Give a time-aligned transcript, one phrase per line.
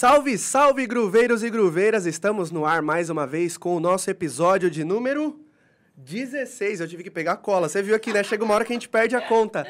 [0.00, 2.06] Salve, salve, gruveiros e gruveiras!
[2.06, 5.40] Estamos no ar mais uma vez com o nosso episódio de número
[5.96, 6.78] 16.
[6.80, 7.68] Eu tive que pegar a cola.
[7.68, 8.22] Você viu aqui, né?
[8.22, 9.66] Chega uma hora que a gente perde a conta.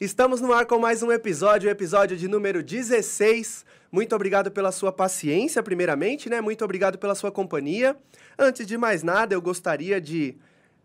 [0.00, 3.66] Estamos no ar com mais um episódio, o episódio de número 16.
[3.90, 6.40] Muito obrigado pela sua paciência, primeiramente, né?
[6.40, 7.96] Muito obrigado pela sua companhia.
[8.38, 10.36] Antes de mais nada, eu gostaria de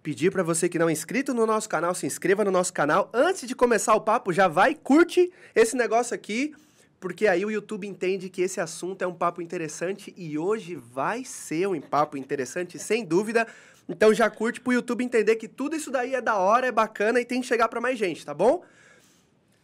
[0.02, 3.08] pedir para você que não é inscrito no nosso canal, se inscreva no nosso canal.
[3.14, 6.56] Antes de começar o papo, já vai curte esse negócio aqui
[7.04, 11.26] porque aí o YouTube entende que esse assunto é um papo interessante e hoje vai
[11.26, 13.46] ser um papo interessante, sem dúvida.
[13.90, 17.20] Então já curte pro YouTube entender que tudo isso daí é da hora, é bacana
[17.20, 18.64] e tem que chegar para mais gente, tá bom?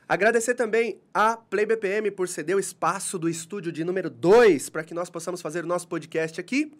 [0.05, 4.83] Agradecer também a Play BPM por ceder o espaço do estúdio de número 2 para
[4.83, 6.73] que nós possamos fazer o nosso podcast aqui.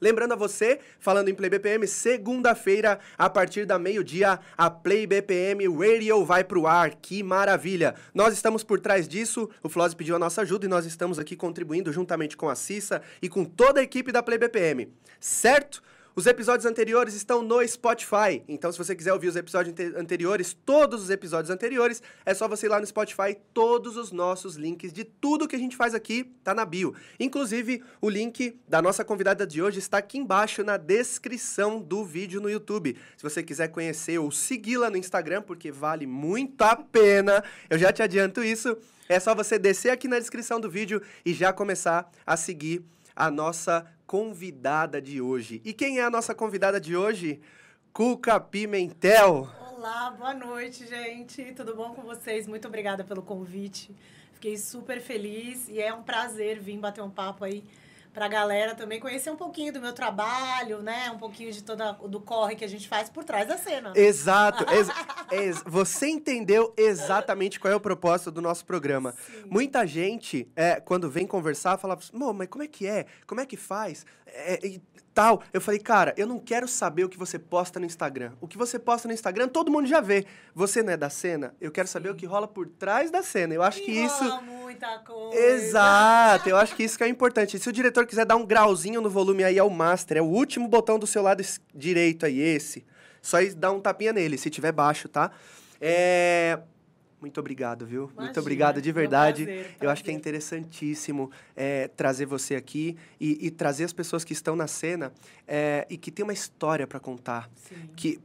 [0.00, 5.66] Lembrando a você, falando em Play BPM, segunda-feira, a partir da meio-dia, a Play BPM
[5.66, 6.94] Radio vai pro ar.
[6.94, 7.94] Que maravilha!
[8.14, 11.34] Nós estamos por trás disso, o Floz pediu a nossa ajuda e nós estamos aqui
[11.34, 14.92] contribuindo juntamente com a Cissa e com toda a equipe da Play BPM.
[15.20, 15.82] Certo?
[16.18, 18.42] Os episódios anteriores estão no Spotify.
[18.48, 22.66] Então, se você quiser ouvir os episódios anteriores, todos os episódios anteriores, é só você
[22.66, 23.36] ir lá no Spotify.
[23.54, 26.92] Todos os nossos links de tudo que a gente faz aqui tá na bio.
[27.20, 32.40] Inclusive, o link da nossa convidada de hoje está aqui embaixo na descrição do vídeo
[32.40, 32.96] no YouTube.
[33.16, 37.92] Se você quiser conhecer ou segui-la no Instagram, porque vale muito a pena, eu já
[37.92, 38.76] te adianto isso.
[39.08, 43.30] É só você descer aqui na descrição do vídeo e já começar a seguir a
[43.30, 45.60] nossa convidada de hoje.
[45.66, 47.42] E quem é a nossa convidada de hoje?
[47.92, 49.46] Cuca Pimentel.
[49.70, 51.52] Olá, boa noite, gente.
[51.52, 52.46] Tudo bom com vocês?
[52.46, 53.94] Muito obrigada pelo convite.
[54.32, 57.62] Fiquei super feliz e é um prazer vir bater um papo aí
[58.12, 61.10] para a galera também conhecer um pouquinho do meu trabalho, né?
[61.10, 63.92] Um pouquinho de toda do corre que a gente faz por trás da cena.
[63.94, 64.64] Exato.
[64.72, 64.88] Ex
[65.30, 69.12] ex você entendeu exatamente qual é o propósito do nosso programa.
[69.12, 69.44] Sim.
[69.46, 71.98] Muita gente, é, quando vem conversar, fala,
[72.34, 73.06] mas como é que é?
[73.26, 74.04] Como é que faz?
[74.26, 74.82] É, e
[75.18, 75.42] tal.
[75.52, 78.34] Eu falei, cara, eu não quero saber o que você posta no Instagram.
[78.40, 80.24] O que você posta no Instagram, todo mundo já vê.
[80.54, 81.56] Você não é da cena?
[81.60, 82.14] Eu quero saber Sim.
[82.14, 83.52] o que rola por trás da cena.
[83.52, 84.42] Eu acho e que isso.
[84.42, 85.36] muita coisa.
[85.36, 87.58] Exato, eu acho que isso que é importante.
[87.58, 90.26] Se o diretor quiser dar um grauzinho no volume aí, é o master, é o
[90.26, 91.42] último botão do seu lado
[91.74, 92.86] direito aí, esse.
[93.20, 95.32] Só dar um tapinha nele, se tiver baixo, tá?
[95.80, 96.60] É.
[97.20, 98.04] Muito obrigado, viu?
[98.04, 99.44] Imagina, Muito obrigado de verdade.
[99.44, 99.78] prazer, prazer.
[99.80, 104.32] Eu acho que é interessantíssimo é, trazer você aqui e, e, trazer as pessoas que
[104.32, 105.12] estão na cena
[105.46, 107.50] é, e que tem uma história para contar.
[107.56, 107.90] Sim.
[107.96, 108.20] Que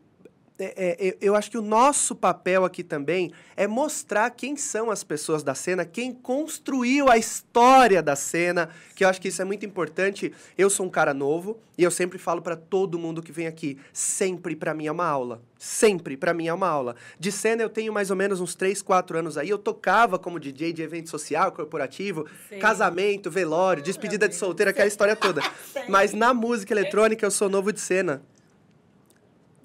[0.59, 5.03] é, é, eu acho que o nosso papel aqui também é mostrar quem são as
[5.03, 9.45] pessoas da cena, quem construiu a história da cena, que eu acho que isso é
[9.45, 10.31] muito importante.
[10.57, 13.79] Eu sou um cara novo e eu sempre falo para todo mundo que vem aqui,
[13.91, 15.41] sempre para mim é uma aula.
[15.57, 16.95] Sempre para mim é uma aula.
[17.17, 19.49] De cena eu tenho mais ou menos uns 3, 4 anos aí.
[19.49, 22.59] Eu tocava como DJ de evento social, corporativo, Sim.
[22.59, 25.41] casamento, velório, despedida de solteira, aquela história toda.
[25.89, 28.21] Mas na música eletrônica eu sou novo de cena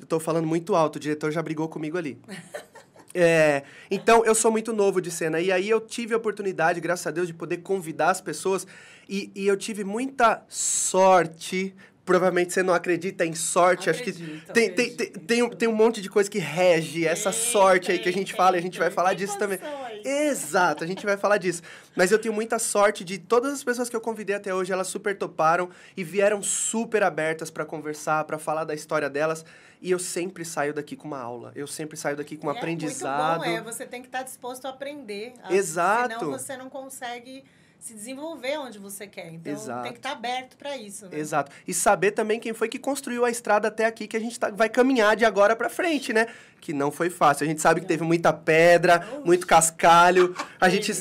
[0.08, 2.18] tô falando muito alto, o diretor já brigou comigo ali.
[3.14, 5.40] É, então, eu sou muito novo de cena.
[5.40, 8.66] E aí eu tive a oportunidade, graças a Deus, de poder convidar as pessoas.
[9.08, 11.74] E, e eu tive muita sorte.
[12.04, 13.90] Provavelmente você não acredita em sorte.
[13.90, 17.06] Acredito, acho que tem, tem, tem, tem, um, tem um monte de coisa que rege
[17.06, 18.56] essa sorte aí que a gente fala.
[18.56, 19.58] E a gente vai falar disso também.
[20.04, 21.62] Exato, a gente vai falar disso.
[21.96, 24.86] Mas eu tenho muita sorte de todas as pessoas que eu convidei até hoje, elas
[24.86, 29.44] super toparam e vieram super abertas para conversar, para falar da história delas.
[29.80, 31.52] E eu sempre saio daqui com uma aula.
[31.54, 33.38] Eu sempre saio daqui com um é aprendizado.
[33.38, 33.72] Muito bom, é.
[33.72, 35.34] Você tem que estar disposto a aprender.
[35.50, 36.18] Exato.
[36.18, 37.44] Senão você não consegue
[37.78, 39.32] se desenvolver onde você quer.
[39.32, 39.82] Então Exato.
[39.82, 41.06] tem que estar tá aberto para isso.
[41.06, 41.18] Né?
[41.18, 41.52] Exato.
[41.66, 44.50] E saber também quem foi que construiu a estrada até aqui que a gente tá,
[44.50, 46.26] vai caminhar de agora para frente, né?
[46.60, 47.44] Que não foi fácil.
[47.44, 50.34] A gente sabe que teve muita pedra, muito cascalho.
[50.60, 50.92] A gente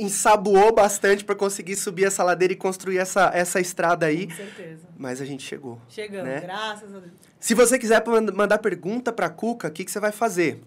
[0.00, 4.26] ensaboou bastante para conseguir subir essa ladeira e construir essa, essa estrada aí.
[4.26, 4.82] Com certeza.
[4.96, 5.78] Mas a gente chegou.
[5.88, 6.40] Chegamos, né?
[6.40, 7.12] graças a Deus.
[7.38, 8.02] Se você quiser
[8.34, 10.62] mandar pergunta para a Cuca, o que, que você vai fazer?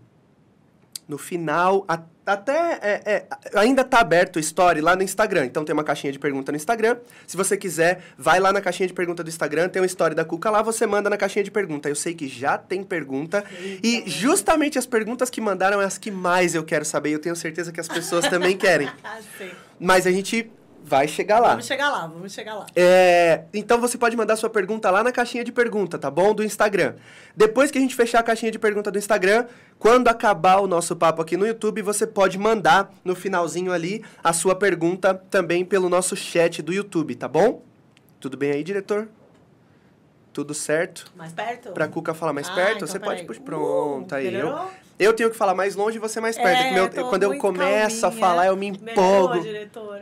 [1.07, 1.85] No final,
[2.25, 3.25] até é, é,
[3.55, 5.45] ainda tá aberto o story lá no Instagram.
[5.45, 6.97] Então tem uma caixinha de pergunta no Instagram.
[7.25, 10.25] Se você quiser, vai lá na caixinha de pergunta do Instagram, tem uma story da
[10.25, 11.87] Cuca lá, você manda na caixinha de pergunta.
[11.87, 13.45] Eu sei que já tem pergunta.
[13.81, 17.11] E justamente as perguntas que mandaram é as que mais eu quero saber.
[17.11, 18.89] Eu tenho certeza que as pessoas também querem.
[19.03, 19.19] Ah,
[19.79, 20.51] Mas a gente
[20.87, 21.49] Vai chegar lá.
[21.49, 22.65] Vamos chegar lá, vamos chegar lá.
[22.73, 26.33] É, então você pode mandar sua pergunta lá na caixinha de pergunta, tá bom?
[26.33, 26.95] Do Instagram.
[27.35, 29.47] Depois que a gente fechar a caixinha de pergunta do Instagram,
[29.77, 34.31] quando acabar o nosso papo aqui no YouTube, você pode mandar no finalzinho ali a
[34.31, 37.61] sua pergunta também pelo nosso chat do YouTube, tá bom?
[38.17, 39.09] Tudo bem aí, diretor?
[40.31, 41.11] Tudo certo?
[41.17, 41.71] Mais perto?
[41.73, 43.41] Pra Cuca falar mais ah, perto, então você pode puxar.
[43.41, 44.33] Pronto, uh, aí.
[44.33, 46.61] Eu, eu tenho que falar mais longe e você mais perto.
[46.61, 48.19] É, eu, quando eu começo calminha.
[48.19, 49.41] a falar, eu me empolgo.
[49.41, 50.01] diretor.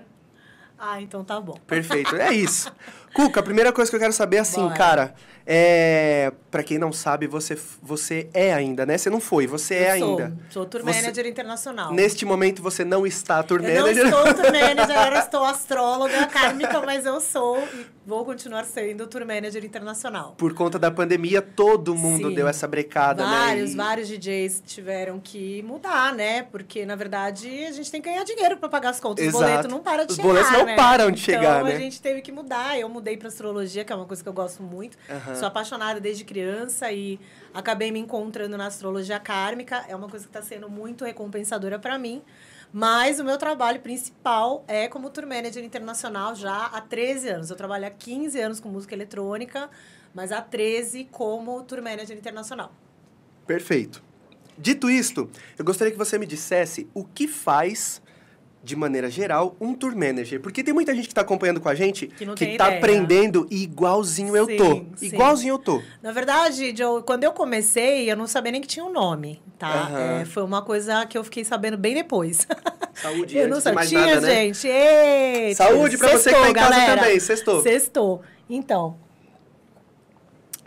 [0.78, 1.58] Ah, então tá bom.
[1.66, 2.72] Perfeito, é isso.
[3.14, 4.76] Cuca, a primeira coisa que eu quero saber é assim, Bora.
[4.76, 6.32] cara, é...
[6.50, 8.98] Pra quem não sabe, você, você é ainda, né?
[8.98, 10.38] Você não foi, você é Eu sou, ainda.
[10.50, 11.94] Sou tour Você- manager internacional.
[11.94, 14.06] Neste momento, você não está tour Eu não manager.
[14.06, 19.26] estou tour manager, agora estou astróloga kármica, mas eu sou e vou continuar sendo tour
[19.26, 20.34] manager internacional.
[20.38, 22.36] Por conta da pandemia, todo mundo Sim.
[22.36, 23.84] deu essa brecada, Vários, né?
[23.84, 26.44] E- vários DJs tiveram que mudar, né?
[26.44, 29.26] Porque, na verdade, a gente tem que ganhar dinheiro para pagar as contas.
[29.26, 29.44] Exato.
[29.44, 30.76] Os boletos não param de Os chegar, boletos não né?
[30.78, 31.76] param de então, chegar, né?
[31.76, 32.80] a gente teve que mudar.
[32.80, 34.98] Eu mudei para astrologia, que é uma coisa que eu gosto muito.
[35.10, 35.35] Aham.
[35.36, 37.20] Sou apaixonada desde criança e
[37.54, 39.86] acabei me encontrando na astrologia kármica.
[39.88, 42.22] É uma coisa que está sendo muito recompensadora para mim.
[42.74, 47.50] Mas o meu trabalho principal é como tour manager internacional já há 13 anos.
[47.50, 49.70] Eu trabalho há 15 anos com música eletrônica,
[50.14, 52.74] mas há 13 como tour manager internacional.
[53.48, 54.04] Perfeito.
[54.58, 58.02] Dito isto, eu gostaria que você me dissesse o que faz,
[58.66, 60.42] de maneira geral, um tour manager.
[60.42, 62.78] Porque tem muita gente que está acompanhando com a gente Que não que tá ideia.
[62.80, 64.74] aprendendo e igualzinho eu tô.
[64.74, 65.06] Sim, sim.
[65.06, 65.82] Igualzinho eu tô.
[66.02, 69.68] Na verdade, Joe, quando eu comecei, eu não sabia nem que tinha um nome, tá?
[69.72, 70.22] Aham.
[70.22, 72.48] É, foi uma coisa que eu fiquei sabendo bem depois.
[72.96, 74.36] Saúde, eu não sabia, nada, né?
[74.46, 74.68] gente.
[74.68, 77.02] Eita, Saúde pra você que tá em casa galera.
[77.02, 77.62] também, sextou.
[77.62, 78.22] Sextou.
[78.50, 78.98] Então,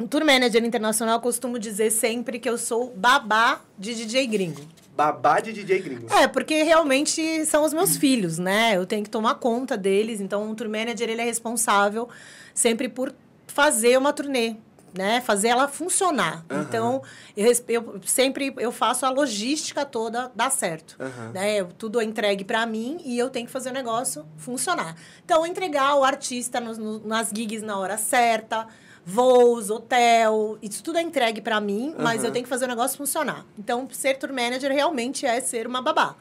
[0.00, 4.60] um tour manager internacional, eu costumo dizer sempre que eu sou babá de DJ gringo.
[5.02, 6.12] Babá de DJ gringo.
[6.12, 8.76] É, porque realmente são os meus filhos, né?
[8.76, 10.20] Eu tenho que tomar conta deles.
[10.20, 12.08] Então, um tour manager, ele é responsável
[12.52, 13.14] sempre por
[13.46, 14.56] fazer uma turnê,
[14.92, 15.20] né?
[15.20, 16.44] Fazer ela funcionar.
[16.50, 16.62] Aham.
[16.68, 17.02] Então,
[17.36, 20.96] eu, eu sempre eu faço a logística toda dar certo.
[20.98, 21.30] Aham.
[21.32, 21.60] Né?
[21.60, 24.96] Eu- Tudo é entregue para mim e eu tenho que fazer o negócio funcionar.
[25.24, 28.66] Então, entregar o artista nos- no- nas gigs na hora certa,
[29.10, 32.26] voos, hotel, isso tudo é entregue para mim, mas Aham.
[32.26, 33.46] eu tenho que fazer o negócio funcionar.
[33.58, 36.14] Então, ser tour manager realmente é ser uma babá.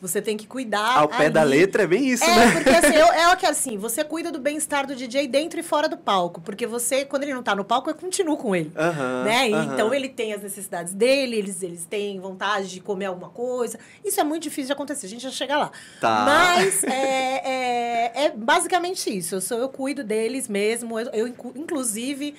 [0.00, 0.98] Você tem que cuidar.
[0.98, 2.52] Ao pé da ali- letra é bem isso, é, né?
[2.52, 5.62] porque assim, eu, é o que assim, você cuida do bem-estar do DJ dentro e
[5.62, 6.40] fora do palco.
[6.40, 8.70] Porque você, quando ele não tá no palco, eu continuo com ele.
[8.76, 9.50] Aham, né?
[9.52, 9.74] Aham.
[9.74, 13.78] Então ele tem as necessidades dele, eles, eles têm vontade de comer alguma coisa.
[14.04, 15.70] Isso é muito difícil de acontecer, a gente já chega lá.
[16.00, 16.24] Tá.
[16.24, 19.34] Mas é, é, é basicamente isso.
[19.34, 20.98] Eu, sou, eu cuido deles mesmo.
[20.98, 22.34] Eu, eu, inclu- inclusive,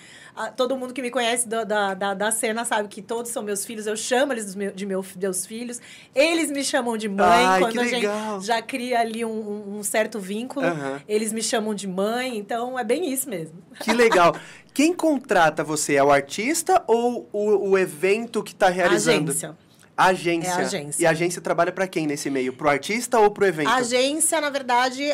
[0.47, 3.65] todo mundo que me conhece da, da, da, da cena sabe que todos são meus
[3.65, 3.85] filhos.
[3.87, 5.81] Eu chamo eles de meu, meus filhos.
[6.15, 7.45] Eles me chamam de mãe.
[7.45, 8.41] Ai, quando a gente legal.
[8.41, 11.01] já cria ali um, um- certo vínculo, Aham.
[11.07, 12.37] eles me chamam de mãe.
[12.37, 13.61] Então, é bem isso mesmo.
[13.79, 14.35] Que legal.
[14.73, 15.95] Quem contrata você?
[15.95, 19.31] É o artista ou o, o evento que está realizando?
[19.31, 19.57] Agência.
[19.97, 20.49] Agência.
[20.49, 21.03] É a agência.
[21.03, 22.53] E a agência trabalha para quem nesse meio?
[22.53, 23.67] Pro artista ou pro evento?
[23.67, 25.11] A agência, na verdade, é.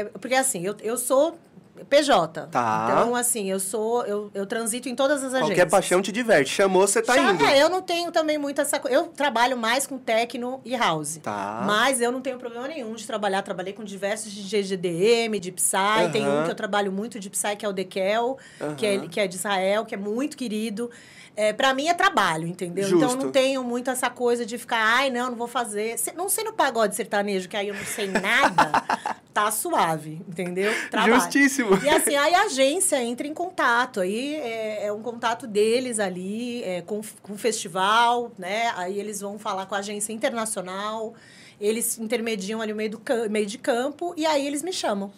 [0.00, 1.38] é- porque assim, eu, eu sou
[1.84, 2.46] PJ.
[2.50, 2.88] Tá.
[2.90, 4.04] Então, assim, eu sou.
[4.04, 5.48] Eu, eu transito em todas as agências.
[5.48, 6.50] Qualquer paixão te diverte.
[6.50, 7.44] Chamou, você tá Já- indo.
[7.44, 8.96] É, eu não tenho também muito essa coisa.
[8.96, 11.18] Eu trabalho mais com techno e house.
[11.22, 11.62] Tá.
[11.66, 13.42] Mas eu não tenho problema nenhum de trabalhar.
[13.42, 16.10] Trabalhei com diversos DJs de EDM, de Psy.
[16.12, 16.40] Tem Aham.
[16.40, 18.38] um que eu trabalho muito de Psy, que é o Dekel,
[18.76, 20.90] que, é, que é de Israel, que é muito querido.
[21.38, 22.88] É, para mim é trabalho, entendeu?
[22.88, 23.26] Então Justo.
[23.26, 25.94] não tenho muito essa coisa de ficar, ai, não, não vou fazer.
[26.16, 28.72] Não sei no pagode sertanejo, que aí eu não sei nada,
[29.32, 30.72] tá suave, entendeu?
[30.90, 31.14] Trabalho.
[31.14, 31.78] Justíssimo.
[31.80, 34.00] E assim, aí a agência entra em contato.
[34.00, 38.72] Aí é, é um contato deles ali é, com, com o festival, né?
[38.74, 41.14] Aí eles vão falar com a agência internacional.
[41.60, 43.00] Eles intermediam ali o meio, do
[43.30, 45.12] meio de campo e aí eles me chamam.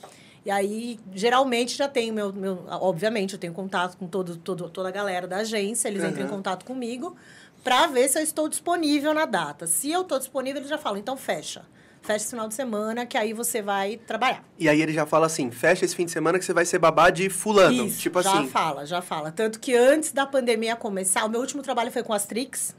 [0.45, 2.65] E aí, geralmente, já tenho meu, meu...
[2.69, 5.89] Obviamente, eu tenho contato com todo, todo, toda a galera da agência.
[5.89, 7.15] Eles entram em contato comigo
[7.63, 9.67] para ver se eu estou disponível na data.
[9.67, 11.63] Se eu estou disponível, eles já falam, então fecha.
[12.03, 14.43] Fecha esse final de semana, que aí você vai trabalhar.
[14.59, 16.79] E aí ele já fala assim: fecha esse fim de semana que você vai ser
[16.79, 17.85] babá de fulano.
[17.85, 18.49] Isso, tipo já assim.
[18.49, 19.31] fala, já fala.
[19.31, 22.75] Tanto que antes da pandemia começar, o meu último trabalho foi com as Trix,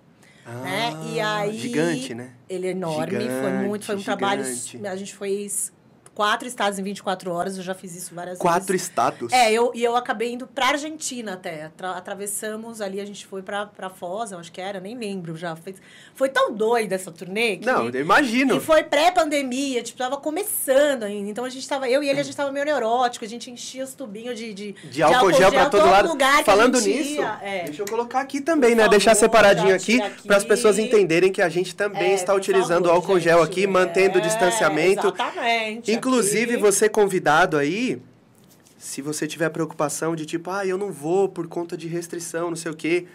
[0.64, 0.94] né?
[1.14, 1.56] E Ah, aí...
[1.56, 2.32] Gigante, né?
[2.50, 4.44] Ele é enorme, foi muito, foi um Gigante, trabalho...
[4.44, 4.88] gigante.
[4.88, 5.72] A gente fez
[6.22, 8.84] quatro estados em 24 horas, eu já fiz isso várias Quatro vezes.
[8.88, 9.32] status.
[9.34, 11.64] É, eu, e eu acabei indo pra Argentina até.
[11.66, 15.36] Atra- atravessamos ali, a gente foi pra, pra Foz, eu acho que era, nem lembro
[15.36, 15.56] já.
[15.56, 15.74] Foi,
[16.14, 17.66] foi tão doida essa turnê que...
[17.66, 18.58] Não, eu imagino.
[18.58, 21.30] E foi pré-pandemia, tipo, tava começando ainda.
[21.30, 23.84] Então a gente tava, eu e ele, a gente tava meio neurótico, a gente enchia
[23.84, 26.08] os tubinhos de, de, De álcool gel pra todo lado.
[26.10, 27.22] lugar Falando nisso.
[27.42, 27.64] É.
[27.66, 28.84] deixa eu colocar aqui também, né?
[28.84, 30.28] Por Deixar favor, separadinho já aqui aqui.
[30.28, 33.48] para as pessoas entenderem que a gente também É, está utilizando favor, álcool gel gente.
[33.52, 35.08] aqui, mantendo o É, distanciamento.
[35.08, 35.92] Exatamente.
[35.92, 36.11] Inclusive,
[36.54, 36.62] aqui.
[36.62, 38.02] você convidado aí,
[38.78, 42.58] se você tiver preocupação de tipo, ah, eu não vou por conta de restrição, não
[42.58, 43.06] sei o quê.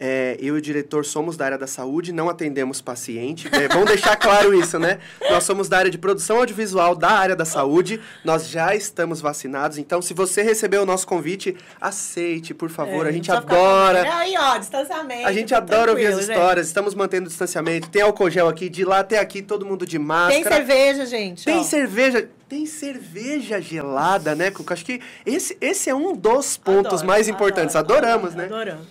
[0.00, 3.48] É, eu e o diretor somos da área da saúde, não atendemos paciente.
[3.52, 4.98] É, vamos deixar claro isso, né?
[5.30, 8.00] Nós somos da área de produção audiovisual da área da saúde.
[8.24, 9.76] Nós já estamos vacinados.
[9.76, 13.04] Então, se você recebeu o nosso convite, aceite, por favor.
[13.04, 14.04] É, a gente ficar adora.
[14.04, 15.26] com- Aí, ó, distanciamento.
[15.26, 16.36] A gente adora ouvir as tranquilo, gente.
[16.38, 16.66] histórias.
[16.66, 17.90] Estamos mantendo o distanciamento.
[17.90, 20.56] Tem álcool gel aqui, de lá até aqui, todo mundo de Tem máscara.
[20.56, 21.44] cerveja, gente.
[21.44, 21.62] Tem ó.
[21.62, 22.28] cerveja.
[22.48, 24.74] Tem cerveja gelada, né, Cuca?
[24.74, 27.76] Acho que esse, esse é um dos pontos Adoro, mais importantes.
[27.76, 28.44] Adoramos, adoro, né?
[28.46, 28.86] Adoramos.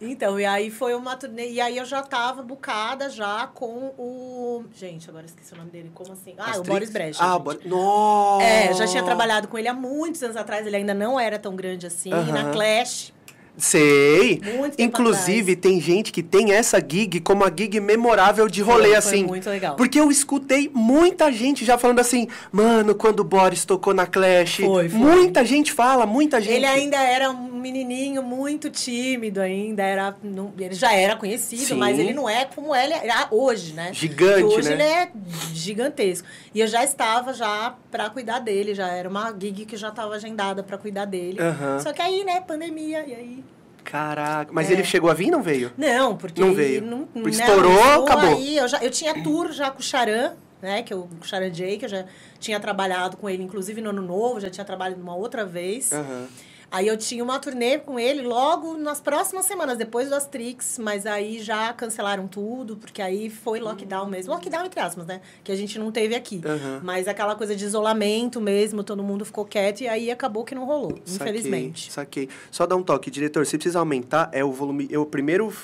[0.00, 1.50] Então, e aí foi uma turnê.
[1.50, 4.64] E aí eu já tava bucada já com o.
[4.74, 5.90] Gente, agora esqueci o nome dele.
[5.94, 6.34] Como assim?
[6.36, 6.68] Ah, o Asterix?
[6.68, 7.22] Boris Brecht.
[7.22, 7.38] Ah, o.
[7.38, 7.64] Boris...
[7.64, 8.44] Nossa!
[8.44, 11.54] É, já tinha trabalhado com ele há muitos anos atrás, ele ainda não era tão
[11.54, 13.12] grande assim, na Clash.
[13.56, 14.40] Sei.
[14.56, 18.88] Muito Inclusive, tem gente que tem essa gig como a gig memorável de rolê, Foi-
[18.90, 19.24] foi assim.
[19.24, 19.76] muito legal.
[19.76, 24.56] Porque eu escutei muita gente já falando assim, mano, quando o Boris tocou na Clash.
[24.56, 24.98] Foi, foi.
[24.98, 26.54] Muita gente fala, muita gente.
[26.54, 31.74] Ele ainda era um menininho muito tímido ainda, era, não- ele já era conhecido, Sim.
[31.74, 33.92] mas ele não é como ele é hoje, né?
[33.92, 34.74] Gigante, hoje né?
[34.74, 35.10] ele é
[35.54, 36.28] gigantesco.
[36.54, 40.14] E eu já estava já para cuidar dele, já era uma gig que já estava
[40.14, 41.40] agendada para cuidar dele.
[41.40, 41.80] Aham.
[41.80, 43.44] Só que aí, né, pandemia, e aí
[43.82, 44.50] Caraca.
[44.52, 44.72] Mas É.
[44.72, 45.70] ele chegou a vir não veio?
[45.76, 46.80] Não, porque Não veio.
[46.82, 48.36] Não, Porque né, estourou, lançou acabou.
[48.36, 50.82] Aí eu, já, eu tinha tour já com o Charan, né?
[50.82, 52.04] Que é o Charan J, que eu já
[52.40, 55.92] tinha trabalhado com ele, inclusive no Ano Novo, já tinha trabalhado uma outra vez.
[55.92, 56.26] Aham.
[56.74, 61.06] Aí eu tinha uma turnê com ele logo nas próximas semanas, depois do Astrix, mas
[61.06, 64.32] aí já cancelaram tudo, porque aí foi lockdown mesmo.
[64.32, 65.20] Lockdown entre aspas, né?
[65.44, 66.42] Que a gente não teve aqui.
[66.44, 66.80] Aham.
[66.82, 70.64] Mas aquela coisa de isolamento mesmo, todo mundo ficou quieto e aí acabou que não
[70.64, 71.92] rolou, Saquei, infelizmente.
[71.92, 72.28] Saquei.
[72.50, 73.46] Só dá um toque, diretor.
[73.46, 74.88] Se precisa aumentar, é o volume.
[74.90, 75.54] É o primeiro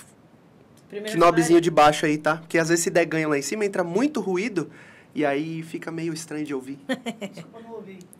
[0.88, 2.36] Primeiro knobzinho de baixo aí, tá?
[2.36, 4.70] Porque às vezes se der ganho lá em cima, entra muito ruído
[5.12, 6.78] e aí fica meio estranho de ouvir.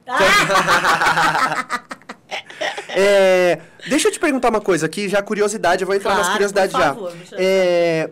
[2.89, 6.33] É, deixa eu te perguntar uma coisa aqui, já curiosidade, eu vou entrar nas Claro,
[6.33, 6.89] curiosidades por já.
[6.95, 8.11] favor, deixa eu- É,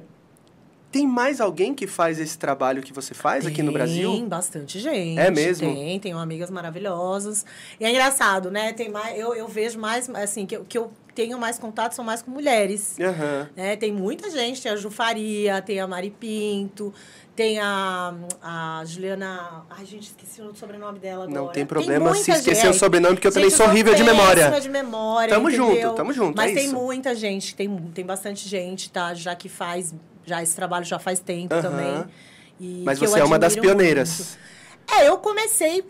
[0.90, 4.10] tem mais alguém que faz esse trabalho que você faz aqui no Brasil?
[4.12, 5.18] Tem bastante gente.
[5.18, 5.74] É mesmo?
[5.74, 7.44] Tem, tenho amigas maravilhosas.
[7.78, 8.72] E é engraçado, né?
[8.72, 12.04] Tem mais, eu, eu vejo mais, assim, que, eu- que eu tenho mais contato são
[12.04, 12.96] mais com mulheres.
[13.00, 13.48] Aham.
[13.56, 13.76] né?
[13.76, 16.94] Tem muita gente, tem a Ju Faria, tem a Mari Pinto,
[17.38, 19.64] tem a, a Juliana.
[19.70, 21.40] Ai, gente, esqueci o sobrenome dela agora.
[21.40, 22.74] Não tem problema se muita esquecer gente.
[22.74, 24.60] o sobrenome, porque eu também Gente, sou horrível de memória.
[24.60, 25.32] de memória.
[25.32, 25.82] Tamo entendeu?
[25.82, 26.74] junto, tamo junto, Mas é tem isso.
[26.74, 29.14] muita gente, tem, tem bastante gente, tá?
[29.14, 29.94] Já que faz,
[30.26, 31.62] já esse trabalho já faz tempo Aham.
[31.62, 32.06] também.
[32.60, 34.36] E Mas você é uma das pioneiras.
[34.88, 35.00] muito.
[35.00, 35.84] É, eu comecei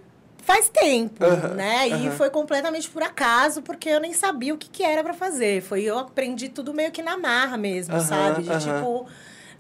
[0.44, 1.88] faz tempo, Aham, né?
[1.88, 2.10] E aham.
[2.10, 5.62] foi completamente por acaso, porque eu nem sabia o que, que era pra fazer.
[5.62, 8.42] Foi eu aprendi tudo meio que na marra mesmo, Aham, sabe?
[8.42, 9.06] De tipo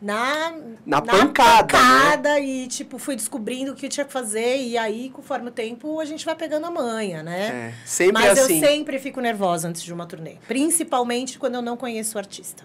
[0.00, 0.54] na
[0.86, 1.60] Na pancada, né?
[1.62, 5.50] pancada e tipo fui descobrindo o que eu tinha que fazer e aí conforme o
[5.50, 7.72] tempo a gente vai pegando a manha, né?
[7.72, 8.60] É, sempre Mas assim.
[8.60, 12.64] eu sempre fico nervosa antes de uma turnê, principalmente quando eu não conheço o artista.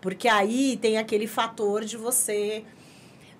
[0.00, 2.64] Porque aí tem aquele fator de você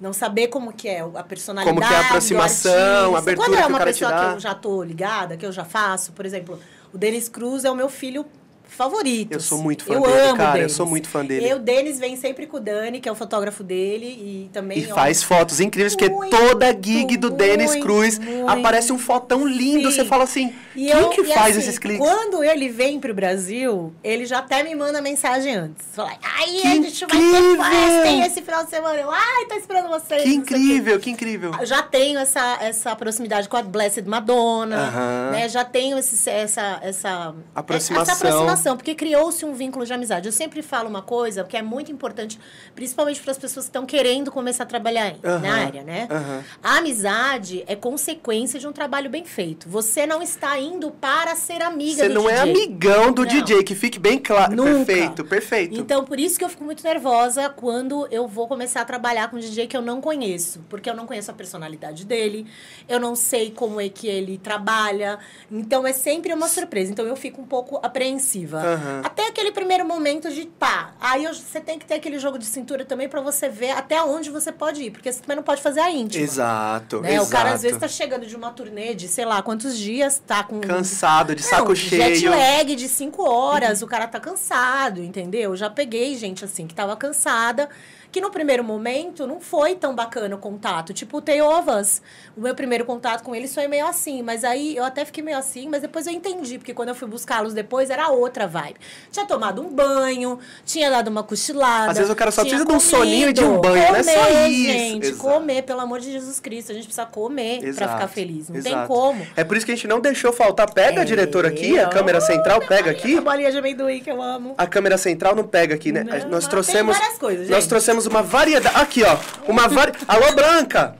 [0.01, 3.55] não saber como que é a personalidade Como que é a aproximação, a abertura Quando
[3.55, 6.13] é que o uma cara pessoa que eu já tô ligada, que eu já faço,
[6.13, 6.61] por exemplo,
[6.93, 8.27] o Denis Cruz é o meu filho
[8.69, 9.33] favorito.
[9.33, 10.73] Eu sou muito fã eu dele, amo cara, eu Denis.
[10.73, 11.49] sou muito fã dele.
[11.49, 14.79] E o Denis vem sempre com o Dani, que é o fotógrafo dele, e também...
[14.81, 18.49] E ó, faz fotos incríveis, porque Muito, toda gig do muito, Cruz muito.
[18.49, 19.91] aparece um fotão lindo.
[19.91, 19.97] Sim.
[19.97, 22.07] Você fala assim, E quem eu- que faz assim, esses cliques?
[22.07, 25.87] Quando ele vem pro Brasil, ele já até me manda mensagem antes.
[25.95, 27.57] Fala, aí Que a gente vai incrível!
[27.65, 29.01] ter festem esse final de semana.
[29.01, 30.23] Eu, ai, tô esperando vocês.
[30.23, 31.53] Que incrível, que incrível.
[31.59, 35.31] Eu já tenho essa, essa proximidade com a Blessed Madonna, Aham.
[35.33, 35.49] né?
[35.49, 38.03] Já tenho esse, essa, essa Aproximação.
[38.13, 40.27] Essa aproximação, porque criou-se um vínculo de amizade.
[40.27, 42.39] Eu sempre falo uma coisa que é muito importante,
[42.75, 46.09] principalmente para as pessoas que estão querendo começar a trabalhar Aham, na área, né?
[46.11, 46.45] aham.
[46.63, 49.69] A amizade é consequência de um trabalho bem feito.
[49.69, 52.51] Você não está indo para ser amiga Você do não é DJ.
[52.65, 53.29] amigão do Não.
[53.29, 54.55] DJ, que fique bem claro.
[54.55, 54.85] Nunca.
[54.87, 55.75] Perfeito, perfeito.
[55.79, 59.37] Então, por isso que eu fico muito nervosa quando eu vou começar a trabalhar com
[59.37, 60.61] um DJ que eu não conheço.
[60.69, 62.47] Porque eu não conheço a personalidade dele,
[62.89, 65.19] eu não sei como é que ele trabalha.
[65.51, 66.91] Então, é sempre uma surpresa.
[66.93, 68.46] Então, eu fico um pouco apreensiva.
[68.55, 69.01] Aham.
[69.05, 70.93] Até aquele primeiro momento de pá.
[71.01, 74.31] Aí você tem que ter aquele jogo de cintura também para você ver até onde
[74.31, 74.91] você pode ir.
[74.91, 76.23] Porque você também não pode fazer a íntima.
[76.25, 77.15] Exato, Né?
[77.15, 77.27] exato.
[77.29, 80.43] O cara às vezes tá chegando de uma turnê de sei lá quantos dias, tá
[80.43, 82.15] com Cansado, de saco não, cheio.
[82.17, 85.51] Jet lag de cinco horas, o cara tá cansado, entendeu?
[85.53, 87.69] Eu já peguei gente assim que tava cansada,
[88.11, 90.93] que no primeiro momento não foi tão bacana o contato.
[90.93, 92.03] Tipo o Teovas.
[92.37, 95.37] O meu primeiro contato com eles foi meio assim, mas aí eu até fiquei meio
[95.39, 98.77] assim, mas depois eu entendi, porque quando eu fui buscá-los depois era outra vibe.
[99.11, 101.91] Tinha tomado um banho, tinha dado uma cochilada.
[101.93, 104.03] Às vezes o cara só precisa de um soninho e de um banho, não é
[104.03, 104.73] só Comer, isso.
[104.73, 105.23] gente, Exato.
[105.23, 106.73] comer, pelo amor de Jesus Cristo.
[106.73, 108.49] A gente precisa comer pra Exato, ficar feliz.
[108.49, 108.89] Não tem exato.
[108.89, 109.27] como.
[109.37, 110.71] É por isso que a gente não deixou faltar.
[110.73, 113.17] Pega, É, diretor, aqui, a câmera central, pega aqui.
[113.19, 114.55] A bolinha de amendoim que eu amo.
[114.59, 116.03] A câmera central não pega aqui, né?
[116.05, 116.97] Não, nós tem trouxemos.
[116.97, 117.69] várias coisas, Nós gente.
[117.97, 118.77] Trouxemos uma variedade.
[118.77, 119.17] Aqui, ó.
[119.49, 119.93] Uma vari...
[120.07, 120.97] Alô, Branca!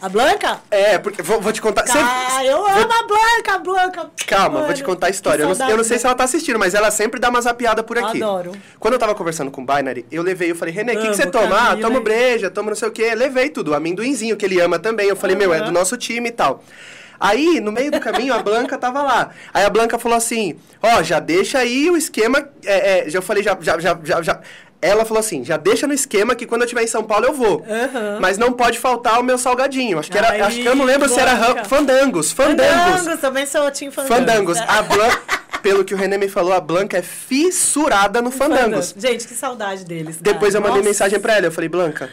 [0.00, 0.60] A Blanca?
[0.70, 1.84] É, porque vou, vou te contar.
[1.88, 4.10] Ah, eu amo a Blanca, a Blanca.
[4.26, 5.44] Calma, Mano, vou te contar a história.
[5.44, 7.82] Eu não, eu não sei se ela tá assistindo, mas ela sempre dá uma zapiada
[7.82, 8.22] por aqui.
[8.22, 8.52] Adoro.
[8.78, 11.26] Quando eu tava conversando com o Binary, eu levei, eu falei, René, o que, você
[11.26, 11.70] toma?
[11.70, 13.14] Ah, tomo breja, tomo não sei o quê.
[13.14, 15.08] Levei tudo, amendoinzinho, que ele ama também.
[15.08, 16.62] Eu falei, meu, é do nosso time e tal.
[17.18, 19.30] Aí, no meio do caminho, a Blanca tava lá.
[19.52, 22.46] Aí a Blanca falou assim, ó, já deixa aí o esquema...
[22.64, 24.40] É, é, já eu falei, já, já, já, já, já...
[24.84, 27.32] Ela falou assim, já deixa no esquema que quando eu estiver em São Paulo eu
[27.32, 27.64] vou.
[27.68, 28.18] Aham.
[28.20, 29.98] Mas não pode faltar o meu salgadinho.
[29.98, 33.00] Acho que era, Ai, acho que eu não lembro se era ram- fandangos, fandangos.
[33.00, 34.58] Fandangos, também sou Tim Fandangos.
[34.58, 34.58] Fandangos.
[34.60, 35.20] A Blanca,
[35.62, 38.94] pelo que o René me falou, a Blanca é fissurada no Fandangos.
[38.96, 40.18] Gente, que saudade deles.
[40.20, 40.56] Depois cara.
[40.56, 40.88] eu mandei Nossa.
[40.88, 42.10] mensagem pra ela, eu falei, Blanca,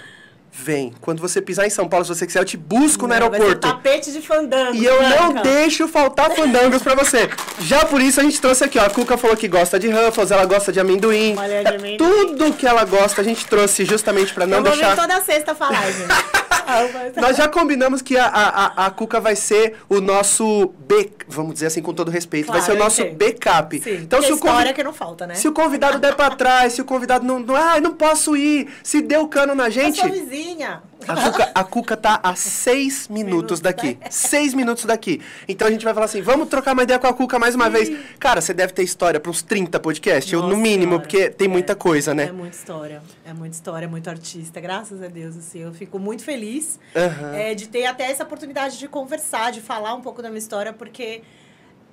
[0.51, 0.93] vem.
[1.01, 3.39] Quando você pisar em São Paulo, se você quiser, eu te busco no Não, vai
[3.39, 3.67] ser aeroporto.
[3.67, 4.75] tapete de fandango.
[4.75, 5.41] E eu não Blanca.
[5.50, 7.29] deixo faltar fandangos pra você.
[7.60, 8.86] Já por isso a gente trouxe aqui, ó.
[8.86, 11.36] A Cuca falou que gosta de Ruffles, ela gosta de amendoim.
[11.38, 11.98] Olha, de amendoim.
[11.98, 14.96] Tudo que ela gosta a gente trouxe justamente pra não eu vou deixar...
[14.96, 16.08] vir toda sexta falar, gente.
[16.63, 16.84] Ah,
[17.20, 21.54] Nós já combinamos que a, a, a, a Cuca vai ser o nosso B, vamos
[21.54, 23.18] dizer assim com todo respeito, vai Claro, ser o eu nosso entendo.
[23.18, 23.82] backup.
[23.82, 25.36] Sim, então se o, história convi- que não falta, né?
[25.36, 28.68] se o convidado der pra trás, se o convidado não, não, ah, não posso ir,
[28.84, 30.82] se deu cano na Eu gente, sou vizinha.
[31.08, 33.98] a Cuca, a Cuca tá a seis minutos daqui.
[34.00, 34.08] né?
[34.10, 35.22] Seis minutos daqui.
[35.48, 37.70] Então a gente vai falar assim: vamos trocar uma ideia com a Cuca mais uma
[37.70, 37.92] vez.
[38.20, 41.02] Cara, você deve ter história pra uns 30 podcasts, eu, no Nossa mínimo, Senhora.
[41.02, 42.26] porque tem muita É, coisa, né?
[42.26, 43.02] É muita história.
[43.26, 44.60] É muita história, é muito artista.
[44.62, 47.34] Graças a Deus, assim, eu fico muito feliz Aham.
[47.36, 50.72] é, de ter até essa oportunidade de conversar, de falar um pouco da minha história,
[50.74, 51.21] porque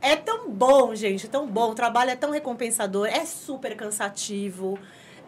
[0.00, 1.70] é tão bom, gente, é tão bom.
[1.70, 4.78] O trabalho é tão recompensador, é super cansativo.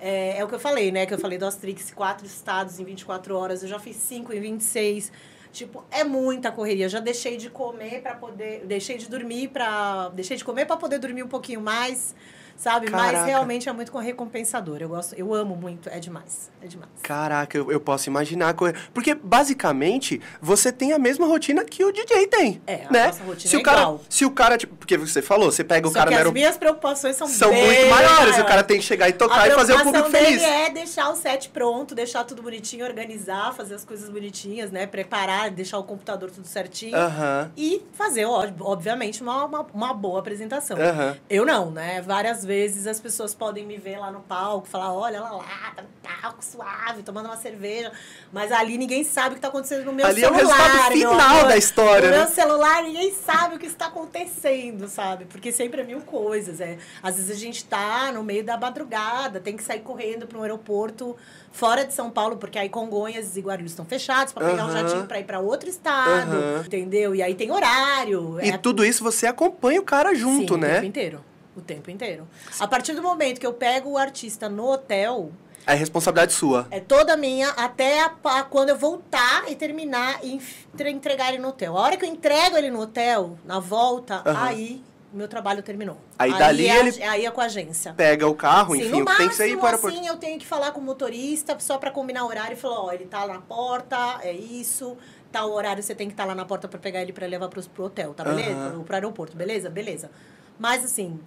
[0.00, 1.04] É, é o que eu falei, né?
[1.06, 3.62] Que eu falei do Astrix, quatro estados em 24 horas.
[3.62, 5.12] Eu já fiz cinco em 26.
[5.52, 6.88] Tipo, é muita correria.
[6.88, 8.64] Já deixei de comer para poder...
[8.64, 10.08] Deixei de dormir para...
[10.10, 12.14] Deixei de comer para poder dormir um pouquinho mais,
[12.60, 12.90] sabe?
[12.90, 13.12] Caraca.
[13.12, 14.78] Mas realmente é muito recompensador.
[14.80, 15.88] Eu gosto, eu amo muito.
[15.88, 16.50] É demais.
[16.62, 16.90] É demais.
[17.02, 18.54] Caraca, eu, eu posso imaginar.
[18.92, 22.60] Porque, basicamente, você tem a mesma rotina que o DJ tem.
[22.66, 23.06] É, a né?
[23.06, 24.00] nossa rotina se é o cara, igual.
[24.08, 26.58] Se o cara, tipo, porque você falou, você pega o Só cara que as minhas
[26.58, 28.38] preocupações são, São muito maiores.
[28.38, 30.42] O cara tem que chegar e tocar e fazer o público feliz.
[30.42, 34.86] é deixar o set pronto, deixar tudo bonitinho, organizar, fazer as coisas bonitinhas, né?
[34.86, 36.94] Preparar, deixar o computador tudo certinho.
[36.94, 37.50] Aham.
[37.56, 40.76] E fazer, obviamente, uma, uma, uma boa apresentação.
[40.76, 41.16] Aham.
[41.30, 42.02] Eu não, né?
[42.02, 42.49] Várias vezes
[42.90, 46.44] as pessoas podem me ver lá no palco, falar, olha ela lá, tá no palco,
[46.44, 47.92] suave, tomando uma cerveja.
[48.32, 50.56] Mas ali ninguém sabe o que tá acontecendo no meu Ali é o celular.
[50.56, 51.48] resultado final amor.
[51.48, 52.18] da história, No né?
[52.24, 55.24] meu celular, ninguém sabe o que está acontecendo, sabe?
[55.26, 56.60] Porque sempre é mil coisas.
[56.60, 56.78] É.
[57.02, 60.42] Às vezes a gente tá no meio da madrugada, tem que sair correndo para um
[60.42, 61.16] aeroporto
[61.52, 64.82] fora de São Paulo, porque aí Congonhas e Guarulhos estão fechados para pegar um Aham.
[64.88, 66.62] jatinho para ir para outro estado, Aham.
[66.64, 67.14] entendeu?
[67.14, 68.38] E aí tem horário.
[68.40, 70.74] E é tudo isso você acompanha o cara junto, Sim, O né?
[70.74, 71.24] tempo inteiro.
[71.60, 72.26] O tempo inteiro.
[72.58, 75.30] A partir do momento que eu pego o artista no hotel,
[75.66, 76.66] É responsabilidade sua.
[76.70, 80.40] é toda minha até a, a- quando eu voltar e terminar e
[80.72, 81.76] entre- entregar ele no hotel.
[81.76, 84.42] A hora que eu entrego ele no hotel, na volta, Aham.
[84.46, 85.98] aí meu trabalho terminou.
[86.18, 87.92] Aí dali é, ele- aí é com a agência.
[87.94, 90.06] Pega o carro, Sim, enfim, no o que tem que sair máximo, para o assim,
[90.06, 92.92] eu tenho que falar com o motorista só para combinar o horário e falar, ó,
[92.92, 94.96] ele tá lá na porta, é isso,
[95.32, 97.60] tal horário você tem que estar lá na porta para pegar ele para levar pro,
[97.70, 98.50] pro hotel, tá beleza?
[98.52, 98.70] Aham.
[98.70, 99.68] Pro, pro aeroporto, beleza?
[99.68, 100.10] Beleza.
[100.58, 101.18] Mas assim,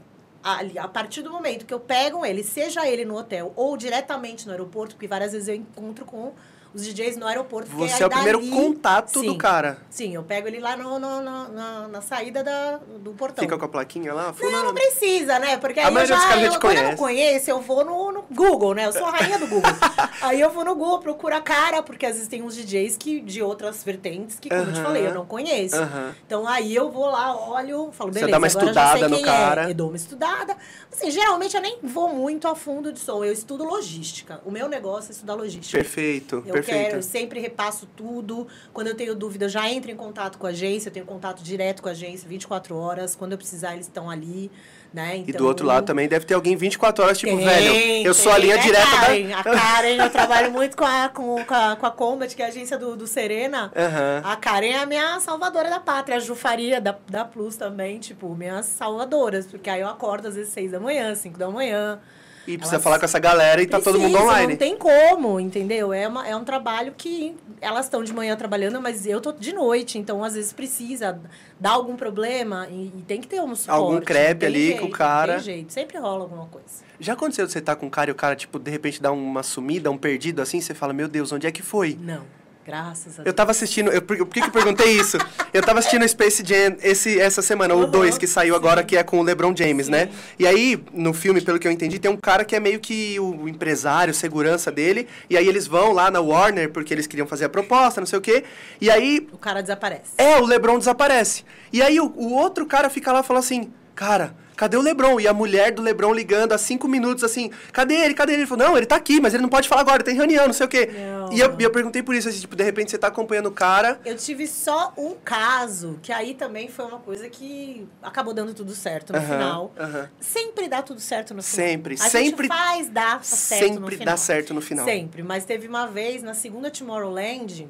[0.43, 4.45] ali, a partir do momento que eu pego ele, seja ele no hotel ou diretamente
[4.45, 6.33] no aeroporto, porque várias vezes eu encontro com
[6.73, 7.69] os DJs no aeroporto.
[7.71, 9.37] Você é o primeiro dali- contato do Sim.
[9.37, 9.77] cara.
[9.89, 13.43] Sim, eu pego ele lá no, no- no- na, na saída da, do portão.
[13.43, 14.63] Fica com a plaquinha lá, Não, fulano.
[14.65, 15.57] não precisa, né?
[15.57, 16.89] Porque A aí eu já, dos caras já eu, te quando eu conhece.
[16.91, 18.85] não conheço, eu vou no, no Google, né?
[18.87, 19.71] Eu sou a rainha do Google.
[20.21, 23.21] aí eu vou no Google, procuro a cara, porque às vezes tem uns DJs que,
[23.21, 25.75] de outras vertentes que, como eu te falei, eu não conheço.
[25.75, 26.15] Aham.
[26.25, 29.67] Então aí eu vou lá, olho, falo, Você beleza, dá uma estudada no quem cara.
[29.67, 29.69] é.
[29.69, 30.55] Eu dou uma estudada.
[30.91, 34.41] Assim, geralmente eu nem vou muito a fundo de som, eu estudo logística.
[34.45, 35.77] O meu negócio é estudar logística.
[35.77, 36.62] Perfeito, Eu perfeito.
[36.63, 38.47] Quero, eu sempre repasso tudo.
[38.73, 41.43] Quando eu tenho dúvida, eu já entro em contato com a agência, eu tenho contato
[41.43, 43.15] direto com a agência 24 horas.
[43.15, 44.51] Quando eu precisar, eles estão ali,
[44.93, 45.23] né?
[45.25, 48.31] E do outro lado também deve ter alguém 24 horas, tipo, Tem, velho, eu sou
[48.31, 49.27] a tem, linha né, direta Karen?
[49.27, 49.39] da.
[49.39, 52.45] A Karen, eu trabalho muito com a, com, com a, com a Combat, que é
[52.45, 53.71] a agência do, do Serena.
[53.75, 54.21] Aham.
[54.23, 56.17] A Karen é a minha salvadora da pátria.
[56.17, 59.47] A Ju Faria, da, da Plus também, tipo, minhas salvadoras.
[59.47, 61.99] Porque aí eu acordo às vezes seis da manhã, cinco da manhã.
[62.45, 64.53] E precisa Elas falar com essa galera e tá todo mundo online.
[64.53, 65.93] Não tem como, entendeu?
[65.93, 69.53] É, uma, é um trabalho que elas estão de manhã trabalhando, mas eu tô de
[69.53, 69.97] noite.
[69.97, 71.19] Então, às vezes, precisa
[71.59, 73.69] dar algum problema e, e tem que ter um suporte.
[73.69, 75.35] Algum crepe ali jeito, com o cara.
[75.35, 76.83] Tem jeito, sempre rola alguma coisa.
[76.99, 79.11] Já aconteceu de você estar com um cara e o cara, tipo, de repente dá
[79.11, 81.97] uma sumida, um perdido assim, você fala, meu Deus, onde é que foi?
[81.99, 82.23] Não.
[82.65, 83.25] Graças a Deus.
[83.27, 83.91] Eu tava assistindo.
[83.91, 85.17] Eu, por, que, que eu perguntei isso?
[85.53, 88.59] Eu tava assistindo Space Jam esse, essa semana, o Uhum, 2, que saiu sim.
[88.59, 89.91] agora, que é com o LeBron James, Sim.
[89.91, 90.09] né?
[90.39, 93.19] E aí, no filme, pelo que eu entendi, tem um cara que é meio que
[93.19, 95.07] o empresário, segurança dele.
[95.29, 98.19] E aí eles vão lá na Warner, porque eles queriam fazer a proposta, não sei
[98.19, 98.43] o quê.
[98.79, 100.11] E aí, O cara desaparece.
[100.17, 101.43] é, o LeBron desaparece.
[101.71, 104.35] E aí o, o outro cara fica lá e fala assim, cara.
[104.63, 105.19] Cadê o LeBron?
[105.19, 108.13] E a mulher do LeBron ligando há cinco minutos assim, cadê ele?
[108.13, 108.43] Cadê ele?
[108.43, 110.45] Ele falou, não, ele tá aqui, mas ele não pode falar agora, ele tem reunião,
[110.45, 110.85] não sei o quê.
[110.85, 111.33] Não.
[111.33, 113.99] E eu, eu perguntei por isso, assim, tipo, de repente você tá acompanhando o cara,
[114.05, 118.73] Eu tive só um caso, que aí também foi uma coisa que acabou dando tudo
[118.73, 119.73] certo no final.
[120.21, 121.67] Sempre dá tudo certo no final.
[121.67, 124.13] Sempre, A sempre- gente faz dar certo no sempre final.
[124.13, 124.85] dá certo no final.
[124.85, 125.23] Sempre.
[125.23, 127.67] Mas teve uma vez, na segunda Tomorrowland,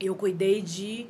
[0.00, 1.06] eu cuidei de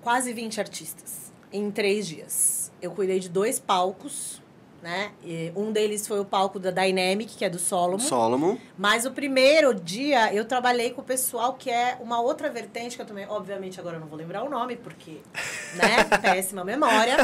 [0.00, 2.59] quase 20 artistas em três dias.
[2.80, 4.40] Eu cuidei de dois palcos,
[4.82, 5.12] né?
[5.24, 7.98] E um deles foi o palco da Dynamic, que é do Solomon.
[7.98, 8.56] Solomon.
[8.78, 13.02] Mas o primeiro dia eu trabalhei com o pessoal que é uma outra vertente, que
[13.02, 15.20] eu também, obviamente, agora eu não vou lembrar o nome, porque,
[15.74, 17.16] né, péssima memória.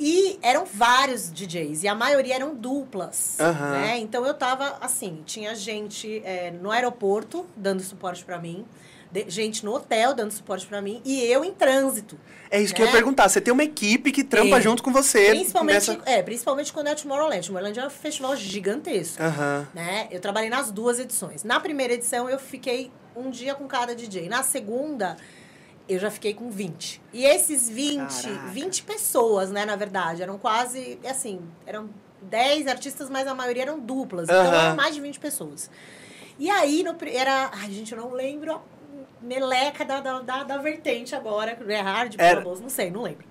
[0.00, 3.72] E eram vários DJs, e a maioria eram duplas, Aham.
[3.72, 3.98] né?
[3.98, 8.64] Então eu tava, assim, tinha gente é, no aeroporto dando suporte pra mim,
[9.10, 12.18] de- gente no hotel dando suporte pra mim, e eu em trânsito.
[12.50, 12.96] É isso que eu ia Né?
[12.96, 13.28] perguntar.
[13.28, 14.62] Você tem uma equipe que trampa Tem.
[14.62, 15.30] junto com você.
[15.30, 17.46] Principalmente, nessa- é, principalmente quando é Tomorrowland.
[17.46, 19.22] Tomorrowland é um festival gigantesco.
[19.22, 19.68] Aham.
[19.74, 20.08] né?
[20.10, 21.44] Eu trabalhei nas duas edições.
[21.44, 24.28] Na primeira edição, eu fiquei um dia com cada DJ.
[24.28, 25.16] Na segunda,
[25.88, 27.00] eu já fiquei com 20.
[27.12, 28.46] E esses 20, Caraca.
[28.48, 31.90] 20 pessoas, né, na verdade, eram quase, assim, eram
[32.22, 34.24] 10 artistas, mas a maioria eram duplas.
[34.24, 34.64] Então, Aham.
[34.66, 35.70] eram mais de 20 pessoas.
[36.38, 37.50] E aí, no, era...
[37.52, 38.60] Ai, gente, eu não lembro
[39.22, 41.56] meleca da, da, da, da vertente agora.
[41.68, 43.24] É hard, Era- famoso, não sei, não lembro.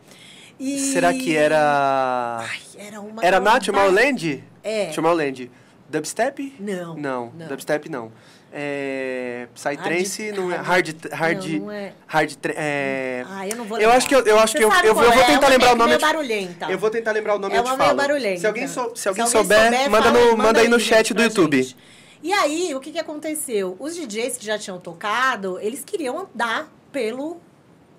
[0.59, 2.39] E- Será que era...
[2.39, 3.23] Ai, era uma...
[3.23, 4.43] Era na Tomorrowland?
[4.63, 4.87] É.
[4.87, 5.51] Tomorrowland.
[5.89, 6.55] Dubstep?
[6.59, 6.95] Não.
[6.95, 7.47] Não, não.
[7.47, 8.11] dubstep não.
[8.51, 9.47] É...
[9.53, 10.55] Psytrance não é...
[10.57, 11.13] hard- Hard...
[11.13, 11.45] Hard...
[11.53, 11.93] Não, não é.
[12.07, 12.31] Hard...
[12.55, 13.23] É...
[13.29, 14.95] Ah, eu não vou Eu acho que eu- eu acho Você que eu- eu eu
[14.95, 16.65] vou é, tentar uma lembrar o nome, te- barulhenta.
[16.71, 17.95] Eu vou tentar lembrar o nome É eu te falo.
[17.95, 18.39] barulhenta.
[18.39, 21.21] Se alguém, sou- se alguém Se souber, manda, fala- no, manda aí no chat do
[21.21, 21.61] YouTube.
[21.61, 21.77] gente.
[22.21, 23.75] E aí, o que, que aconteceu?
[23.79, 27.37] Os DJs que já tinham tocado, eles queriam andar pelo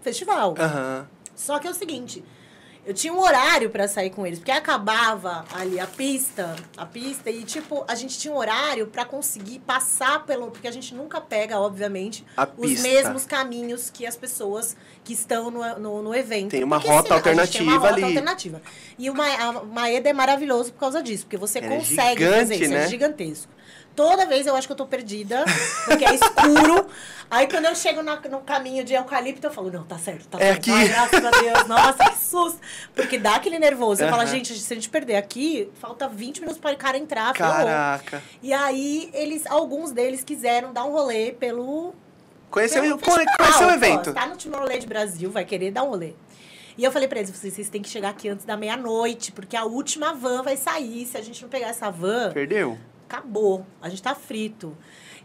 [0.01, 0.55] festival.
[0.59, 1.09] Aham.
[1.35, 2.25] Só que é o seguinte,
[2.85, 7.31] eu tinha um horário pra sair com eles, porque acabava ali a pista, a pista
[7.31, 11.21] e tipo, a gente tinha um horário pra conseguir passar pelo, porque a gente nunca
[11.21, 12.89] pega, obviamente, A os pista.
[12.89, 16.51] mesmos caminhos que as pessoas que estão no, no, no evento.
[16.51, 18.05] Tem uma Porque, rota assim, a gente tem uma alternativa rota ali.
[18.05, 18.63] alternativa.
[18.99, 22.73] E o Maeda é maravilhoso por causa disso, porque você é consegue gigante, fazer isso,
[22.73, 22.85] né?
[22.85, 23.58] é gigantesco.
[23.99, 25.45] Toda vez eu acho que eu tô perdida,
[25.85, 26.87] porque é escuro.
[27.29, 30.39] Aí quando eu chego na- no caminho de eucalipto, eu falo, não, tá certo, tá
[30.39, 30.59] É certo.
[30.59, 30.71] aqui.
[30.71, 32.61] Ai, graças a Deus, nossa, que susto.
[32.95, 34.05] Porque dá aquele nervoso.
[34.09, 34.27] Fala, Aham.
[34.27, 37.33] gente, se a gente perder aqui, falta 20 minutos para o cara entrar.
[37.35, 38.23] Caraca.
[38.41, 41.93] E aí, eles, alguns deles quiseram dar um rolê pelo
[42.53, 44.13] Conheceu, pelo festival, conheceu o evento.
[44.15, 46.13] Tá no Tomorrowland Brasil, vai querer dar um rolê.
[46.79, 49.57] E eu falei pra eles, vocês, vocês têm que chegar aqui antes da meia-noite, porque
[49.57, 51.05] a última van vai sair.
[51.07, 52.79] Se a gente não pegar essa van, Perdeu?
[53.09, 53.67] Acabou.
[53.81, 54.77] A gente tá frito.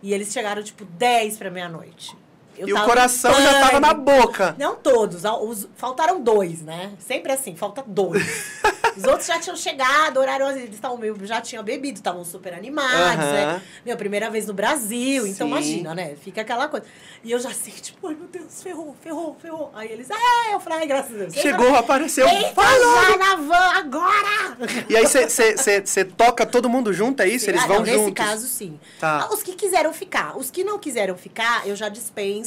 [0.01, 2.15] E eles chegaram, tipo, 10 pra meia-noite.
[2.57, 4.55] Eu e o coração já tava na boca.
[4.57, 6.91] Não todos, os- faltaram dois, né?
[6.99, 8.23] Sempre assim, falta dois.
[8.95, 13.25] Os outros já tinham chegado, horário, eles estavam meio, já tinham bebido, estavam super animados,
[13.25, 13.59] né?
[13.83, 15.51] Meu, primeira vez no Brasil, então Sim.
[15.53, 16.15] imagina, né?
[16.21, 16.85] Fica aquela coisa.
[17.23, 19.71] E eu já sei, tipo, ai meu Deus, ferrou, ferrou, ferrou.
[19.73, 21.33] Aí eles, é, eu falei, ai, graças a Deus.
[21.33, 22.27] Chegou, apareceu.
[22.53, 23.01] Falou!
[23.09, 24.57] já na van agora!
[24.87, 27.49] E aí você toca todo mundo junto, é isso?
[27.49, 28.01] Eles Ah, vão não, juntos?
[28.01, 28.79] Nesse caso, sim.
[28.99, 29.21] Tá.
[29.27, 30.37] Ah, Os que quiseram ficar.
[30.37, 32.42] Os que não quiseram ficar, eu já dispenso.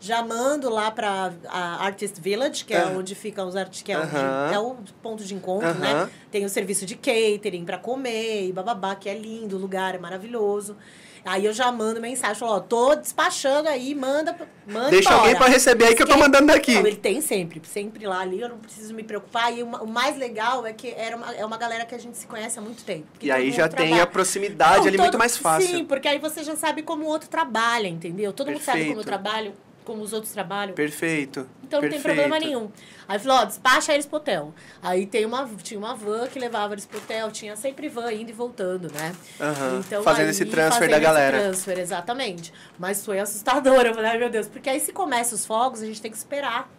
[0.00, 2.94] Já mando lá pra a Artist Village, que é Ah.
[2.96, 4.50] onde ficam os artistas, que é, onde- Aham.
[4.52, 5.92] é o ponto de encontro, né?
[5.92, 6.10] Aham.
[6.30, 9.98] Tem o serviço de catering pra comer e bababá, que é lindo, o lugar é
[9.98, 10.76] maravilhoso.
[11.24, 15.22] Aí eu já mando mensagem, falo, ó, tô despachando aí, manda, manda Deixa embora.
[15.24, 16.74] alguém pra receber aí que eu tô mandando daqui.
[16.74, 19.56] Não, ele tem sempre, sempre lá ali, eu não preciso me preocupar.
[19.56, 21.98] E o ma- o mais legal é que era uma, é uma galera que a
[21.98, 23.06] gente se conhece há muito tempo.
[23.20, 24.02] E aí já tem trabalha.
[24.02, 25.68] a proximidade Não, ali todo- muito mais fácil.
[25.68, 28.32] Sim, porque aí você já sabe como o outro trabalha, entendeu?
[28.32, 29.06] Todo mundo sabe como eu Perfeito.
[29.22, 29.54] trabalho,
[29.88, 30.74] como os outros trabalham.
[30.74, 31.48] Perfeito.
[31.64, 32.16] Então não tem perfeito.
[32.16, 32.70] problema nenhum.
[33.08, 34.54] Aí falou, ó, despacha eles pro hotel.
[34.82, 38.28] Aí tem uma, tinha uma van que levava eles pro hotel, tinha sempre van indo
[38.30, 39.14] e voltando, né?
[39.40, 41.38] Aham, Então, fazendo aí, esse transfer fazendo da esse galera.
[41.40, 42.52] transfer, exatamente.
[42.78, 45.86] Mas foi assustador, eu falei, ai meu Deus, porque aí se começa os fogos, a
[45.86, 46.70] gente tem que esperar.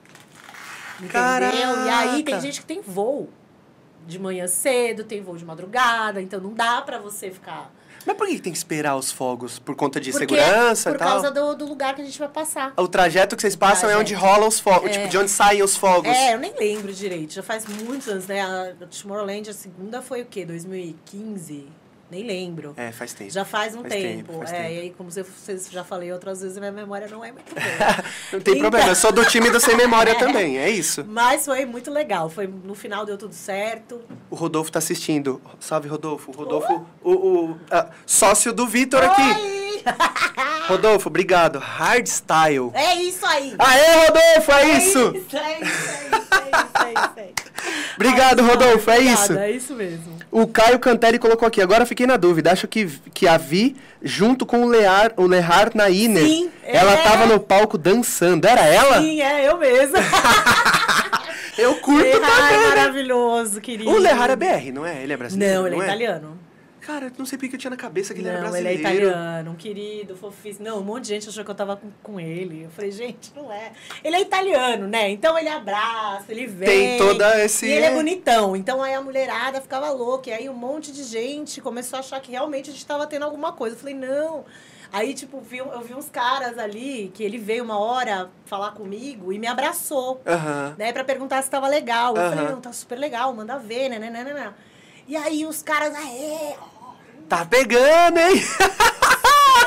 [1.02, 1.86] Entendeu?
[1.86, 2.42] E aí tem Caraca!
[2.42, 3.30] gente que tem voo
[4.06, 7.72] de manhã cedo, tem voo de madrugada, então não dá pra você ficar.
[8.10, 9.60] Mas por que tem que esperar os fogos?
[9.60, 11.10] Por conta de Porque- segurança Por e tal?
[11.10, 12.74] causa do, do lugar que a gente vai passar.
[12.76, 14.34] O trajeto que vocês passam é onde trajeto.
[14.34, 14.94] rolam os fogos, É.
[14.94, 16.12] tipo, de onde saem os fogos.
[16.12, 17.36] É, eu nem lembro direito.
[17.36, 18.42] Já faz muitos anos, né?
[18.42, 20.44] A Tomorrowland, a segunda foi o quê?
[20.44, 21.68] 2015?
[22.12, 22.74] Nem lembro.
[22.76, 23.30] É, faz tempo.
[23.32, 24.28] Já faz um Faz tempo.
[24.32, 24.74] tempo, faz é, tempo.
[24.74, 27.64] e aí, como você- vocês já falei outras vezes, minha memória não é muito boa.
[28.34, 31.06] Não tem Então- problema, eu sou do time do Sem Memória também, é isso.
[31.08, 32.30] Mas foi muito legal.
[32.30, 34.02] Foi, no final deu tudo certo.
[34.30, 35.40] O Rodolfo tá assistindo.
[35.60, 36.32] Salve, Rodolfo.
[36.32, 37.12] O Rodolfo, o,
[37.52, 37.58] o
[38.06, 39.22] sócio do Vitor aqui.
[39.22, 39.84] Oi!
[40.68, 41.58] Rodolfo, obrigado.
[41.60, 42.72] Hardstyle.
[42.74, 43.56] É isso aí!
[43.58, 45.00] Aê, Rodolfo, é isso!
[45.00, 47.94] É isso, é isso, é isso, é isso, é isso.
[47.96, 49.34] Obrigado, Rodolfo, é isso.
[49.34, 50.19] É isso mesmo.
[50.32, 51.62] O Caio Cantelli colocou aqui.
[51.62, 52.52] Agora fiquei na dúvida.
[52.52, 56.94] Acho que, que a Vi, junto com o Lear, o Lehar na Iner, Sim, ela
[56.94, 57.04] é.
[57.04, 58.46] tava no palco dançando.
[58.46, 59.02] Era ela?
[59.02, 59.98] Sim, é eu mesma.
[61.58, 62.60] Eu curto Lehar é também.
[62.60, 62.68] né?
[62.70, 63.90] maravilhoso, querido.
[63.90, 65.04] O Lehar é BR, não é?
[65.04, 65.56] Ele é brasileiro?
[65.56, 66.40] Não, ele é italiano.
[66.82, 68.72] Cara, eu não sei porque eu tinha na cabeça que ele era Não, ele é
[68.78, 69.08] brasileiro.
[69.10, 70.66] italiano, um querido, fofíssimo.
[70.66, 72.64] Não, um monte de gente achou que eu tava com, com ele.
[72.64, 73.72] Eu falei, gente, não é.
[74.04, 75.10] Ele é italiano, né?
[75.10, 76.68] Então ele abraça, ele vem.
[76.68, 78.56] Tem toda esse- E ele é bonitão.
[78.56, 80.30] Então aí a mulherada ficava louca.
[80.30, 83.24] E aí um monte de gente começou a achar que realmente a gente tava tendo
[83.26, 83.76] alguma coisa.
[83.76, 84.46] Eu falei, não.
[84.92, 89.32] Aí, tipo, vi, eu vi uns caras ali que ele veio uma hora falar comigo
[89.32, 90.74] e me abraçou Aham.
[90.80, 92.16] né, pra perguntar se tava legal.
[92.16, 92.30] Eu Aham.
[92.32, 94.54] falei, não, tá super legal, manda ver, né, né, né, né, né.
[95.08, 96.56] E aí os caras, aê,
[97.30, 98.42] Tá pegando, hein?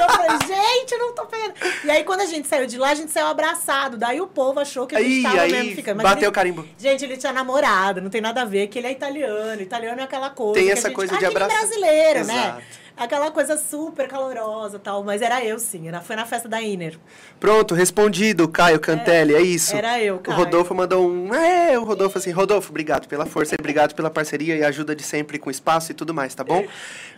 [0.00, 1.54] eu falei, gente, eu não tô pegando.
[1.84, 3.96] E aí, quando a gente saiu de lá, a gente saiu abraçado.
[3.96, 5.96] Daí o povo achou que a gente Aí, tava aí, mesmo ficando.
[5.98, 6.66] Mas bateu o carimbo.
[6.76, 9.62] Gente, ele tinha namorado, não tem nada a ver, que ele é italiano.
[9.62, 10.54] Italiano é aquela coisa.
[10.60, 11.56] Tem essa gente- coisa de gente é abraçar.
[11.56, 12.62] brasileiro, né?
[12.96, 15.02] Aquela coisa super calorosa tal.
[15.02, 15.88] Mas era eu, sim.
[15.88, 16.98] Era, foi na festa da Iner.
[17.40, 19.74] Pronto, respondido, Caio Cantelli, é, isso.
[19.74, 20.38] era eu, O Caio.
[20.38, 21.34] Rodolfo mandou um.
[21.34, 25.38] É, o Rodolfo assim, Rodolfo, obrigado pela força, obrigado pela parceria e ajuda de sempre
[25.38, 26.64] com espaço e tudo mais, tá bom?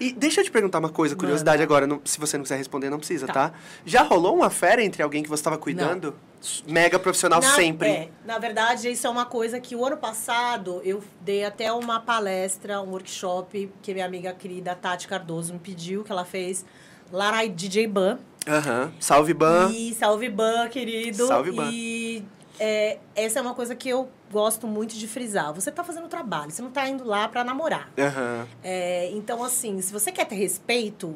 [0.00, 2.88] E deixa eu te perguntar uma coisa, curiosidade agora, não- se você não quiser responder,
[2.90, 3.34] não precisa, tá?
[3.50, 3.52] Tá.
[3.84, 6.14] Já rolou uma fera entre alguém que você estava cuidando?
[6.66, 7.88] Mega profissional Na- sempre.
[7.88, 12.00] é, na verdade, isso é uma coisa que o ano passado eu dei até uma
[12.00, 16.64] palestra, um workshop que minha amiga querida Tati Cardoso me pediu, que ela fez
[17.12, 18.18] lá na DJ Ban.
[18.46, 18.92] Aham.
[19.00, 19.70] Salve, Ban.
[19.72, 21.26] E salve Ban, querido.
[21.26, 21.70] Salve, Ban.
[21.72, 22.24] E
[22.60, 25.52] é, essa é uma coisa que eu gosto muito de frisar.
[25.54, 27.90] Você tá fazendo trabalho, você não tá indo lá para namorar.
[27.98, 28.46] Aham.
[28.62, 31.14] É, então, assim, se você quer ter respeito,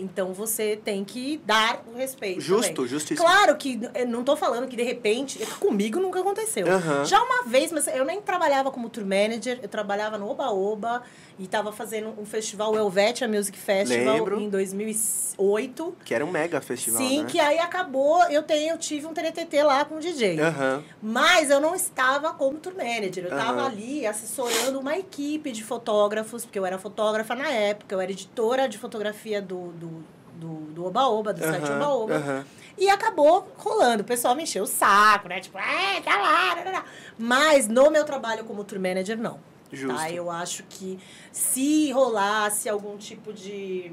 [0.00, 2.40] então você tem que dar o respeito.
[2.40, 2.90] Justo, também.
[2.90, 3.26] justíssimo.
[3.26, 5.38] Claro que não tô falando que de repente.
[5.58, 6.66] Comigo nunca aconteceu.
[6.66, 7.04] Aham.
[7.04, 11.02] Já uma vez, mas eu nem trabalhava como tour manager, eu trabalhava no Oba Oba
[11.40, 14.38] e tava fazendo um festival, o Helvetia Music Festival, Lembro.
[14.38, 15.96] em 2008.
[16.04, 17.28] Que era um mega festival, Sim, né?
[17.30, 20.38] que aí acabou, eu, tenho, eu tive um TTT lá com o DJ.
[20.38, 20.84] Aham.
[21.00, 23.24] Mas eu não estava como tour manager.
[23.24, 28.00] Eu estava ali assessorando uma equipe de fotógrafos, porque eu era fotógrafa na época, eu
[28.02, 31.88] era editora de fotografia do, do, do, do Oba Oba, do site Oba Aham.
[31.88, 32.14] Oba.
[32.16, 32.44] Aham.
[32.76, 34.02] E acabou rolando.
[34.02, 35.40] O pessoal me encheu o saco, né?
[35.40, 36.84] Tipo, é, tá lá, lá, lá, lá."
[37.18, 39.48] Mas no meu trabalho como tour manager, não.
[39.72, 39.96] Justo.
[39.96, 40.10] Tá?
[40.10, 40.98] Eu acho que
[41.32, 43.92] se rolasse algum tipo de.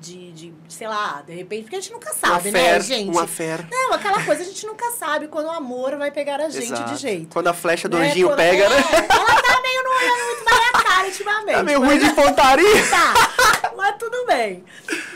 [0.00, 3.10] De, de, sei lá, de repente, porque a gente nunca sabe, né, gente?
[3.10, 3.66] uma fera.
[3.68, 6.92] Não, aquela coisa a gente nunca sabe quando o amor vai pegar a gente Exato.
[6.94, 7.32] de jeito.
[7.32, 8.08] Quando a flecha do Né?
[8.08, 8.76] anjinho Quando- pega, é, né?
[9.10, 11.56] Ela tá meio não olhando muito pra minha cara ultimamente.
[11.56, 12.68] Tá meio ruim de pontaria.
[12.88, 14.64] Tá, mas tudo bem.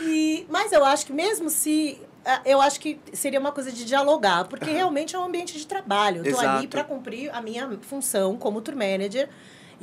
[0.01, 1.97] E, mas eu acho que mesmo se...
[2.25, 5.65] ah, Eu acho que seria uma coisa de dialogar, porque realmente é um ambiente de
[5.65, 6.21] trabalho.
[6.25, 6.57] Eu Exato.
[6.57, 9.29] ali para cumprir a minha função como tour manager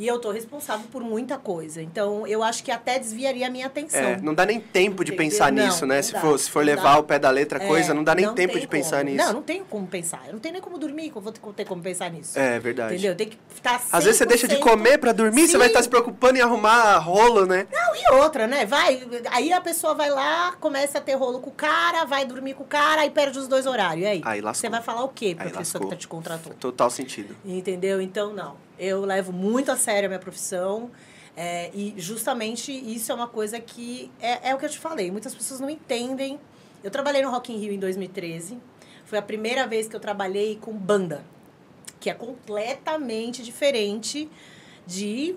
[0.01, 1.83] e eu tô responsável por muita coisa.
[1.83, 4.01] Então, eu acho que até desviaria a minha atenção.
[4.01, 5.31] É, não dá nem tempo de Entendeu?
[5.31, 5.97] pensar Não, nisso, né?
[5.97, 6.99] não Se for, se for não levar dá.
[6.99, 9.11] o pé da letra a coisa, É, não dá nem tempo tem de pensar como.
[9.11, 9.27] nisso.
[9.27, 10.23] Não, não tenho como pensar.
[10.27, 12.39] Eu não tenho nem como dormir, eu vou ter- como pensar nisso.
[12.39, 12.95] É verdade.
[12.95, 13.15] Entendeu?
[13.15, 15.73] Tem que estar Às vezes você deixa de 100% comer pra dormir, você vai Sim.
[15.73, 17.67] estar se preocupando em arrumar rolo, né?
[17.71, 18.65] Não, e outra, né?
[18.65, 22.55] Vai, aí a pessoa vai lá, começa a ter rolo com o cara, vai dormir
[22.55, 24.05] com o cara e perde os dois horários.
[24.05, 24.23] E aí?
[24.25, 24.61] Aí lascou.
[24.63, 26.55] Você vai falar o quê pra Aí pessoa que tá te contratou?
[26.55, 27.37] Total sentido.
[27.45, 28.01] Entendeu?
[28.01, 28.70] Então, não.
[28.81, 30.91] Eu levo muito a sério a minha profissão.
[31.37, 35.11] é, e justamente isso é uma coisa que é, é o que eu te falei.
[35.11, 36.41] Muitas pessoas não entendem.
[36.83, 38.59] Eu trabalhei no Rock in Rio em 2013.
[39.05, 41.23] Foi a primeira vez que eu trabalhei com banda,
[42.01, 44.31] que é completamente diferente
[44.87, 45.37] de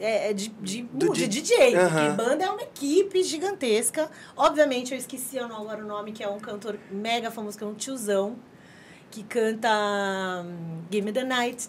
[0.00, 1.76] é, de, de, Do de di- DJ.
[1.76, 1.88] Aham.
[2.16, 4.10] Porque banda é uma equipe gigantesca.
[4.36, 7.74] Obviamente, eu esqueci agora o nome, que é um cantor mega famoso, que é um
[7.74, 8.36] tiozão,
[9.10, 9.68] que canta
[10.44, 11.68] hum, Give Me the Night.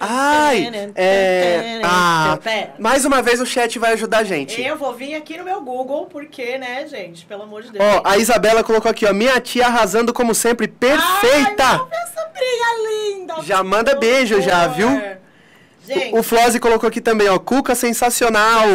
[0.00, 1.80] Ai, é...
[1.84, 2.38] Ah,
[2.78, 4.60] mais uma vez o chat vai ajudar a gente.
[4.60, 7.24] Eu vou vir aqui no meu Google, porque, né, gente?
[7.26, 7.84] Pelo amor de Deus.
[7.84, 11.64] Ó, a Isabela colocou aqui, ó, minha tia arrasando como sempre, perfeita!
[11.64, 13.34] Ai, minha sobrinha linda.
[13.42, 14.88] Já manda beijo já, viu?
[15.86, 18.66] Gente, O Flose colocou aqui também, ó, Cuca sensacional.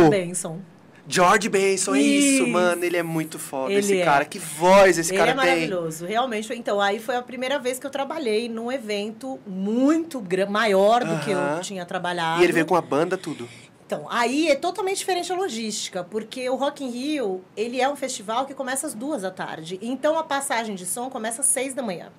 [1.05, 2.47] George Benson, é isso, Isso.
[2.47, 4.05] mano, ele é muito foda, Ele esse é.
[4.05, 5.45] cara, que voz esse Ele cara é tem.
[5.45, 6.53] maravilhoso, realmente.
[6.53, 11.31] Então, aí foi a primeira vez que eu trabalhei num evento muito maior do que
[11.33, 11.57] Aham.
[11.57, 12.39] eu tinha trabalhado.
[12.41, 13.49] E ele veio com a banda, tudo.
[13.85, 17.97] Então, aí é totalmente diferente a logística, porque o Rock in Rio, ele é um
[17.97, 19.77] festival que começa às duas da tarde.
[19.81, 22.11] Então, a passagem de som começa às seis da manhã.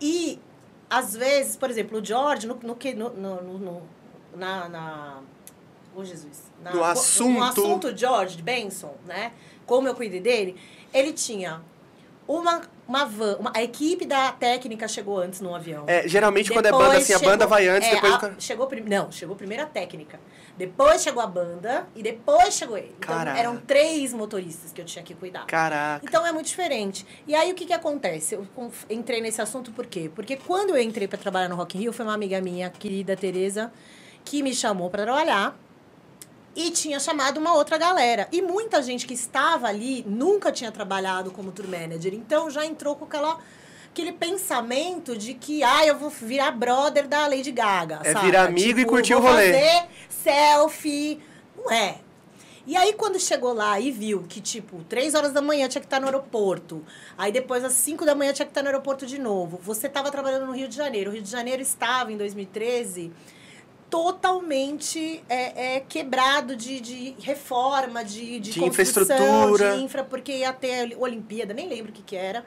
[0.00, 0.38] E,
[0.88, 3.82] às vezes, por exemplo, o George, no, no, que- no, no,
[4.34, 4.68] na...
[4.70, 5.18] na
[5.94, 6.45] Ô, Jesus.
[6.66, 7.30] Na, No assunto.
[7.38, 9.32] No assunto George Benson, né?
[9.64, 10.56] Como eu cuidei dele,
[10.92, 11.60] ele tinha
[12.26, 13.36] uma, uma van...
[13.38, 15.84] Uma, a equipe da técnica chegou antes no avião.
[15.86, 18.34] É, geralmente quando é banda Depois assim, a chegou- banda vai antes, é, depois a-
[18.38, 20.18] chegou Não, chegou primeiro a técnica.
[20.58, 22.94] Depois chegou a banda e depois chegou ele.
[22.98, 23.38] Então Caraca.
[23.38, 25.46] eram três motoristas que eu tinha que cuidar.
[25.46, 26.04] Caraca.
[26.04, 27.06] Então é muito diferente.
[27.28, 28.34] E aí o que, que acontece?
[28.34, 28.46] Eu
[28.90, 30.10] entrei nesse assunto por quê?
[30.14, 33.16] Porque quando eu entrei para trabalhar no Rock in Rio, foi uma amiga minha, querida
[33.16, 33.70] Tereza,
[34.24, 35.56] que me chamou para trabalhar
[36.56, 38.26] e tinha chamado uma outra galera.
[38.32, 42.14] E muita gente que estava ali nunca tinha trabalhado como tour manager.
[42.14, 43.38] Então já entrou com aquela
[43.92, 48.26] aquele pensamento de que ah, eu vou virar brother da Lady Gaga, É saca?
[48.26, 49.52] virar amigo e curtir o rolê.
[49.52, 51.20] fazer selfie.
[51.56, 51.98] Não é.
[52.66, 55.86] E aí, quando chegou lá e viu que, tipo, três horas da manhã tinha que
[55.86, 56.84] estar no aeroporto,
[57.16, 60.10] aí depois às cinco da manhã tinha que estar no aeroporto de novo, você estava
[60.10, 61.10] trabalhando no Rio de Janeiro.
[61.10, 63.12] O Rio de Janeiro estava, em 2013,
[63.90, 69.76] totalmente é, é, quebrado de, de reforma, de, de, De construção, infraestrutura.
[69.76, 72.44] de infra, porque ia ter a Olimpíada, nem lembro o que, que era.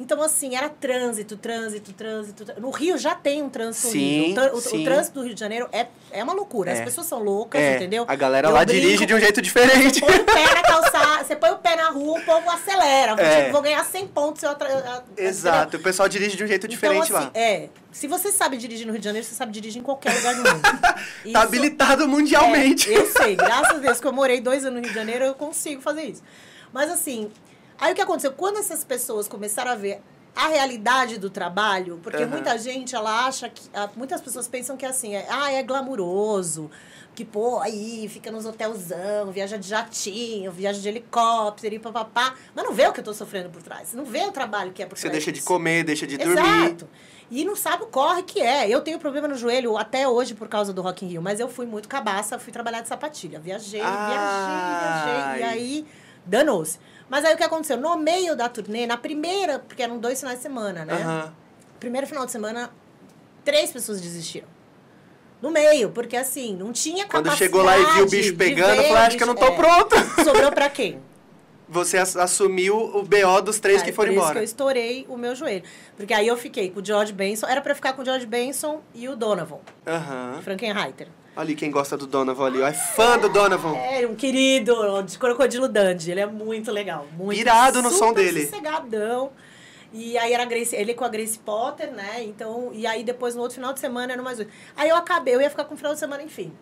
[0.00, 2.46] Então, assim, era trânsito, trânsito, trânsito.
[2.60, 4.32] No Rio já tem um trânsito Sim.
[4.52, 6.72] O O, trânsito do Rio de Janeiro é, é uma loucura.
[6.72, 6.84] As É.
[6.84, 8.04] pessoas são loucas, É, entendeu?
[8.06, 10.00] a galera Eu lá brinco dirige de um jeito diferente.
[10.00, 13.16] Põe o pé na calçada, você põe o pé na rua, o povo acelera.
[13.16, 13.40] Vou, É.
[13.40, 16.68] tipo, vou ganhar 100 pontos se eu atra- Exato, o pessoal dirige de um jeito
[16.68, 17.30] diferente então, assim, lá.
[17.34, 17.68] É.
[17.90, 20.42] Se você sabe dirigir no Rio de Janeiro, você sabe dirigir em qualquer lugar do
[20.44, 20.62] mundo.
[20.62, 22.88] Tá Isso- habilitado mundialmente.
[22.92, 25.24] é, eu sei, graças a Deus que eu morei dois anos no Rio de Janeiro,
[25.24, 26.22] eu consigo fazer isso.
[26.72, 27.30] Mas assim,
[27.78, 28.32] aí o que aconteceu?
[28.32, 30.02] Quando essas pessoas começaram a ver
[30.38, 32.30] a realidade do trabalho, porque Aham.
[32.30, 33.62] muita gente, ela acha que.
[33.96, 36.70] Muitas pessoas pensam que assim, é, ah, é glamuroso.
[37.12, 42.34] Que, pô, aí fica nos hotelzão, viaja de jatinho, viaja de helicóptero e papapá.
[42.54, 43.92] Mas não vê o que eu tô sofrendo por trás.
[43.92, 46.38] Não vê o trabalho que é por Você trás deixa de comer, deixa de dormir.
[46.38, 46.88] Exato.
[47.28, 48.68] E não sabe o corre que é.
[48.68, 51.48] Eu tenho problema no joelho até hoje por causa do Rock in Rio, mas eu
[51.48, 53.40] fui muito cabaça, fui trabalhar de sapatilha.
[53.40, 55.40] Viajei, viajei, viajei.
[55.40, 55.86] E aí,
[56.24, 56.78] danou-se.
[57.08, 57.76] Mas aí o que aconteceu?
[57.76, 60.94] No meio da turnê, na primeira, porque eram dois finais de semana, né?
[60.94, 61.32] Aham.
[61.80, 62.70] Primeiro final de semana,
[63.44, 64.46] três pessoas desistiram.
[65.40, 68.92] No meio, porque assim, não tinha Quando chegou lá e viu o bicho pegando, falei,
[68.96, 69.50] acho que eu não tô é.
[69.52, 69.94] pronto.
[70.24, 71.00] Sobrou pra quem?
[71.68, 74.34] Você ass- assumiu o BO dos três Aí, que foram por isso embora.
[74.34, 75.62] que eu estourei o meu joelho.
[75.96, 77.46] Porque aí eu fiquei com o George Benson.
[77.46, 80.40] Era pra ficar com o George Benson e o Donovan, Aham.
[80.42, 81.08] Frankenheiter.
[81.38, 82.60] Ali quem gosta do Donovan ali.
[82.60, 82.66] ó.
[82.66, 83.76] É fã do Donovan.
[83.76, 84.74] É, um querido
[85.04, 86.10] de Crocodilo Dundee.
[86.10, 87.06] Ele é muito legal.
[87.16, 88.44] Muito Irado no som dele.
[88.44, 89.30] sossegadão.
[89.92, 92.24] E aí era Grace, ele com a Grace Potter, né?
[92.24, 94.44] Então, e aí depois no outro final de semana era mais.
[94.76, 96.52] Aí eu acabei, eu ia ficar com o final de semana, enfim.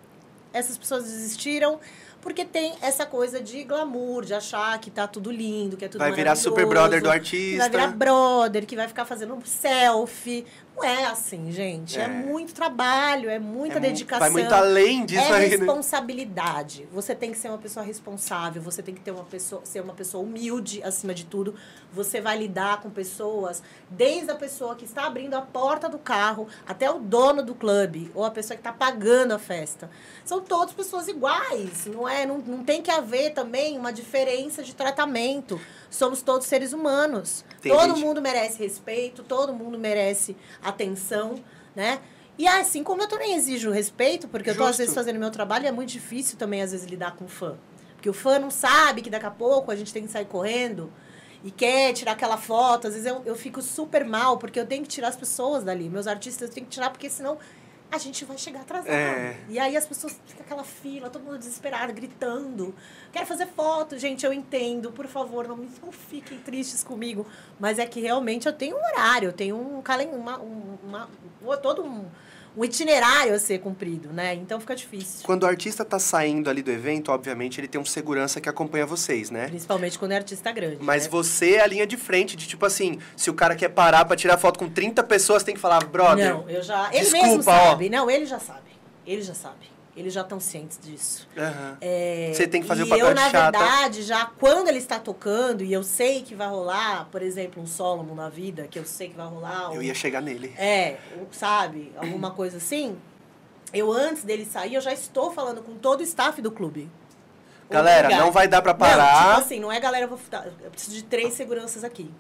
[0.53, 1.81] Essas pessoas desistiram
[2.27, 6.01] porque tem essa coisa de glamour, de achar que tá tudo lindo, que é tudo
[6.01, 7.59] Vai virar super brother do artista.
[7.61, 10.45] vai virar brother, que vai ficar fazendo selfie.
[10.77, 11.99] Não é assim, gente.
[11.99, 12.09] É, É.
[12.09, 14.21] muito trabalho, é muita É dedicação.
[14.21, 15.57] Vai muito além disso é aí, né?
[15.57, 16.87] responsabilidade.
[16.93, 19.95] Você tem que ser uma pessoa responsável, você tem que ter uma pessoa, ser uma
[19.95, 21.55] pessoa humilde acima de tudo.
[21.93, 26.47] Você vai lidar com pessoas, desde a pessoa que está abrindo a porta do carro
[26.69, 29.91] até o dono do clube ou a pessoa que está pagando a festa.
[30.27, 32.27] São todas pessoas iguais, não é?
[32.27, 35.59] Não, não tem que haver também uma diferença de tratamento.
[35.91, 37.45] Somos todos seres humanos.
[37.61, 41.37] Tem todo gente- mundo merece respeito, todo mundo merece atenção,
[41.75, 42.01] né?
[42.39, 44.79] E assim como eu também exijo respeito, porque eu tô às Justo.
[44.81, 47.57] vezes fazendo meu trabalho e é muito difícil também às vezes lidar com o fã.
[47.95, 50.93] Porque o fã não sabe que daqui a pouco a gente tem que sair correndo
[51.43, 52.89] e quer tirar aquela foto.
[52.89, 55.89] Às vezes eu, eu fico super mal, porque eu tenho que tirar as pessoas dali.
[55.89, 57.39] Meus artistas eu tenho que tirar, porque senão
[57.91, 58.91] a gente vai chegar atrasado.
[58.93, 59.37] É.
[59.49, 62.75] E aí as pessoas ficam aquela fila, todo mundo desesperado, gritando.
[63.13, 64.91] Quero fazer foto, gente, eu entendo.
[64.93, 67.27] Por favor, não, me- não fiquem tristes comigo.
[67.59, 71.09] Mas é que realmente eu tenho um horário, eu tenho um calendário, uma, um- uma,
[71.43, 72.05] um- todo um,
[72.57, 74.35] um itinerário a ser cumprido, né?
[74.35, 75.25] Então fica difícil.
[75.25, 78.87] Quando o artista tá saindo ali do evento, obviamente, ele tem um segurança que acompanha
[78.87, 79.49] vocês, né?
[79.49, 80.79] Principalmente quando é artista grande.
[80.81, 81.11] Mas né?
[81.11, 84.17] você é a linha de frente, de tipo assim, se o cara quer parar pra
[84.17, 86.33] tirar foto com 30 pessoas, tem que falar, brother.
[86.33, 86.89] Não, eu já.
[86.93, 87.43] Ele desculpa, mesmo ó.
[87.43, 87.91] sabe.
[87.91, 88.71] Não, ele já sabe.
[89.07, 89.76] Ele já sabe.
[89.97, 91.27] Eles já estão cientes disso.
[91.37, 91.79] Aham.
[91.81, 93.59] É, Você tem que fazer o papel eu, de na chata.
[93.59, 97.67] verdade, já quando ele está tocando e eu sei que vai rolar, por exemplo, um
[97.67, 99.71] Solomon na vida, que eu sei que vai rolar.
[99.73, 100.55] Eu um- ia chegar nele.
[100.59, 100.99] É,
[101.33, 101.93] sabe?
[101.97, 102.97] Alguma coisa assim.
[103.73, 106.91] Eu, antes dele sair, eu já estou falando com todo o staff do clube.
[107.71, 109.29] Galera, não vai dar pra Não, parar.
[109.29, 110.19] tipo assim, não é galera, eu, vou,
[110.63, 112.11] eu preciso de três seguranças aqui.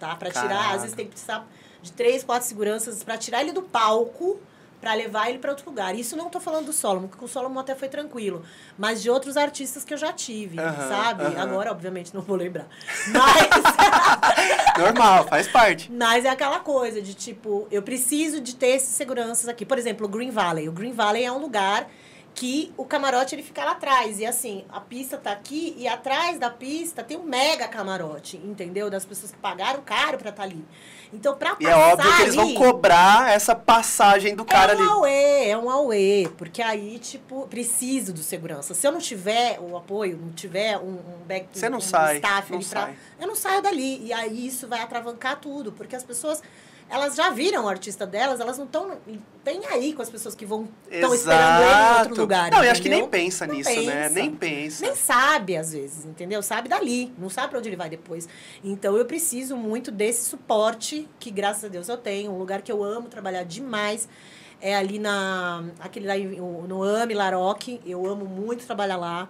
[0.00, 0.16] Tá?
[0.16, 1.46] Pra tirar, às vezes tem que precisar
[1.80, 4.40] de três, quatro seguranças pra tirar ele do palco,
[4.82, 5.94] para levar ele para outro lugar.
[5.94, 8.42] Isso não tô falando do Solomon, porque o Solomon até foi tranquilo,
[8.76, 11.24] mas de outros artistas que eu já tive, sabe?
[11.36, 12.66] Agora, obviamente, não vou lembrar.
[13.06, 13.48] Mas
[14.76, 15.90] normal, faz parte.
[15.90, 19.64] Mas é aquela coisa de tipo, eu preciso de ter esses seguranças aqui.
[19.64, 20.68] Por exemplo, o Green Valley.
[20.68, 21.88] O Green Valley é um lugar
[22.34, 24.18] que o camarote ele fica lá atrás.
[24.18, 28.88] E assim, a pista tá aqui e atrás da pista tem um mega camarote, entendeu?
[28.90, 30.64] Das pessoas que pagaram caro para estar tá ali.
[31.12, 34.76] Então, pra passar E é óbvio que eles vão cobrar essa passagem do cara é
[34.76, 34.88] um ali.
[34.88, 38.72] Auê, é um auê, porque aí, tipo, preciso do segurança.
[38.72, 42.16] Se eu não tiver o apoio, não tiver um, um back Você não um sai,
[42.16, 42.84] staff não ali sai.
[42.84, 42.94] pra.
[43.20, 44.06] Eu não saio dali.
[44.06, 46.42] E aí isso vai atravancar tudo, porque as pessoas
[46.92, 48.98] elas já viram o artista delas, elas não estão
[49.42, 52.50] bem aí com as pessoas que vão estão esperando ele em outro lugar.
[52.50, 53.76] Não, e acho que nem pensa não nisso, né?
[53.76, 53.90] pensa.
[53.90, 54.08] né?
[54.10, 54.84] Nem pensa.
[54.84, 56.42] Nem sabe, às vezes, entendeu?
[56.42, 58.28] Sabe dali, não sabe para onde ele vai depois.
[58.62, 62.30] Então eu preciso muito desse suporte que, graças a Deus, eu tenho.
[62.30, 64.06] Um lugar que eu amo trabalhar demais.
[64.60, 65.64] É ali na.
[65.80, 66.14] Aquele lá
[66.68, 67.80] no AME Laroque.
[67.86, 69.28] Eu amo muito trabalhar lá.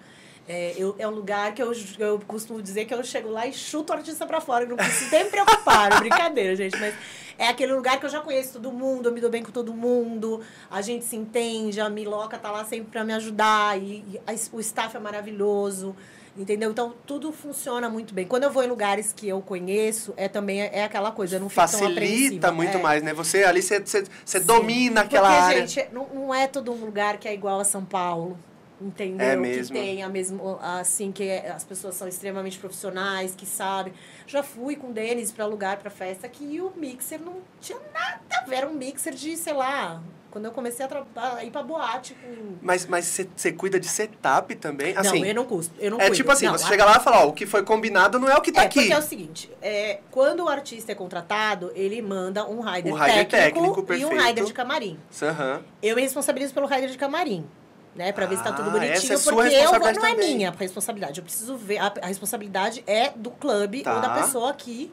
[0.49, 3.53] É, eu, é um lugar que eu, eu costumo dizer que eu chego lá e
[3.53, 4.67] chuto o artista para fora.
[4.67, 5.93] Não preciso nem me preocupar.
[5.93, 6.79] é brincadeira, gente.
[6.79, 6.95] Mas
[7.39, 9.73] é aquele lugar que eu já conheço todo mundo, eu me dou bem com todo
[9.73, 10.41] mundo,
[10.71, 14.35] a gente se entende, a Miloca tá lá sempre para me ajudar, e, e a,
[14.53, 15.95] o staff é maravilhoso.
[16.35, 16.71] Entendeu?
[16.71, 18.27] Então, tudo funciona muito bem.
[18.27, 21.51] Quando eu vou em lugares que eu conheço, é também é, aquela coisa, eu não
[21.51, 22.81] Facilita muito é.
[22.81, 23.13] mais, né?
[23.13, 25.67] Você ali, você, você, você domina aquela Porque, área.
[25.67, 28.39] gente, não, não é todo um lugar que é igual a São Paulo
[28.87, 29.27] entendeu?
[29.27, 29.75] É mesmo.
[29.75, 33.93] Que tem a mesma, assim, que as pessoas são extremamente profissionais, que sabem.
[34.27, 38.21] Já fui com o Denis para lugar, para festa, que o mixer não tinha nada
[38.31, 38.57] a ver.
[38.57, 40.03] Era um mixer de, sei lá,
[40.33, 42.57] quando eu comecei a, a ir pra boate com...
[42.63, 44.97] Mas você cuida de setup também?
[44.97, 45.75] Assim, não, eu não custo.
[45.79, 46.17] Eu não é cuido.
[46.17, 46.69] tipo assim, não, você a...
[46.69, 48.65] chega lá e fala, ó, o que foi combinado não é o que tá é,
[48.65, 48.81] aqui.
[48.81, 52.97] Porque é o seguinte, é, quando o artista é contratado, ele manda um rider, um
[52.97, 54.99] rider técnico, técnico e um rider de camarim.
[55.21, 55.63] Uhum.
[55.83, 57.47] Eu me responsabilizo pelo rider de camarim
[57.95, 58.13] né?
[58.13, 58.93] Para ver se tá tudo Ah, bonitinho.
[58.95, 61.21] essa é porque eu vou, não é minha responsabilidade.
[61.21, 61.79] Eu preciso ver.
[61.79, 63.95] A, a responsabilidade é do clube Tá.
[63.95, 64.93] ou da pessoa aqui.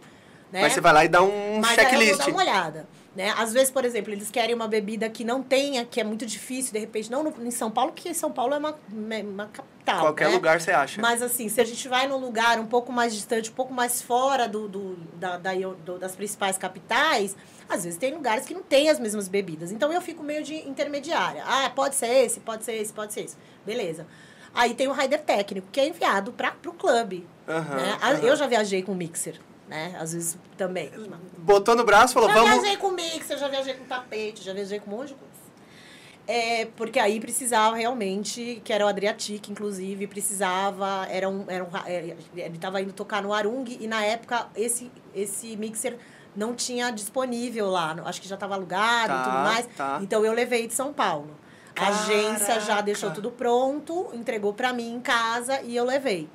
[0.52, 0.62] Né?
[0.64, 2.10] Mas você vai lá e dá um Mas aí eu checklist.
[2.18, 2.88] vou dar uma olhada.
[3.16, 3.34] Né?
[3.38, 6.72] Às vezes, por exemplo, eles querem uma bebida que não tenha, que é muito difícil,
[6.72, 10.02] de repente, não no, em São Paulo, porque São Paulo é uma, uma capital.
[10.02, 10.36] Qualquer né?
[10.36, 11.02] lugar você acha.
[11.02, 14.02] Mas assim, se a gente vai num lugar um pouco mais distante, um pouco mais
[14.02, 17.36] fora do, do, da, da, do- das principais capitais,
[17.68, 19.72] às vezes tem lugares que não tem as mesmas bebidas.
[19.72, 21.44] Então eu fico meio de intermediária.
[21.46, 23.38] Ah, pode ser esse, pode ser esse, pode ser esse.
[23.66, 24.06] Beleza.
[24.54, 27.28] Aí tem o rider técnico, que é enviado para o clube.
[27.48, 27.98] Aham, né?
[28.02, 28.20] Aham.
[28.20, 29.40] Eu já viajei com mixer,
[29.70, 29.96] né?
[30.00, 30.92] Às vezes também.
[31.38, 32.54] Botou no braço e falou, Já vamos...
[32.62, 35.30] viajei com mixer, já viajei com tapete, já viajei com um monte de coisa.
[36.28, 41.68] É, porque aí precisava realmente, que era o Adriatic, inclusive, precisava, era um, era um,
[41.88, 45.98] é, ele estava indo tocar no Arung e na época esse, esse mixer
[46.36, 49.68] não tinha disponível lá, acho que já estava alugado Tá, e tudo mais.
[49.76, 50.00] tá.
[50.04, 51.36] Então eu levei de São Paulo.
[51.76, 52.84] A agência já Caraca.
[52.84, 56.30] deixou tudo pronto, entregou para mim em casa e eu levei.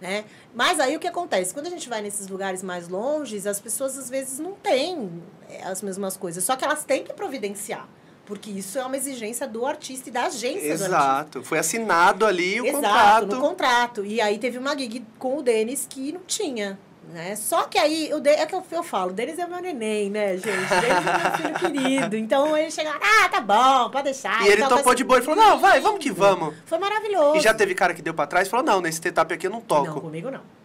[0.00, 0.24] Né?
[0.54, 1.52] Mas aí o que acontece?
[1.52, 5.64] Quando a gente vai nesses lugares mais longes, as pessoas às vezes não têm é,
[5.64, 6.44] as mesmas coisas.
[6.44, 7.88] Só que elas têm que providenciar.
[8.24, 10.86] Porque isso é uma exigência do artista e da agência do artista.
[10.86, 11.42] Exato.
[11.42, 13.26] Foi assinado ali o Exato, contrato.
[13.26, 14.04] no contrato.
[14.04, 16.78] E aí teve uma gig com o Denis que não tinha.
[17.10, 17.34] Né?
[17.36, 20.10] Só que aí, o De- é que eu, eu falo, o Denis é meu neném,
[20.10, 20.44] né, gente?
[20.46, 22.16] Denis é meu filho querido.
[22.16, 24.42] Então ele chega lá, ah, tá bom, pode deixar.
[24.42, 25.18] E ele Então, topou vai de boa.
[25.18, 26.54] Ele falou, não, vai, vamos que vamos.
[26.66, 27.36] Foi maravilhoso.
[27.36, 29.50] E já teve cara que deu pra trás e falou, não, nesse setup aqui eu
[29.50, 30.00] não Não, toco.
[30.02, 30.40] comigo não.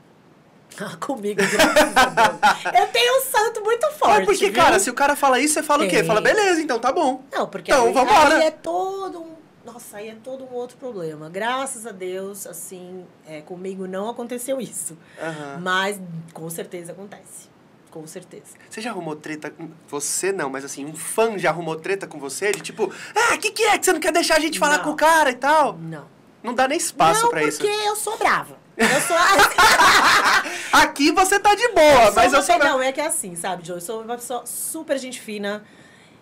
[0.80, 2.76] Ah, comigo, graças a Deus.
[2.82, 4.18] Eu tenho um santo muito forte.
[4.18, 4.54] Mas porque, viu?
[4.64, 5.98] cara, se o cara fala isso, você fala o quê?
[5.98, 6.06] Tem.
[6.06, 7.22] Fala, beleza, então tá bom.
[7.32, 8.38] Não, porque Então, aí, vambora.
[8.38, 9.43] aí é todo um.
[9.66, 11.30] Nossa, aí é todo um outro problema.
[11.30, 14.98] Graças a Deus, assim, é, comigo não aconteceu isso.
[15.22, 15.60] Aham.
[15.62, 16.02] Mas
[16.34, 17.54] com certeza acontece.
[17.90, 18.56] Com certeza.
[18.70, 19.70] Você já arrumou treta com...
[19.88, 22.52] Você não, mas assim, um fã já arrumou treta com você?
[22.52, 24.78] De tipo, ah, o que, que é que você não quer deixar a gente falar
[24.78, 24.84] Não.
[24.86, 25.78] com o cara e tal?
[25.78, 26.06] Não.
[26.42, 27.88] Não dá nem espaço não, pra porque isso.
[27.88, 28.58] eu sou brava.
[28.76, 29.16] Eu sou.
[30.74, 32.58] Aqui você tá de boa, sou mas eu sou...
[32.58, 33.78] Não, é que é assim, sabe, Joe?
[33.78, 35.64] Eu sou uma pessoa super gente fina.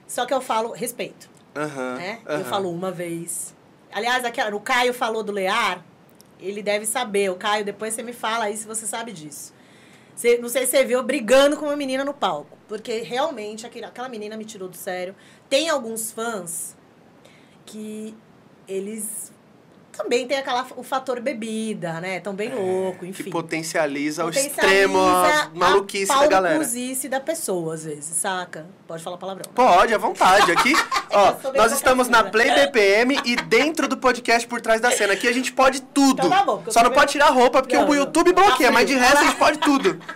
[0.05, 1.29] Só que eu falo respeito.
[1.55, 2.19] Aham, né?
[2.25, 2.39] aham.
[2.39, 3.55] Eu falo uma vez.
[3.91, 5.83] Aliás, aquela, o Caio falou do Lear,
[6.39, 7.29] ele deve saber.
[7.29, 9.53] O Caio, depois você me fala aí se você sabe disso.
[10.15, 12.57] Você, não sei se você viu brigando com uma menina no palco.
[12.67, 15.15] Porque realmente aquele, aquela menina me tirou do sério.
[15.49, 16.75] Tem alguns fãs
[17.65, 18.15] que
[18.67, 19.33] eles
[20.03, 22.19] também tem aquela, o fator bebida, né?
[22.19, 23.21] Tão bem louco, enfim.
[23.21, 26.55] É, Que potencializa, o Potencializa extremo, a maluquice da galera.
[26.55, 28.65] paucuzice da pessoa, às vezes, saca?
[28.87, 29.51] Pode falar palavrão.
[29.53, 30.51] Pode, à vontade.
[30.51, 30.73] Aqui,
[31.11, 32.51] ó, nós estamos na Play.
[32.51, 35.13] BPM e dentro do podcast por trás da cena.
[35.13, 36.19] Aqui a gente pode tudo.
[36.25, 37.95] Então tá bom, Só não bem- pode tirar a roupa porque Não, o não.
[37.95, 39.99] YouTube Tá bloqueia, mas de resto a gente pode tudo.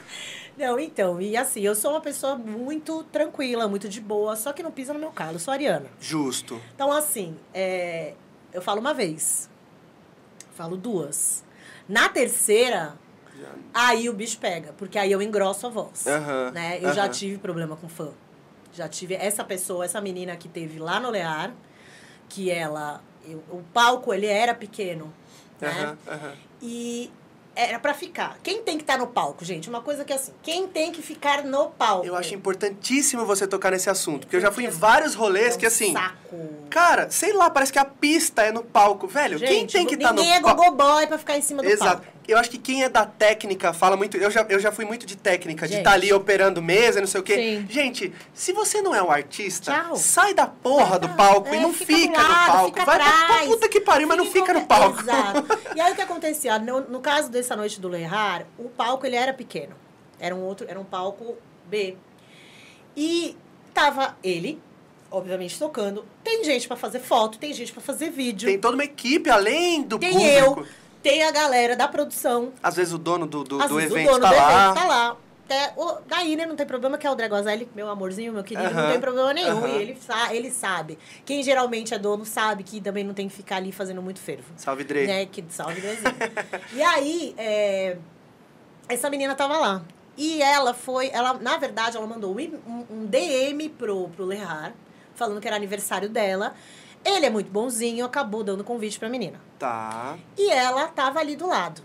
[0.58, 4.64] Não, então, e assim, eu sou uma pessoa muito tranquila, muito de boa, só que
[4.64, 5.88] não pisa no meu calo, eu sou ariana.
[6.00, 6.62] Justo.
[6.74, 8.14] Então, assim, é,
[8.54, 9.50] eu falo uma vez,
[10.56, 11.44] falo duas.
[11.88, 12.96] Na terceira,
[13.74, 16.08] aí o bicho pega, porque aí eu engrosso a voz.
[16.08, 16.80] Aham, né?
[16.82, 17.12] Eu já aham.
[17.12, 18.10] tive problema com fã.
[18.74, 21.54] Já tive essa pessoa, essa menina que teve lá no Lear,
[22.30, 23.02] que ela.
[23.28, 25.14] eu- o palco, ele era pequeno.
[25.60, 25.98] Né?
[26.08, 26.34] Aham.
[26.62, 27.10] E
[27.56, 28.38] era pra ficar.
[28.44, 29.70] Quem tem que estar no palco, gente?
[29.70, 32.06] Uma coisa que é assim, quem tem que ficar no palco?
[32.06, 35.56] Eu acho importantíssimo você tocar nesse assunto, porque eu já fui em vários rolês É
[35.56, 35.94] um que assim.
[35.94, 36.36] Saco.
[36.70, 39.08] Cara, sei lá, parece que a pista é no palco.
[39.08, 40.62] Velho, quem Gente, tem que estar no ninguém é palco?
[40.64, 42.02] gogoboy pra ficar em cima do Exato.
[42.02, 42.15] palco.
[42.28, 44.18] Eu acho que quem é da técnica fala muito.
[44.18, 45.82] Eu já, eu já fui muito de técnica, de Gente.
[45.82, 47.36] estar ali operando mesa, não sei o quê.
[47.36, 47.68] Sim.
[47.70, 49.96] Gente, se você não é um artista, Tchau.
[49.96, 52.66] sai da porra do palco É, e não fica fica, no lado, palco.
[52.70, 55.00] fica Vai pra, puta que pariu, mas não fica no palco.
[55.02, 55.46] Exato.
[55.76, 56.58] E aí o que acontecia?
[56.58, 59.76] No, no caso dessa noite do Lerrar, o palco ele era pequeno.
[60.20, 61.36] Era um outro, era um palco
[61.68, 61.98] B.
[62.96, 63.36] E
[63.74, 64.62] tava ele,
[65.12, 66.06] obviamente tocando.
[66.24, 68.48] Tem gente pra fazer foto, tem gente pra fazer vídeo.
[68.48, 70.32] Tem toda uma equipe além do Tem público.
[70.62, 70.68] eu,
[71.06, 72.52] tem a galera da produção.
[72.64, 74.64] Às vezes o dono do, do, Às do vezes evento o dono tá do lá.
[74.64, 75.18] evento tá lá.
[75.46, 78.74] Até, o, daí, né, não tem problema, que é o Dragozelli, meu amorzinho, meu querido,
[78.74, 79.68] não tem problema nenhum.
[79.68, 79.98] E ele,
[80.32, 80.98] ele sabe.
[81.24, 84.52] Quem geralmente é dono sabe que também não tem que ficar ali fazendo muito fervo.
[84.58, 85.06] Salve, Dre.
[85.06, 85.28] Né?
[85.28, 86.16] Que salve Drezinho.
[86.74, 87.98] e aí, é,
[88.90, 89.84] essa menina tava lá.
[90.18, 94.74] E ela foi, ela, na verdade, ela mandou um, um DM pro, pro Lerrar,
[95.14, 96.56] falando que era aniversário dela.
[97.06, 99.40] Ele é muito bonzinho, acabou dando convite pra menina.
[99.60, 100.18] Tá.
[100.36, 101.84] E ela tava ali do lado.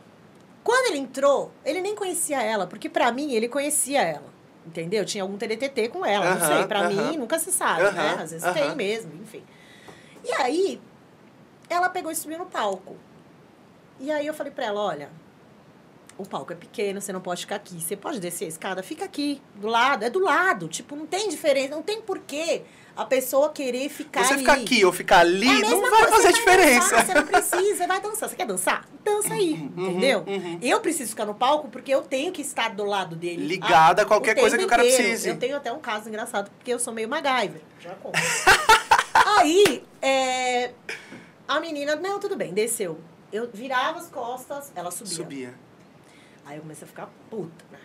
[0.65, 4.31] Quando ele entrou, ele nem conhecia ela, porque pra mim ele conhecia ela.
[4.67, 5.05] Entendeu?
[5.05, 6.67] Tinha algum TDTT com ela, não Aham, sei.
[6.67, 6.89] Pra aham.
[7.11, 7.89] mim nunca se sabe, né?
[8.13, 9.43] Aham, Às vezes tem mesmo, enfim.
[10.25, 10.81] E aí,
[11.69, 12.97] ela pegou e subiu no palco.
[13.99, 15.11] E aí eu falei pra ela, olha,
[16.17, 17.81] o palco é pequeno, você não pode ficar aqui.
[17.81, 20.05] Você pode descer a escada, fica aqui, do lado.
[20.05, 20.69] É do lado.
[20.69, 22.63] Tipo, não tem diferença, não tem porquê
[22.97, 24.41] a pessoa querer ficar Você ali.
[24.43, 26.91] ficar aqui ou ficar ali, É a não vai coisa, fazer diferença.
[26.91, 28.29] dançar, você não precisa, você vai dançar.
[28.29, 28.89] Você quer dançar?
[29.05, 30.25] Dança aí, entendeu?
[30.27, 30.59] uhum.
[30.61, 33.47] Eu preciso ficar no palco porque eu tenho que estar do lado dele.
[33.47, 35.03] Ligada a qualquer o coisa tempo que o cara inteiro.
[35.05, 35.29] precise.
[35.29, 37.61] Eu tenho até um caso engraçado, porque eu sou meio MacGyver.
[37.81, 38.19] Já conto.
[39.39, 40.71] aí, é,
[41.49, 42.99] a menina, não, tudo bem, desceu.
[43.33, 45.15] Eu virava as costas, ela subia.
[45.15, 45.55] Subia.
[46.45, 47.79] Aí eu comecei a ficar puta, né?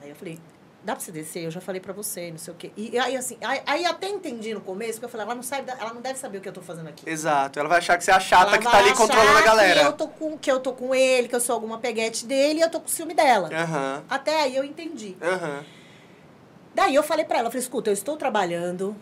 [0.00, 0.38] Aí eu falei,
[0.82, 1.44] dá pra você descer?
[1.44, 2.72] Eu já falei pra você, não sei o quê.
[2.76, 5.70] E aí, assim, aí, aí até entendi no começo, porque eu falei, ela não sabe,
[5.70, 7.08] ela não deve saber o que eu tô fazendo aqui.
[7.08, 7.58] Exato.
[7.58, 9.80] Ela vai achar que você é a chata Ela que tá ali controlando a galera.
[9.80, 12.60] Que eu, tô com, que eu tô com ele, que eu sou alguma peguete dele
[12.60, 13.50] e eu tô com ciúme dela.
[13.52, 14.04] Aham.
[14.08, 15.16] Até aí eu entendi.
[15.20, 15.64] Aham.
[16.74, 18.94] Daí eu falei pra ela, eu falei, escuta, eu estou trabalhando,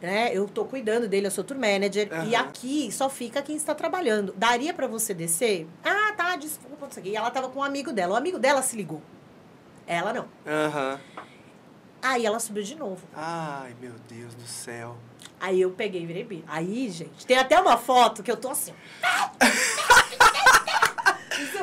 [0.00, 0.30] né?
[0.32, 2.08] Eu tô cuidando dele, eu sou tour manager.
[2.26, 2.44] E Aham.
[2.44, 4.34] aqui só fica quem está trabalhando.
[4.36, 5.66] Daria pra você descer?
[5.84, 7.10] Ah, tá, desculpa, não sei o quê.
[7.12, 8.14] E ela tava com um amigo dela.
[8.14, 9.00] O amigo dela se ligou.
[9.90, 10.28] Ela não.
[10.46, 11.00] Aham.
[12.00, 13.02] Aí ela subiu de novo.
[13.12, 14.96] Ai, meu Deus do céu.
[15.40, 16.44] Aí eu peguei e virei bi.
[16.46, 18.72] Aí, gente, tem até uma foto que eu tô assim.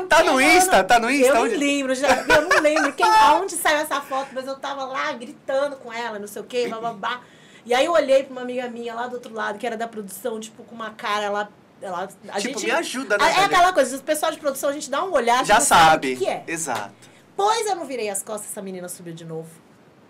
[0.10, 0.42] Tá no.
[0.42, 0.84] Insta?
[0.84, 1.28] Tá no Insta?
[1.28, 1.54] Eu Onde?
[1.54, 5.10] não lembro, já, eu não lembro quem, aonde saiu essa foto, mas eu tava lá
[5.14, 7.22] gritando com ela, não sei o quê, bababá.
[7.66, 9.88] E aí eu olhei pra uma amiga minha lá do outro lado, que era da
[9.88, 11.50] produção, tipo, com uma cara lá.
[11.82, 14.74] ela a Tipo, gente, me ajuda, né, É aquela coisa, o pessoal de produção, a
[14.74, 16.14] gente dá uma olhada, Já não sabe.
[16.14, 16.44] o que, que é.
[16.46, 16.94] Exato.
[17.38, 19.48] Pois eu não virei as costas, essa menina subiu de novo.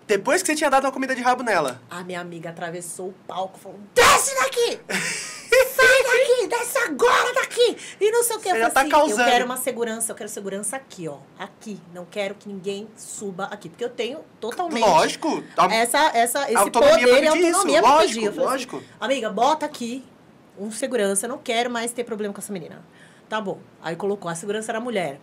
[0.06, 1.82] Depois que você tinha dado uma comida de rabo nela.
[1.90, 4.80] A minha amiga atravessou o palco e falou: desce daqui!
[5.76, 6.46] Sai daqui!
[6.48, 7.76] Desce agora daqui!
[8.00, 8.48] E não sei o que.
[8.48, 9.20] Você eu já tá assim, causando.
[9.20, 11.18] Eu quero uma segurança, eu quero segurança aqui, ó.
[11.38, 11.78] Aqui.
[11.92, 13.68] Não quero que ninguém suba aqui.
[13.68, 14.80] Porque eu tenho totalmente.
[14.80, 15.44] Lógico.
[15.58, 18.32] A- Essa, essa, esse poder e autonomia isso, lógico, pedir.
[18.32, 18.76] Falei lógico.
[18.78, 20.02] Assim, Amiga, bota aqui
[20.58, 21.26] um segurança.
[21.26, 22.82] Eu não quero mais ter problema com essa menina.
[23.28, 23.60] Tá bom.
[23.82, 25.20] Aí colocou, a segurança era mulher.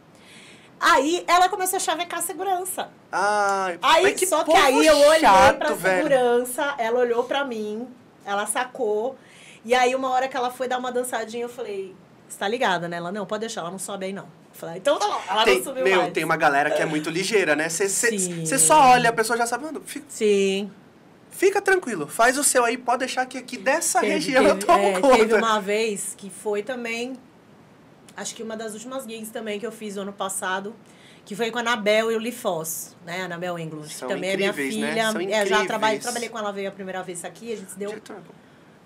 [0.80, 2.90] Aí ela começou a chavecar a segurança.
[3.12, 6.04] Ai, Aí, que só que aí eu olhei chato, pra velho.
[6.04, 7.88] segurança, ela olhou pra mim,
[8.26, 9.16] ela sacou.
[9.64, 11.96] E aí, uma hora que ela foi dar uma dançadinha, eu falei,
[12.28, 12.98] você tá ligada, né?
[12.98, 14.24] Ela, não, pode deixar, ela não sobe aí, não.
[14.26, 15.22] Eu falei, então tá bom.
[15.30, 16.14] Ela Tem, não subiu meu, mais.
[16.14, 17.68] tem uma galera que é muito ligeira, né?
[17.70, 20.70] Você só olha, a pessoa já sabe, mano, fica, Sim.
[21.32, 24.60] fica tranquilo, faz o seu aí, pode deixar que aqui dessa Teve, região teve, eu
[24.60, 25.18] tomo é, conta.
[25.18, 27.14] teve uma vez que foi também,
[28.16, 30.76] acho que uma das últimas gigs também que eu fiz no ano passado,
[31.26, 33.22] que foi com a Anabel e o Lifos, né?
[33.22, 34.54] A Anabel Englund, que também é minha né?
[34.54, 35.12] filha.
[35.12, 37.80] São É, já trabalhei, trabalhei com ela, veio a primeira vez aqui, a gente se
[37.80, 37.94] deu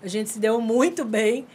[0.02, 1.46] A gente se deu muito bem.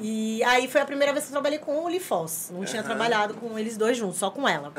[0.00, 2.50] E aí foi a primeira vez que eu trabalhei com o Lifos.
[2.50, 4.72] Não tinha trabalhado com eles dois juntos, só com ela.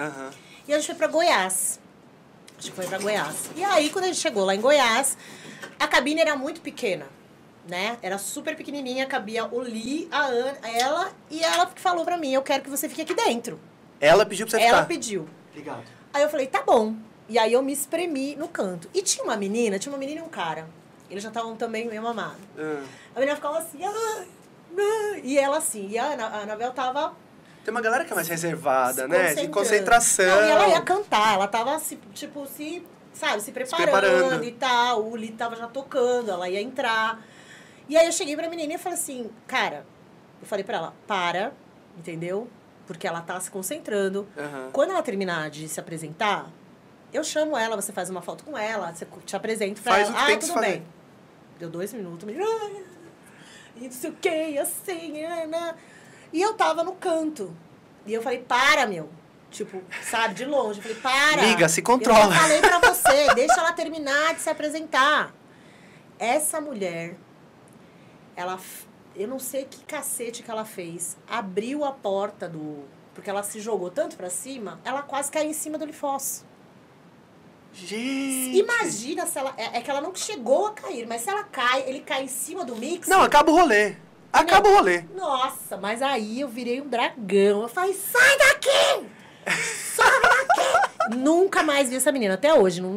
[0.67, 1.79] E a gente foi pra Goiás.
[2.57, 3.49] Acho que foi pra Goiás.
[3.55, 5.17] E aí, quando a gente chegou lá em Goiás,
[5.79, 7.05] a cabine era muito pequena,
[7.67, 7.97] né?
[8.01, 12.33] Era super pequenininha, cabia o Li, a Ana, ela, e ela que falou pra mim,
[12.33, 13.59] eu quero que você fique aqui dentro.
[13.99, 14.87] Ela pediu pra você ela ficar.
[14.87, 15.27] pediu.
[15.49, 15.83] Obrigado.
[16.13, 16.95] Aí eu falei, tá bom.
[17.29, 18.89] E aí eu me espremi no canto.
[18.93, 20.67] E tinha uma menina, tinha uma menina e um cara.
[21.09, 22.37] Eles já estavam também meio mamados.
[22.57, 22.83] Ah.
[23.15, 24.23] A menina ficava assim, ah,
[24.77, 27.13] ah", e ela assim, e a, Ana, a Anabel tava
[27.63, 29.35] Tem uma galera que é mais reservada, se né?
[29.35, 30.25] De concentração.
[30.25, 34.43] Não, e ela ia cantar, ela tava se, tipo, se, sabe, se preparando, preparando.
[34.43, 35.05] e tal.
[35.05, 37.21] O Lito tava já tocando, ela ia entrar.
[37.89, 39.85] E aí eu cheguei pra menina e falei assim, cara,
[40.41, 41.53] eu falei pra ela, para,
[41.97, 42.47] entendeu?
[42.87, 44.27] Porque ela tá se concentrando.
[44.37, 44.69] Aham.
[44.71, 46.49] Quando ela terminar de se apresentar,
[47.13, 50.11] eu chamo ela, você faz uma foto com ela, você te apresenta pra Faz ela.
[50.11, 50.67] o que ah, tem que tudo fazer.
[50.67, 50.85] bem.
[51.59, 52.35] Deu dois minutos, me...
[52.41, 52.83] "Ai,
[53.75, 55.75] E não sei o que, assim, né, né?"
[56.31, 57.55] E eu tava no canto.
[58.05, 59.09] E eu falei, para, meu.
[59.51, 60.79] Tipo, sabe, de longe.
[60.79, 61.41] Eu falei, para.
[61.43, 62.33] Miga, se Eu controla.
[62.33, 65.31] já falei pra você, deixa ela terminar de se apresentar.
[66.17, 67.15] Essa mulher,
[68.35, 68.59] ela,
[69.15, 73.59] eu não sei que cacete que ela fez, abriu a porta do, porque ela se
[73.59, 76.45] jogou tanto pra cima, ela quase caiu em cima do Lifosso.
[77.73, 78.57] Gente.
[78.57, 81.83] Imagina se ela, é, é que ela não chegou a cair, mas se ela cai,
[81.87, 83.07] ele cai em cima do mix.
[83.07, 83.95] Não, acaba o rolê.
[84.31, 85.03] Acaba o rolê.
[85.15, 87.63] Nossa, mas aí eu virei um dragão.
[87.63, 89.07] Eu falei, sai daqui!
[89.95, 91.15] Sai daqui!
[91.17, 92.81] Nunca mais vi essa menina, até hoje.
[92.81, 92.91] Não,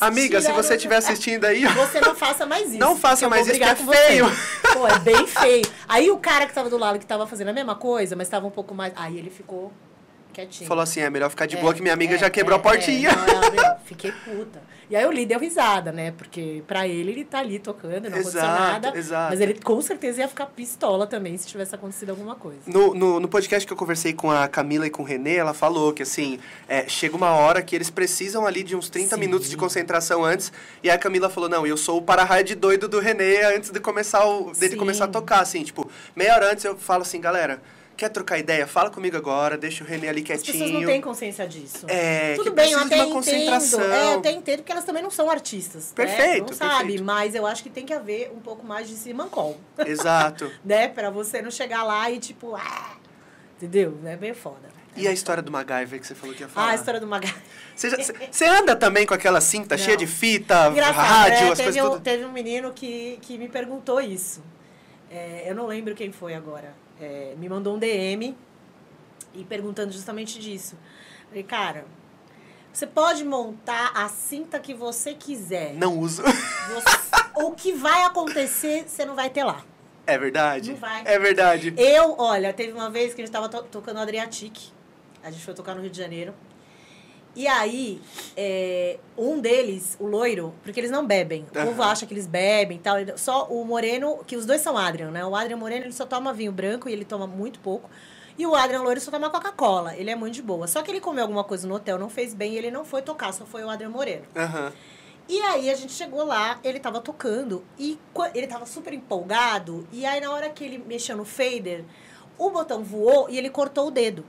[0.00, 1.64] Amiga, se você estiver assistindo aí.
[1.66, 2.78] Você não faça mais isso.
[2.78, 3.96] Não faça mais isso, que é você.
[3.96, 4.26] feio.
[4.72, 5.64] Pô, é bem feio.
[5.88, 8.46] Aí o cara que tava do lado, que tava fazendo a mesma coisa, mas tava
[8.46, 8.92] um pouco mais...
[8.96, 9.72] Aí ele ficou
[10.30, 10.68] quietinho.
[10.68, 12.60] Falou assim: é melhor ficar de É, boa que minha amiga é, já quebrou é,
[12.60, 13.10] a portinha.
[13.54, 14.60] Não, fiquei puta.
[14.90, 16.10] E aí o Lee deu risada, né?
[16.18, 18.98] Porque pra ele, ele tá ali tocando, não aconteceu Exato, nada.
[18.98, 19.30] exato.
[19.30, 22.58] Mas ele com certeza ia ficar pistola também se tivesse acontecido alguma coisa.
[22.66, 25.54] No, no, no podcast que eu conversei com a Camila e com o Renê, ela
[25.54, 29.20] falou que, assim, é, chega uma hora que eles precisam ali de uns 30 Sim.
[29.20, 30.52] minutos de concentração antes.
[30.82, 33.70] E aí a Camila falou, não, eu sou o para-raio de doido do Renê antes
[33.70, 34.76] de começar o, dele Sim.
[34.76, 35.62] começar a tocar, assim.
[35.62, 37.62] Tipo, meia hora antes eu falo assim, galera,
[38.00, 38.66] quer trocar ideia?
[38.66, 40.52] Fala comigo agora, deixa o Renê ali As quietinho.
[40.58, 41.84] pessoas não têm consciência disso.
[41.86, 43.12] É, Tudo bem, eu até uma entendo.
[43.14, 43.80] concentração.
[43.82, 45.92] É, eu até entendo porque elas também não são artistas.
[45.94, 46.46] Perfeito, Né?
[46.50, 50.50] Não sabe, mas eu acho que tem que haver um pouco mais de simancol, Exato.
[50.64, 50.88] né?
[50.88, 52.96] Pra você não chegar lá e tipo, ah,
[53.58, 53.98] entendeu?
[54.06, 54.70] É bem foda.
[54.96, 56.66] E a história do MacGyver que você falou que ia falar?
[56.66, 57.32] Ah, a história do Magal.
[57.76, 59.84] Você, já- você- você anda também com aquela cinta Não.
[59.84, 62.00] cheia de fita, Engraçado, rádio, é, as teve, coisas um, tudo?
[62.02, 64.42] teve um menino que, que me perguntou isso.
[65.10, 66.74] É, eu não lembro quem foi agora.
[67.00, 68.36] É, me mandou um DM
[69.34, 70.76] e perguntando justamente disso.
[71.28, 71.86] Falei, cara,
[72.72, 75.72] você pode montar a cinta que você quiser.
[75.74, 76.22] Não uso.
[76.22, 77.10] Você-
[77.42, 79.64] o que vai acontecer, você não vai ter lá.
[80.06, 80.72] É verdade.
[80.72, 81.02] Não vai.
[81.06, 81.72] É verdade.
[81.76, 84.56] Eu, olha, teve uma vez que a gente tava to- tocando Adriatic.
[85.22, 86.34] A gente foi tocar no Rio de Janeiro.
[87.36, 88.00] E aí,
[88.36, 91.46] é, um deles, o loiro, porque eles não bebem.
[91.50, 92.96] O povo acha que eles bebem e tal.
[93.16, 95.24] Só o Moreno, que os dois são Adrian, né?
[95.24, 97.88] O Adrian Moreno, ele só toma vinho branco e ele toma muito pouco.
[98.38, 99.94] E o Adrian Loiro só toma Coca-Cola.
[99.96, 100.66] Ele é muito de boa.
[100.66, 103.02] Só que ele comeu alguma coisa no hotel, não fez bem e ele não foi
[103.02, 104.24] tocar, só foi o Adrian Moreno.
[104.34, 104.72] Aham.
[105.28, 107.96] E aí a gente chegou lá, ele tava tocando e
[108.34, 109.86] ele tava super empolgado.
[109.92, 111.84] E aí na hora que ele mexeu no fader,
[112.36, 114.24] o botão voou e ele cortou o dedo.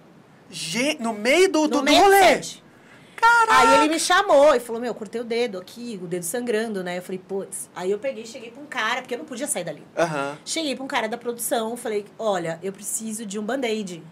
[0.50, 2.42] Ge- No meio do, do, no do meio do rolê.
[3.22, 3.50] Set.
[3.50, 6.98] Aí ele me chamou e falou: Meu, cortei o dedo aqui, o dedo sangrando, né?
[6.98, 7.70] Eu falei: Putz.
[7.76, 9.84] Aí eu peguei e cheguei pra um cara, porque eu não podia sair dali.
[10.46, 14.04] Cheguei pra um cara da produção, falei: Olha, eu preciso de um band-aid.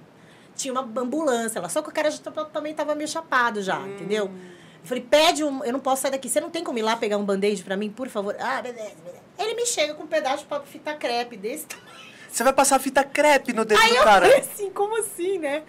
[0.55, 2.19] Tinha uma ambulância lá, só que o cara já
[2.51, 4.25] também tava meio chapado já, entendeu?
[4.25, 5.63] Eu falei: Pede um.
[5.63, 6.29] Eu não posso sair daqui.
[6.29, 8.35] Você não tem como ir lá pegar um band-aid pra mim, por favor?
[8.39, 9.19] Ah, beleza, beleza.
[9.37, 12.09] Ele me chega com um pedaço de fita crepe desse tamanho.
[12.29, 14.25] Você vai passar fita crepe no dedo Aí do eu cara.
[14.27, 15.63] falei assim, como assim, né?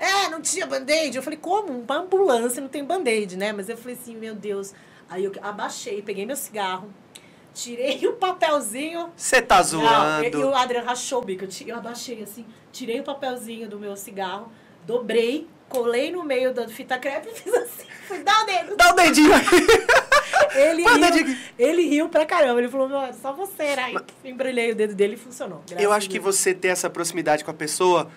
[0.00, 1.14] É, não tinha band-aid.
[1.14, 1.78] Eu falei, como?
[1.78, 3.52] Uma ambulância não tem band-aid, né?
[3.52, 4.72] Mas eu falei assim, meu Deus.
[5.10, 6.88] Aí eu abaixei, peguei meu cigarro,
[7.52, 9.10] tirei o papelzinho.
[9.14, 10.24] Você tá Não, e, zoando.
[10.24, 11.44] e o Adriano rachou o bico.
[11.66, 14.50] Eu, abaixei assim, tirei o papelzinho do meu cigarro,
[14.86, 17.86] dobrei, colei no meio da fita crepe e fiz assim.
[18.08, 18.76] Fui dar o dedo.
[18.76, 19.44] Dá o dedinho aí.
[20.54, 21.38] Ele riu, dedinho.
[21.58, 22.58] ele riu pra caramba.
[22.60, 23.84] Ele falou, meu, só você, né?
[23.84, 25.62] Aí embrulhei o dedo dele e funcionou.
[25.78, 28.10] Eu acho que você ter essa proximidade com a pessoa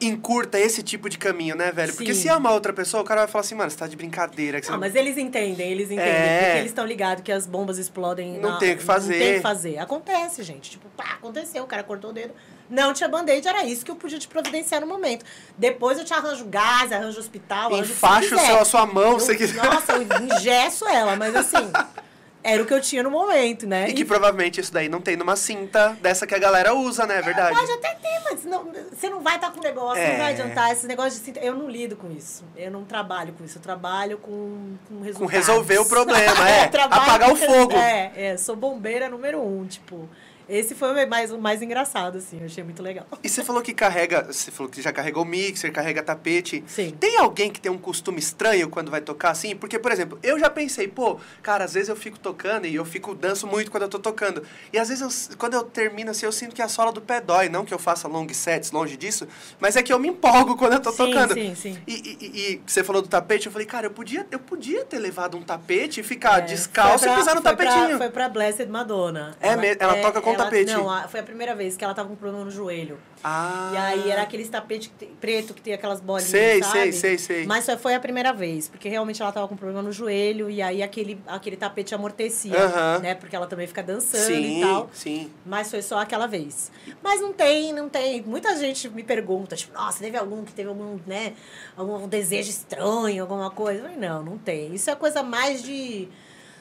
[0.00, 1.94] encurta esse tipo de caminho, né, velho?
[1.94, 2.22] Porque Sim.
[2.22, 4.60] se ama outra pessoa, o cara vai falar assim, mano, você tá de brincadeira.
[4.60, 6.04] Que você Ah, mas eles entendem, eles entendem.
[6.12, 6.40] É.
[6.44, 8.38] Porque eles estão ligados que as bombas explodem.
[8.38, 9.12] Não na- tem o que fazer.
[9.14, 9.78] Não tem o que fazer.
[9.78, 10.70] Acontece, gente.
[10.72, 12.34] Tipo, pá, aconteceu, o cara cortou o dedo.
[12.68, 15.24] Não tinha band-aid, era isso que eu podia te providenciar no momento.
[15.56, 18.86] Depois eu te arranjo gás, arranjo hospital, arranjo o que Enfaixa o seu, a sua
[18.86, 19.64] mão, Eu- você quiser.
[19.64, 21.56] Nossa, eu engesso ela, mas assim,
[22.46, 23.88] era o que eu tinha no momento, né?
[23.88, 27.18] E que provavelmente isso daí não tem numa cinta dessa que a galera usa, né?
[27.18, 27.58] É verdade.
[27.58, 30.10] Pode até ter, mas não, você não vai estar com o negócio, É.
[30.12, 30.70] não vai adiantar.
[30.70, 32.44] Esse negócio de cinta, eu não lido com isso.
[32.56, 33.58] Eu não trabalho com isso.
[33.58, 35.18] Eu trabalho com, com resultados.
[35.18, 36.64] Com resolver o problema, é.
[36.64, 37.72] Apagar o fogo.
[37.72, 40.08] É, é, sou bombeira número um, tipo.
[40.48, 43.04] Esse foi o mais, o mais engraçado, assim, eu achei muito legal.
[43.22, 46.62] E você falou que carrega, você falou que já carregou mixer, carrega tapete.
[46.68, 46.94] Sim.
[47.00, 49.56] Tem alguém que tem um costume estranho quando vai tocar assim?
[49.56, 52.84] Porque, por exemplo, eu já pensei, pô, cara, às vezes eu fico tocando e eu
[52.84, 54.42] fico danço muito quando eu tô tocando.
[54.72, 57.20] E às vezes eu, quando eu termino assim, eu sinto que a sola do pé
[57.20, 59.26] dói, não que eu faça long sets longe disso,
[59.58, 61.34] mas é que eu me empolgo quando eu tô sim, tocando.
[61.34, 61.78] Sim, sim.
[61.88, 64.98] E, e, e, você falou do tapete, eu falei, cara, eu podia, eu podia ter
[65.00, 67.98] levado um tapete e ficar É, descalço pra- e pisar no foi pra- tapetinho.
[67.98, 69.36] foi pra Blessed Madonna.
[69.40, 69.82] É mesmo?
[69.82, 70.72] Ela toca com tapete?
[70.72, 72.98] Não, a- foi a primeira vez que ela tava com problema no joelho.
[73.24, 73.70] Ah.
[73.72, 76.72] E aí era aqueles tapete que tem- preto que tem aquelas bolinhas, Sei, sabe?
[76.72, 77.46] sei, sei, sei.
[77.46, 80.62] Mas só foi a primeira vez, porque realmente ela tava com problema no joelho e
[80.62, 82.98] aí aquele, aquele tapete amortecia, Aham.
[83.00, 83.14] né?
[83.14, 84.90] Porque ela também fica dançando Sim, e tal.
[84.92, 85.30] sim.
[85.44, 86.70] Mas foi só aquela vez.
[87.02, 88.22] Mas não tem, não tem.
[88.22, 91.32] Muita gente me pergunta, tipo, nossa, teve algum que teve algum, né,
[91.76, 93.80] algum desejo estranho, alguma coisa?
[93.80, 94.74] Eu falei, não, não tem.
[94.74, 96.08] Isso é coisa mais de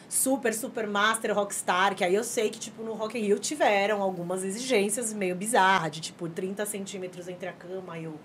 [0.09, 4.01] super, super master rockstar, que aí eu sei que, tipo, no Rock in Rio tiveram
[4.01, 8.15] algumas exigências meio bizarras, de, tipo, 30 centímetros entre a cama e o...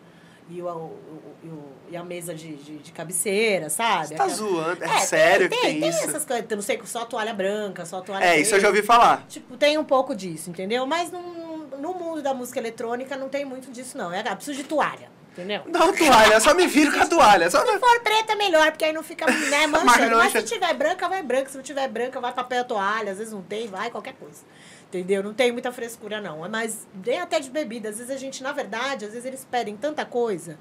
[0.53, 0.99] E, o, o-
[1.45, 4.09] o- e a mesa de, de, de cabeceira, sabe?
[4.09, 4.83] Você tá Aquela- zoando.
[4.85, 5.99] É, É, sério tem, que tem, tem isso?
[6.09, 6.45] essas coisas.
[6.51, 9.25] Não sei, só toalha branca, só toalha É, isso eu já ouvi falar.
[9.29, 10.85] Tipo, tem um pouco disso, entendeu?
[10.89, 14.13] Mas no, no mundo da música eletrônica não tem muito disso, não.
[14.13, 15.09] É, preciso de toalha,
[15.41, 15.63] entendeu?
[15.67, 17.51] Não, toalha, só me viro com a toalha.
[17.51, 20.17] Só Se for preta, é melhor, porque aí não fica né, manchando.
[20.17, 21.49] Mas se tiver branca, vai branca.
[21.49, 23.13] Se não tiver branca, vai papel toalha.
[23.13, 24.43] Às vezes não tem, vai qualquer coisa.
[24.89, 25.23] Entendeu?
[25.23, 26.45] Não tem muita frescura, não.
[26.45, 27.89] É mais, nem até de bebida.
[27.89, 30.59] Às vezes a gente, na verdade, às vezes eles pedem tanta coisa.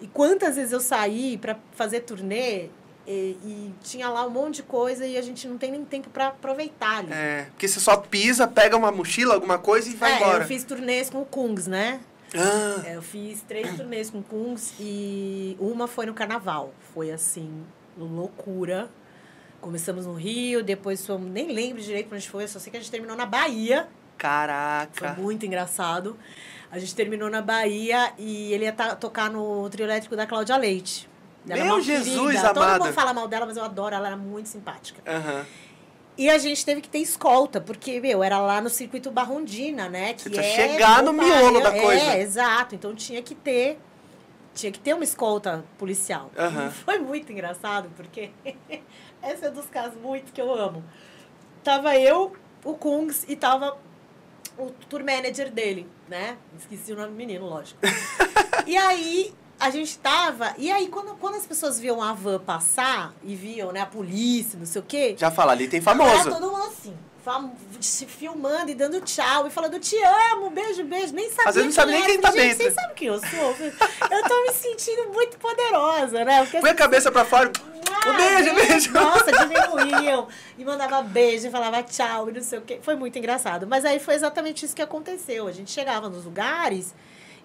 [0.00, 2.68] E quantas vezes eu saí pra fazer turnê
[3.06, 6.10] e, e tinha lá um monte de coisa e a gente não tem nem tempo
[6.10, 7.12] pra aproveitar ali.
[7.12, 10.44] É, porque você só pisa, pega uma mochila, alguma coisa e vai é, embora.
[10.44, 12.00] eu fiz turnês com o Kungs, né?
[12.34, 16.72] Ah, É, eu fiz três turnês com Kungs e uma foi no carnaval.
[16.94, 17.64] Foi assim,
[17.96, 18.88] loucura.
[19.60, 22.80] Começamos no Rio, depois fomos, nem lembro direito pra onde foi, só sei que a
[22.80, 23.82] gente terminou na Bahia.
[23.82, 25.14] Foi caraca.
[25.20, 26.16] muito engraçado.
[26.70, 31.08] A gente terminou na Bahia e ele ia tocar no trio elétrico da Cláudia Leite.
[31.48, 32.48] Ela é Meu Jesus, querida.
[32.54, 32.84] Todo amada.
[32.84, 35.02] mundo fala mal dela, mas eu adoro, ela era muito simpática.
[35.10, 35.44] Aham.
[36.16, 40.12] E a gente teve que ter escolta, porque, meu, era lá no circuito Barrondina, né?
[40.12, 42.12] Que Você é chegar no miolo da coisa.
[42.12, 42.74] É, exato.
[42.74, 43.78] Então tinha que ter.
[44.54, 46.30] Tinha que ter uma escolta policial.
[46.36, 48.30] E foi muito engraçado, porque
[49.24, 50.84] esse é dos casos muito que eu amo.
[51.64, 53.78] Tava eu, o Kungs, e tava
[54.58, 56.36] o tour manager dele, né?
[56.58, 57.80] Esqueci o nome do menino, lógico.
[58.66, 60.54] e aí, a gente tava.
[60.58, 64.58] E aí, quando, quando as pessoas viam a van passar e viam, né, a polícia,
[64.58, 65.14] não sei o quê.
[65.18, 66.30] Já fala, ali tem Era famoso.
[66.30, 66.94] todo mundo assim,
[67.80, 69.96] se filmando e dando tchau e falando te
[70.32, 71.14] amo, beijo, beijo.
[71.14, 72.10] Nem sabia Às vezes não sabe nem era.
[72.10, 72.56] quem tá Gente, dentro.
[72.58, 73.56] Vocês sabem quem eu sou?
[74.10, 76.42] Eu tô me sentindo muito poderosa, né?
[76.42, 77.52] Porque Põe a cabeça pra fora.
[78.04, 78.92] ah, Um beijo, beijo.
[78.92, 80.26] Nossa, diminuíam.
[80.58, 82.80] E mandava beijo, e falava tchau, e não sei o quê.
[82.82, 83.66] Foi muito engraçado.
[83.68, 85.46] Mas aí foi exatamente isso que aconteceu.
[85.46, 86.92] A gente chegava nos lugares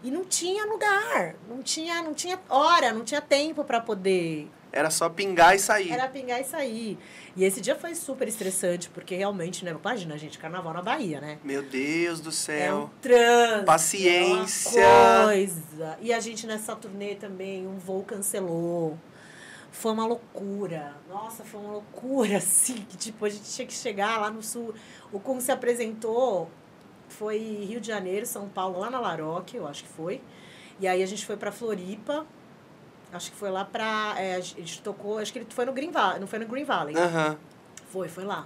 [0.03, 1.35] e não tinha lugar.
[1.49, 4.49] Não tinha, não tinha hora, não tinha tempo para poder.
[4.71, 5.91] Era só pingar e sair.
[5.91, 6.99] Era pingar e sair.
[7.35, 9.71] E esse dia foi super estressante, porque realmente, né?
[9.79, 11.39] Imagina, gente, carnaval na Bahia, né?
[11.43, 12.89] Meu Deus do É um céu.
[13.01, 13.65] trânsito.
[13.65, 14.81] Paciência.
[14.81, 15.97] É coisa.
[16.01, 18.97] E a gente nessa turnê também, um voo cancelou.
[19.71, 20.95] Foi uma loucura.
[21.09, 22.75] Nossa, foi uma loucura, assim.
[22.89, 24.73] Que, tipo, a gente tinha que chegar lá no sul.
[25.11, 26.49] O Cum se apresentou,
[27.17, 30.21] foi Rio de Janeiro, São Paulo, lá na Laroque, eu acho que foi.
[30.79, 32.25] E aí a gente foi pra Floripa.
[33.11, 34.15] Acho que foi lá pra.
[34.17, 36.65] é, a gente tocou, acho que ele foi no Green Valley, não foi no Green
[36.65, 36.95] Valley.
[36.95, 37.37] Aham.
[37.89, 38.45] Foi, foi lá.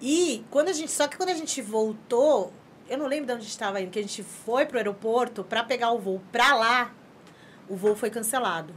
[0.00, 2.52] E quando a gente, só que quando a gente voltou,
[2.88, 5.42] eu não lembro de onde a gente estava indo, que a gente foi pro aeroporto
[5.42, 6.92] para pegar o voo pra lá,
[7.68, 8.74] o voo foi cancelado.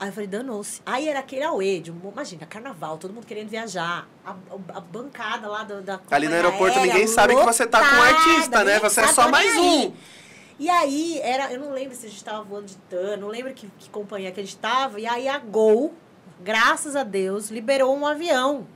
[0.00, 0.80] Aí eu falei, danou-se.
[0.86, 4.06] Aí era aquele auê, de, imagina, carnaval, todo mundo querendo viajar.
[4.24, 4.30] A,
[4.74, 7.98] a- bancada lá da, da Ali no aeroporto ninguém sabe que você tá com um
[7.98, 8.78] lotada, artista, né?
[8.78, 9.92] Você é só tá mais um.
[10.60, 13.52] E aí, era, eu não lembro se a gente tava voando de TAN, não lembro
[13.54, 15.00] que, que companhia que a gente tava.
[15.00, 15.94] E aí a Gol,
[16.40, 18.66] graças a Deus, liberou um avião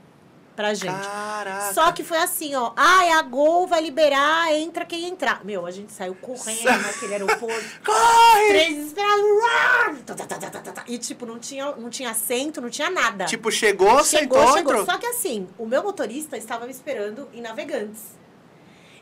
[0.55, 1.07] pra gente.
[1.07, 1.73] Caraca.
[1.73, 2.71] Só que foi assim, ó.
[2.75, 5.43] Ai, a Gol vai liberar, entra quem entrar.
[5.43, 7.65] Meu, a gente saiu correndo naquele aeroporto.
[7.83, 8.47] Corre!
[8.49, 10.01] Três desesperados.
[10.05, 10.83] Tá, tá, tá.
[10.87, 13.25] E, tipo, não tinha, não tinha assento, não tinha nada.
[13.25, 14.73] Tipo, chegou, sentou, chegou, chegou.
[14.73, 14.85] entrou.
[14.85, 18.01] Só que assim, o meu motorista estava me esperando em Navegantes.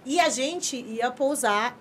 [0.06, 1.78] E a gente ia pousar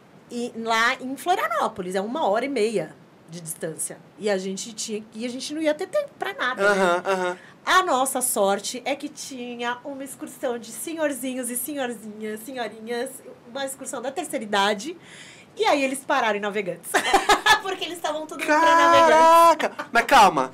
[0.56, 2.94] lá em Florianópolis, é uma hora e meia
[3.28, 3.98] de distância.
[4.18, 6.62] E a gente tinha e a gente não ia ter tempo pra nada.
[6.74, 6.82] né?
[6.82, 7.38] Aham, aham.
[7.64, 13.10] A nossa sorte é que tinha uma excursão de senhorzinhos e senhorzinhas, senhorinhas,
[13.48, 14.96] uma excursão da terceira idade.
[15.56, 16.90] E aí eles pararam em Navegantes.
[17.62, 18.44] Porque eles estavam tudo.
[18.44, 19.72] Caraca!
[19.92, 20.52] Mas calma.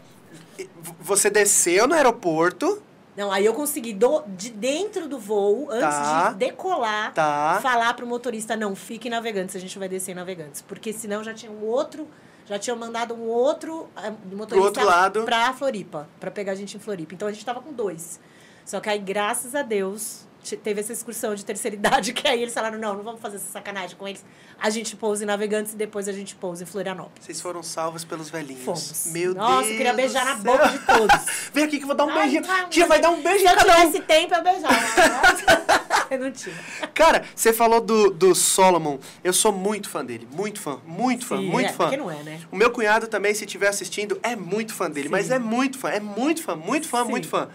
[1.01, 2.83] Você desceu no aeroporto,
[3.17, 6.31] Não, aí eu consegui do, de dentro do voo, antes Tá.
[6.33, 7.59] de decolar, Tá.
[7.63, 10.61] falar pro motorista, não, fique em Navegantes, a gente vai descer em Navegantes.
[10.63, 12.07] Porque senão já tinha um outro,
[12.47, 14.81] já tinham mandado um outro eh, motorista
[15.25, 17.15] pra Floripa, pra pegar a gente em Floripa.
[17.15, 18.21] Então a gente tava com dois.
[18.65, 22.53] Só que aí, graças a Deus, teve essa excursão de terceira idade, que aí eles
[22.53, 24.23] falaram, não, não vamos fazer essa sacanagem com eles.
[24.61, 27.25] A gente pousa em Navegantes e depois a gente pousa em Florianópolis.
[27.25, 28.63] Vocês foram salvos pelos velhinhos.
[28.65, 29.07] Fomos.
[29.13, 29.71] Meu Nossa, Deus.
[29.71, 31.17] eu queria beijar na boca de todos.
[31.53, 32.43] Vem aqui que eu vou dar um Ai, beijinho.
[32.47, 33.87] ai, Tia, vai dar um beijo Se em eu cada um.
[33.87, 34.75] tivesse tempo, eu beijava.
[35.23, 36.55] mas eu não tinha.
[36.95, 38.99] Cara, você falou do, do Solomon.
[39.25, 40.29] Eu sou muito fã dele.
[40.31, 40.79] Muito fã.
[40.87, 41.39] Muito fã.
[41.39, 41.85] Sim, muito é, fã.
[41.85, 42.41] porque não é, né?
[42.51, 45.09] O meu cunhado também, se estiver assistindo, é muito fã dele.
[45.09, 45.13] Sim.
[45.13, 45.91] Mas é muito fã.
[45.91, 46.55] É muito fã.
[46.57, 47.11] Muito fã, Sim.
[47.11, 47.49] muito fã.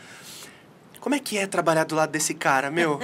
[1.02, 3.00] Como é que é trabalhar do lado desse cara, meu?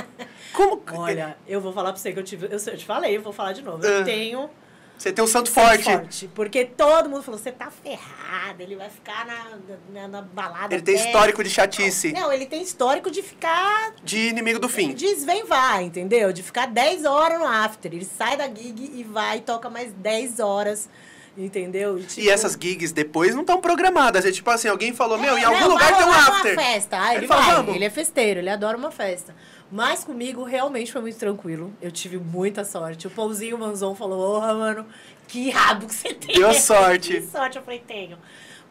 [0.53, 0.81] Como...
[0.93, 2.45] Olha, eu vou falar pra você que eu tive.
[2.45, 3.83] Eu, eu te falei, eu vou falar de novo.
[3.83, 4.49] Eu tenho.
[4.97, 6.27] Você tem um santo sangue forte.
[6.33, 9.57] Porque todo mundo falou: você tá ferrado, ele vai ficar na,
[9.93, 10.73] na, na balada.
[10.73, 12.11] Ele tem até- histórico de chatice.
[12.13, 13.93] Não, ele tem histórico de ficar.
[14.03, 14.93] De inimigo do fim.
[14.93, 16.31] De vem vai, entendeu?
[16.31, 17.93] De ficar 10 horas no after.
[17.93, 20.89] Ele sai da gig e vai e toca mais 10 horas.
[21.38, 21.99] Entendeu?
[21.99, 24.25] E tipo, essas gigs depois não estão programadas.
[24.25, 26.53] É tipo assim, alguém falou, meu, em É, algum não, lugar tem um after.
[26.53, 26.99] Uma festa.
[26.99, 27.75] Ah, ele, Ele fala.
[27.75, 29.35] Ele é festeiro, ele adora uma festa.
[29.71, 31.71] Mas comigo realmente foi muito tranquilo.
[31.79, 33.05] Eu tive muita sorte.
[33.05, 34.85] O Pãozinho Manzon falou: Porra, mano,
[35.27, 36.35] que rabo que você tem.
[36.35, 37.13] Deu sorte.
[37.21, 38.17] que sorte, eu falei: Tenho.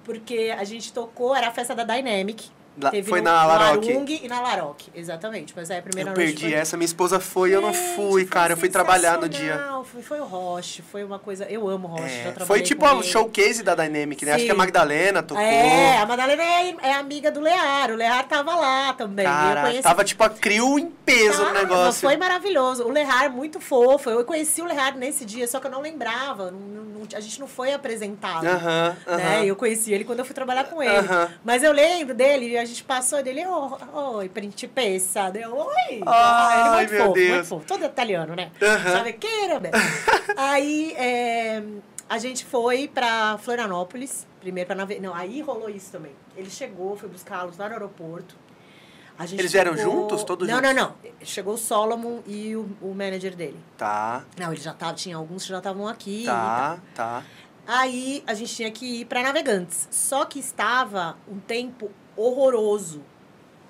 [0.02, 2.48] Porque a gente tocou, era a festa da Dynamic.
[2.80, 3.90] Lá- Teve foi no, na no Laroque.
[3.92, 5.52] Arung e na Laroque, exatamente.
[5.56, 6.52] Mas aí a primeira Eu noite perdi foi...
[6.52, 8.52] essa, minha esposa foi, eu não Gente, fui, cara.
[8.52, 9.52] Eu fui trabalhar no dia.
[9.54, 9.84] sensacional.
[9.84, 11.44] Foi, foi o Roche, foi uma coisa.
[11.46, 14.32] Eu amo o Roche, É, foi tipo o showcase da Dynamic, né?
[14.32, 14.46] Acho Sim.
[14.46, 15.42] que a Magdalena tocou.
[15.42, 17.90] É, a Madalena é, é amiga do Lear.
[17.90, 19.24] O Lear tava lá também.
[19.24, 22.00] eu Cara, conheci tava tipo a Crio em peso no Tava, negócio.
[22.06, 22.84] Foi maravilhoso.
[22.84, 24.10] O Lehar é muito fofo.
[24.10, 26.50] Eu conheci o Lehar nesse dia, só que eu não lembrava.
[26.50, 28.44] Não- não- a gente não foi apresentado.
[28.46, 28.96] Aham, Né?
[29.14, 29.44] aham.
[29.44, 30.96] Eu conheci ele quando eu fui trabalhar com ele.
[30.96, 31.28] Aham.
[31.44, 35.30] Mas eu lembro dele, e a gente passou dele, "Oh, oi, principessa.
[35.30, 36.02] Deu, oi.
[36.06, 37.30] Ai, ele muito meu fofo, Deus.
[37.30, 37.66] muito fofo.
[37.66, 38.50] Todo italiano, né?
[38.62, 38.92] Aham.
[38.92, 39.76] Sabe que era, Beto?
[40.36, 41.62] Aí é,
[42.08, 45.00] a gente foi pra Florianópolis, primeiro pra nave...
[45.00, 46.12] Não, aí rolou isso também.
[46.36, 48.36] Ele chegou, foi buscá-los lá no aeroporto.
[49.18, 50.24] A gente Eles vieram ficou- juntos?
[50.24, 50.74] Todos não, juntos?
[50.74, 50.94] Não, não,
[51.24, 53.58] Chegou o Solomon e o, o manager dele.
[53.78, 56.24] Tá, Não, ele já tava, tinha alguns que já estavam aqui.
[56.26, 57.22] tá, tá.
[57.66, 59.88] Aí a gente tinha que ir para Navegantes.
[59.90, 63.02] Só que estava um tempo horroroso.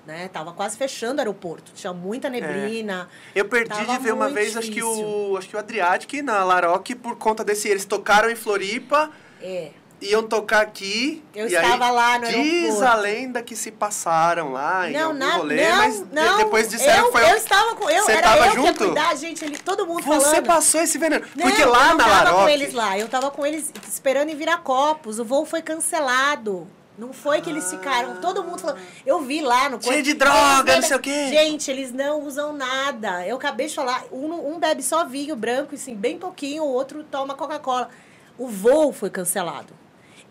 [0.05, 0.29] Né?
[0.29, 1.73] Tava quase fechando o aeroporto.
[1.75, 3.09] Tinha muita neblina.
[3.35, 6.95] Eu perdi de ver uma vez, acho que o acho que o Adriatic na Laroque,
[6.95, 7.67] por conta desse.
[7.67, 9.71] Eles tocaram em Floripa, É.
[9.99, 11.21] iam tocar aqui.
[11.35, 12.85] Eu estava aí, lá no Diz aeroporto.
[12.85, 16.37] a lenda que se passaram lá em Não, na, rolê, não, mas não.
[16.37, 17.89] depois disseram eu, que foi Eu estava com.
[17.89, 18.67] Eu, Você era tava eu que junto?
[18.83, 19.43] ia cuidar, gente.
[19.43, 20.45] Ele, todo mundo Você falando.
[20.47, 21.25] passou esse veneno.
[21.35, 22.53] Não, Porque lá eu na não tava com Laroque.
[22.53, 22.97] eles lá.
[22.97, 25.19] Eu tava com eles esperando em Viracopos.
[25.19, 26.65] O voo foi cancelado.
[26.97, 28.19] Não foi que eles ficaram.
[28.19, 28.77] Todo mundo falou.
[29.05, 31.27] Eu vi lá no Cheio de droga, não sei o quê.
[31.29, 33.25] Gente, eles não usam nada.
[33.27, 34.05] Eu acabei de falar.
[34.11, 36.63] Um, um bebe só vinho branco, assim, bem pouquinho.
[36.63, 37.89] O outro toma Coca-Cola.
[38.37, 39.73] O voo foi cancelado.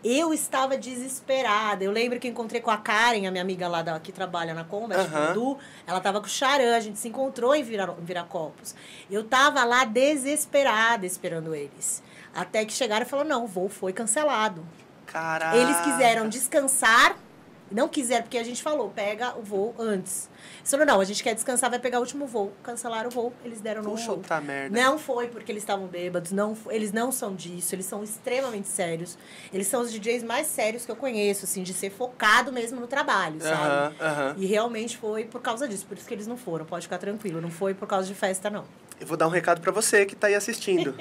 [0.03, 1.83] Eu estava desesperada.
[1.83, 4.63] Eu lembro que encontrei com a Karen, a minha amiga lá da, que trabalha na
[4.63, 5.33] Combat, Aham.
[5.33, 5.57] do
[5.87, 8.75] ela tava com o Charan, a gente se encontrou em, Vira, em Viracopos.
[9.09, 12.03] Eu tava lá desesperada esperando eles.
[12.35, 14.63] Até que chegaram e falaram: não, o voo foi cancelado.
[15.07, 15.57] Caraca.
[15.57, 17.17] Eles quiseram descansar,
[17.71, 20.29] não quiseram, porque a gente falou: pega o voo antes.
[20.71, 22.53] Eles não, a gente quer descansar, vai pegar o último voo.
[22.61, 24.17] Cancelaram o voo, eles deram no voo.
[24.17, 24.79] Puta merda.
[24.79, 29.17] Não foi porque eles estavam bêbados, não, eles não são disso, eles são extremamente sérios.
[29.51, 32.87] Eles são os DJs mais sérios que eu conheço, assim, de ser focado mesmo no
[32.87, 33.55] trabalho, sabe?
[33.55, 34.35] Aham, aham.
[34.37, 37.41] E realmente foi por causa disso, por isso que eles não foram, pode ficar tranquilo,
[37.41, 38.65] não foi por causa de festa, não.
[38.99, 40.95] Eu vou dar um recado pra você que tá aí assistindo.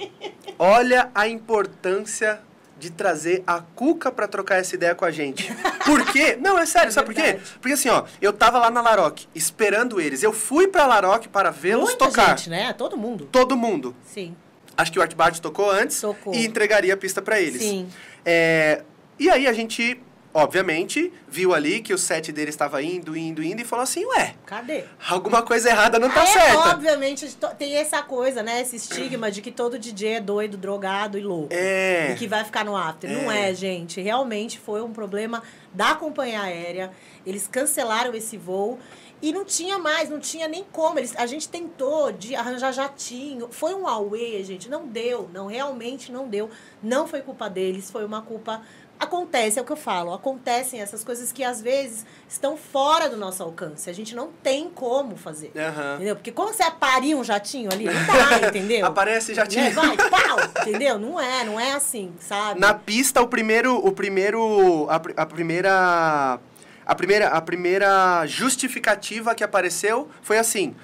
[0.59, 2.41] Olha a importância
[2.79, 5.51] de trazer a Cuca pra trocar essa ideia com a gente.
[5.85, 6.37] Por quê?
[6.41, 7.39] Não, é sério, É sabe por quê?
[7.61, 10.23] Porque assim, ó, eu tava lá na Laroque, esperando eles.
[10.23, 12.37] Eu fui pra Laroque para vê-los tocar.
[12.37, 12.73] gente, né?
[12.75, 13.29] Todo mundo.
[13.33, 13.95] Todo mundo.
[14.05, 14.37] Sim.
[14.77, 16.35] Acho que o Art Bart tocou antes Tocou.
[16.35, 17.63] e entregaria a pista pra eles.
[17.63, 17.89] Sim.
[18.25, 18.83] É,
[19.19, 19.99] e aí a gente,
[20.37, 24.35] obviamente, viu ali que o set dele estava indo, indo, indo e falou assim, ué,
[24.45, 24.85] Cadê?
[25.09, 26.71] alguma coisa errada não tá é, certa.
[26.71, 28.61] obviamente, tem essa coisa, né?
[28.61, 31.49] Esse estigma de que todo DJ é doido, drogado e louco.
[31.51, 32.13] É.
[32.13, 33.11] E que vai ficar no after.
[33.11, 33.51] Não É.
[33.51, 34.01] é, gente.
[34.01, 36.91] Realmente foi um problema da companhia aérea.
[37.25, 38.79] Eles cancelaram esse voo.
[39.23, 40.99] E não tinha mais, não tinha nem como.
[40.99, 43.49] Eles, a gente tentou de arranjar jatinho.
[43.51, 44.69] Foi um away, gente.
[44.69, 45.31] Não deu.
[45.33, 46.51] Não, realmente não deu.
[46.83, 48.63] Não foi culpa deles, foi uma culpa.
[48.99, 50.13] Acontece, é o que eu falo.
[50.13, 53.91] Acontecem essas coisas que às vezes estão fora do nosso alcance.
[53.91, 55.53] A gente não tem como fazer.
[55.55, 55.97] Aham.
[55.97, 56.17] Entendeu?
[56.17, 58.87] Porque como você parir um jatinho ali, não dá, entendeu?
[58.87, 59.67] Aparece já tinha.
[59.67, 60.39] É, vai, pau!
[60.63, 60.99] Entendeu?
[60.99, 62.59] Não é, não é assim, sabe?
[62.59, 63.77] Na pista, o primeiro.
[63.77, 64.89] O primeiro.
[64.89, 66.41] A, a primeira.
[66.87, 70.75] A primeira, a primeira justificativa que apareceu foi assim: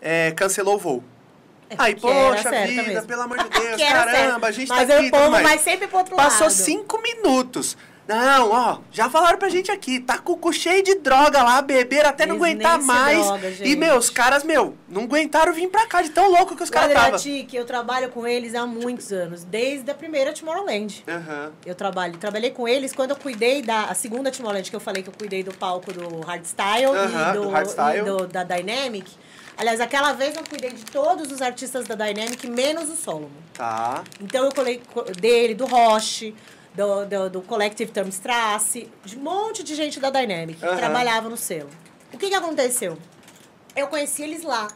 [0.00, 1.04] é, cancelou o voo.
[1.78, 3.06] Aí, que era poxa vida, mesmo.
[3.06, 4.44] pelo amor de Deus, Que caramba, certo.
[4.46, 5.08] a gente Mas tá aí aqui.
[5.08, 5.42] o povo mais.
[5.48, 6.52] vai sempre pro outro Passou lado.
[6.52, 7.76] cinco minutos.
[8.08, 11.62] Não, ó, já falaram pra gente aqui, tá com o cu cheio de droga lá,
[11.62, 13.24] beberam até não Eles aguentar nem se mais.
[13.24, 16.62] droga, e, meu, os caras, meu, não aguentaram vir pra cá de tão louco que
[16.64, 17.14] os caras estavam.
[17.14, 21.04] Adriatic, eu trabalho com eles há muitos anos, desde a primeira Tomorrowland.
[21.06, 21.52] Aham.
[21.64, 25.04] Eu trabalho, trabalhei com eles quando eu cuidei da a segunda Tomorrowland que eu falei
[25.04, 27.98] que eu cuidei do palco do Hardstyle Aham, e, do, do hardstyle.
[28.00, 29.08] e do- da Dynamic.
[29.60, 33.28] Aliás, aquela vez eu cuidei de todos os artistas da Dynamic, menos o Solomon.
[33.52, 34.02] Tá.
[34.18, 36.34] Então eu colei co- dele, do Roche,
[36.74, 40.76] do, do, do Collective Termstrasse, de um monte de gente da Dynamic que Aham.
[40.78, 41.68] trabalhava no selo.
[42.10, 42.96] O que, que aconteceu?
[43.76, 44.66] Eu conheci eles lá.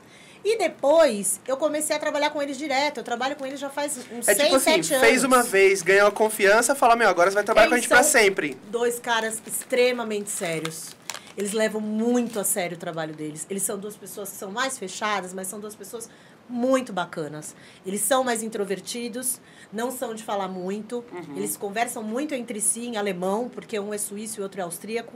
[0.44, 2.98] E depois eu comecei a trabalhar com eles direto.
[2.98, 5.08] Eu trabalho com eles já faz uns É 6, tipo assim, 7 anos.
[5.08, 7.84] fez uma vez, ganhou a confiança, fala, meu, agora você vai trabalhar com a Eles
[7.84, 8.54] gente pra sempre.
[8.68, 10.94] Dois caras extremamente sérios.
[11.36, 13.46] Eles levam muito a sério o trabalho deles.
[13.50, 16.08] Eles são duas pessoas que são mais fechadas, mas são duas pessoas
[16.48, 17.56] muito bacanas.
[17.84, 19.40] Eles são mais introvertidos,
[19.72, 21.04] não são de falar muito.
[21.36, 24.64] Eles conversam muito entre si em alemão, porque um é suíço e o outro é
[24.64, 25.14] austríaco.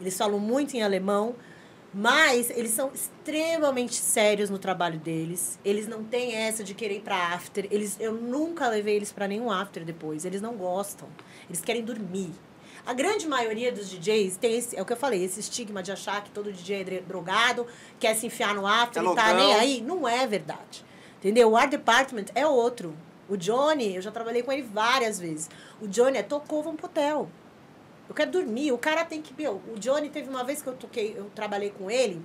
[0.00, 1.34] Eles falam muito em alemão.
[1.94, 5.58] Mas eles são extremamente sérios no trabalho deles.
[5.62, 7.68] Eles não têm essa de querer ir pra after.
[7.70, 10.24] Eles, eu nunca levei eles pra nenhum after depois.
[10.24, 11.06] Eles não gostam.
[11.50, 12.30] Eles querem dormir.
[12.84, 15.92] A grande maioria dos DJs tem esse, é o que eu falei, esse estigma de
[15.92, 17.64] achar que todo DJ é drogado,
[18.00, 19.80] quer se enfiar no after É e tá nem aí.
[19.80, 20.84] Não é verdade.
[21.18, 21.50] Entendeu?
[21.50, 22.96] O Art Department é outro.
[23.28, 25.48] O Johnny, eu já trabalhei com ele várias vezes.
[25.80, 27.30] O Johnny é tocou, vamos pro hotel.
[28.08, 28.72] Eu quero dormir.
[28.72, 29.32] O cara tem que.
[29.40, 32.20] Meu, o Johnny teve uma vez que eu toquei, eu trabalhei com ele,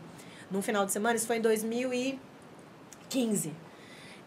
[0.50, 3.54] num final de semana, isso foi em 2015.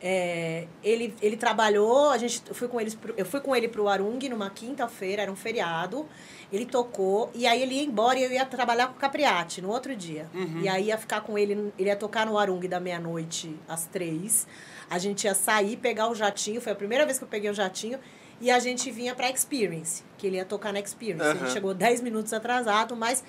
[0.03, 3.69] É, ele, ele trabalhou, a gente eu fui com eles pro- eu fui com ele
[3.69, 6.07] pro Arung numa quinta-feira, era um feriado.
[6.53, 9.69] Ele tocou e aí ele ia embora e eu ia trabalhar com o Capriati no
[9.69, 10.27] outro dia.
[10.63, 14.47] E aí ia ficar com ele, ele ia tocar no Arung da meia-noite às três.
[14.89, 17.55] A gente ia sair, pegar o jatinho, foi a primeira vez que eu peguei o
[17.55, 17.99] jatinho.
[18.41, 21.23] E a gente vinha pra Experience, que ele ia tocar na Experience.
[21.23, 21.39] A Aham.
[21.41, 23.23] gente chegou 10 minutos atrasado, mas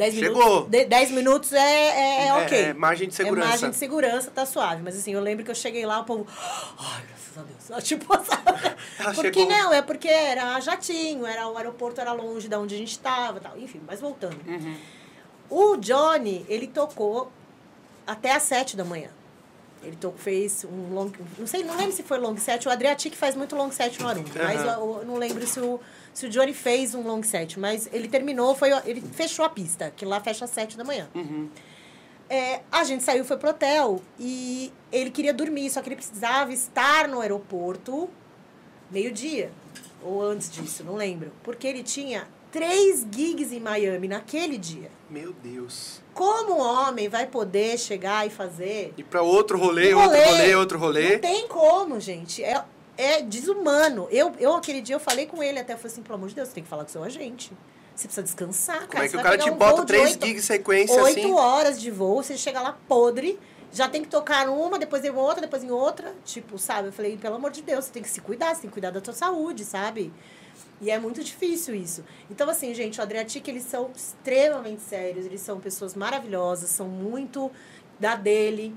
[0.00, 0.42] 10 Chegou.
[0.44, 0.70] minutos.
[0.70, 2.58] de- 10 minutos é, é, é ok.
[2.58, 3.46] É, margem de segurança.
[3.46, 4.82] É margem de segurança, tá suave.
[4.82, 6.26] Mas assim, eu lembro que eu cheguei lá, o povo.
[6.78, 7.84] Ai, graças a Deus.
[7.84, 8.76] Tipo, sabe?
[8.98, 9.46] Ela Porque chegou.
[9.54, 13.40] não, é porque era jatinho, era, o aeroporto era longe de onde a gente estava
[13.40, 13.58] tal.
[13.58, 14.38] Enfim, mas voltando.
[14.46, 14.76] Uhum.
[15.50, 17.30] O Johnny, ele tocou
[18.06, 19.10] até às sete da manhã.
[19.82, 21.10] Ele to, fez um long.
[21.38, 22.66] Não sei, não lembro se foi long set.
[22.66, 24.24] O Adriatic faz muito long set no Arung.
[24.34, 24.72] Mas Aham.
[24.80, 25.80] eu, eu não lembro se o,
[26.12, 27.58] se o Johnny fez um long set.
[27.58, 31.08] Mas ele terminou, foi, ele fechou a pista, que lá fecha às sete da manhã.
[31.14, 31.48] Uhum.
[32.28, 36.52] É, a gente saiu, foi pro hotel e ele queria dormir, só que ele precisava
[36.52, 38.08] estar no aeroporto
[38.90, 39.50] meio-dia.
[40.02, 41.32] Ou antes disso, não lembro.
[41.42, 44.90] Porque ele tinha três gigs em Miami naquele dia.
[45.08, 46.00] Meu Deus.
[46.14, 48.94] Como um homem vai poder chegar e fazer?
[48.96, 50.30] E pra outro rolê, Um outro rolê.
[50.30, 51.12] rolê, outro rolê.
[51.14, 52.42] Não tem como, gente.
[52.42, 52.62] É,
[52.96, 54.06] é desumano.
[54.10, 56.34] Eu, eu, aquele dia, eu falei com ele até, eu falei assim, pelo amor de
[56.34, 57.52] Deus, você tem que falar com o seu agente.
[57.94, 61.02] Você precisa descansar, Como é que o cara te um bota três oito- gigs sequência
[61.02, 61.32] Oito assim?
[61.32, 63.38] horas de voo, você chega lá podre,
[63.72, 66.14] já tem que tocar numa, depois em outra, depois em outra.
[66.24, 66.88] Tipo, sabe?
[66.88, 68.90] Eu falei, pelo amor de Deus, você tem que se cuidar, você tem que cuidar
[68.90, 70.12] da tua saúde, sabe?
[70.80, 72.02] E é muito difícil isso.
[72.30, 77.50] Então, assim, gente, o Adriatic, eles são extremamente sérios, eles são pessoas maravilhosas, são muito
[77.98, 78.74] da dele.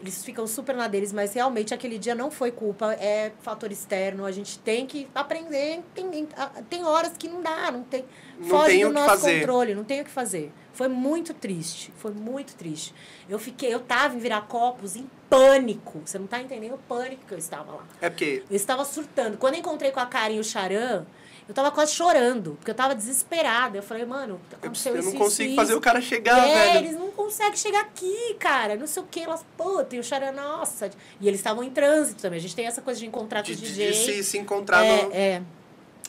[0.00, 4.24] Eles ficam super na deles, mas realmente aquele dia não foi culpa, é fator externo.
[4.24, 5.82] A gente tem que aprender.
[5.94, 6.28] Tem,
[6.68, 8.04] tem horas que não dá, não tem.
[8.38, 9.40] Não foge do nosso fazer.
[9.40, 10.52] controle, não tem o que fazer.
[10.72, 12.92] Foi muito triste, foi muito triste.
[13.28, 16.02] Eu fiquei, eu tava em Viracopos em pânico.
[16.04, 17.86] Você não tá entendendo o pânico que eu estava lá.
[18.00, 19.38] É porque Eu estava surtando.
[19.38, 21.06] Quando eu encontrei com a Karen e o Charan,
[21.46, 23.76] eu tava quase chorando, porque eu tava desesperada.
[23.76, 25.78] Eu falei, mano, eu, aconteceu eu não isso, consigo isso, fazer isso.
[25.78, 26.86] o cara chegar, é, velho.
[26.86, 28.76] eles não conseguem chegar aqui, cara.
[28.76, 29.20] Não sei o que.
[29.20, 30.90] Elas, puta, e o Charan, nossa.
[31.20, 32.38] E eles estavam em trânsito também.
[32.38, 33.96] A gente tem essa coisa de encontrar com De, os de- DJs.
[33.96, 35.12] de se, se encontrar é, no...
[35.12, 35.42] é.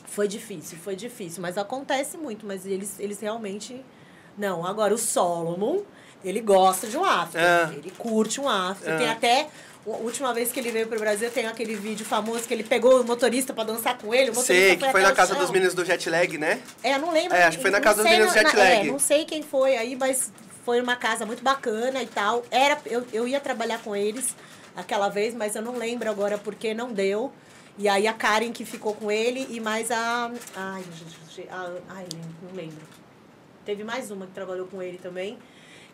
[0.06, 1.42] Foi difícil, foi difícil.
[1.42, 2.46] Mas acontece muito.
[2.46, 3.84] Mas eles, eles realmente...
[4.38, 5.80] Não, agora o Solomon,
[6.24, 7.40] ele gosta de um after.
[7.40, 7.74] É.
[7.74, 8.90] Ele curte um after.
[8.90, 8.96] É.
[8.96, 9.48] Tem até...
[9.86, 13.00] A última vez que ele veio pro Brasil, tem aquele vídeo famoso que ele pegou
[13.00, 14.30] o motorista pra dançar com ele.
[14.30, 15.40] O motorista Sei, que foi na casa chão.
[15.42, 16.60] dos meninos do jet lag, né?
[16.82, 17.36] É, eu não lembro.
[17.36, 18.72] É, acho que foi na casa dos meninos na- jet na- lag.
[18.80, 20.32] É, não sei quem foi aí, mas
[20.64, 22.44] foi uma casa muito bacana e tal.
[22.50, 24.34] Era, eu, eu ia trabalhar com eles
[24.74, 27.32] aquela vez, mas eu não lembro agora porque não deu.
[27.78, 30.32] E aí a Karen que ficou com ele e mais a.
[30.56, 31.48] Ai, gente,
[31.88, 32.06] ai,
[32.42, 32.82] não lembro.
[33.64, 35.38] Teve mais uma que trabalhou com ele também.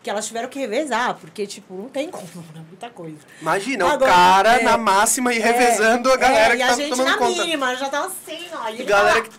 [0.03, 2.61] Que elas tiveram que revezar, porque, tipo, não tem como, né?
[2.67, 3.17] Muita coisa.
[3.41, 6.73] Imagina, Agora, o cara é, na máxima e revezando a galera é, que e tá
[6.73, 7.41] a gente tomando na conta.
[7.43, 8.69] mínima, já tava assim, ó.
[8.69, 9.29] E galera que-.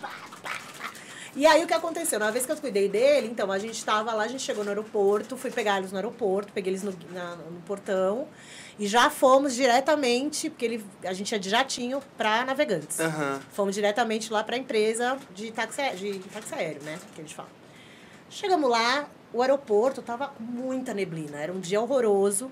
[1.35, 2.17] E aí o que aconteceu?
[2.17, 4.69] Na vez que eu cuidei dele, então a gente estava lá, a gente chegou no
[4.71, 8.27] aeroporto, fui pegar eles no aeroporto, peguei eles no, na- no portão
[8.79, 12.99] e já fomos diretamente, porque ele, a gente ia de jatinho para navegantes.
[13.01, 13.39] Aham.
[13.51, 16.97] Fomos diretamente lá para a empresa de táxi, de táxi aéreo, né?
[17.13, 17.49] Que a gente fala.
[18.29, 22.49] Chegamos lá, o aeroporto tava muita neblina, era um dia horroroso.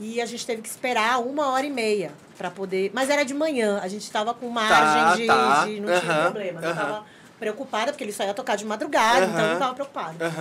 [0.00, 2.90] E a gente teve que esperar uma hora e meia para poder.
[2.94, 5.64] Mas era de manhã, a gente estava com margem de, tá.
[5.64, 6.60] de- Não tinha Aham, problema.
[6.60, 6.76] Não aham.
[6.80, 7.04] tava
[7.38, 9.52] preocupada, porque ele só ia tocar de madrugada, então Aham.
[9.54, 10.32] não tava preocupada.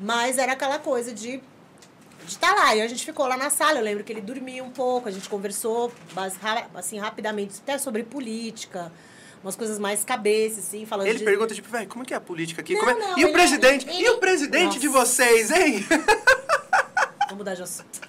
[0.00, 1.42] Mas era aquela coisa de
[2.24, 2.74] de estar lá.
[2.76, 3.78] E a gente ficou lá na sala.
[3.80, 5.92] Eu lembro que ele dormia um pouco, a gente conversou
[6.74, 8.92] assim, rapidamente até sobre política,
[9.42, 11.24] umas coisas mais cabeça, assim, falando Ele de.
[11.24, 12.74] pergunta, tipo, velho, como que é a política aqui?
[12.74, 13.88] Não, Como é- não, e o presidente?
[13.88, 15.84] ele- E o presidente de vocês, hein?
[17.28, 18.00] Vamos mudar de assunto.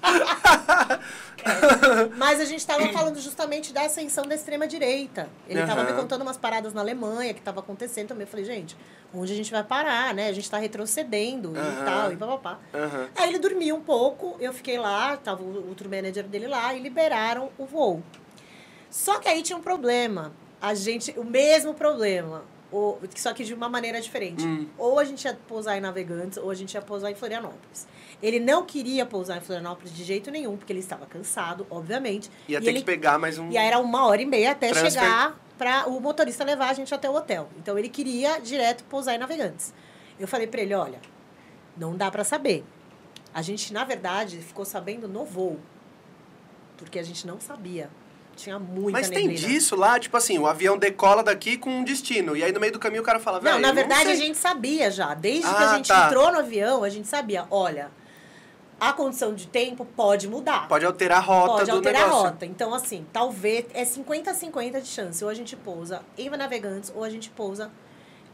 [1.45, 2.09] É.
[2.17, 5.29] Mas a gente estava falando justamente da ascensão da extrema-direita.
[5.47, 8.23] Ele estava me contando umas paradas na Alemanha que estava acontecendo também.
[8.23, 8.77] Eu falei, gente,
[9.13, 10.27] onde a gente vai parar, né?
[10.29, 11.81] A gente está retrocedendo Aham.
[11.81, 12.59] e tal, e papapá.
[12.73, 13.09] Aham.
[13.15, 16.79] Aí ele dormiu um pouco, eu fiquei lá, tava o outro manager dele lá e
[16.79, 18.01] liberaram o voo.
[18.89, 20.31] Só que aí tinha um problema.
[20.63, 24.43] A gente, o mesmo problema, o, só que de uma maneira diferente.
[24.45, 24.65] Hum.
[24.77, 27.85] Ou a gente ia pousar em Navegantes, ou a gente ia pousar em Florianópolis.
[28.21, 32.31] Ele não queria pousar em Florianópolis de jeito nenhum, porque ele estava cansado, obviamente.
[32.47, 33.51] Ia e ter ele, que pegar mais um.
[33.51, 34.91] E aí era uma hora e meia até Transfer.
[34.91, 37.49] chegar para o motorista levar a gente até o hotel.
[37.57, 39.73] Então ele queria direto pousar em Navegantes.
[40.17, 40.99] Eu falei para ele, olha,
[41.75, 42.63] não dá para saber.
[43.33, 45.59] A gente, na verdade, ficou sabendo no voo.
[46.77, 47.89] Porque a gente não sabia.
[48.35, 49.47] Tinha muita Mas tem neblina.
[49.47, 52.35] disso lá, tipo assim, o avião decola daqui com um destino.
[52.35, 53.55] E aí no meio do caminho o cara fala, velho.
[53.55, 54.15] Não, na verdade a sei.
[54.17, 55.13] gente sabia já.
[55.13, 56.07] Desde que Ah, a gente tá.
[56.07, 57.91] entrou no avião, a gente sabia, olha,
[58.79, 60.67] a condição de tempo pode mudar.
[60.67, 62.25] Pode alterar a rota Pode do alterar a negócio.
[62.31, 62.45] rota.
[62.45, 65.23] Então, assim, talvez é 50-50 de chance.
[65.23, 67.71] Ou a gente pousa em Navegantes, ou a gente pousa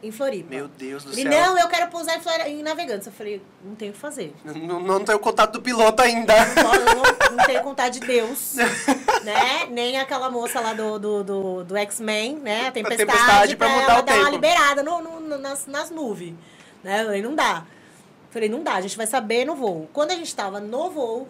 [0.02, 0.50] em Floripa.
[0.50, 1.32] Meu Deus do Ele, céu.
[1.32, 3.06] não, eu quero pousar em, Flori- em Navegantes.
[3.08, 4.34] Eu falei, não tenho o que fazer.
[4.45, 6.34] Não, não tenho contato do piloto ainda.
[6.38, 7.04] Eu não,
[7.38, 8.56] não tenho contato de Deus,
[9.24, 9.66] né?
[9.70, 12.68] Nem aquela moça lá do, do, do, do X-Men, né?
[12.68, 14.36] A tempestade, tempestade pra mudar ela o dar uma tempo.
[14.36, 16.36] liberada no, no- nas, nas nuvens.
[16.84, 17.02] Né?
[17.02, 17.66] Eu falei, não dá.
[18.32, 19.89] Falei, não dá, a gente vai saber no voo.
[19.91, 21.28] Quando a gente tava no voo,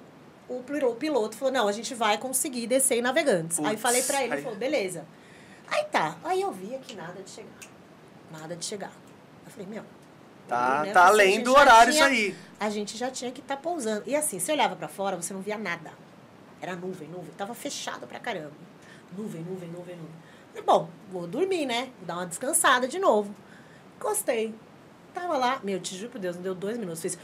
[0.47, 3.57] o pilo- o piloto falou, não, a gente vai conseguir descer em Navegantes.
[3.59, 5.05] aí Putz, falei pra ele, aí- ele falou, beleza.
[5.71, 7.47] Aí tá, aí eu vi aqui nada de chegar.
[8.31, 8.91] Nada de chegar.
[9.45, 9.83] Eu falei, meu...
[10.47, 12.35] Tá, né, tá porque além do horário tinha- isso aí.
[12.59, 14.03] a gente já tinha que estar pousando.
[14.07, 15.91] E assim, você olhava pra fora, você não via nada.
[16.59, 17.29] Era nuvem, nuvem.
[17.37, 18.51] Tava fechado pra caramba.
[19.15, 20.11] Nuvem, nuvem, nuvem, nuvem.
[20.49, 21.89] Falei, bom, vou dormir, né?
[21.99, 23.33] Vou dar uma descansada de novo.
[23.99, 24.55] Gostei.
[25.13, 27.01] Tava lá, meu, te juro por Deus, não deu dois minutos.
[27.01, 27.17] Fez.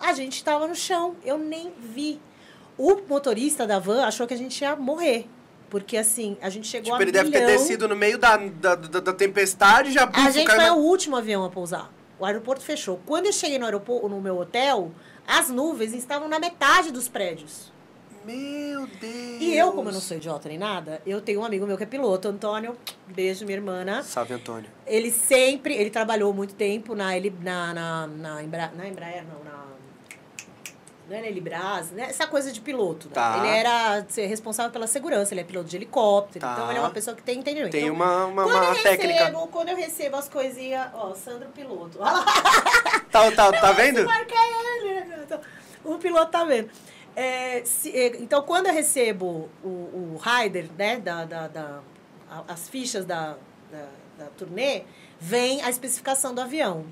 [0.00, 2.20] A gente tava no chão, eu nem vi.
[2.78, 5.28] O motorista da van achou que a gente ia morrer.
[5.70, 7.56] Porque assim, a gente chegou Tipo, a ele deve ter milhão.
[7.58, 11.16] descido no meio da, da, da, da tempestade já A gente foi na- o último
[11.16, 11.92] avião a pousar.
[12.18, 13.00] O aeroporto fechou.
[13.04, 14.92] Quando eu cheguei no aeroporto, no meu hotel,
[15.26, 17.72] as nuvens estavam na metade dos prédios.
[18.24, 19.40] Meu Deus.
[19.40, 21.84] E eu, como eu não sou idiota nem nada, eu tenho um amigo meu que
[21.84, 22.76] é piloto, Antônio.
[23.06, 24.02] Beijo, minha irmã.
[24.02, 24.68] Salve, Antônio.
[24.86, 29.44] Ele sempre, ele trabalhou muito tempo na, ele, na, na, na, Embra, na Embraer, não,
[29.44, 29.65] na...
[31.08, 32.06] Não é na Elibras, né?
[32.10, 33.06] Essa coisa de piloto.
[33.08, 33.14] né?
[33.14, 33.38] Tá.
[33.38, 36.44] Ele era responsável pela segurança, ele é piloto de helicóptero.
[36.44, 36.52] Tá.
[36.52, 37.70] Então, ele é uma pessoa que tem entendimento.
[37.70, 39.24] Tem Então, uma, uma, quando uma eu técnica.
[39.26, 41.98] recebo, quando eu recebo as coisinhas, ó, Sandro Piloto.
[42.00, 42.24] Olha lá,
[43.10, 44.04] Tá, tá, tá vendo?
[44.04, 45.00] marca ele.
[45.04, 45.20] né?
[45.24, 45.40] Então,
[45.84, 46.68] O piloto tá vendo.
[47.14, 51.80] É, se- é, então, quando eu recebo o, o rider, né, da, da, da-
[52.48, 53.36] as fichas da,
[53.70, 53.86] da,
[54.18, 54.82] da turnê,
[55.20, 56.84] vem a especificação do avião.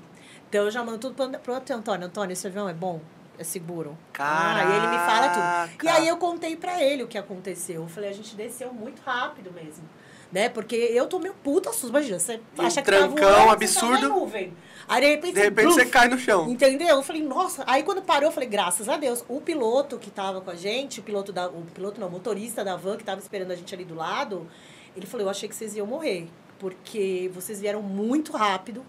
[0.49, 2.07] Então, eu já mando tudo pro, pro Antônio.
[2.07, 3.01] Antônio, esse avião é bom?
[3.37, 3.97] É seguro?
[4.17, 5.83] Ah, e ele me fala tudo.
[5.85, 7.81] E aí eu contei pra ele o que aconteceu.
[7.81, 9.83] Eu falei, a gente desceu muito rápido mesmo.
[10.31, 10.49] Né?
[10.49, 11.89] Porque eu tô meio puta susto.
[11.89, 14.01] Imagina, você E acha um que tá trancão voando, tá absurdo.
[14.09, 14.53] na nuvem.
[14.87, 16.49] Aí de repente, De repente bluf, você cai no chão.
[16.49, 16.87] Entendeu?
[16.87, 17.63] Eu falei, nossa.
[17.67, 19.23] Aí quando parou, eu falei, graças a Deus.
[19.29, 21.47] O piloto que tava com a gente, o piloto da.
[21.47, 24.47] O piloto não, o motorista da van que tava esperando a gente ali do lado,
[24.95, 26.27] ele falou, eu achei que vocês iam morrer.
[26.59, 28.83] Porque vocês vieram muito rápido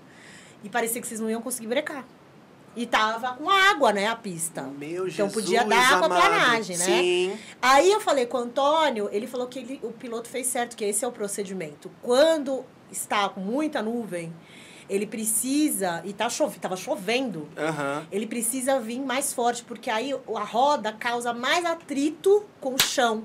[0.65, 2.05] e parecia que vocês não iam conseguir brecar.
[2.77, 4.63] E tava com água, né, a pista.
[4.63, 6.05] Meu Então Jesus podia dar amado.
[6.13, 6.85] aquaplanagem, né?
[6.85, 7.39] Sim.
[7.63, 10.85] Aí eu falei com o Antônio, ele falou que ele- o piloto fez certo, que
[10.85, 11.91] esse é o procedimento.
[12.03, 14.31] Quando está com muita nuvem,
[14.91, 17.49] ele precisa, e tá chove, tava chovendo,
[18.13, 23.25] ele precisa vir mais forte, porque aí a roda causa mais atrito com o chão.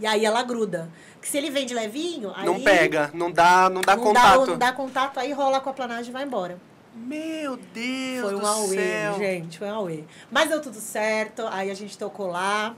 [0.00, 0.90] E aí ela gruda.
[1.20, 4.40] Que se ele vem de levinho, aí Não pega, não dá, não dá não contato.
[4.40, 6.60] Dá, não dá contato, aí rola com a planagem e vai embora.
[7.06, 9.14] Meu Deus Foi um do auê, céu.
[9.18, 10.04] gente, foi um auê.
[10.30, 12.74] Mas deu tudo certo, aí a gente tocou lá,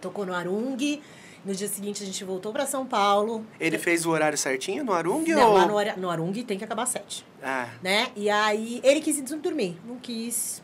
[0.00, 1.00] tocou no Arung.
[1.44, 3.44] No dia seguinte a gente voltou para São Paulo.
[3.58, 5.24] Ele fez o horário certinho no Arung?
[5.26, 5.54] Não, ou...
[5.56, 7.26] lá no, no Arung tem que acabar às sete.
[7.42, 7.66] Ah.
[7.82, 8.08] Né?
[8.14, 9.76] E aí ele quis ir dormir.
[9.84, 10.62] Não quis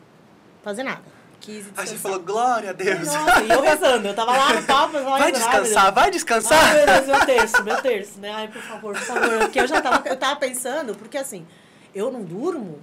[0.63, 1.01] fazer nada.
[1.41, 1.87] Quis ir Aí descansar.
[1.87, 3.05] você falou, glória a Deus.
[3.07, 4.07] Nossa, e eu rezando.
[4.07, 6.73] Eu tava lá no palco, eu tava Vai descansar, vai Ai, descansar.
[6.73, 8.31] meu Deus, meu terço, meu terço, né?
[8.31, 9.39] Ai, por favor, por favor.
[9.39, 11.45] Porque eu já tava, eu tava pensando, porque assim,
[11.93, 12.79] eu não durmo,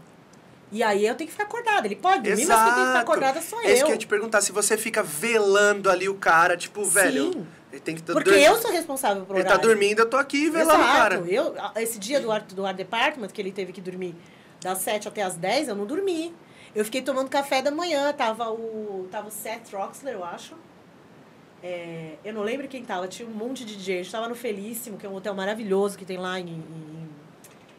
[0.72, 1.86] e aí eu tenho que ficar acordada.
[1.86, 3.86] Ele pode dormir, mas quem tem que ficar acordada sou É isso eu.
[3.86, 7.46] que eu ia te perguntar, se você fica velando ali o cara, tipo, velho, Sim.
[7.72, 9.60] ele tem que Porque eu sou responsável por Ele horário.
[9.60, 11.14] tá dormindo, eu tô aqui velando o cara.
[11.16, 11.30] Exato.
[11.30, 14.14] Eu, esse dia do art, do art department, que ele teve que dormir
[14.60, 16.34] das 7 até as 10, eu não dormi.
[16.74, 18.12] Eu fiquei tomando café da manhã.
[18.12, 20.54] Tava o, tava o Seth Roxler, eu acho.
[21.62, 23.08] É, eu não lembro quem tava.
[23.08, 24.00] Tinha um monte de DJ.
[24.00, 27.08] A gente tava no Felíssimo, que é um hotel maravilhoso que tem lá em, em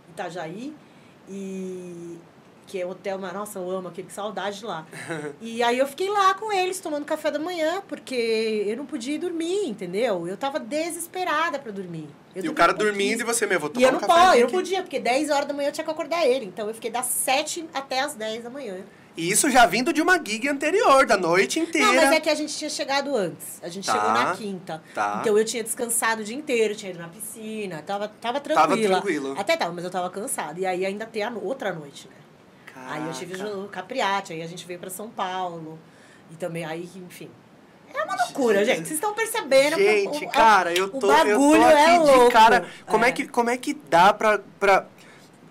[0.09, 0.73] Itajaí.
[1.29, 2.17] E
[2.67, 4.85] que é um hotel, mas nossa, eu amo aquele, que saudade de lá.
[5.41, 9.15] e aí eu fiquei lá com eles tomando café da manhã, porque eu não podia
[9.15, 10.27] ir dormir, entendeu?
[10.27, 12.09] Eu tava desesperada pra dormir.
[12.35, 14.13] Eu E o cara dormindo e você, meu, vou E tomar eu um não café.
[14.13, 16.45] posso, eu não podia, porque 10 horas da manhã eu tinha que acordar ele.
[16.45, 18.83] Então eu fiquei das 7 até as 10 da manhã.
[19.17, 21.87] E isso já vindo de uma gig anterior, da noite inteira.
[21.87, 23.59] Não, mas é que a gente tinha chegado antes.
[23.63, 24.83] A gente Tá, chegou na quinta.
[24.93, 25.17] tá.
[25.21, 28.97] Então eu tinha descansado o dia inteiro, tinha ido na piscina, tava, tava Tava tranquila.
[29.01, 29.35] tranquilo.
[29.35, 30.59] Até tava, mas eu tava cansada.
[30.59, 32.13] E aí ainda tem a outra noite, né?
[32.89, 33.57] Aí eu tive Caraca.
[33.57, 35.79] o Capriati, aí a gente veio pra São Paulo.
[36.31, 37.29] E também, aí, enfim.
[37.93, 38.79] É uma loucura, gente.
[38.81, 41.75] Vocês estão percebendo que o- Gente, o- cara, eu o tô, eu tô bagulho aqui
[41.79, 42.31] é de louco.
[42.31, 42.67] cara.
[42.85, 43.09] Como é.
[43.09, 43.11] É.
[43.13, 44.85] que, como é que dá pra, pra.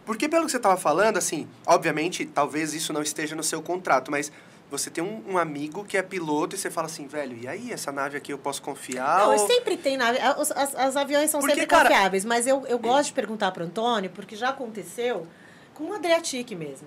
[0.06, 4.10] Porque pelo que você tava falando, assim, obviamente, talvez isso não esteja no seu contrato,
[4.10, 4.30] mas
[4.70, 7.72] você tem um, um amigo que é piloto e você fala assim, velho, e aí,
[7.72, 9.18] essa nave aqui eu posso confiar?
[9.18, 10.18] Não, ou- sempre tem nave.
[10.20, 13.50] As, as, as aviões são Porque, sempre cara- confiáveis, mas eu, eu gosto de perguntar
[13.50, 15.26] pro Antônio, porque já aconteceu
[15.74, 16.86] com o Adriatic mesmo.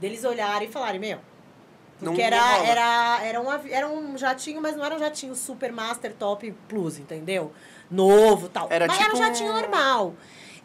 [0.00, 1.18] Deles olharem e falarem, meu.
[1.98, 5.70] Porque não era, era, era, um, era um jatinho, mas não era um jatinho super
[5.70, 7.52] master top plus, entendeu?
[7.90, 8.68] Novo tal.
[8.70, 10.14] Era mas tipo era um jatinho um- normal.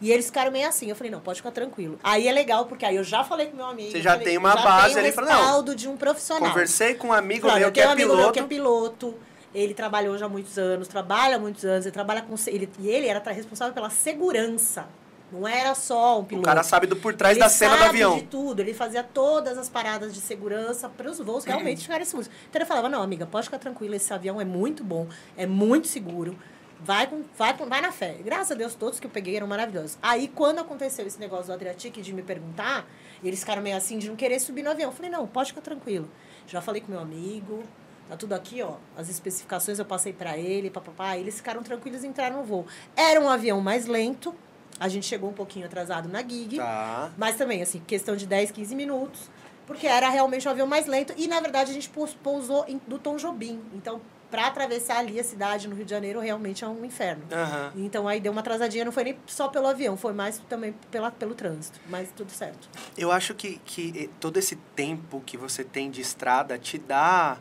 [0.00, 0.88] E eles ficaram meio assim.
[0.88, 1.98] Eu falei, não, pode ficar tranquilo.
[2.02, 3.90] Aí é legal, porque aí eu já falei com meu amigo.
[3.90, 6.48] Você já falei, tem uma já base ali, um não, respaldo de um profissional.
[6.50, 8.22] Conversei com um amigo Claro, meu eu que tenho um é amigo piloto.
[8.24, 9.14] meu que é piloto.
[9.54, 12.34] Ele trabalhou já há muitos anos, trabalha há muitos anos, ele trabalha com.
[12.46, 14.86] Ele, e ele era responsável pela segurança.
[15.32, 16.46] Não era só um O piloto.
[16.46, 18.16] cara sabe do por trás ele da cena do avião.
[18.16, 18.60] de tudo.
[18.60, 22.30] Ele fazia todas as paradas de segurança para os voos realmente ficarem seguros.
[22.48, 25.06] Então ele falava: não, amiga, pode ficar tranquila, esse avião é muito bom,
[25.36, 26.36] é muito seguro.
[26.80, 28.16] Vai, com, vai, com, vai na fé.
[28.22, 29.96] Graças a Deus, todos que eu peguei eram maravilhosos.
[30.02, 32.86] Aí, quando aconteceu esse negócio do Adriatic de me perguntar,
[33.24, 34.90] eles ficaram meio assim de não querer subir no avião.
[34.90, 36.08] Eu falei, não, pode ficar tranquilo.
[36.46, 37.62] Já falei com meu amigo,
[38.08, 38.74] tá tudo aqui, ó.
[38.96, 41.16] As especificações eu passei para ele, papapá.
[41.16, 42.66] Eles ficaram tranquilos e entraram no voo.
[42.94, 44.34] Era um avião mais lento.
[44.78, 46.58] A gente chegou um pouquinho atrasado na gig.
[46.58, 47.10] Tá.
[47.16, 49.30] Mas também, assim, questão de 10, 15 minutos.
[49.66, 51.14] Porque era realmente um avião mais lento.
[51.16, 53.60] E, na verdade, a gente pous- pousou em, do Tom Jobim.
[53.74, 54.00] Então,
[54.36, 57.22] para atravessar ali a cidade no Rio de Janeiro, realmente é um inferno.
[57.32, 57.72] Aham.
[57.74, 58.84] Então, aí deu uma atrasadinha.
[58.84, 61.80] Não foi nem só pelo avião, foi mais também pela, pelo trânsito.
[61.88, 62.68] Mas tudo certo.
[62.98, 67.38] Eu acho que, que eh, todo esse tempo que você tem de estrada te dá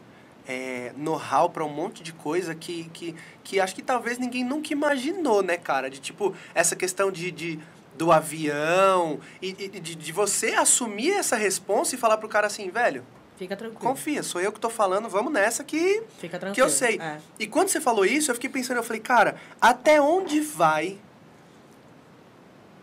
[0.48, 3.14] é, know-how pra um monte de coisa que, que,
[3.44, 5.90] que acho que talvez ninguém nunca imaginou, né, cara?
[5.90, 7.60] De tipo, essa questão de, de
[7.98, 12.70] do avião e, e de, de você assumir essa responsa e falar pro cara assim,
[12.70, 13.04] velho,
[13.38, 13.82] Fica tranquilo.
[13.82, 16.56] confia, sou eu que tô falando, vamos nessa que, Fica tranquilo.
[16.56, 16.98] que eu sei.
[16.99, 17.18] É.
[17.38, 20.98] E quando você falou isso, eu fiquei pensando, eu falei, cara, até onde vai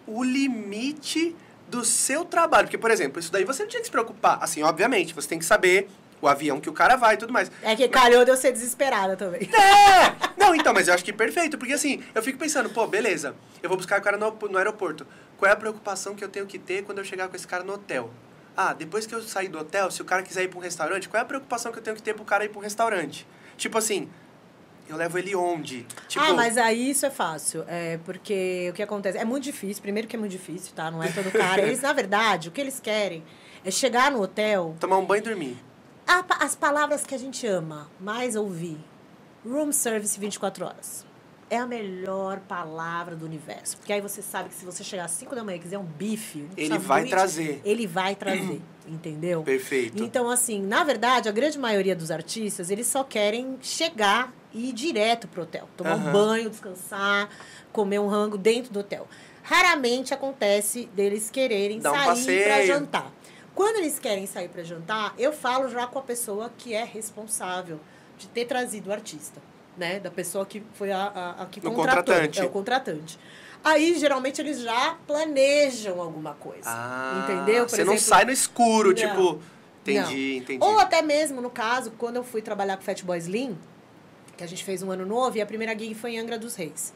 [0.07, 1.35] o limite
[1.69, 2.67] do seu trabalho?
[2.67, 4.39] Porque, por exemplo, isso daí você não tinha que se preocupar.
[4.43, 5.89] Assim, obviamente, você tem que saber
[6.21, 7.51] o avião que o cara vai e tudo mais.
[7.63, 9.49] É que calhou de eu ser desesperada também.
[9.53, 10.33] É!
[10.37, 13.69] Não, então, mas eu acho que perfeito, porque assim, eu fico pensando, pô, beleza, eu
[13.69, 15.07] vou buscar o cara no, no aeroporto.
[15.37, 17.65] Qual é a preocupação que eu tenho que ter quando eu chegar com esse cara
[17.65, 18.11] no hotel?
[18.57, 21.09] Ah, depois que eu sair do hotel, se o cara quiser ir pra um restaurante,
[21.09, 23.27] qual é a preocupação que eu tenho que ter pro cara ir pra um restaurante?
[23.57, 24.09] Tipo assim,
[24.89, 25.87] eu levo ele onde?
[26.09, 27.65] Tipo, Ah, mas aí isso é fácil.
[27.67, 29.17] É porque o que acontece?
[29.17, 29.83] É muito difícil.
[29.83, 30.91] Primeiro que é muito difícil, tá?
[30.91, 31.63] Não é todo cara.
[31.67, 33.23] Eles, na verdade, o que eles querem
[33.65, 34.77] é chegar no hotel.
[34.79, 35.57] tomar um banho e dormir.
[36.07, 38.79] a as palavras que a gente ama mais ouvir.
[39.45, 41.07] Room service 24 horas.
[41.53, 43.77] É a melhor palavra do universo.
[43.77, 45.85] Porque aí você sabe que se você chegar às 5 da manhã e quiser um
[45.85, 47.61] bife, um Ele vai trazer.
[47.63, 49.43] Ele vai trazer, entendeu?
[49.43, 50.03] Perfeito.
[50.03, 54.73] Então, assim, na verdade, a grande maioria dos artistas, eles só querem chegar e ir
[54.73, 55.69] direto pro hotel.
[55.77, 56.13] Tomar um Aham.
[56.13, 57.29] banho, descansar,
[57.71, 59.07] comer um rango dentro do hotel.
[59.43, 62.45] Raramente acontece deles quererem um sair passeio.
[62.45, 63.13] para jantar.
[63.55, 67.79] Quando eles querem sair para jantar, eu falo já com a pessoa que é responsável
[68.17, 69.43] de ter trazido o artista,
[69.77, 70.01] né?
[70.01, 71.97] Da pessoa que foi a, a, a que contratou.
[71.97, 72.41] contratante.
[72.41, 73.19] É o contratante.
[73.65, 76.65] Aí, geralmente, eles já planejam alguma coisa.
[76.67, 77.65] Ah, entendeu?
[77.65, 78.95] Por você não exemplo, sai no escuro, Não.
[78.95, 79.41] tipo.
[79.83, 80.65] Entendi, entendi.
[80.65, 83.59] ou até mesmo, no caso, quando eu fui trabalhar com Fat Boy Slim,
[84.37, 86.55] que a gente fez um ano novo, e a primeira gig foi em Angra dos
[86.55, 86.95] Reis.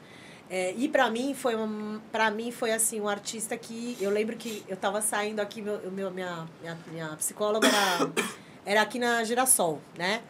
[0.48, 4.36] É, e para mim foi um, para mim foi assim um artista que eu lembro
[4.36, 8.12] que eu tava saindo aqui meu, meu minha, minha, minha psicóloga era,
[8.64, 10.22] era aqui na Girassol, né?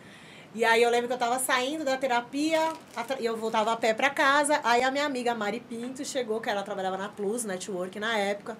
[0.55, 2.73] E aí eu lembro que eu tava saindo da terapia,
[3.21, 6.49] e eu voltava a pé para casa, aí a minha amiga Mari Pinto chegou, que
[6.49, 8.57] ela trabalhava na Plus Network na época.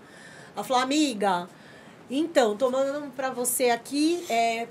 [0.55, 1.49] Ela falou: "Amiga,
[2.11, 4.69] então, tô mandando para você aqui é,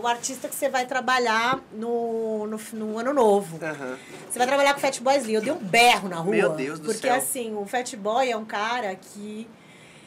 [0.00, 3.56] o artista que você vai trabalhar no, no, no ano novo.
[3.56, 3.96] Uhum.
[4.30, 5.34] Você vai trabalhar com o Fat Boys Lee.
[5.34, 6.30] Eu dei um berro na rua.
[6.30, 7.14] Meu Deus do porque, céu.
[7.14, 9.48] Porque, assim, o Fat Boy é um cara que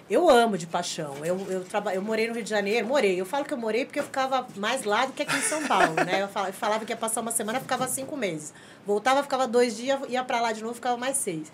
[0.10, 1.15] eu amo de paixão.
[1.23, 3.19] Eu, eu, traba, eu morei no Rio de Janeiro, morei.
[3.19, 5.68] Eu falo que eu morei porque eu ficava mais lá do que aqui em São
[5.68, 6.22] Paulo, né?
[6.22, 8.53] Eu falava, que ia passar uma semana, ficava cinco meses.
[8.86, 11.52] Voltava, ficava dois dias, ia para lá de novo, ficava mais seis.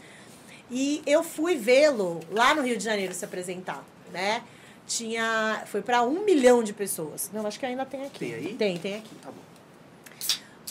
[0.72, 4.42] E eu fui vê-lo lá no Rio de Janeiro se apresentar, né?
[4.88, 5.64] tinha.
[5.66, 7.30] Foi para um milhão de pessoas.
[7.34, 8.20] Não, acho que ainda tem aqui.
[8.20, 8.54] Tem aí?
[8.54, 9.16] Tem, tem aqui.
[9.22, 9.45] Tá bom.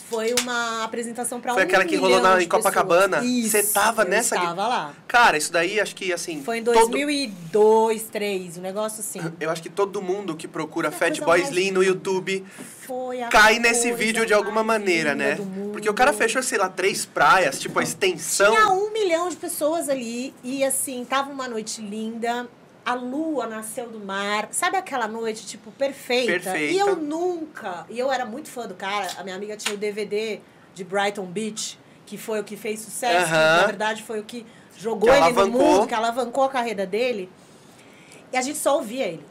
[0.09, 3.25] Foi uma apresentação para um Foi aquela que rolou na, em Copacabana?
[3.25, 3.51] Isso.
[3.51, 4.37] Você tava nessa?
[4.37, 4.95] Tava lá.
[5.09, 6.43] Cara, isso daí acho que assim.
[6.43, 6.93] Foi em 2002, todo...
[6.93, 9.21] 2003, um negócio assim.
[9.41, 12.45] Eu acho que todo mundo que procura Fat Boys Lean no YouTube
[13.31, 15.39] cai nesse vídeo de alguma maneira, né?
[15.73, 18.53] Porque o cara fechou, sei lá, três praias, tipo a extensão.
[18.53, 22.47] Tinha um milhão de pessoas ali e assim, tava uma noite linda
[22.85, 24.49] a lua nasceu do mar.
[24.51, 26.33] Sabe aquela noite, tipo, perfeita?
[26.33, 26.73] Perfeita.
[26.73, 27.87] E eu nunca.
[27.89, 29.09] E eu era muito fã do cara.
[29.17, 30.41] A minha amiga tinha o DVD
[30.75, 33.27] de Brighton Beach, que foi o que fez sucesso.
[33.27, 33.55] Uh -huh.
[33.55, 34.47] que, na verdade, foi o que
[34.77, 35.47] jogou que ele alavancou.
[35.47, 37.31] no mundo, que alavancou a carreira dele.
[38.33, 39.25] E a gente só ouvia ele.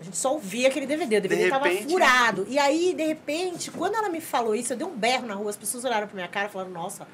[0.00, 1.18] A gente só ouvia aquele DVD.
[1.18, 1.90] O DVD de tava repente...
[1.90, 2.46] furado.
[2.48, 5.50] E aí, de repente, quando ela me falou isso, eu dei um berro na rua,
[5.50, 7.06] as pessoas olharam pra minha cara e falaram, nossa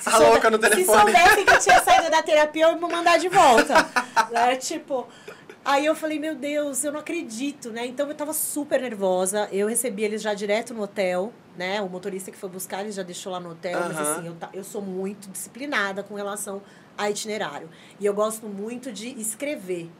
[0.00, 0.84] se a louca no telefone.
[0.84, 3.74] Se soubesse que eu tinha saído da terapia, eu ia me mandar de volta.
[4.32, 5.06] é, tipo.
[5.64, 7.86] Aí eu falei, meu Deus, eu não acredito, né?
[7.86, 9.48] Então eu tava super nervosa.
[9.50, 11.80] Eu recebi eles já direto no hotel, né?
[11.82, 13.80] O motorista que foi buscar, ele já deixou lá no hotel.
[13.80, 16.62] Mas assim, eu, eu sou muito disciplinada com relação
[16.96, 17.68] a itinerário.
[17.98, 19.90] E eu gosto muito de escrever.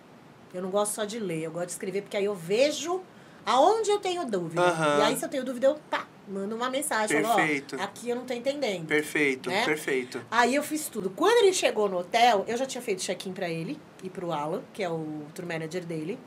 [0.55, 3.02] Eu não gosto só de ler, eu gosto de escrever, porque aí eu vejo
[3.44, 4.62] aonde eu tenho dúvida.
[4.98, 7.23] E aí, se eu tenho dúvida, eu pá, manda uma mensagem.
[7.23, 7.77] Perfeito.
[7.77, 8.86] Falo, aqui eu não tô entendendo.
[8.86, 9.65] Perfeito, né?
[9.65, 10.20] perfeito.
[10.31, 11.11] Aí eu fiz tudo.
[11.11, 14.62] Quando ele chegou no hotel, eu já tinha feito check-in pra ele e pro Alan,
[14.73, 16.19] que é o tour manager dele.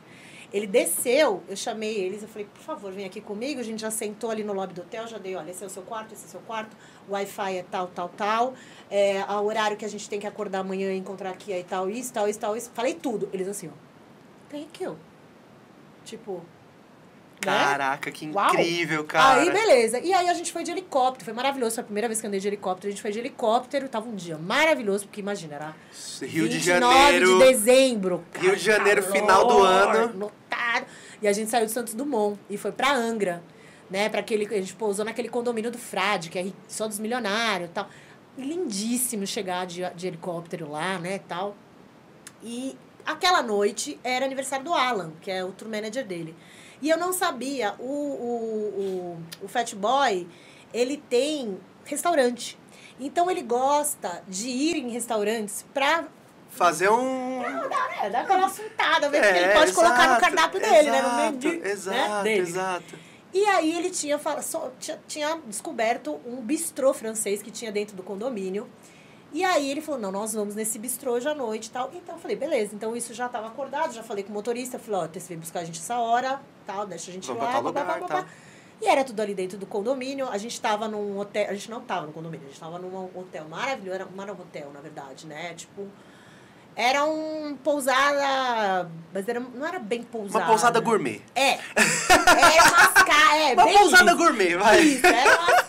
[0.52, 3.60] Ele desceu, eu chamei eles, eu falei, por favor, vem aqui comigo.
[3.60, 5.70] A gente já sentou ali no lobby do hotel, já dei, olha, esse é o
[5.70, 6.76] seu quarto, esse é o seu quarto,
[7.08, 8.54] o Wi-Fi é tal, tal, tal.
[8.90, 11.88] É, o horário que a gente tem que acordar amanhã e encontrar aqui é tal,
[11.88, 12.72] isso, tal, isso, tal, isso.
[12.74, 13.30] Falei tudo.
[13.32, 14.98] Eles assim, ó, thank you.
[16.04, 16.44] Tipo?
[17.42, 19.08] Caraca, que incrível, Uau.
[19.08, 19.42] cara.
[19.42, 20.00] Aí, beleza.
[20.00, 21.26] E aí a gente foi de helicóptero.
[21.26, 21.76] Foi maravilhoso.
[21.76, 22.88] Foi a primeira vez que andei de helicóptero.
[22.88, 23.88] A gente foi de helicóptero.
[23.88, 25.76] Tava um dia maravilhoso, porque imagina, era
[26.22, 27.40] Rio de Janeiro.
[27.40, 28.24] de dezembro.
[28.32, 30.20] Cara, Rio de Janeiro, calor, final do ano.
[30.20, 30.86] Lotado.
[31.22, 33.42] E a gente saiu de Santos Dumont e foi pra Angra.
[33.90, 37.72] Né, para aquele, a gente pousou naquele condomínio do Frade, que é só dos milionários
[37.72, 37.90] e tal.
[38.38, 41.56] lindíssimo chegar de, de helicóptero lá, né, tal.
[42.44, 42.78] E
[43.12, 46.36] aquela noite era aniversário do Alan, que é o tour manager dele.
[46.82, 50.28] E eu não sabia, o, o, o, o Fat Boy,
[50.74, 52.58] ele tem restaurante.
[53.00, 56.06] Então ele gosta de ir em restaurantes para
[56.50, 57.42] fazer um.
[57.42, 58.10] Não, dá, né?
[58.10, 61.32] Dá aquela assuntada, ver é, que ele pode exato, colocar no cardápio dele, exato, né?
[61.32, 62.24] No menu, exato, né?
[62.24, 62.42] dele.
[62.42, 62.96] exato.
[63.32, 68.04] E aí ele tinha, só, tinha, tinha descoberto um bistrô francês que tinha dentro do
[68.04, 68.68] condomínio.
[69.32, 71.92] E aí ele falou, não, nós vamos nesse bistrô hoje à noite e tal.
[71.94, 72.76] Então eu falei, beleza.
[72.76, 74.80] Então isso já estava acordado, já falei com o motorista.
[74.80, 77.60] Falei, ó, você veio buscar a gente essa hora, tal, deixa a gente lá.
[77.60, 78.26] Lugar, blá, blá, blá,
[78.82, 80.28] E era tudo ali dentro do condomínio.
[80.30, 83.10] A gente estava num hotel, a gente não estava no condomínio, a gente estava num
[83.16, 85.54] hotel maravilhoso, era um hotel, na verdade, né?
[85.54, 85.88] Tipo,
[86.76, 88.90] era um pousada.
[89.14, 90.46] Mas era, não era bem pousada.
[90.46, 91.22] Uma pousada gourmet.
[91.36, 91.52] É.
[91.52, 93.00] Era umas.
[93.42, 94.18] É, uma pousada isso.
[94.18, 94.80] gourmet, vai.
[94.80, 95.62] Isso, era umas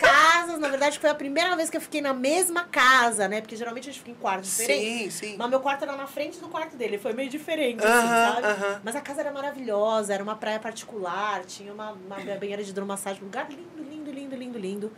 [0.50, 0.60] casas.
[0.60, 3.40] Na verdade, foi a primeira vez que eu fiquei na mesma casa, né?
[3.40, 5.14] Porque geralmente a gente fica em quartos diferentes.
[5.14, 5.36] Sim, sim.
[5.38, 6.98] Mas meu quarto era na frente do quarto dele.
[6.98, 8.46] Foi meio diferente, uh -huh, assim, sabe?
[8.46, 8.80] Uh -huh.
[8.84, 13.22] Mas a casa era maravilhosa, era uma praia particular, tinha uma, uma banheira de hidromassagem.
[13.22, 14.92] Um lugar lindo, lindo, lindo, lindo, lindo.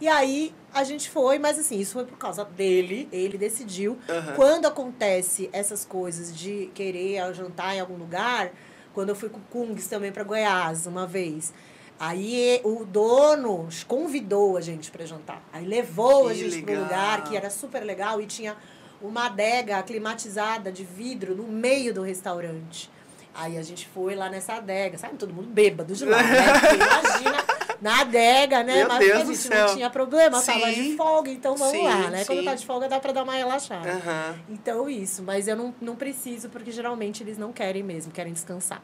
[0.00, 3.92] E aí a gente foi, mas assim, isso foi por causa dele, ele decidiu.
[4.08, 4.34] Uhum.
[4.36, 8.52] Quando acontece essas coisas de querer jantar em algum lugar,
[8.94, 11.52] quando eu fui com o Kungs também para Goiás uma vez.
[12.00, 15.42] Aí o dono convidou a gente para jantar.
[15.52, 18.56] Aí levou que a gente para um lugar que era super legal e tinha
[19.02, 22.90] uma adega climatizada de vidro no meio do restaurante.
[23.34, 25.16] Aí a gente foi lá nessa adega, sabe?
[25.16, 26.52] Todo mundo bêbado de lá, né?
[26.58, 27.44] Porque imagina,
[27.80, 28.76] na adega, né?
[28.76, 29.66] Meu Mas Deus a gente céu.
[29.66, 30.52] não tinha problema, sim.
[30.52, 32.18] tava de folga, então vamos sim, lá, né?
[32.18, 32.26] Sim.
[32.26, 33.92] Quando tá de folga dá pra dar uma relaxada.
[33.92, 34.38] Uhum.
[34.50, 38.82] Então isso, mas eu não, não preciso, porque geralmente eles não querem mesmo, querem descansar.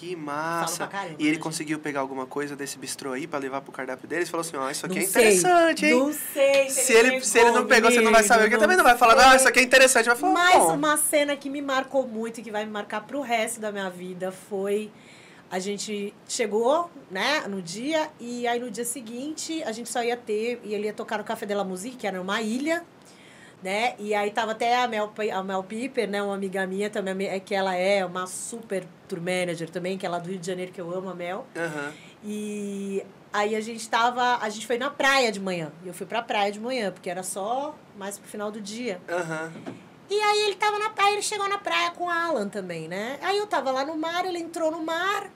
[0.00, 0.86] Que massa.
[0.86, 4.08] Caramba, e ele né, conseguiu pegar alguma coisa desse bistrô aí pra levar pro cardápio
[4.08, 4.30] deles?
[4.30, 5.98] Falou assim, ó, isso aqui Não é sei, interessante, hein?
[5.98, 8.44] Não sei se, Se ele, se ele não pegou, você não vai saber.
[8.44, 9.26] Porque também não vai falar, sei.
[9.26, 10.06] não, isso aqui é interessante.
[10.06, 10.74] Vai falar, Mas bom.
[10.74, 13.90] uma cena que me marcou muito e que vai me marcar pro resto da minha
[13.90, 14.90] vida foi
[15.50, 20.16] a gente chegou, né, no dia e aí no dia seguinte a gente só ia
[20.16, 22.82] ter e ele ia tocar no Café de la Musique, que era numa ilha,
[23.62, 23.94] né?
[23.98, 27.38] E aí tava até a Mel, a Mel Piper, né, uma amiga minha também, é
[27.38, 30.72] que ela é uma super tour manager também, que é lá do Rio de Janeiro
[30.72, 31.46] que eu amo a Mel.
[31.56, 31.92] Aham.
[32.24, 35.72] E aí a gente tava, a gente foi na praia de manhã.
[35.84, 39.00] E eu fui pra praia de manhã, porque era só mais pro final do dia.
[39.08, 39.52] Aham.
[40.10, 43.18] E aí ele tava na praia, ele chegou na praia com o Alan também, né?
[43.22, 45.30] Aí eu tava lá no mar, ele entrou no mar.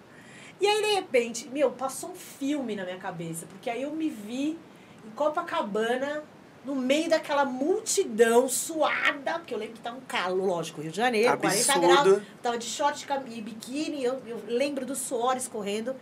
[0.60, 3.46] E aí, de repente, meu, passou um filme na minha cabeça.
[3.46, 4.58] Porque aí eu me vi
[5.04, 6.22] em Copacabana,
[6.66, 9.38] no meio daquela multidão suada.
[9.38, 11.80] Porque eu lembro que tava um calor, lógico, Rio de Janeiro, 40 Absurdo.
[11.80, 12.22] graus.
[12.42, 15.94] Tava de short e biquíni, eu, eu lembro do suor escorrendo.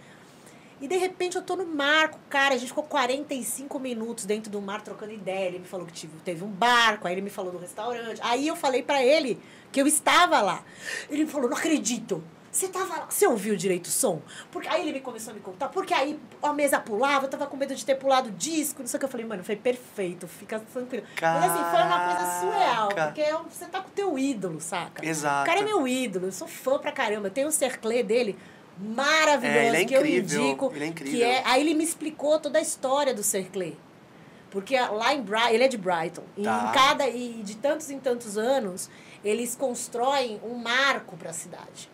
[0.81, 4.25] E de repente eu tô no mar com o cara, a gente ficou 45 minutos
[4.25, 5.49] dentro do mar trocando ideia.
[5.49, 8.21] Ele me falou que tive, teve um barco, aí ele me falou do restaurante.
[8.23, 10.65] Aí eu falei pra ele que eu estava lá.
[11.09, 12.23] Ele me falou: não acredito.
[12.55, 14.23] Você tava lá, você ouviu direito o som?
[14.53, 17.49] Porque aí ele me começou a me contar, porque aí a mesa pulava, eu tava
[17.49, 19.07] com medo de ter pulado disco, não sei o que.
[19.07, 21.05] Eu falei, mano, foi perfeito, fica tranquilo.
[21.21, 23.07] Mas assim, foi uma coisa surreal, Caraca.
[23.07, 25.05] porque é um- você tá com o teu ídolo, saca?
[25.05, 25.43] Exato.
[25.43, 27.29] O cara é meu ídolo, eu sou fã pra caramba.
[27.29, 28.39] Tenho o Cerclé dele,
[28.79, 30.73] maravilhoso, É, ele é que eu incrível, indico.
[30.75, 31.19] ele é incrível.
[31.19, 33.73] Que é, aí ele me explicou toda a história do Cerclé.
[34.51, 36.23] Porque lá em Brighton, ele é de Brighton.
[36.37, 36.69] E Tá.
[36.71, 38.89] em cada e de tantos em tantos anos,
[39.25, 41.91] eles constroem um marco para a cidade.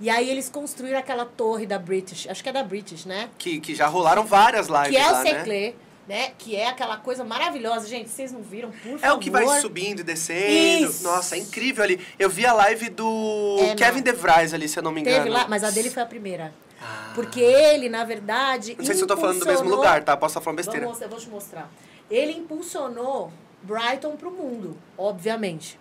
[0.00, 3.30] E aí eles construíram aquela torre da British, acho que é da British, né?
[3.38, 5.30] Que, que já rolaram várias lives que é lá, o né?
[5.30, 5.74] Cerclé,
[6.08, 6.32] né?
[6.36, 7.86] Que é aquela coisa maravilhosa.
[7.88, 9.00] Gente, vocês não viram, por favor.
[9.02, 10.90] É o que vai subindo e descendo.
[10.90, 11.04] Isso.
[11.04, 12.04] Nossa, é incrível ali.
[12.18, 14.04] Eu vi a live do É, Kevin não.
[14.04, 15.16] DeVries ali, se eu não me engano.
[15.18, 16.52] Teve lá, mas a dele foi a primeira.
[16.82, 17.12] Ah.
[17.14, 18.74] Porque ele, na verdade.
[18.76, 20.16] Não sei se eu tô falando do mesmo lugar, tá?
[20.16, 20.86] Posso estar falando besteira.
[20.86, 21.70] Vamos, eu vou te mostrar.
[22.10, 25.78] Ele impulsionou Brighton pro mundo, obviamente.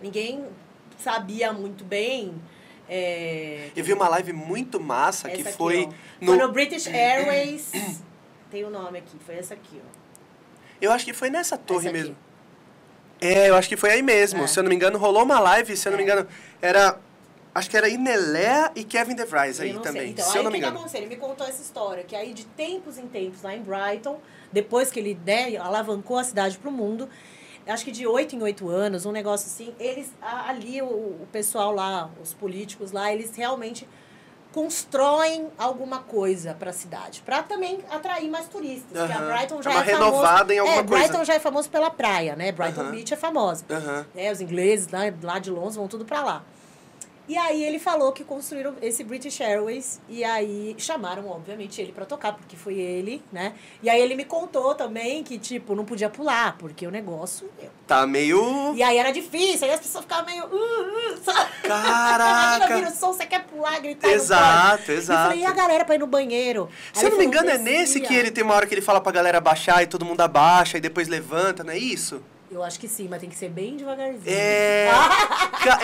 [0.00, 0.46] Ninguém
[0.98, 2.34] sabia muito bem.
[2.92, 5.92] É, Eu vi uma live muito massa que essa aqui, foi ó.
[6.20, 6.26] no.
[6.26, 7.70] Foi no British Airways.
[8.50, 9.88] Tem o nome aqui, foi essa aqui, ó.
[10.82, 12.16] Eu acho que foi nessa torre mesmo.
[13.20, 14.42] É, eu acho que foi aí mesmo.
[14.42, 14.46] É.
[14.48, 16.06] Se eu não me engano, rolou uma live, se eu não me É.
[16.06, 16.26] engano,
[16.60, 16.98] era.
[17.54, 20.52] Acho que era Inelea e Kevin DeVries aí também, Então, se aí eu não o
[20.52, 20.78] me que, que engano.
[20.78, 21.00] aconteceu?
[21.00, 24.20] Ele me contou essa história, que aí de tempos em tempos, lá em Brighton,
[24.52, 27.08] depois que ele né, alavancou a cidade pro mundo,
[27.66, 31.72] acho que de oito em oito anos, um negócio assim, eles, ali o, o pessoal
[31.72, 33.86] lá, os políticos lá, eles realmente
[34.52, 38.98] constroem alguma coisa para a cidade, para também atrair mais turistas.
[38.98, 39.20] Porque a.
[39.20, 41.04] Brighton já é famoso, renovada em alguma é, coisa.
[41.04, 42.50] Brighton já é famoso pela praia, né?
[42.50, 42.90] Brighton Aham.
[42.90, 43.64] Beach é famosa.
[43.70, 44.06] Aham.
[44.14, 44.32] né?
[44.32, 46.44] Os ingleses lá, lá de Londres vão tudo para lá.
[47.30, 52.04] E aí ele falou que construíram esse British Airways e aí chamaram, obviamente, ele para
[52.04, 53.52] tocar, porque foi ele, né?
[53.80, 57.48] E aí ele me contou também que, tipo, não podia pular, porque o negócio...
[57.56, 57.70] meu.
[57.86, 58.74] Tá meio.
[58.74, 60.44] E aí era difícil, aí as pessoas ficavam meio...
[60.44, 61.50] Uh, uh, sabe?
[61.62, 62.64] Caraca!
[62.66, 65.20] Imagina vir o som, você quer pular, gritar Exato, exato.
[65.20, 66.68] E falei, e a galera pra ir no banheiro?
[66.92, 69.00] Se eu não me engano, é nesse que ele tem uma hora que ele fala
[69.00, 72.20] pra galera baixar e todo mundo abaixa e depois levanta, não é isso?
[72.50, 74.22] Eu acho que sim, mas tem que ser bem devagarzinho.
[74.26, 74.90] É.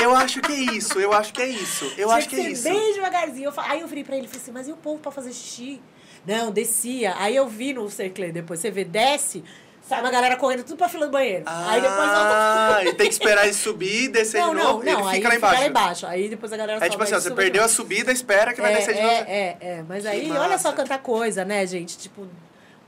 [0.02, 1.84] Eu acho que é isso, eu acho que é isso.
[1.97, 2.64] Eu Tinha acho que é ser isso.
[2.64, 3.44] bem devagarzinho.
[3.47, 5.12] Eu fa- Aí eu virei pra ele e falei assim, mas e o povo pra
[5.12, 5.80] fazer xixi?
[6.26, 7.14] Não, descia.
[7.18, 9.44] Aí eu vi no Cerclay depois, você vê, desce,
[9.88, 11.44] sai uma galera correndo tudo pra fila do banheiro.
[11.47, 12.88] aí depois Ah, volta.
[12.88, 15.28] e tem que esperar ele subir, descer Não, de não, novo, não, ele aí fica
[15.28, 15.55] lá embaixo.
[15.56, 16.06] Fica lá embaixo.
[16.09, 18.76] Aí depois a galera É tipo assim, você perdeu a subida, espera que vai é,
[18.78, 19.14] descer de novo.
[19.14, 19.84] é, é, é.
[19.88, 21.97] Mas Que aí, olha só quanta coisa, né, gente?
[21.97, 22.26] Tipo,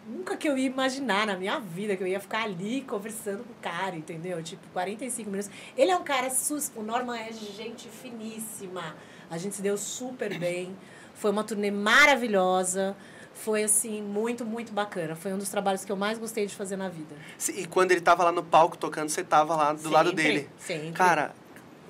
[0.09, 3.53] nunca que eu ia imaginar na minha vida que eu ia ficar ali conversando com
[3.53, 4.43] o cara, entendeu?
[4.43, 5.51] Tipo, 45 minutos.
[5.77, 6.73] Ele é um cara sus...
[6.75, 8.97] O Norman é gente finíssima.
[9.31, 10.77] A gente se deu super bem.
[11.15, 12.97] Foi uma turnê maravilhosa.
[13.35, 15.15] Foi, assim, muito, muito bacana.
[15.15, 17.15] Foi um dos trabalhos que eu mais gostei de fazer na vida.
[17.55, 20.51] E quando ele tava lá no palco tocando, você tava lá do lado Sempre, dele.
[20.59, 20.93] Sempre.
[20.93, 21.35] Cara,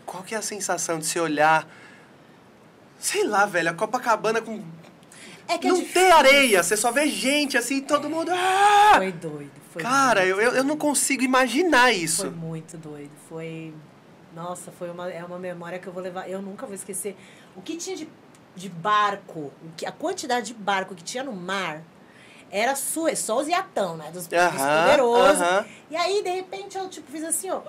[0.04, 1.66] qual que é a sensação de se olhar...
[2.98, 4.60] Sei lá, velho, a Copacabana com...
[5.48, 6.00] é que é não difícil.
[6.02, 8.30] tem areia, você só vê gente assim, todo mundo...
[8.32, 8.94] Ah!
[8.96, 9.50] Foi doido.
[9.72, 12.22] Foi Cara, eu, eu, eu não consigo imaginar isso.
[12.22, 13.10] Foi muito doido.
[13.28, 13.74] Foi.
[14.34, 16.28] Nossa, foi uma, é uma memória que eu vou levar.
[16.28, 17.16] Eu nunca vou esquecer.
[17.56, 18.08] O que tinha de,
[18.54, 21.82] de barco, o que, a quantidade de barco que tinha no mar
[22.50, 24.10] era sua, só os iatão, né?
[24.10, 25.42] Dos, dos Aham, poderosos.
[25.42, 25.66] aham.
[25.90, 27.60] E aí, de repente, eu tipo, fiz assim, ó.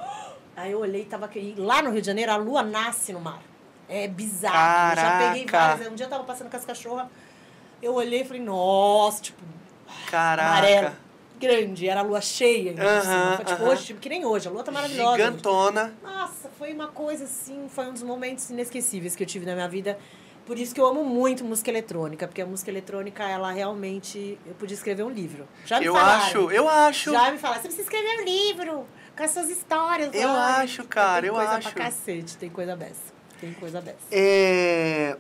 [0.56, 1.54] Aí eu olhei, tava aqui.
[1.58, 3.42] Lá no Rio de Janeiro, a lua nasce no mar.
[3.88, 4.92] É bizarro.
[4.92, 5.76] Eu já peguei Caraca.
[5.76, 5.92] várias.
[5.92, 7.08] Um dia eu tava passando com as cachorras.
[7.82, 9.42] Eu olhei e falei, nossa, tipo,
[10.10, 10.50] Caraca.
[10.50, 10.92] amarelo.
[11.40, 12.74] Grande, era a lua cheia.
[12.74, 13.36] Aham, cima.
[13.38, 13.72] Foi tipo aham.
[13.72, 14.48] hoje, tipo, que nem hoje.
[14.48, 15.16] A lua tá maravilhosa.
[15.18, 15.94] Gigantona.
[16.04, 19.70] Nossa, foi uma coisa assim, foi um dos momentos inesquecíveis que eu tive na minha
[19.70, 19.98] vida.
[20.46, 24.38] Por isso que eu amo muito música eletrônica, porque a música eletrônica, ela realmente.
[24.46, 25.48] Eu podia escrever um livro.
[25.66, 26.24] Já me Eu falaram.
[26.24, 27.12] acho, eu acho.
[27.12, 30.14] Já me falaram, você precisa escrever um livro com as suas histórias.
[30.14, 31.72] Eu acho, cara, tem eu coisa acho.
[31.72, 33.14] pra cacete, tem coisa dessa.
[33.40, 33.98] Tem coisa dessa.
[34.12, 35.16] É...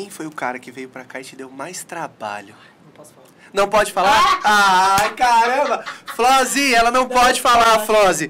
[0.00, 2.54] Quem foi o cara que veio pra cá e te deu mais trabalho?
[2.86, 3.26] Não posso falar.
[3.52, 4.40] Não pode falar?
[4.42, 5.84] Ai, caramba!
[6.16, 7.80] Flozi, ela não, pode falar.
[7.80, 8.26] Não posso.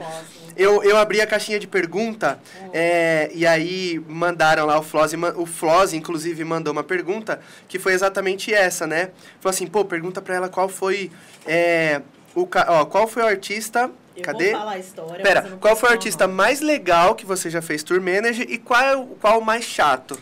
[0.57, 2.41] Eu, eu abri a caixinha de pergunta
[2.73, 4.85] é, e aí mandaram lá o
[5.17, 9.11] ma- O Flozi, inclusive, mandou uma pergunta que foi exatamente essa, né?
[9.41, 11.09] Falou assim, pô, pergunta pra ela qual foi
[11.47, 12.03] é,
[12.35, 13.89] o, ó, qual foi o artista...
[14.17, 14.51] Eu Cadê?
[14.51, 15.23] vou falar a história.
[15.23, 18.59] Pera, não qual foi o artista mais legal que você já fez tour manager e
[18.59, 20.19] qual, é o- qual o mais chato?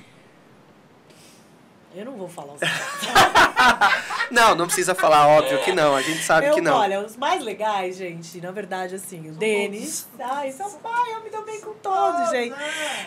[1.98, 2.60] Eu não vou falar os
[4.30, 6.76] Não, não precisa falar, óbvio que não, a gente sabe eu, que não.
[6.76, 10.06] Olha, os mais legais, gente, na verdade, assim, o Denis.
[10.16, 12.54] Ai, seu pai, eu me dou bem com todos, gente.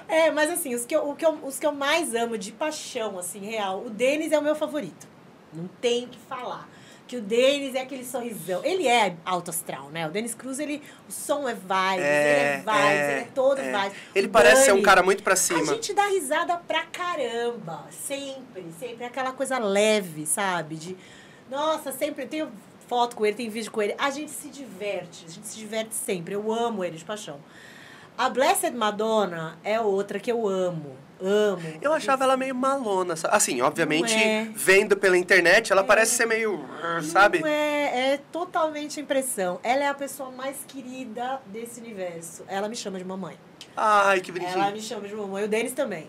[0.09, 2.51] É, mas assim, os que, eu, o que eu, os que eu mais amo de
[2.51, 5.07] paixão, assim, real, o Denis é o meu favorito.
[5.53, 6.68] Não tem o que falar.
[7.12, 8.64] Que o Denis é aquele sorrisão.
[8.64, 10.08] Ele é alto astral, né?
[10.08, 13.28] O Denis Cruz, ele, o som é vibes, É, ele é vibes, é, ele é
[13.36, 13.70] todo é.
[13.70, 13.98] vibes.
[14.16, 15.66] Ele O parece ser um Dani, cara muito pra A cima.
[15.66, 17.84] gente dá risada pra caramba.
[17.92, 19.04] Sempre, sempre.
[19.04, 20.76] Aquela coisa leve, sabe?
[20.78, 20.98] De.
[21.50, 22.26] Nossa, sempre.
[22.28, 22.50] Tenho
[22.88, 23.94] foto com ele, tem vídeo com ele.
[23.98, 25.26] A gente se diverte.
[25.28, 26.34] A gente se diverte sempre.
[26.34, 27.42] Eu amo ele de paixão.
[28.18, 30.96] A Blessed Madonna é outra que eu amo.
[31.22, 31.61] Amo.
[31.81, 33.14] Eu achava ela meio malona.
[33.30, 34.49] Assim, obviamente, é.
[34.56, 36.65] vendo pela internet, ela parece ser meio.
[37.03, 37.39] Sabe?
[37.39, 39.60] Não é, é totalmente impressão.
[39.64, 42.43] Ela é a pessoa mais querida desse universo.
[42.48, 43.38] Ela me chama de mamãe.
[43.77, 44.61] Ai, que bonitinho.
[44.61, 46.07] Ela me chama de mamãe, o Denis também.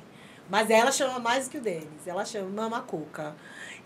[0.49, 2.07] Mas ela chama mais que o Denis.
[2.07, 3.35] Ela chama Mama Cuca.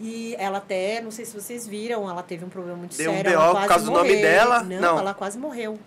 [0.00, 3.14] E ela até, não sei se vocês viram, ela teve um problema muito Deu um
[3.14, 3.30] sério.
[3.32, 4.62] BO ela por quase causa do nome dela?
[4.62, 4.98] Não, Não.
[4.98, 5.78] ela quase morreu.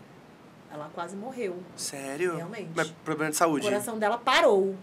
[0.71, 1.57] Ela quase morreu.
[1.75, 2.35] Sério?
[2.35, 2.69] Realmente.
[2.75, 3.65] Mas problema de O saúde.
[3.65, 4.75] coração dela parou.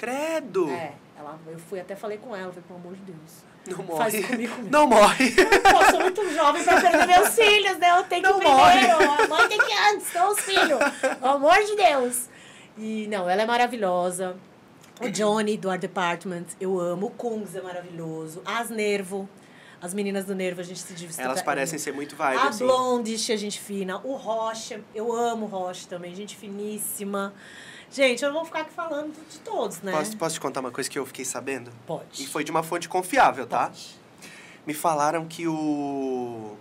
[0.00, 0.70] Credo!
[0.70, 0.94] É.
[1.18, 3.44] Ela, eu fui até falei com ela, falei, pelo amor de Deus.
[3.68, 4.48] Não Faz morre.
[4.70, 5.30] Não morre.
[5.34, 7.90] Pô, sou muito jovem pra perder meus filhos, né?
[7.98, 9.12] Eu tenho que Não primeiro.
[9.12, 10.78] A mãe tem que antes, são os filhos.
[11.20, 12.30] Pelo amor de Deus.
[12.78, 14.36] E não, ela é maravilhosa.
[15.02, 17.08] O Johnny, do Art Department, eu amo.
[17.08, 18.40] O Kungs é maravilhoso.
[18.46, 19.28] As Nervo.
[19.82, 21.20] As meninas do Nervo, a gente se divide.
[21.20, 22.64] Elas parecem ser muito vibe, A assim.
[22.64, 24.00] Blondish, a gente fina.
[24.02, 27.34] O Rocha, eu amo o Rocha também, gente finíssima.
[27.90, 29.92] Gente, eu não vou ficar aqui falando de todos, né?
[29.92, 31.72] Posso, posso te contar uma coisa que eu fiquei sabendo?
[31.86, 32.22] Pode.
[32.22, 33.66] E foi de uma fonte confiável, tá?
[33.66, 34.00] Pode.
[34.66, 36.56] Me falaram que o.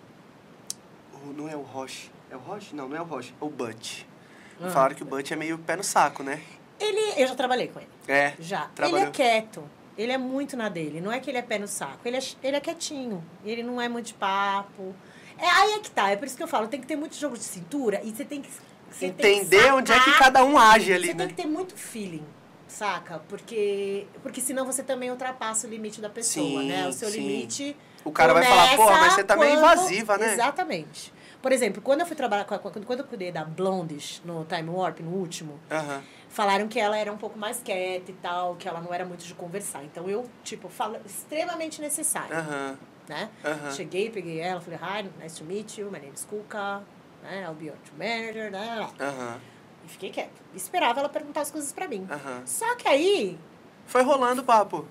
[1.14, 2.10] o não é o Roche.
[2.31, 2.76] É o Roche?
[2.76, 3.34] Não, não é o Roche.
[3.39, 4.03] É o Butch.
[4.61, 4.69] Ah.
[4.69, 6.41] falaram que o Butch é meio pé no saco, né?
[6.80, 7.89] Ele, eu já trabalhei com ele.
[8.07, 8.34] É.
[8.39, 8.68] Já.
[8.68, 8.99] Trabalhou.
[8.99, 9.64] Ele é quieto.
[9.97, 11.01] Ele é muito na dele.
[11.01, 11.99] Não é que ele é pé no saco.
[12.06, 13.23] Ele é, ele é quietinho.
[13.43, 14.95] Ele não é muito de papo.
[15.38, 16.10] É aí é que tá.
[16.10, 18.26] É por isso que eu falo, tem que ter muito jogo de cintura e você
[18.26, 18.49] tem que.
[18.91, 21.34] Você tem Entender onde é que cada um age ali, Você tem né?
[21.34, 22.26] que ter muito feeling,
[22.68, 23.20] saca?
[23.28, 26.88] Porque, porque senão você também ultrapassa o limite da pessoa, Sim, né?
[26.88, 27.20] O seu sim.
[27.22, 27.76] limite.
[28.03, 30.34] O cara vai falar, começa mas você tá meio quando- invasiva, né?
[30.34, 31.14] Exatamente.
[31.41, 34.70] Por exemplo, quando eu fui trabalhar com a, quando eu cuidei da Blondish no Time
[34.70, 35.57] Warp, no último,
[36.30, 39.24] falaram que ela era um pouco mais quieta e tal, que ela não era muito
[39.26, 39.84] de conversar.
[39.86, 42.36] Então eu, tipo, falo extremamente necessário,
[43.07, 43.30] né?
[43.74, 46.84] Cheguei, peguei ela, falei, hi, nice to meet you, my name is Kuka,
[47.23, 47.45] né?
[47.47, 48.87] I'll be your manager, né?
[48.99, 49.39] Aham.
[49.85, 50.29] E fiquei quieta.
[50.55, 52.07] Esperava ela perguntar as coisas pra mim.
[52.45, 53.37] Só que aí,
[53.87, 54.85] Foi rolando o papo.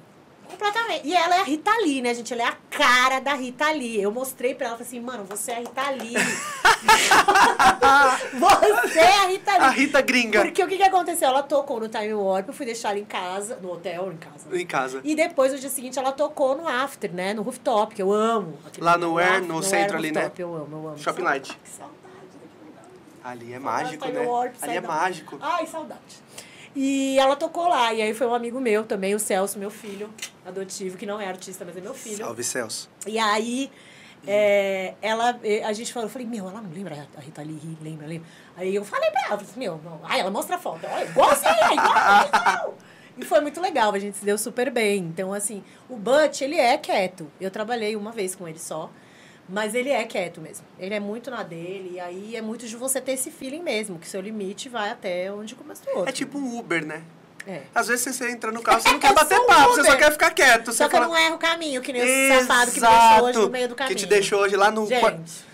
[0.48, 1.06] completamente.
[1.06, 2.32] E ela é a Rita Lee, né, gente?
[2.32, 4.00] Ela é a cara da Rita Lee.
[4.00, 6.14] Eu mostrei pra ela, falei assim, mano, você é a Rita Lee.
[8.38, 9.60] você é a Rita Lee.
[9.60, 10.40] A Rita gringa.
[10.42, 11.28] Porque o que, que aconteceu?
[11.28, 14.16] Ela tocou no Time Warp, eu fui deixar ela em casa, no hotel ou em
[14.16, 14.56] casa.
[14.60, 15.00] Em casa.
[15.04, 17.34] E depois, no dia seguinte, ela tocou no After, né?
[17.34, 18.58] No Rooftop, que eu amo.
[18.78, 20.20] Lá no Air, After- no centro Air ali, né?
[20.22, 20.98] Rooftop, Eu amo, eu amo.
[20.98, 21.58] Shopping Light.
[21.62, 21.98] Que saudade
[22.32, 22.84] daquele lugar.
[23.28, 24.26] Ali é mágico, do né?
[24.26, 25.38] Warp, Ali é mágico.
[25.40, 26.00] Ai, saudade.
[26.74, 30.08] E ela tocou lá, e aí foi um amigo meu também, o Celso, meu filho
[30.46, 32.18] adotivo, que não é artista, mas é meu filho.
[32.18, 32.88] Salve, Celso.
[33.06, 33.70] E aí,
[34.26, 38.06] é, ela, a gente falou, eu falei, meu, ela não lembra a Rita Lee, lembra,
[38.06, 38.26] lembra?
[38.56, 40.00] Aí eu falei pra ela, eu falei assim, meu, não.
[40.04, 42.76] Aí ela mostra a foto, olha, é igual
[43.18, 44.98] E foi muito legal, a gente se deu super bem.
[44.98, 47.30] Então, assim, o Butch, ele é quieto.
[47.40, 48.90] Eu trabalhei uma vez com ele só,
[49.48, 50.64] mas ele é quieto mesmo.
[50.78, 53.98] Ele é muito na dele, e aí é muito de você ter esse feeling mesmo,
[53.98, 56.10] que seu limite vai até onde começa o outro.
[56.10, 57.02] É tipo um Uber, né?
[57.46, 57.62] É.
[57.74, 59.88] Às vezes você entra no carro, você não Eu quer bater um papo, você só
[59.88, 59.98] Uber.
[59.98, 60.72] quer ficar quieto.
[60.72, 63.24] Só que eu fala, não erro o caminho, que nem esse safado que me deixou
[63.24, 63.96] hoje no meio do caminho.
[63.96, 64.86] Que te deixou hoje lá no...
[64.86, 65.47] Gente,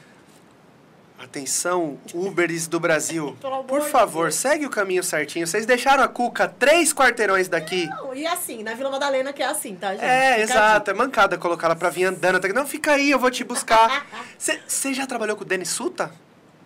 [1.25, 3.37] Atenção, Uberes do Brasil.
[3.67, 5.47] Por de favor, segue o caminho certinho.
[5.47, 7.87] Vocês deixaram a Cuca três quarteirões daqui.
[7.87, 10.05] Não, e assim, na Vila Madalena que é assim, tá, gente?
[10.05, 10.91] É, Fica exato.
[10.91, 12.37] É mancada colocar ela pra vir andando.
[12.37, 14.07] até que- Não, fica aí, eu vou te buscar.
[14.39, 16.11] Você já trabalhou com o Denis Suta?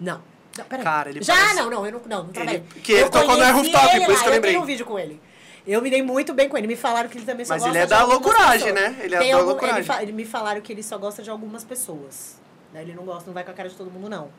[0.00, 0.20] Não.
[0.56, 0.84] Não, peraí.
[0.84, 2.62] Cara, ele Já, parece- não, não, eu não, não, não trabalhei.
[2.82, 4.52] que ele Eu tocou no Air Rooftop, ele por isso que eu lembrei.
[4.52, 5.20] tenho um vídeo com ele.
[5.66, 6.66] Eu me dei muito bem com ele.
[6.66, 8.96] Me falaram que ele também só Mas gosta ele é de da algumas loucuragem, pessoas.
[8.96, 9.04] né?
[9.04, 9.78] Ele é Tem da algum- loucuragem.
[9.80, 12.37] Ele, fa- ele me falaram que ele só gosta de algumas pessoas.
[12.72, 12.82] Né?
[12.82, 14.30] Ele não gosta, não vai com a cara de todo mundo, não.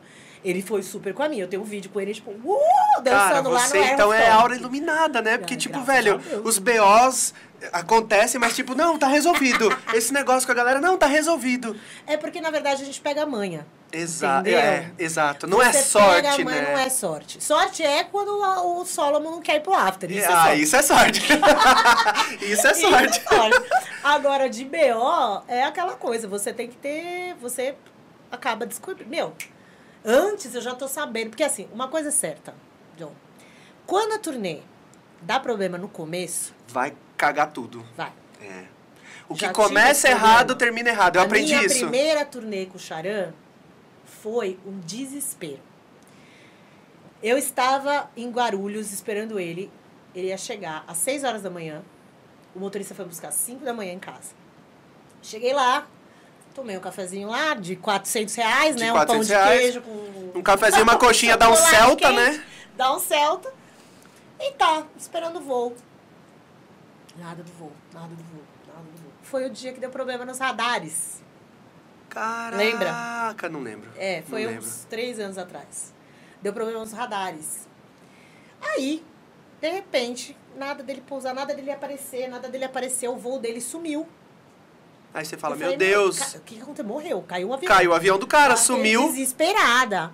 [0.42, 1.44] Ele foi super com a minha.
[1.44, 4.30] Eu tenho um vídeo com ele, tipo, uh, dançando Cara, lá no você então é
[4.30, 5.36] aura iluminada, né?
[5.36, 7.34] Porque, Ah, tipo, velho, os BOs
[7.72, 9.68] acontecem, mas, tipo, não, tá resolvido.
[9.92, 11.76] Esse negócio com a galera, não, tá resolvido.
[12.06, 13.66] É porque, na verdade, a gente pega a manha.
[13.92, 15.46] Exato, é, exato.
[15.48, 16.72] Não é Você sorte, pega a manha, né?
[16.72, 17.42] não é sorte.
[17.42, 20.10] Sorte é quando o Solomon não quer ir pro after.
[20.10, 21.20] Isso é ah, isso é sorte.
[21.20, 22.40] isso é sorte.
[22.50, 23.20] Isso é sorte.
[24.02, 26.28] Agora, de BO, é aquela coisa.
[26.28, 27.34] Você tem que ter...
[27.40, 27.74] Você
[28.30, 29.10] acaba descobrindo.
[29.10, 29.34] Meu,
[30.04, 31.30] antes eu já tô sabendo.
[31.30, 32.54] Porque, assim, uma coisa é certa,
[32.96, 33.12] John.
[33.86, 34.60] Quando a turnê
[35.22, 37.84] dá problema no começo, Vai cagar tudo.
[37.96, 38.12] vai.
[38.40, 38.64] É.
[39.28, 41.16] O Já que começa errado, termina errado.
[41.16, 41.78] Eu a aprendi minha isso.
[41.80, 43.32] primeira turnê com o Charan
[44.04, 45.60] foi um desespero.
[47.22, 49.70] Eu estava em Guarulhos esperando ele.
[50.14, 51.82] Ele ia chegar às 6 horas da manhã.
[52.54, 54.32] O motorista foi buscar às 5 da manhã em casa.
[55.22, 55.86] Cheguei lá,
[56.54, 58.92] tomei um cafezinho lá de 400 reais, De né?
[58.92, 59.60] Um pão 400 de reais.
[59.60, 60.38] queijo com...
[60.38, 62.44] Um cafezinho, uma coxinha, dá um celta, quente, né?
[62.76, 63.52] Dá um celta.
[64.38, 65.76] E tá, esperando o voo.
[67.16, 69.12] Nada do voo, nada do voo, nada do voo.
[69.22, 71.20] Foi o dia que deu problema nos radares.
[72.08, 73.48] Caraca, Lembra?
[73.50, 73.90] não lembro.
[73.96, 74.86] É, foi Não uns lembro.
[74.88, 75.92] três anos atrás.
[76.42, 77.68] Deu problema nos radares.
[78.60, 79.04] Aí,
[79.60, 84.08] de repente, nada dele pousar, nada dele aparecer, nada dele aparecer, o voo dele sumiu.
[85.12, 86.84] Aí você fala, Eu meu falei, Deus, O que aconteceu?
[86.84, 87.68] Morreu, caiu o avião.
[87.74, 89.08] caiu o avião do cara, fiquei sumiu.
[89.10, 90.12] Desesperada.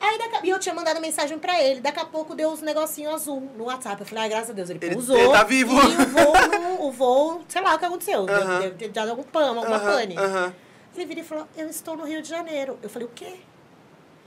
[0.00, 1.80] Aí daqui, e eu tinha mandado mensagem pra ele.
[1.80, 4.00] Daqui a pouco deu uns negocinhos azul no WhatsApp.
[4.00, 5.16] Eu falei, ah, graças a Deus, ele Ele- pousou.
[5.16, 5.74] ele tá vivo.
[5.74, 8.26] E o voo, não- o voo, sei lá o que aconteceu.
[8.26, 8.46] Deu-.
[8.60, 10.16] Deve ter dado algum pano, alguma Aham, pane.
[10.18, 10.54] aham.
[10.96, 12.78] Ele vira e falou, eu estou no Rio de Janeiro.
[12.82, 13.34] Eu falei, o quê?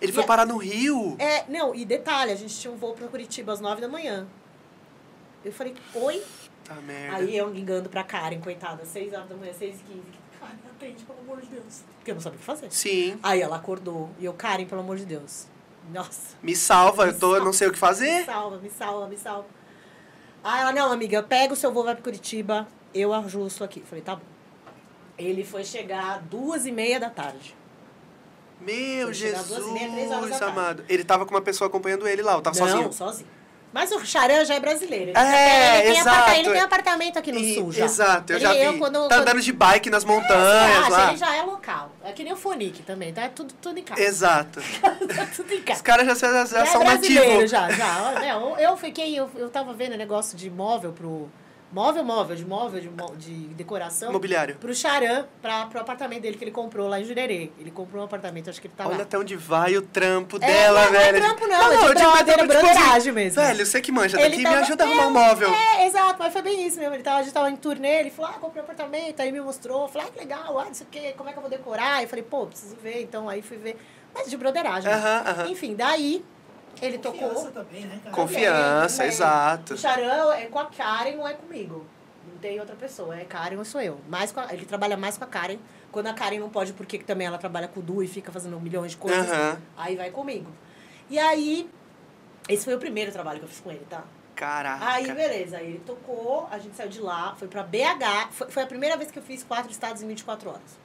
[0.02, 1.16] Ele foi E a- parar no Rio.
[1.20, 4.28] É, não, e detalhe, a gente tinha um voo pra Curitiba às nove da manhã.
[5.46, 6.24] Eu falei, oi?
[6.76, 7.18] Merda.
[7.18, 10.04] Aí eu ligando pra Karen, coitada, seis horas da manhã, seis e quinze.
[10.40, 11.82] Karen, atende, pelo amor de Deus.
[11.98, 12.72] Porque eu não sabia o que fazer.
[12.72, 13.18] Sim.
[13.24, 14.10] Aí ela acordou.
[14.20, 15.48] E eu, Karen, pelo amor de Deus.
[15.94, 16.36] Nossa.
[16.44, 17.54] Me salva, Me eu tô, eu não salva.
[17.54, 18.26] sei o que Me fazer.
[18.26, 19.48] salva, me salva, me salva.
[20.44, 23.82] Aí ela, não, amiga, pega o seu voo, vai pra Curitiba, eu ajusto aqui.
[23.82, 24.22] Falei, tá bom.
[25.18, 27.56] Ele foi chegar duas e meia da tarde.
[28.60, 28.76] Meu
[29.08, 29.60] meia, Jesus
[30.30, 30.44] tarde.
[30.44, 30.86] amado.
[30.90, 32.94] Ele tava com uma pessoa acompanhando ele lá, eu tava não, sozinho.
[32.94, 33.30] sozinho.
[33.78, 35.12] Mas o Charan já é brasileiro.
[35.12, 36.10] Ele, É, ele tem exato.
[36.18, 37.86] aparta- ele tem apartamento aqui no E- sul já.
[37.86, 38.60] Exato, eu Ele- já vi.
[38.64, 41.08] eu, quando- tá quando- andando de bike nas montanhas acha, lá.
[41.10, 41.92] Ele já é local.
[42.04, 43.22] É que nem o Fonique também, tá?
[43.22, 44.02] É tudo, tudo em casa.
[44.02, 44.60] Exato.
[44.82, 45.84] tá tudo em Os casa.
[45.84, 47.52] caras já, já, já são é brasileiro nativos.
[47.52, 48.26] já, já.
[48.34, 51.30] Eu, eu fiquei, eu, eu tava vendo negócio de móvel pro...
[51.70, 54.10] Móvel, móvel, de móvel, de, de decoração.
[54.10, 54.56] Imobiliário.
[54.56, 57.52] Pro Charan, pra, pro apartamento dele que ele comprou lá em Jurerê.
[57.60, 59.04] Ele comprou um apartamento, acho que ele tá Olha lá.
[59.04, 61.22] até onde vai o trampo É, dela, não, não é velho.
[61.26, 63.42] trampo não, é de eu digo, brother, é broderagem mesmo.
[63.42, 65.50] Velho, você que manja Ele daqui, me tava- ajuda a arrumar um móvel.
[65.54, 66.94] É, exato, mas foi bem isso mesmo.
[66.96, 69.42] Ele tava, a gente tava em turnê, ele falou, ah, comprei um apartamento, aí me
[69.42, 69.82] mostrou.
[69.84, 71.52] Eu falei, ah, que legal, ah, não sei o quê, como é que eu vou
[71.52, 72.02] decorar?
[72.02, 73.76] Eu falei, pô, preciso ver, então aí fui ver.
[74.16, 74.90] Mas de broderagem.
[74.92, 75.48] Aham, aham.
[75.50, 76.24] Enfim, daí
[76.86, 77.30] ele tocou.
[77.30, 78.16] Confiança também, né, cara?
[78.16, 79.74] Confiança, É, exato.
[79.74, 81.86] O Charan é com a Karen, não é comigo.
[82.30, 84.00] Não tem outra pessoa, é Karen ou sou eu.
[84.10, 85.58] Mais com a- ele trabalha mais com a Karen.
[85.92, 88.60] Quando a Karen não pode, porque também ela trabalha com o Du e fica fazendo
[88.60, 89.58] milhões de coisas, Aham.
[89.78, 90.52] aí vai comigo.
[91.10, 91.70] E aí,
[92.50, 94.04] esse foi o primeiro trabalho que eu fiz com ele, tá?
[94.36, 94.86] Caraca.
[94.86, 95.58] Aí, beleza.
[95.58, 98.28] Aí ele tocou, a gente saiu de lá, foi pra BH.
[98.32, 100.78] Foi, foi a primeira vez que eu fiz quatro estados em 24 horas.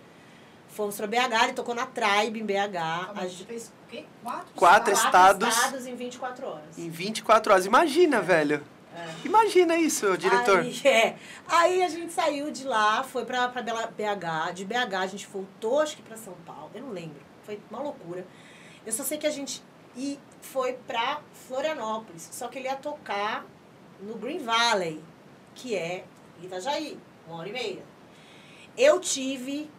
[0.69, 2.77] Fomos pra BH, ele tocou na Tribe em BH.
[2.79, 4.05] Ah, A gente- fez quê?
[4.23, 4.55] Quatro?
[4.57, 5.49] Quatro estados?
[5.49, 5.87] estados.
[5.87, 6.79] em 24 horas.
[6.79, 7.67] Em 24 horas.
[7.67, 8.63] Imagina, velho.
[8.95, 9.27] É.
[9.27, 10.61] Imagina isso, diretor.
[10.61, 11.17] Aí, é.
[11.47, 14.53] Aí a gente saiu de lá, foi pra, pra Bela- BH.
[14.55, 16.71] De BH a gente voltou, acho que pra São Paulo.
[16.75, 17.21] Eu não lembro.
[17.45, 18.27] Foi uma loucura.
[18.85, 19.63] Eu só sei que a gente
[19.97, 22.29] e foi pra Florianópolis.
[22.33, 23.45] Só que ele ia tocar
[24.01, 25.03] no Green Valley,
[25.55, 26.05] que é
[26.43, 27.83] Itajaí, uma hora e meia.
[28.77, 29.71] Eu tive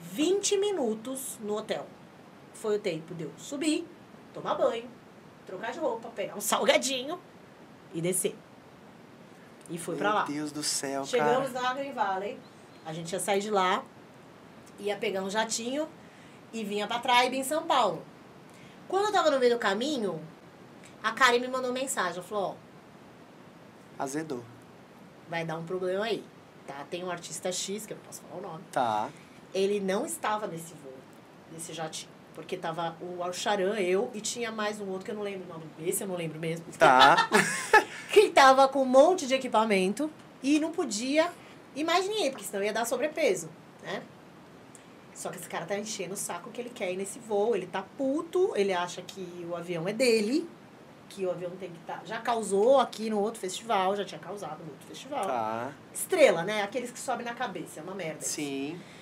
[0.00, 1.86] 20 minutos no hotel.
[2.60, 3.86] Foi o tempo de eu subir,
[4.32, 4.88] tomar banho,
[5.46, 7.18] trocar de roupa, pegar um salgadinho
[7.92, 8.36] e descer.
[9.68, 10.26] E fui pra lá.
[10.26, 11.64] Meu Deus do céu, Chegamos cara.
[11.68, 12.38] na Green Valley,
[12.84, 13.84] a gente ia sair de lá,
[14.78, 15.88] ia pegar um jatinho
[16.52, 18.02] e vinha pra Tribe em São Paulo.
[18.88, 20.20] Quando eu tava no meio do caminho,
[21.02, 22.56] a Karen me mandou mensagem, ela falou,
[23.98, 24.42] ó, Azedou.
[25.28, 26.24] vai dar um problema aí,
[26.66, 26.84] tá?
[26.88, 29.10] Tem um artista X, que eu não posso falar o nome, Tá.
[29.52, 30.92] ele não estava nesse voo,
[31.52, 32.12] nesse jatinho.
[32.36, 35.52] Porque tava o Alcharan, eu, e tinha mais um outro que eu não lembro o
[35.54, 35.64] nome.
[35.80, 36.66] Esse eu não lembro mesmo.
[36.78, 37.30] Tá.
[38.12, 40.10] que tava com um monte de equipamento
[40.42, 41.30] e não podia
[41.74, 43.48] ir mais ninguém, porque senão ia dar sobrepeso,
[43.82, 44.02] né?
[45.14, 47.66] Só que esse cara tá enchendo o saco que ele quer ir nesse voo, ele
[47.66, 50.46] tá puto, ele acha que o avião é dele,
[51.08, 52.02] que o avião tem que estar.
[52.04, 55.24] Já causou aqui no outro festival, já tinha causado no outro festival.
[55.24, 55.72] Tá.
[55.94, 56.62] Estrela, né?
[56.62, 58.22] Aqueles que sobem na cabeça, é uma merda.
[58.74, 58.95] isso.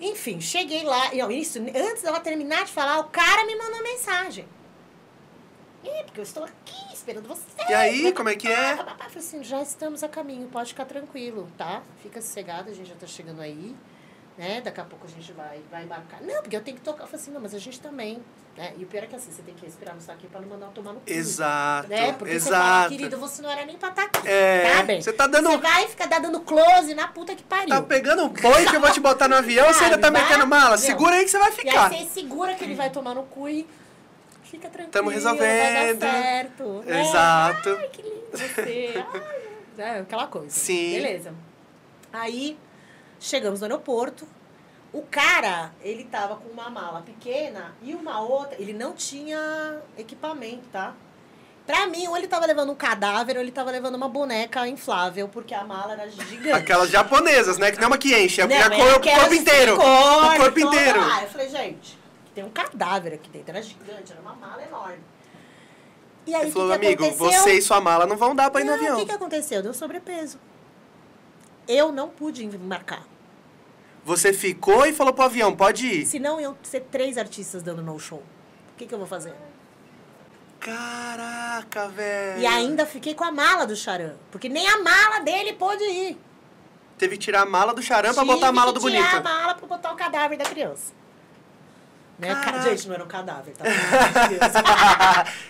[0.00, 1.14] Enfim, cheguei lá.
[1.14, 4.46] E, ó, isso, antes dela terminar de falar, o cara me mandou mensagem.
[5.84, 7.42] Ih, porque eu estou aqui esperando você.
[7.68, 8.72] E aí, como é que é?
[8.72, 11.82] Eu falei assim, já estamos a caminho, pode ficar tranquilo, tá?
[12.02, 13.76] Fica sossegado, a gente já tá chegando aí,
[14.38, 14.62] né?
[14.62, 16.22] Daqui a pouco a gente vai, vai embarcar.
[16.22, 17.04] Não, porque eu tenho que tocar.
[17.04, 18.24] Eu falei assim, não, mas a gente também,
[18.56, 18.72] né?
[18.78, 20.66] E o pior é que assim, você tem que respirar no saquinho pra não mandar
[20.68, 21.10] tomar no cu.
[21.10, 21.88] Exato.
[21.88, 22.12] Né?
[22.12, 22.88] Porque você fala, exato.
[22.90, 25.02] querido, você não era nem pra estar aqui, É, tá bem?
[25.02, 27.68] você tá dando- Você vai ficar dando close na puta que pariu.
[27.68, 30.18] Tá pegando um boi que eu vou te botar no avião, você ainda tá Sabe,
[30.20, 30.60] metendo vai?
[30.60, 30.70] mala?
[30.70, 30.78] Não.
[30.78, 31.90] Segura aí que você vai E ficar.
[31.90, 33.66] aí você segura que ele vai tomar no cu e
[34.44, 34.92] fica tranquilo.
[34.92, 35.98] Tamo Vai resolvendo.
[35.98, 36.82] dar certo.
[36.86, 37.00] né?
[37.00, 37.68] Exato.
[37.78, 39.04] Ai, que lindo você.
[39.78, 40.48] Ai, é, aquela coisa.
[40.50, 40.92] Sim.
[40.94, 41.34] Beleza.
[42.12, 42.56] Aí,
[43.18, 44.26] chegamos no aeroporto.
[44.94, 48.54] O cara, ele tava com uma mala pequena e uma outra.
[48.62, 50.94] Ele não tinha equipamento, tá?
[51.66, 55.28] Pra mim, ou ele tava levando um cadáver ou ele tava levando uma boneca inflável,
[55.28, 56.52] porque a mala era gigante.
[56.52, 57.72] Aquelas japonesas, né?
[57.72, 59.72] Que não é uma que enche, é Não, já é come o corpo inteiro.
[59.72, 61.00] silicone, O corpo inteiro.
[61.00, 61.22] lá.
[61.22, 61.98] Eu falei, gente,
[62.32, 63.50] tem um cadáver aqui dentro.
[63.50, 65.02] Era gigante, era uma mala enorme.
[66.24, 67.42] E aí, Ele falou, que, que amigo, aconteceu?
[67.42, 68.96] você e sua mala não vão dar pra ir no Não, avião.
[68.96, 69.60] O que, que aconteceu?
[69.60, 70.38] Deu sobrepeso.
[71.66, 73.02] Eu não pude embarcar.
[74.04, 76.06] Você ficou e falou pro avião, pode ir.
[76.06, 78.18] Senão iam ser três artistas dando no show.
[78.18, 79.32] O que, que eu vou fazer?
[80.60, 82.40] Caraca, velho.
[82.40, 84.14] E ainda fiquei com a mala do Charan.
[84.30, 86.18] Porque nem a mala dele pôde ir.
[86.96, 89.02] Teve que tirar a mala do charam pra Tive botar a mala que do tirar
[89.02, 89.16] bonito.
[89.16, 90.92] a mala pra botar o cadáver da criança.
[92.18, 92.28] Né?
[92.28, 92.70] Ca- Caraca.
[92.70, 93.64] Gente, não era um cadáver, tá?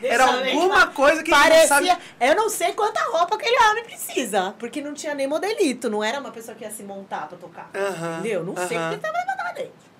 [0.02, 1.94] Era eu alguma coisa que a gente não Parecia.
[1.94, 2.02] sabe.
[2.20, 4.54] Eu não sei quanta roupa aquele homem precisa.
[4.58, 5.90] Porque não tinha nem modelito.
[5.90, 7.70] Não era uma pessoa que ia se montar pra tocar.
[7.74, 8.44] Aham, Entendeu?
[8.44, 9.94] Não sei o que ele tava levando lá dentro.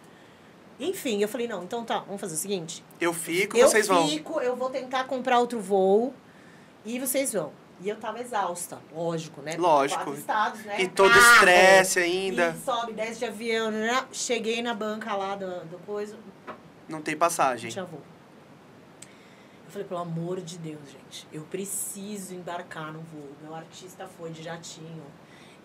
[0.81, 2.85] Enfim, eu falei, não, então tá, vamos fazer o seguinte.
[3.01, 4.09] Eu fico, eu vocês vão.
[4.09, 6.13] fico, eu vou tentar comprar outro voo
[6.85, 7.53] e vocês vão.
[7.81, 9.55] E eu tava exausta, lógico, né?
[9.59, 10.13] Lógico.
[10.15, 10.77] Estados, né?
[10.81, 12.57] E todo estresse ainda.
[12.61, 13.71] E sobe, desce de avião.
[13.71, 14.05] né.
[14.13, 16.17] Cheguei na banca lá do, do coisa,
[16.89, 17.71] Não tem não passagem.
[17.71, 18.01] tinha voo.
[19.67, 23.31] Eu falei, pelo amor de Deus, gente, eu preciso embarcar no voo.
[23.43, 25.03] Meu artista foi de jatinho.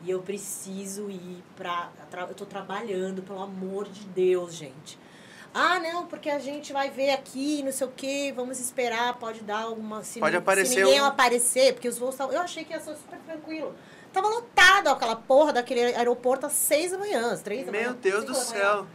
[0.01, 1.89] E eu preciso ir pra.
[2.27, 4.97] Eu tô trabalhando, pelo amor de Deus, gente.
[5.53, 9.41] Ah, não, porque a gente vai ver aqui, não sei o quê, vamos esperar, pode
[9.41, 10.01] dar alguma.
[10.03, 12.33] Se, Pode aparecer Se ninguém um- aparecer, porque os voos estavam.
[12.33, 13.75] Eu achei que ia ser super tranquilo.
[14.13, 17.83] Tava lotado aquela porra daquele aeroporto às seis da manhã, às três da manhã.
[17.89, 18.87] Meu Deus do da manhã.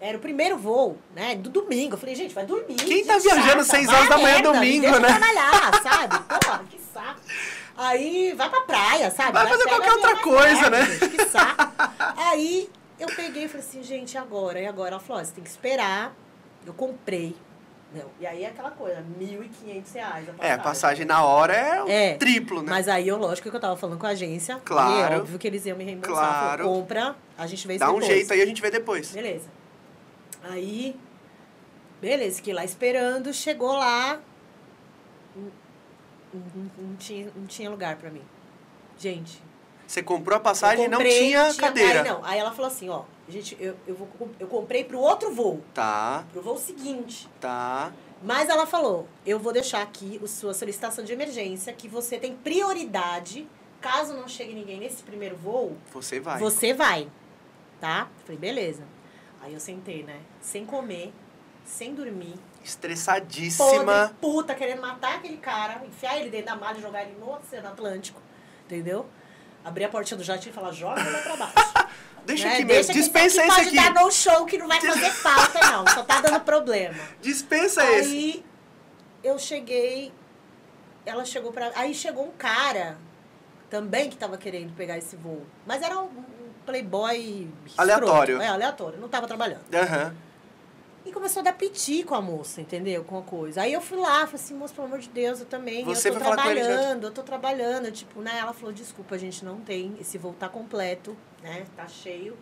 [0.00, 1.34] Era o primeiro voo, né?
[1.36, 1.94] Do domingo.
[1.94, 2.74] Eu falei, gente, vai dormir.
[2.76, 5.08] Quem que tá viajando chata, seis horas da manhã merda, domingo, me né?
[5.08, 6.18] trabalhar, sabe?
[6.18, 7.20] Porra, que saco.
[7.76, 9.32] Aí vai pra praia, sabe?
[9.32, 10.86] Vai fazer qualquer outra coisa, perto, né?
[10.86, 11.72] gente, que saco.
[12.16, 14.60] Aí eu peguei e falei assim, gente, agora?
[14.60, 14.92] E agora?
[14.92, 16.14] Ela falou, você tem que esperar.
[16.66, 17.34] Eu comprei.
[17.94, 18.04] Não.
[18.20, 20.34] E aí é aquela coisa, 1.500 reais a passagem.
[20.40, 22.68] É, a passagem na hora é o É, triplo, né?
[22.68, 24.60] Mas aí eu, lógico que eu tava falando com a agência.
[24.64, 24.92] Claro.
[24.92, 26.16] E é óbvio que eles iam me reembolsar.
[26.16, 26.64] Claro.
[26.64, 28.06] Falou, compra, a gente vê isso Dá um depois.
[28.12, 29.12] jeito aí, a gente vê depois.
[29.12, 29.46] Beleza.
[30.50, 30.96] Aí,
[32.00, 34.20] beleza, fiquei lá esperando, chegou lá,
[36.32, 36.42] não,
[36.78, 38.22] não- tinha, não tinha lugar pra mim.
[38.98, 39.42] Gente,
[39.86, 42.02] Você comprou a passagem e não comprei, tinha cadeira.
[42.02, 44.08] Aí não, aí ela falou assim, ó, gente, eu, eu, vou,
[44.40, 47.28] eu comprei pro outro voo, Tá, pro voo seguinte.
[47.40, 47.92] tá.
[48.22, 52.34] Mas ela falou, eu vou deixar aqui a sua solicitação de emergência, que você tem
[52.34, 53.46] prioridade,
[53.80, 56.38] caso não chegue ninguém nesse primeiro voo, Você vai.
[56.40, 57.08] você vai,
[57.80, 58.08] tá?
[58.24, 58.82] Falei, beleza.
[59.46, 60.18] Aí eu sentei, né?
[60.40, 61.12] Sem comer,
[61.64, 62.34] sem dormir.
[62.64, 63.68] Estressadíssima.
[63.76, 67.30] Podre, puta, querendo matar aquele cara, enfiar ele dentro da mala e jogar ele no
[67.32, 68.20] Oceano Atlântico.
[68.64, 69.06] Entendeu?
[69.64, 71.54] Abrir a portinha do jatinho e falar, joga ele lá pra baixo.
[72.26, 72.54] Deixa né?
[72.54, 72.92] aqui mesmo.
[72.92, 73.94] Dispensa aqui esse pode aqui.
[73.94, 75.86] dar no show que não vai fazer falta, não.
[75.94, 76.98] Só tá dando problema.
[77.22, 78.10] Dispensa esse.
[78.10, 78.44] Aí
[79.22, 80.12] eu cheguei,
[81.04, 81.70] ela chegou pra.
[81.76, 82.98] Aí chegou um cara
[83.70, 85.46] também que tava querendo pegar esse voo.
[85.64, 86.24] Mas era um,
[86.66, 87.80] playboy escroto.
[87.80, 88.42] Aleatório.
[88.42, 89.62] É, aleatório, não tava trabalhando.
[89.72, 90.14] Aham.
[91.06, 93.04] E começou a dar piti com a moça, entendeu?
[93.04, 93.62] Com a coisa.
[93.62, 95.84] Aí eu fui lá, falei assim, moça, pelo amor de Deus, eu também.
[95.84, 97.92] Você eu tô trabalhando, eu tô trabalhando.
[97.92, 98.36] Tipo, né?
[98.40, 99.96] Ela falou, desculpa, a gente não tem.
[100.00, 101.64] Esse voo tá completo, né?
[101.76, 102.36] Tá cheio.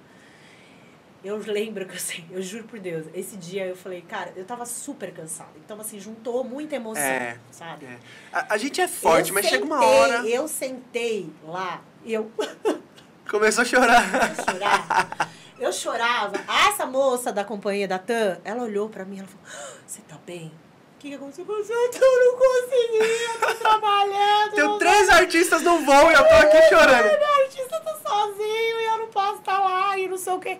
[1.22, 4.66] Eu lembro que assim, eu juro por Deus, esse dia eu falei, cara, eu tava
[4.66, 5.52] super cansada.
[5.56, 7.86] Então, assim, juntou muita emoção, É, sabe?
[7.86, 7.98] É.
[8.30, 10.26] A, a gente é forte, Eu mas chega uma sentei, hora.
[10.28, 12.30] Eu sentei lá, eu
[13.28, 14.04] Começou a chorar.
[14.36, 15.30] chorar.
[15.58, 16.36] Eu chorava.
[16.68, 20.00] Essa moça da companhia da TAM, ela olhou pra mim e ela falou: "Ah, Você
[20.02, 20.52] tá bem?
[20.96, 21.44] O que, que aconteceu?
[21.46, 24.54] Eu falei, "Eu não consegui, eu tô trabalhando.
[24.54, 27.04] Tem três artistas no voo e eu tô aqui chorando.
[27.04, 30.58] Meu artista tá sozinho e eu não posso estar lá e não sei o quê.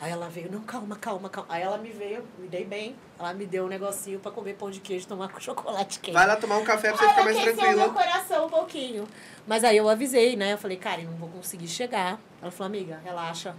[0.00, 1.52] Aí ela veio, não, calma, calma, calma.
[1.52, 2.96] Aí ela me veio, me dei bem.
[3.18, 6.14] Ela me deu um negocinho pra comer pão de queijo e tomar com chocolate quente.
[6.14, 7.94] Vai lá tomar um café pra você Aí ficar mais aqueceu meu tranquila.
[7.94, 9.08] coração um pouquinho.
[9.46, 10.52] Mas aí eu avisei, né?
[10.52, 12.18] Eu falei, cara, eu não vou conseguir chegar.
[12.42, 13.54] Ela falou, amiga, relaxa.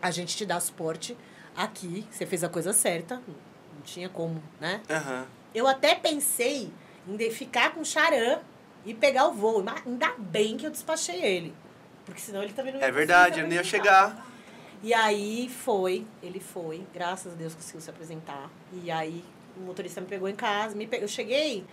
[0.00, 1.16] A gente te dá suporte
[1.54, 2.06] aqui.
[2.10, 3.16] Você fez a coisa certa.
[3.16, 4.80] Não tinha como, né?
[4.90, 5.26] Aham.
[5.54, 6.72] Eu até pensei
[7.06, 8.38] em ficar com o Charan
[8.86, 9.62] e pegar o voo.
[9.62, 11.54] Mas ainda bem que eu despachei ele.
[12.06, 14.31] Porque senão ele também não ia É verdade, eu não ia chegar.
[14.82, 18.50] E aí foi, ele foi, graças a Deus conseguiu se apresentar.
[18.72, 19.24] E aí
[19.56, 21.64] o motorista me pegou em casa, me pe- eu cheguei,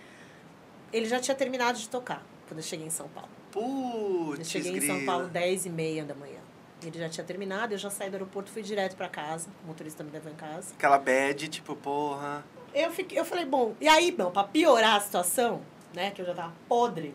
[0.92, 3.28] ele já tinha terminado de tocar quando eu cheguei em São Paulo.
[3.54, 5.04] Eu Putz, cheguei em São.
[5.04, 6.38] Paulo 10 e meia da manhã.
[6.82, 9.48] Ele já tinha terminado, eu já saí do aeroporto, fui direto pra casa.
[9.64, 10.72] O motorista me levou em casa.
[10.74, 12.44] Aquela bad, tipo, porra.
[12.72, 15.60] Eu, fiquei, eu falei, bom, e aí, não, pra piorar a situação,
[15.92, 17.14] né, que eu já tava podre,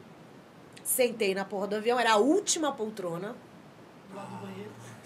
[0.83, 3.33] sentei na porra do avião, era a última poltrona.
[4.09, 4.64] Do lado do banheiro.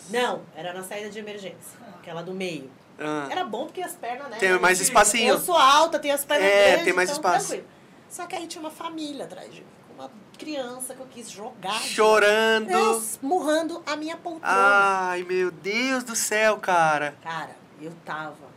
[0.09, 2.69] Não, era na saída de emergência, aquela do meio.
[2.99, 3.27] Ah.
[3.31, 4.37] Era bom porque as pernas, né?
[4.37, 5.29] Tem mais espacinho.
[5.33, 7.47] Eu sou alta, tenho as pernas É, grandes, tem mais então espaço.
[7.49, 7.69] tranquilo.
[8.09, 9.67] Só que aí tinha uma família atrás de mim.
[9.95, 11.79] Uma criança que eu quis jogar.
[11.81, 12.69] Chorando.
[12.69, 14.53] Eu murrando a minha poltrona.
[14.53, 17.15] Ai, meu Deus do céu, cara.
[17.21, 18.49] Cara, eu tava.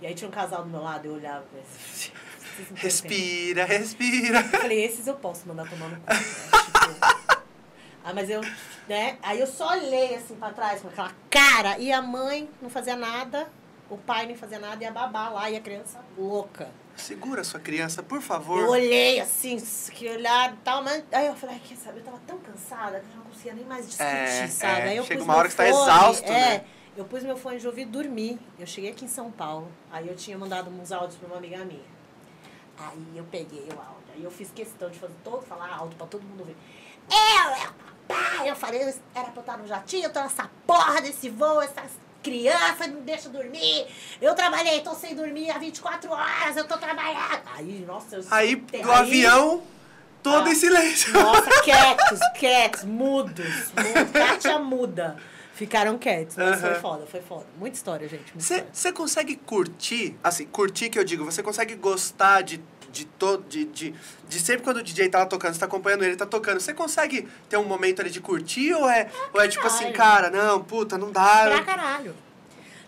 [0.00, 1.44] E aí tinha um casal do meu lado, eu olhava.
[1.44, 4.40] e falei, "Vocês não têm Respira, respira.
[4.40, 6.12] Eu falei, esses eu posso mandar tomar no cu.
[6.12, 6.20] Né?
[6.80, 7.19] Tipo,
[8.04, 8.40] ah, mas eu,
[8.88, 9.18] né?
[9.22, 11.78] Aí eu só olhei assim pra trás com aquela cara.
[11.78, 13.48] E a mãe não fazia nada,
[13.88, 16.68] o pai não fazia nada, e a babá lá, e a criança louca.
[16.96, 18.60] Segura sua criança, por favor.
[18.60, 19.56] Eu olhei assim,
[19.92, 21.02] que olhar e tal, mas.
[21.12, 22.00] Aí eu falei, quer saber?
[22.00, 24.80] Eu tava tão cansada que eu não conseguia nem mais discutir, É, sabe?
[24.80, 26.64] é, Aí eu chega uma hora que você tá exausto, é, né?
[26.96, 28.38] Eu pus meu fone de ouvido e dormi.
[28.58, 29.70] Eu cheguei aqui em São Paulo.
[29.90, 31.80] Aí eu tinha mandado uns áudios pra uma amiga minha.
[32.78, 34.10] Aí eu peguei o áudio.
[34.14, 36.56] Aí eu fiz questão de fazer todo, falar alto pra todo mundo ver.
[37.10, 37.70] Eu, é
[38.14, 38.50] papai.
[38.50, 38.80] Eu falei,
[39.14, 41.90] era pra eu estar no jatinho, eu tô nessa porra desse voo, essas
[42.22, 43.86] crianças não deixam dormir.
[44.20, 47.40] Eu trabalhei, tô sem dormir há 24 horas, eu tô trabalhando.
[47.56, 49.62] Aí, nossa, eu Aí, do avião,
[50.22, 50.52] todo Ah.
[50.52, 51.12] em silêncio.
[51.12, 53.46] Nossa, quietos, quietos, mudos.
[53.72, 55.16] Mu- Kátia muda.
[55.54, 56.80] Ficaram quietos, mas foi Aham.
[56.80, 57.44] foda, foi foda.
[57.58, 58.32] Muita história, gente.
[58.72, 62.62] você consegue curtir, assim, curtir que eu digo, você consegue gostar de,
[62.92, 63.94] de todo, de, de,
[64.28, 66.74] de sempre quando o DJ tá lá tocando, você tá acompanhando ele, tá tocando, você
[66.74, 70.62] consegue ter um momento ali de curtir ou é, ou é tipo assim, cara, não,
[70.62, 71.46] puta, não dá.
[71.46, 72.14] Pra caralho.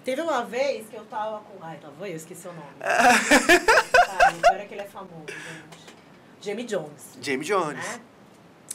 [0.04, 1.64] Teve uma vez que eu tava com.
[1.64, 2.66] Ai, tava eu, esqueci o nome.
[2.80, 5.92] Ai, agora que ele é famoso, gente.
[6.40, 8.00] Jamie Jones, Jamie Jones, né?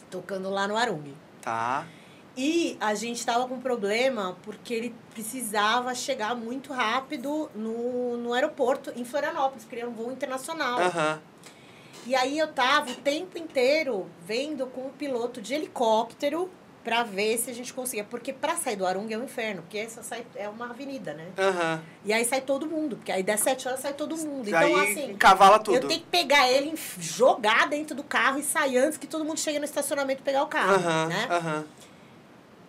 [0.09, 1.13] Tocando lá no Arung.
[1.41, 1.85] tá?
[2.37, 8.91] E a gente tava com problema porque ele precisava chegar muito rápido no, no aeroporto
[8.95, 10.79] em Florianópolis, porque ele era um voo internacional.
[10.79, 11.19] Aham.
[12.05, 16.49] E aí eu tava o tempo inteiro vendo com o piloto de helicóptero
[16.83, 18.05] pra ver se a gente conseguia.
[18.05, 21.25] Porque pra sair do Arung é um inferno, porque essa sai, é uma avenida, né?
[21.37, 21.81] Aham.
[22.05, 24.47] E aí sai todo mundo, porque aí das sete horas sai todo mundo.
[24.47, 25.75] Então, Aí assim, cavala tudo.
[25.75, 29.39] eu tenho que pegar ele, jogar dentro do carro e sair antes que todo mundo
[29.39, 31.27] chegue no estacionamento e pegar o carro, Aham, né?
[31.29, 31.65] aham.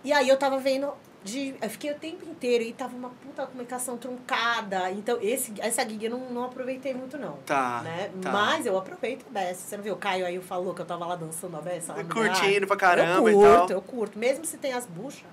[0.04, 0.92] E aí eu tava vendo.
[1.24, 4.88] De, eu fiquei o tempo inteiro e tava uma puta comunicação truncada.
[4.92, 7.38] Então, esse, essa gig eu não, não aproveitei muito, não.
[7.44, 8.10] Tá, né?
[8.22, 8.30] tá.
[8.30, 9.68] Mas eu aproveito a beça.
[9.68, 9.94] Você não viu?
[9.94, 13.40] O Caio aí falou que eu tava lá dançando a no Curtindo pra caramba eu
[13.40, 13.58] e tal.
[13.58, 15.24] curto, Eu curto, Mesmo se tem as buchas.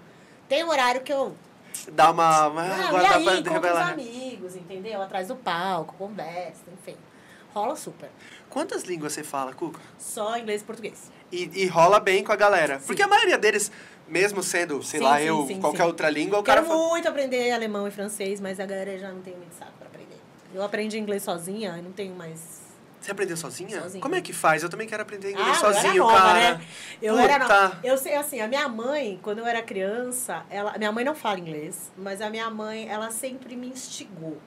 [0.50, 1.36] Tem um horário que eu.
[1.92, 2.24] Dá uma.
[2.24, 3.92] Ah, agora e aí, pra encontro os revelar.
[3.92, 5.02] amigos, entendeu?
[5.02, 6.98] Atrás do palco, conversa, enfim.
[7.54, 8.10] Rola super.
[8.50, 9.80] Quantas línguas você fala, Cuca?
[9.98, 11.12] Só inglês e português.
[11.32, 12.80] E, e rola bem com a galera.
[12.80, 12.88] Sim.
[12.88, 13.72] Porque a maioria deles,
[14.08, 16.90] mesmo sendo, sei Sim, lá, sim, eu, sim, qualquer outra língua, o Quero cara fala.
[16.90, 20.20] muito aprender alemão e francês, mas agora eu já não tenho muito saco pra aprender.
[20.54, 22.64] Eu aprendi inglês sozinha, eu não tenho mais.
[23.02, 23.82] Você aprendeu sozinha?
[23.82, 24.02] Sozinha.
[24.02, 24.64] Como é que faz?
[24.64, 26.56] Eu também quero aprender inglês Ah, eu era sozinho, nova, cara.
[26.56, 26.66] né?
[27.02, 27.60] Eu era Puta.
[27.60, 27.80] nova.
[27.84, 31.40] Eu sei assim, a minha mãe, quando eu era criança, ela, minha mãe não fala
[31.40, 34.38] inglês, mas a minha mãe, ela sempre me instigou,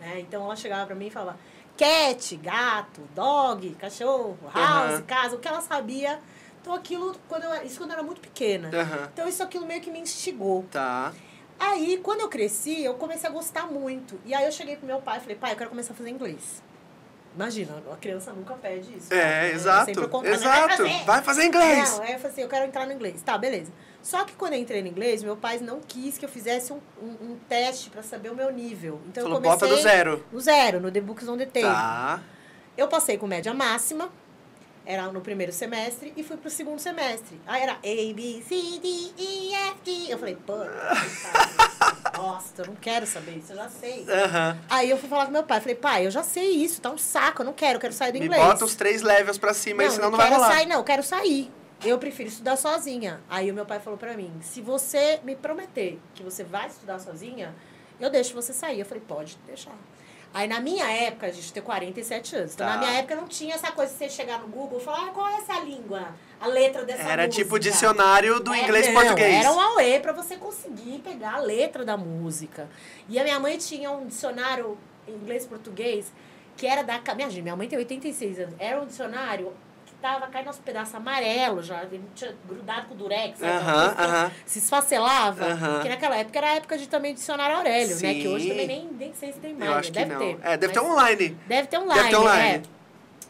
[0.00, 0.18] né?
[0.20, 1.38] Então ela chegava pra mim e falava:
[1.76, 5.02] "Cat, gato, dog, cachorro, house, Aham.
[5.02, 6.18] casa", o que ela sabia.
[6.60, 8.70] Então aquilo quando eu, isso quando eu era muito pequena.
[8.72, 9.08] Aham.
[9.12, 10.64] Então isso aquilo meio que me instigou.
[10.70, 11.12] Tá.
[11.58, 14.18] Aí, quando eu cresci, eu comecei a gostar muito.
[14.24, 16.10] E aí eu cheguei pro meu pai e falei, pai, eu quero começar a fazer
[16.10, 16.62] inglês.
[17.34, 19.12] Imagina, a criança nunca pede isso.
[19.12, 19.52] É, né?
[19.52, 19.90] exato.
[19.90, 20.16] Exato.
[20.24, 21.04] Vai fazer.
[21.04, 21.90] Vai fazer inglês.
[21.90, 23.22] Não, aí eu falei assim, eu quero entrar no inglês.
[23.22, 23.72] Tá, beleza.
[24.02, 26.80] Só que quando eu entrei no inglês, meu pai não quis que eu fizesse um,
[27.02, 29.00] um, um teste pra saber o meu nível.
[29.08, 30.24] Então Falou, eu comecei bota do zero.
[30.32, 31.68] no zero, no The Books on the Table.
[31.68, 32.22] Tá.
[32.76, 34.10] Eu passei com média máxima,
[34.90, 37.38] era no primeiro semestre, e fui pro segundo semestre.
[37.46, 40.12] Aí era A, B, C, D, E, F, G.
[40.14, 40.54] Eu falei, pô,
[42.16, 44.06] nossa, eu não quero saber isso, eu já sei.
[44.08, 44.58] Aham.
[44.70, 46.96] Aí eu fui falar com meu pai, falei, pai, eu já sei isso, tá um
[46.96, 48.42] saco, eu não quero, eu quero sair do Me inglês.
[48.42, 50.54] bota os três levels pra cima, aí senão não vai quero rolar.
[50.54, 51.50] sair, não, eu quero sair.
[51.84, 53.20] eu prefiro estudar sozinha.
[53.28, 56.98] Aí o meu pai falou pra mim: se você me prometer que você vai estudar
[56.98, 57.54] sozinha,
[58.00, 58.80] eu deixo você sair.
[58.80, 59.74] Eu falei: pode deixar.
[60.34, 62.54] Aí na minha época, a gente tem 47 anos.
[62.54, 62.74] Então Tá.
[62.74, 65.10] na minha época não tinha essa coisa de você chegar no Google e falar: ah,
[65.10, 66.08] qual é essa língua?
[66.40, 67.42] A letra dessa Era música.
[67.44, 69.34] tipo dicionário do É, inglês não, português.
[69.44, 72.68] Era um AUE pra você conseguir pegar a letra da música.
[73.08, 74.78] E a minha mãe tinha um dicionário
[75.08, 76.12] inglês português
[76.56, 77.00] que era da.
[77.14, 78.54] Minha, minha mãe tem 86 anos.
[78.58, 79.52] Era um dicionário
[80.00, 81.84] tava caindo aos pedaços amarelo já.
[82.14, 83.38] Tinha grudado com o durex.
[83.38, 83.52] sabe?
[83.52, 84.32] Aham, Então, aham.
[84.46, 85.44] Se esfacelava.
[85.44, 85.72] Aham.
[85.74, 87.94] Porque naquela época era a época de também dicionário Aurélio, né?
[88.14, 88.20] Sim.
[88.20, 89.70] Que hoje também nem, nem sei se tem mais.
[89.70, 90.04] Eu acho né?
[90.04, 90.20] deve não.
[90.20, 90.38] ter.
[90.48, 91.36] É, deve ter online.
[91.46, 91.94] Deve ter online.
[92.02, 92.62] Deve ter online.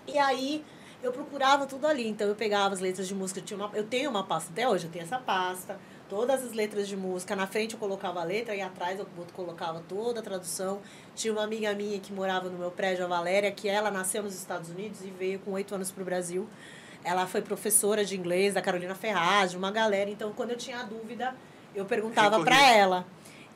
[0.07, 0.13] é.
[0.13, 0.65] E aí
[1.03, 2.09] eu procurava tudo ali.
[2.09, 3.41] Então eu pegava as letras de música.
[3.41, 5.79] Eu, tinha uma, eu tenho uma pasta até hoje, eu tenho essa pasta.
[6.09, 7.37] Todas as letras de música.
[7.37, 10.81] Na frente eu colocava a letra e atrás eu colocava toda a tradução.
[11.15, 14.35] Tinha uma amiga minha que morava no meu prédio, a Valéria, que ela nasceu nos
[14.35, 16.49] Estados Unidos e veio com oito anos para o Brasil.
[17.05, 20.09] Ela foi professora de inglês da Carolina Ferraz, de uma galera.
[20.09, 21.35] Então, quando eu tinha dúvida,
[21.75, 23.07] eu perguntava para ela.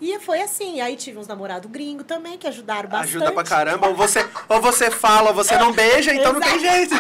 [0.03, 0.81] E foi assim.
[0.81, 3.11] Aí tive uns namorados gringos também, que ajudaram bastante.
[3.11, 3.87] Ajuda pra caramba.
[3.87, 6.93] Ou você, ou você fala ou você não beija, então não tem jeito.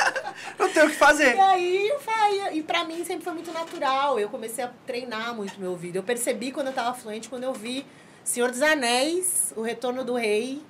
[0.58, 1.36] não tem o que fazer.
[1.36, 4.18] E aí, vai, e pra mim sempre foi muito natural.
[4.18, 5.96] Eu comecei a treinar muito meu ouvido.
[5.96, 7.84] Eu percebi quando eu tava fluente, quando eu vi
[8.24, 10.62] Senhor dos Anéis, O Retorno do Rei.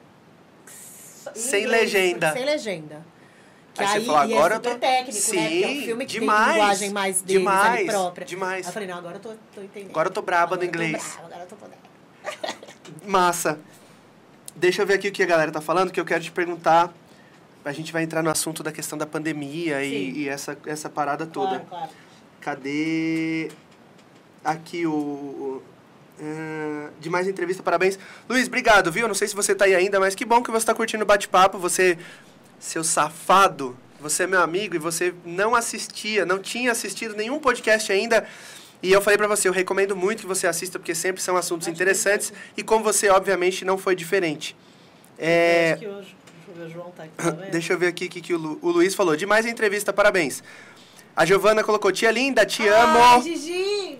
[1.28, 2.32] em Sem inglês, legenda.
[2.32, 3.06] Sem legenda.
[3.78, 5.22] Que Aí aí, você falou, agora é eu tô- super técnico, né?
[5.22, 8.26] Porque é um Sim, filme que demais, tem linguagem mais deles demais, própria.
[8.26, 8.66] demais.
[8.66, 9.90] Aí eu falei, não, agora eu tô, tô entendendo.
[9.90, 11.02] Agora eu tô braba no Agora tô inglês.
[11.14, 11.78] brava, agora eu tô podendo.
[13.06, 13.58] Massa.
[14.56, 16.92] Deixa eu ver aqui o que a galera tá falando, que eu quero te perguntar.
[17.64, 20.18] A gente vai entrar no assunto da questão da pandemia e, Sim.
[20.20, 21.60] e essa, essa parada toda.
[21.60, 21.90] Claro, claro.
[22.40, 23.50] Cadê?
[24.44, 24.92] Aqui o.
[24.92, 25.62] o
[26.20, 27.96] é, de mais entrevista, parabéns.
[28.28, 29.06] Luiz, obrigado, viu?
[29.06, 31.06] Não sei se você tá aí ainda, mas que bom que você tá curtindo o
[31.06, 31.58] bate-papo.
[31.58, 31.96] Você,
[32.58, 37.90] seu safado, você é meu amigo e você não assistia, não tinha assistido nenhum podcast
[37.92, 38.26] ainda.
[38.82, 41.66] E eu falei pra você, eu recomendo muito que você assista, porque sempre são assuntos
[41.66, 42.30] Acho que interessantes.
[42.32, 44.56] é E com você, obviamente, não foi diferente.
[45.18, 46.16] É, Acho que hoje,
[46.46, 47.30] deixa eu ver, o João tá aqui, tá?
[47.50, 49.16] Deixa eu ver aqui o que, que o, Lu- o Luiz falou.
[49.16, 50.44] Demais a entrevista, parabéns.
[51.16, 52.98] A Giovana colocou, tia linda, te amo.
[53.00, 53.98] Ai, Gigi!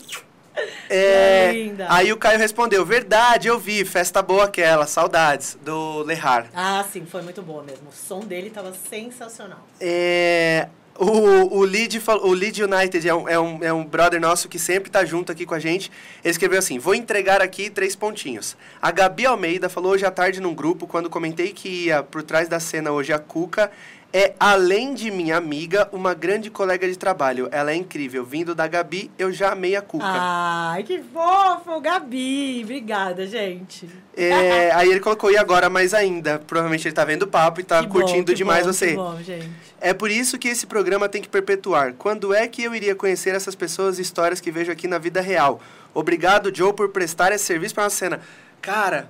[0.90, 1.86] É, linda.
[1.90, 6.46] aí o Caio respondeu, verdade, eu vi, festa boa aquela, saudades, do Lehar.
[6.54, 7.88] Ah, sim, foi muito boa mesmo.
[7.88, 9.66] O som dele tava sensacional.
[9.80, 10.68] É,
[10.98, 14.58] o, o, Lead, o Lead United é um, é, um, é um brother nosso que
[14.58, 15.92] sempre tá junto aqui com a gente.
[16.24, 18.56] Ele escreveu assim: Vou entregar aqui três pontinhos.
[18.82, 22.48] A Gabi Almeida falou hoje à tarde num grupo, quando comentei que ia por trás
[22.48, 23.70] da cena hoje a Cuca.
[24.10, 27.46] É, além de minha amiga, uma grande colega de trabalho.
[27.52, 28.24] Ela é incrível.
[28.24, 30.06] Vindo da Gabi, eu já amei a Cuca.
[30.06, 32.62] Ai, que fofo, Gabi.
[32.64, 33.86] Obrigada, gente.
[34.16, 36.38] É, aí ele colocou, e agora mais ainda?
[36.38, 38.88] Provavelmente ele tá vendo o papo e tá Que bom, curtindo que demais bom, você.
[38.88, 39.50] Que bom, gente.
[39.78, 41.92] É por isso que esse programa tem que perpetuar.
[41.92, 45.20] Quando é que eu iria conhecer essas pessoas e histórias que vejo aqui na vida
[45.20, 45.60] real?
[45.92, 48.20] Obrigado, Joe, por prestar esse serviço para uma cena.
[48.62, 49.08] Cara,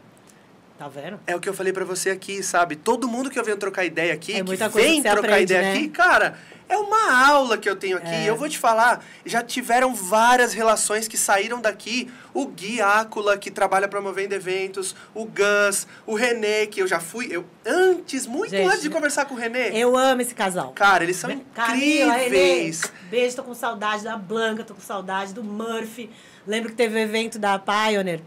[0.78, 1.18] Tá vendo?
[1.26, 2.76] é o que eu falei pra você aqui, sabe?
[2.76, 5.62] Todo mundo que eu venho trocar ideia aqui, É que vem que trocar aprende, ideia
[5.62, 5.72] né?
[5.72, 6.38] aqui, cara,
[6.68, 8.14] é uma aula que eu tenho aqui.
[8.14, 8.28] É.
[8.30, 12.08] Eu vou te falar, já tiveram várias relações que saíram daqui.
[12.32, 17.26] O Gui Ácula, que trabalha promovendo eventos, o Gus, o Renê, que eu já fui.
[17.28, 19.70] Eu, antes, muito Gente, antes de conversar com o Renê.
[19.70, 20.70] Eu amo esse casal.
[20.76, 22.82] Cara, eles são Camila, Renê, incríveis.
[23.10, 26.08] beijo, tô com saudade da Blanca, tô com saudade do Murphy.
[26.46, 28.20] Lembro que teve o evento da Pioneer,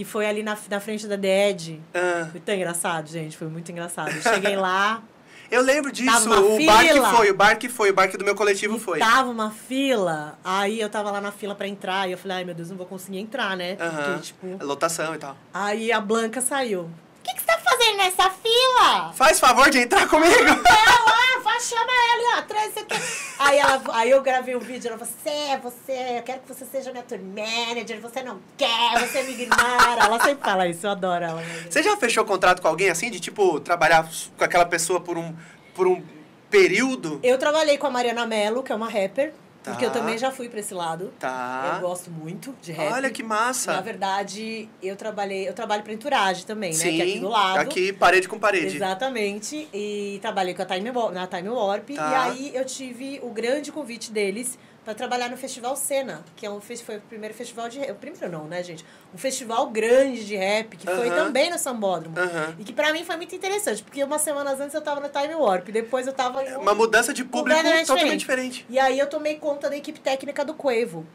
[0.00, 1.78] que foi ali na, na frente da Edge.
[1.92, 4.10] Ah, Foi tão engraçado, gente, foi muito engraçado.
[4.10, 5.02] Eu cheguei lá,
[5.52, 6.26] eu lembro disso.
[6.26, 7.10] O bar que fila.
[7.10, 8.98] foi, o bar que foi, o bar que do meu coletivo e foi.
[8.98, 12.44] tava uma fila, aí eu tava lá na fila pra entrar, e eu falei, ai
[12.44, 13.76] meu Deus, não vou conseguir entrar, né?
[13.76, 14.64] Porque, tipo...
[14.64, 15.36] Lotação e tal.
[15.52, 16.88] Aí a Blanca saiu.
[17.20, 19.12] O que, que você tá fazendo nessa fila?
[19.12, 20.32] Faz favor de entrar comigo.
[20.40, 22.96] Ela, vai, chama ela, traz aqui.
[23.38, 26.64] Aí, ela, aí eu gravei um vídeo, ela falou, você, você, eu quero que você
[26.64, 30.04] seja minha tour manager, você não quer, você me ignora.
[30.04, 31.42] Ela sempre fala isso, eu adoro ela.
[31.68, 35.34] Você já fechou contrato com alguém assim, de tipo, trabalhar com aquela pessoa por um,
[35.74, 36.02] por um
[36.50, 37.20] período?
[37.22, 39.32] Eu trabalhei com a Mariana Mello, que é uma rapper,
[39.62, 39.72] Tá.
[39.72, 41.12] porque eu também já fui pra esse lado.
[41.18, 41.72] Tá.
[41.74, 42.92] Eu gosto muito de rap.
[42.92, 43.72] Olha que massa.
[43.74, 46.76] Na verdade, eu trabalhei, eu trabalho pra Entourage também, né?
[46.78, 47.58] Sim, Que é aqui do lado.
[47.58, 48.76] aqui, parede com parede.
[48.76, 49.68] Exatamente.
[49.72, 51.90] E trabalhei com a Time, na Time Warp.
[51.90, 52.10] Tá.
[52.10, 56.50] E aí eu tive o grande convite deles para trabalhar no Festival Cena, que é
[56.50, 57.90] um foi o primeiro festival de rap.
[57.90, 58.84] O primeiro não, né, gente?
[59.14, 61.24] Um festival grande de rap, que foi Aham.
[61.26, 62.18] também no Sambódromo.
[62.18, 62.54] Aham.
[62.58, 65.34] E que pra mim foi muito interessante, porque umas semanas antes eu tava no Time
[65.34, 68.64] Warp, depois eu tava em um- Uma mudança de público totalmente diferente.
[68.70, 71.06] e aí eu tomei conta da equipe técnica do Quavo.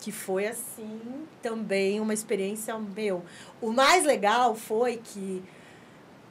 [0.00, 1.00] Que foi, assim,
[1.42, 3.24] também uma experiência, meu...
[3.60, 5.42] O mais legal foi que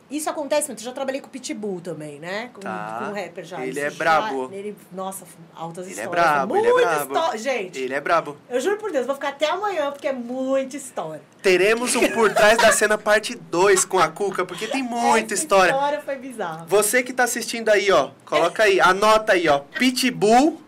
[0.09, 0.79] isso acontece muito.
[0.81, 2.49] Eu já trabalhei com o Pitbull também, né?
[2.53, 2.99] Com, Tá.
[3.03, 3.61] com o rapper já.
[3.61, 4.49] Ele Isso é já- brabo.
[4.53, 5.25] Ele, nossa,
[5.55, 6.25] altas Ele é histórias.
[6.25, 7.13] brabo, ele é brabo.
[7.13, 8.37] histó- Gente, Ele é brabo.
[8.49, 11.21] eu juro por Deus, vou ficar até amanhã, porque é muita história.
[11.41, 15.43] Teremos um Por Trás da Cena parte 2 com a Cuca, porque tem muita Essa
[15.43, 15.71] história.
[15.71, 16.65] história foi bizarra.
[16.67, 20.61] Você que tá assistindo aí, ó, coloca aí, anota aí, ó, Pitbull,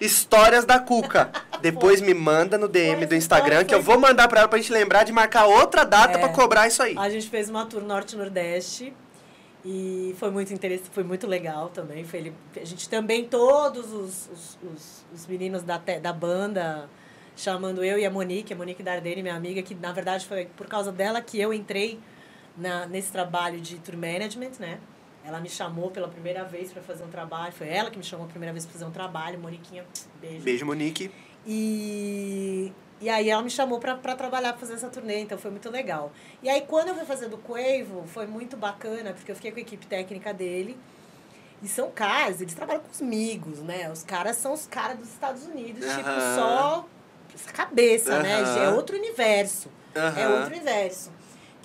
[0.00, 1.30] histórias da Cuca.
[1.62, 4.48] Depois me manda no DM Foi, do Instagram, foi, que eu vou mandar pra ela
[4.48, 6.20] pra gente lembrar de marcar outra data É.
[6.20, 6.94] pra cobrar isso aí.
[6.98, 8.92] A gente fez uma tour norte-nordeste
[9.64, 12.04] e foi muito interessante, foi muito legal também.
[12.04, 16.88] Foi, ele- a gente também, todos os, os, os, os meninos da, te- da banda,
[17.34, 20.66] chamando eu e a Monique, a Monique Dardenne, minha amiga, que na verdade foi por
[20.66, 21.98] causa dela que eu entrei
[22.56, 24.78] na, nesse trabalho de tour management, né?
[25.26, 28.26] Ela me chamou pela primeira vez para fazer um trabalho, foi ela que me chamou
[28.26, 29.84] a primeira vez para fazer um trabalho, Moniquinha,
[30.20, 30.44] beijo.
[30.44, 31.10] Beijo, Monique.
[31.44, 35.50] E, e aí ela me chamou pra, pra trabalhar, pra fazer essa turnê, então foi
[35.50, 36.12] muito legal.
[36.40, 39.58] E aí quando eu fui fazer do Quavo, foi muito bacana, porque eu fiquei com
[39.58, 40.78] a equipe técnica dele.
[41.60, 43.90] E são caras, eles trabalham com os migos, né?
[43.90, 46.34] Os caras são os caras dos Estados Unidos, tipo, Aham.
[46.36, 46.86] só
[47.34, 48.42] essa cabeça, né?
[48.42, 48.62] Aham.
[48.62, 49.70] É outro universo.
[49.94, 50.34] É Aham.
[50.34, 51.10] outro universo.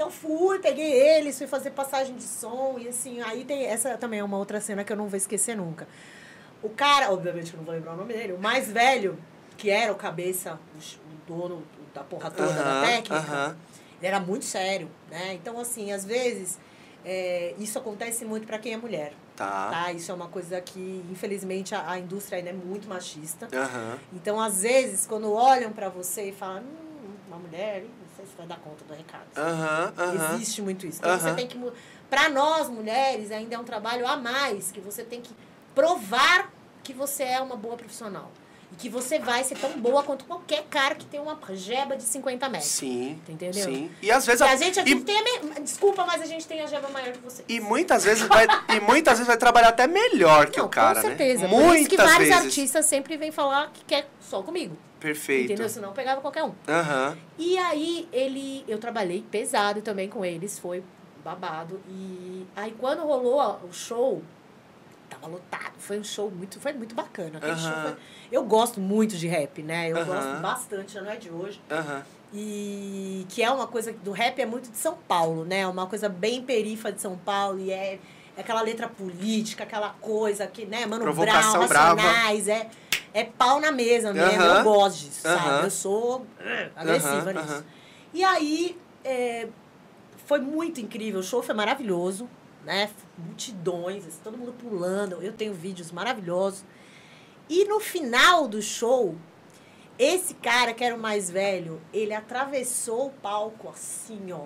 [0.01, 4.19] Então fui, peguei eles, fui fazer passagem de som e assim, aí tem essa também
[4.19, 5.87] é uma outra cena que eu não vou esquecer nunca.
[6.63, 9.15] O cara, obviamente que eu não vou lembrar o nome dele, o mais velho,
[9.57, 11.61] que era o cabeça, o dono
[11.93, 13.57] da porra toda da Aham, técnica, aham.
[13.99, 15.35] ele era muito sério, né?
[15.35, 16.57] Então assim, às vezes
[17.05, 19.69] é, isso acontece muito para quem é mulher, Tá.
[19.69, 19.91] tá?
[19.91, 23.47] Isso é uma coisa que infelizmente a, a indústria ainda é muito machista.
[23.53, 23.99] Aham.
[24.11, 27.85] Então, às vezes, quando olham pra você e falam, hum, uma mulher,
[28.21, 29.25] sei se vai dar conta do recado.
[30.35, 30.99] Existe muito isso.
[30.99, 31.71] Então, você tem que.
[32.09, 35.33] Pra nós, mulheres, ainda é um trabalho a mais, que você tem que
[35.73, 36.51] provar
[36.83, 38.31] que você é uma boa profissional.
[38.71, 42.03] E que você vai ser tão boa quanto qualquer cara que tem uma jeba de
[42.03, 42.69] 50 metros.
[42.69, 43.19] Sim.
[43.27, 43.53] Entendeu?
[43.53, 43.91] Sim.
[44.01, 45.59] E às vezes E a gente aqui e, tem a me...
[45.61, 47.43] Desculpa, mas a gente tem a jeba maior que você.
[47.49, 51.01] e muitas vezes vai e muitas vezes vai trabalhar até melhor que Não, o cara,
[51.01, 51.43] com certeza.
[51.43, 51.49] né?
[51.49, 52.45] Por Muitas isso que vários vezes.
[52.45, 54.77] artistas sempre vêm falar que quer só comigo.
[55.01, 55.45] Perfeito.
[55.51, 55.67] Entendeu?
[55.67, 56.53] Senão pegava qualquer um.
[56.67, 57.17] Aham.
[57.37, 60.81] E aí ele, eu trabalhei pesado também com eles, foi
[61.25, 61.81] babado.
[61.89, 64.21] E aí quando rolou a- o show,
[65.21, 65.73] tava lotado.
[65.77, 67.37] Foi um show muito, foi muito bacana.
[67.37, 67.81] Aquele show Aham.
[67.83, 67.95] foi-
[68.31, 69.89] eu gosto muito de rap, né?
[69.89, 70.05] Eu Aham.
[70.05, 71.61] gosto bastante, já não é de hoje.
[71.69, 72.03] Aham.
[72.33, 75.67] E que é uma coisa do rap é muito de São Paulo, né?
[75.67, 77.99] Uma coisa bem perifa de São Paulo e é,
[78.37, 82.01] é aquela letra política, aquela coisa que, né, Mano Provocação Brown, brava.
[82.01, 82.69] Racionais, é
[83.13, 84.41] é pau na mesa mesmo.
[84.41, 85.65] Eu gosto disso, sabe?
[85.65, 86.25] Eu sou uh,
[86.77, 87.65] agressiva nisso.
[88.13, 89.49] E aí é,
[90.25, 92.29] foi muito incrível, o show foi maravilhoso,
[92.65, 92.89] né?
[93.17, 95.21] Multidões, assim, todo mundo pulando.
[95.21, 96.63] Eu tenho vídeos maravilhosos.
[97.49, 99.15] E no final do show,
[99.99, 104.45] esse cara que era o mais velho, ele atravessou o palco assim, ó,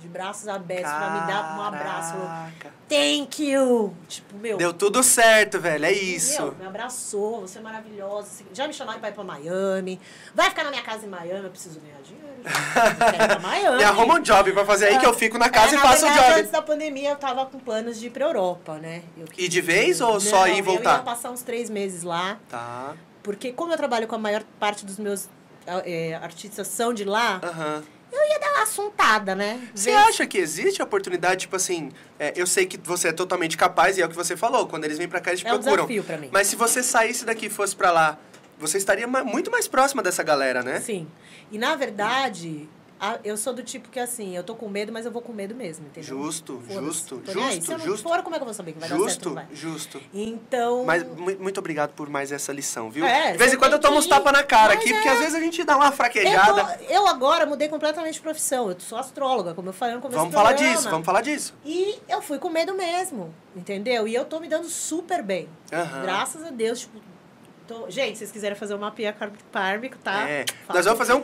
[0.00, 2.12] de braços abertos pra me dar um abraço.
[2.12, 2.72] Falou.
[2.88, 3.94] Thank you!
[4.08, 4.56] Tipo, meu.
[4.56, 5.84] Deu tudo certo, velho.
[5.84, 6.42] É isso.
[6.42, 8.28] Meu, me abraçou, você é maravilhosa.
[8.28, 10.00] assim, Já me chamaram pra ir pra Miami.
[10.34, 12.19] Vai ficar na minha casa em Miami, eu preciso ganhar dinheiro.
[12.44, 13.76] Eu Miami.
[13.78, 15.82] Me arruma um job pra fazer aí que eu fico na casa É, e na
[15.82, 16.32] faço o job.
[16.40, 19.02] Antes da pandemia, eu tava com planos de ir pra Europa, né?
[19.18, 20.96] Eu E de vez ou só ir e Eu voltar?
[20.98, 22.38] ia passar uns três meses lá.
[22.48, 22.94] Tá.
[23.22, 25.28] Porque como eu trabalho com a maior parte dos meus
[25.66, 27.82] eh, artistas são de lá, Aham.
[28.12, 29.60] é uma assuntada, né?
[29.74, 33.56] Você acha que existe a oportunidade, tipo assim, é, eu sei que você é totalmente
[33.56, 35.52] capaz e é o que você falou, quando eles vêm pra cá eles te É
[35.52, 35.84] um procuram.
[35.86, 36.28] desafio pra mim.
[36.32, 38.18] Mas se você saísse daqui e fosse pra lá,
[38.58, 40.80] você estaria muito mais próxima dessa galera, né?
[40.80, 41.06] Sim.
[41.50, 42.68] E na verdade,
[43.24, 45.54] eu sou do tipo que assim, eu tô com medo, mas eu vou com medo
[45.54, 46.06] mesmo, entendeu?
[46.22, 47.50] Justo, justo, nem aí.
[47.54, 48.02] justo, Se eu não justo.
[48.08, 50.00] for, como é que eu vou saber que vai dar certo Justo, justo.
[50.12, 50.84] Então.
[50.84, 53.04] Mas mu- muito obrigado por mais essa lição, viu?
[53.04, 54.94] É, de vez em quando eu tomo uns tapas na cara aqui, é.
[54.94, 56.62] porque às vezes a gente dá uma eu, fraquejada.
[56.76, 58.70] tô- eu agora mudei completamente de profissão.
[58.70, 61.54] Eu sou astróloga, como eu falei no começo Vamos falar disso, vamos falar disso.
[61.64, 64.06] E eu fui com medo mesmo, entendeu?
[64.06, 65.48] E eu tô me dando super bem.
[65.72, 66.02] Aham.
[66.02, 67.09] Graças a Deus, tipo.
[67.74, 69.14] Tô- Gente, se vocês quiserem fazer um mapeia
[69.52, 70.28] kármico, tá?
[70.28, 70.44] É.
[70.68, 71.22] Nós vamos fazer um.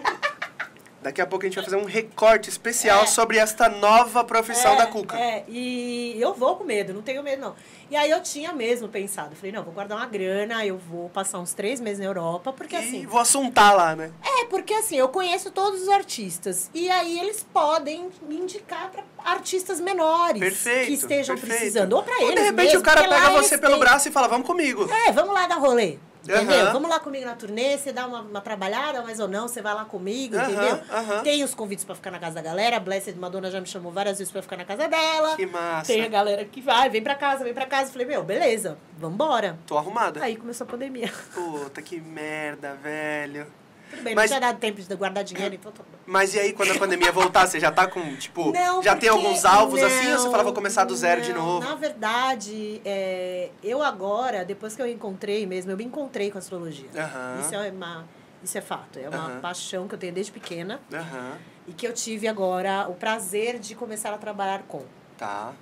[1.03, 3.07] Daqui a pouco a gente vai fazer um recorte especial É.
[3.07, 5.17] sobre esta nova profissão é, da Cuca.
[5.17, 7.55] É, e eu vou com medo, não tenho medo, não.
[7.89, 11.39] E aí eu tinha mesmo pensado, falei, não, vou guardar uma grana, eu vou passar
[11.39, 13.07] uns três meses na Europa, porque e assim.
[13.07, 14.11] vou assuntar lá, né?
[14.25, 16.71] É, porque assim, eu conheço todos os artistas.
[16.75, 20.87] E aí eles podem me indicar para artistas menores Perfeito.
[20.89, 21.57] que estejam perfeito.
[21.59, 21.93] precisando.
[21.93, 22.35] Ou para Ou eles.
[22.35, 24.89] de repente mesmo, o cara pega você pelo têm- braço e fala, vamos comigo.
[25.07, 25.99] É, vamos lá dar rolê.
[26.29, 26.61] Entendeu?
[26.63, 26.73] Aham.
[26.73, 29.75] Vamos lá comigo na turnê, você dá uma, uma trabalhada, mas ou não, você vai
[29.75, 30.81] lá comigo, Aham, entendeu?
[30.91, 31.23] aham.
[31.23, 32.77] Tem os convites pra ficar na casa da galera.
[32.77, 35.37] A Blessed Madonna já me chamou várias vezes pra ficar na casa dela.
[35.37, 35.93] Que massa.
[35.93, 37.91] Tem a galera que vai, vem pra casa, vem pra casa.
[37.93, 39.59] Falei, meu, beleza, vambora.
[39.67, 40.23] Tô arrumada.
[40.23, 41.13] Aí começou a pandemia.
[41.35, 43.47] Puta, que merda, velho.
[43.91, 46.01] Tudo bem, Mas- não tinha dado tempo de guardar dinheiro, então tudo bem.
[46.07, 49.09] Mas e aí, quando a pandemia voltar, você já tá com, tipo, Não, já tem
[49.09, 50.13] alguns alvos assim?
[50.13, 51.45] Ou você não, fala, vou começar do zero de não.
[51.45, 51.67] novo?
[51.69, 56.41] Na verdade, é, eu agora, depois que eu encontrei mesmo, eu me encontrei com a
[56.41, 56.89] astrologia.
[56.97, 57.41] Aham.
[57.41, 58.05] Isso é uma...
[58.43, 59.41] Isso é fato, é uma Aham.
[59.41, 63.75] paixão que eu tenho desde pequena Aham, e que eu tive agora o prazer de
[63.75, 64.85] começar a trabalhar com.
[65.19, 65.53] tá.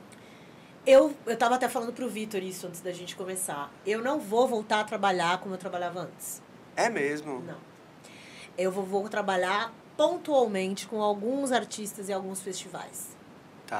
[0.86, 3.72] Eu, eu tava até falando pro Vitor isso antes da gente começar.
[3.86, 6.42] Eu não vou voltar a trabalhar como eu trabalhava antes.
[6.76, 7.40] É mesmo?
[7.40, 7.56] Não.
[8.56, 13.13] Eu vou, vou trabalhar pontualmente com alguns artistas e alguns festivais.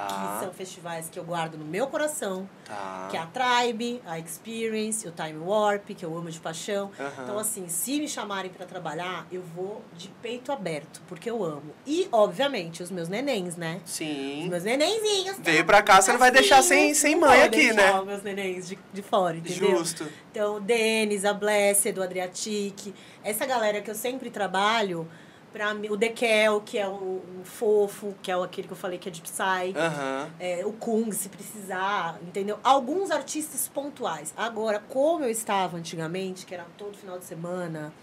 [0.09, 3.09] Que Tá, são festivais que eu guardo no meu coração, tá.
[3.11, 6.91] que é a Tribe, a Experience, o Time Warp, que eu amo de paixão.
[6.99, 7.23] Aham.
[7.23, 11.73] Então, assim, se me chamarem para trabalhar, eu vou de peito aberto, porque eu amo.
[11.87, 13.81] E, obviamente, os meus nenéns, né?
[13.85, 14.49] Os Sim.
[14.49, 15.37] meus nenenzinhos.
[15.37, 15.43] tá?
[15.45, 17.99] Veio pra cá, você não vai deixar sem, sem mãe aqui, né?
[18.01, 19.77] os meus nenéns de, de fora, entendeu?
[19.79, 20.07] Justo.
[20.31, 22.93] Então, o Denis, a Blessed, o Adriatic,
[23.23, 25.09] essa galera que eu sempre trabalho,
[25.55, 28.77] pra mim, o Dekel, que é o, o fofo, que é o, aquele que eu
[28.77, 30.29] falei que é de Psy, Aham.
[30.41, 32.59] é, o Kung, se precisar, entendeu?
[32.65, 34.35] Alguns artistas pontuais.
[34.37, 37.95] Agora, como eu estava antigamente, que era todo final de semana,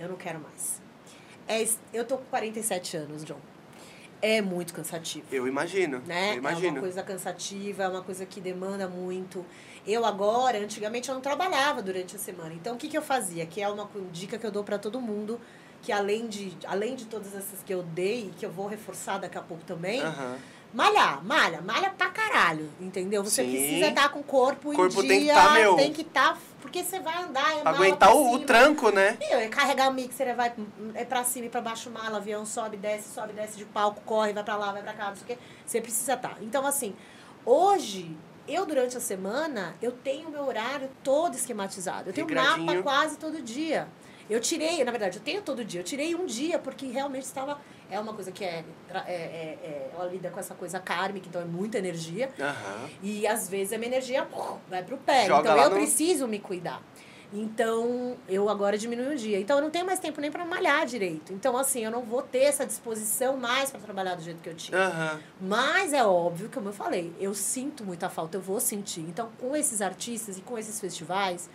[0.00, 0.80] eu não quero mais.
[1.46, 1.62] É,
[1.92, 3.36] eu tô com 47 anos, John.
[4.20, 6.02] É muito cansativo Eu imagino.
[6.06, 6.30] né?
[6.30, 6.70] Eu É imagino.
[6.72, 9.44] uma coisa cansativa, é uma coisa que demanda muito.
[9.86, 12.52] Eu agora, antigamente eu não trabalhava durante a semana.
[12.54, 13.46] Então o que, que eu fazia?
[13.46, 15.38] Que é uma dica que eu dou para todo mundo,
[15.82, 19.38] que além de, além de todas essas que eu dei, que eu vou reforçar daqui
[19.38, 20.36] a pouco também, Aham.
[20.74, 23.22] malhar, malha, malha pra caralho, entendeu?
[23.24, 23.50] Você Sim.
[23.50, 26.38] precisa estar com o corpo, Corpo em tem dia, que tá, meu- tem que estar,
[26.60, 29.16] porque você vai andar, é aguentar o, o tranco, né?
[29.18, 30.52] Meu, é carregar o mixer, é, vai
[30.94, 34.32] é pra cima e pra baixo mala, avião sobe, desce, sobe, desce de palco, corre,
[34.32, 35.38] vai pra lá, vai pra cá, não sei o quê.
[35.64, 36.36] Você precisa estar.
[36.42, 36.94] Então, assim,
[37.46, 38.14] hoje,
[38.46, 42.10] eu durante a semana, eu tenho meu horário todo esquematizado.
[42.10, 43.88] Eu tenho mapa quase todo dia.
[44.28, 45.80] Eu tirei, na verdade, eu tenho todo dia.
[45.80, 47.58] Eu tirei um dia porque realmente estava.
[47.90, 51.40] É uma coisa que é, é, é, é- Ela lida com essa coisa kármica, então
[51.40, 52.30] é muita energia.
[52.38, 52.90] Aham.
[53.02, 55.26] E às vezes a minha energia pô, vai pro pé.
[55.26, 56.82] Joga então eu no- preciso me cuidar.
[57.32, 59.38] Então, eu agora diminui o dia.
[59.38, 61.30] Então, eu não tenho mais tempo nem para malhar direito.
[61.32, 64.54] Então, assim, eu não vou ter essa disposição mais para trabalhar do jeito que eu
[64.54, 64.78] tinha.
[64.78, 65.20] Aham.
[65.40, 69.00] Mas é óbvio, como eu falei, eu sinto muita falta, eu vou sentir.
[69.02, 71.50] Então, com esses artistas e com esses festivais,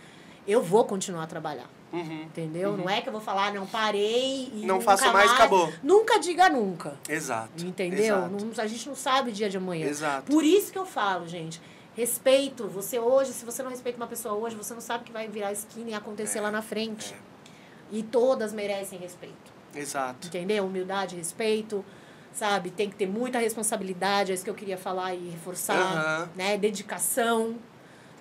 [0.47, 1.67] eu vou continuar a trabalhar.
[1.93, 2.23] Uhum.
[2.23, 2.75] Entendeu?
[2.75, 4.65] Não é que eu vou falar, não parei e.
[4.65, 5.71] Não nunca faço mais, acabou.
[5.83, 6.97] Nunca diga nunca.
[7.07, 7.63] Exato.
[7.63, 8.17] Entendeu?
[8.17, 8.29] Exato.
[8.45, 9.85] Não- a gente não sabe o dia de amanhã.
[9.87, 10.31] Exato.
[10.31, 11.61] Por isso que eu falo, gente.
[11.95, 12.67] Respeito.
[12.69, 15.51] Você hoje, se você não respeita uma pessoa hoje, você não sabe que vai virar
[15.51, 17.13] esquina e acontecer lá na frente.
[17.91, 19.53] E todas merecem respeito.
[19.75, 20.25] Exato.
[20.27, 20.65] Entendeu?
[20.65, 21.85] Humildade, respeito.
[22.33, 22.71] Sabe?
[22.71, 25.75] Tem que ter muita responsabilidade, é isso que eu queria falar e reforçar.
[25.77, 26.29] Aham.
[26.35, 26.57] Né?
[26.57, 27.55] Dedicação.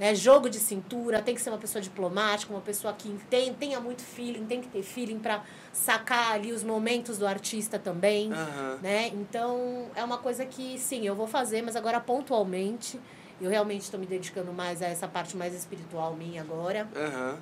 [0.03, 0.17] Né?
[0.17, 4.03] Jogo de cintura, tem que ser uma pessoa diplomática, uma pessoa que tem, tenha muito
[4.03, 8.79] feeling, tem que ter feeling para sacar ali os momentos do artista também Aham.
[8.83, 9.07] né?
[9.15, 12.99] Então, é uma coisa que, sim, eu vou fazer, mas agora pontualmente.
[13.41, 16.89] Eu realmente estou me dedicando mais a essa parte mais espiritual minha agora.
[16.97, 17.39] Aham.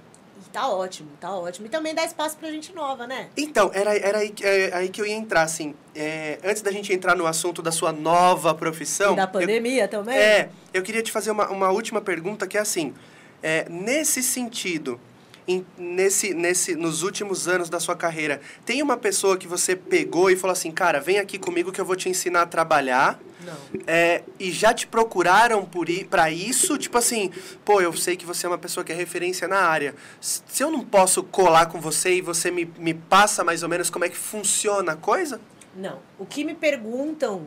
[0.46, 1.66] E tá ótimo, tá ótimo.
[1.66, 3.28] E também dá espaço pra gente nova, né?
[3.36, 5.74] Então, era, era aí, que- é, aí que eu ia entrar, assim.
[5.94, 9.12] É, antes da gente entrar no assunto da sua nova profissão.
[9.12, 10.16] e da eu- pandemia também.
[10.16, 12.94] É, eu queria te fazer uma, uma última pergunta que é assim,
[13.42, 15.00] é, nesse sentido,
[15.48, 20.30] em- nesse, nesse, nos últimos anos da sua carreira, tem uma pessoa que você pegou
[20.30, 23.56] e falou assim, cara, vem aqui comigo que eu vou te ensinar a trabalhar, Não.
[23.86, 26.76] é, e já te procuraram por pra isso?
[26.78, 27.30] Tipo assim,
[27.64, 29.94] pô, eu sei que você é uma pessoa que é referência na área.
[30.20, 33.90] Se eu não posso colar com você e você me, me passa mais ou menos
[33.90, 35.40] como é que funciona a coisa?
[35.74, 35.98] Não.
[36.18, 37.46] O que me perguntam,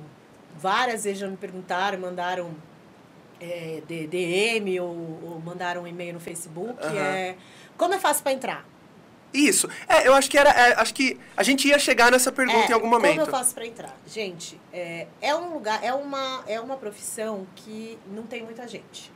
[0.60, 2.52] várias vezes já me perguntaram, mandaram
[3.40, 4.88] é, D- DM ou,
[5.24, 6.96] ou mandaram um e-mail no Facebook, Aham.
[6.98, 7.36] é
[7.78, 8.66] como eu faço pra entrar?
[9.34, 9.68] Isso.
[9.88, 10.50] É, eu acho que era.
[10.52, 13.16] é, acho que a gente ia chegar nessa pergunta É, em algum momento.
[13.18, 13.96] Como eu faço pra entrar?
[14.06, 19.12] Gente, é, é um lugar, é uma, é uma profissão que não tem muita gente.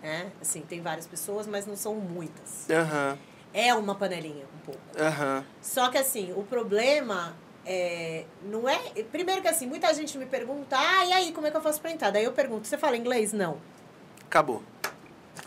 [0.00, 0.30] Né?
[0.40, 2.70] Assim, tem várias pessoas, mas não são muitas.
[2.70, 3.18] Aham,
[3.52, 4.80] É uma panelinha, um pouco.
[4.96, 5.44] aham.
[5.60, 7.34] Só que assim, o problema
[7.66, 8.78] é, não é.
[9.10, 11.80] Primeiro que assim, muita gente me pergunta, ah, e aí, como é que eu faço
[11.80, 12.10] pra entrar?
[12.12, 13.32] Daí eu pergunto, você fala inglês?
[13.32, 13.58] Não.
[14.26, 14.62] Acabou.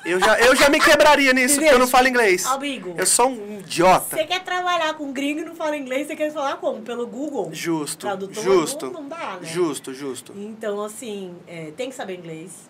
[0.04, 2.46] Eu já, eu já me quebraria nisso, porque eu não falo inglês.
[2.46, 4.18] Amigo, Eu sou um idiota.
[4.18, 6.82] você quer trabalhar com gringo e não fala inglês, você quer falar como?
[6.82, 7.50] Pelo Google?
[7.54, 8.86] Justo, Tradutor justo.
[8.88, 9.48] Não, não dá, né?
[9.48, 10.34] Justo, justo.
[10.36, 12.70] Então, assim, é, tem que saber inglês.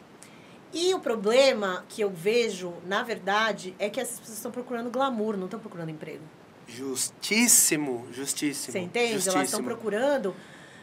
[0.74, 5.36] E o problema que eu vejo, na verdade, é que essas pessoas estão procurando glamour,
[5.36, 6.24] não estão procurando emprego.
[6.68, 8.72] Justíssimo, justíssimo.
[8.72, 9.12] Você entende?
[9.14, 9.68] Elas estão justíssimo.
[9.68, 10.36] procurando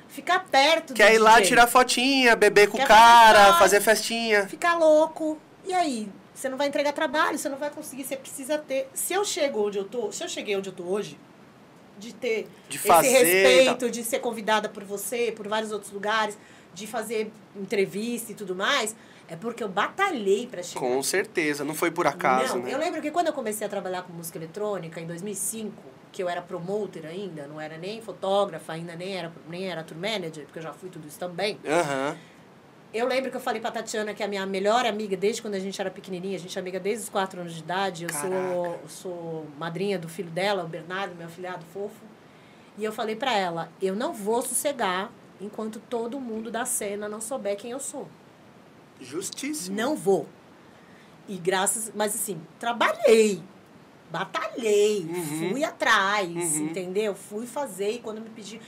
[0.08, 4.46] ficar perto Quer ir lá tirar fotinha, beber com o cara, fazer festinha.
[4.46, 5.38] Ficar louco.
[5.66, 6.08] E aí?
[6.39, 8.89] Você não vai entregar trabalho, você não vai conseguir, você precisa ter.
[8.94, 11.19] Se eu chego onde eu tô, se eu cheguei onde eu tô hoje,
[11.98, 15.90] de ter De esse fazer e respeito, de ser convidada por você, por vários outros
[15.90, 16.39] lugares,
[16.73, 18.94] de fazer entrevista e tudo mais,
[19.27, 20.78] é porque eu batalhei para chegar.
[20.78, 22.73] Com certeza, não foi por acaso, não, né?
[22.73, 25.73] eu lembro que quando eu comecei a trabalhar com música eletrônica, em 2005,
[26.12, 29.98] que eu era promoter ainda, não era nem fotógrafa, ainda nem era, nem era tour
[29.98, 31.59] manager, porque eu já fui tudo isso também.
[31.66, 32.16] Aham.
[32.93, 35.55] Eu lembro que eu falei pra Tatiana, que é a minha melhor amiga desde quando
[35.55, 38.05] a gente era pequenininha, a gente é amiga desde os quatro anos de idade.
[38.05, 38.89] Eu sou, Caraca.
[38.89, 42.01] sou madrinha do filho dela, o Bernardo, meu afilhado fofo.
[42.78, 45.10] E eu falei pra ela: eu não vou sossegar
[45.40, 48.09] enquanto todo mundo da cena não souber quem eu sou.
[49.01, 49.77] Justíssimo.
[49.77, 50.27] Não vou.
[51.28, 51.93] E graças.
[51.94, 53.43] Mas assim, trabalhei.
[54.10, 55.01] Batalhei.
[55.05, 55.51] Uhum.
[55.51, 56.65] Fui atrás, Uhum.
[56.66, 57.15] entendeu?
[57.15, 58.59] Fui fazer e quando me pediu.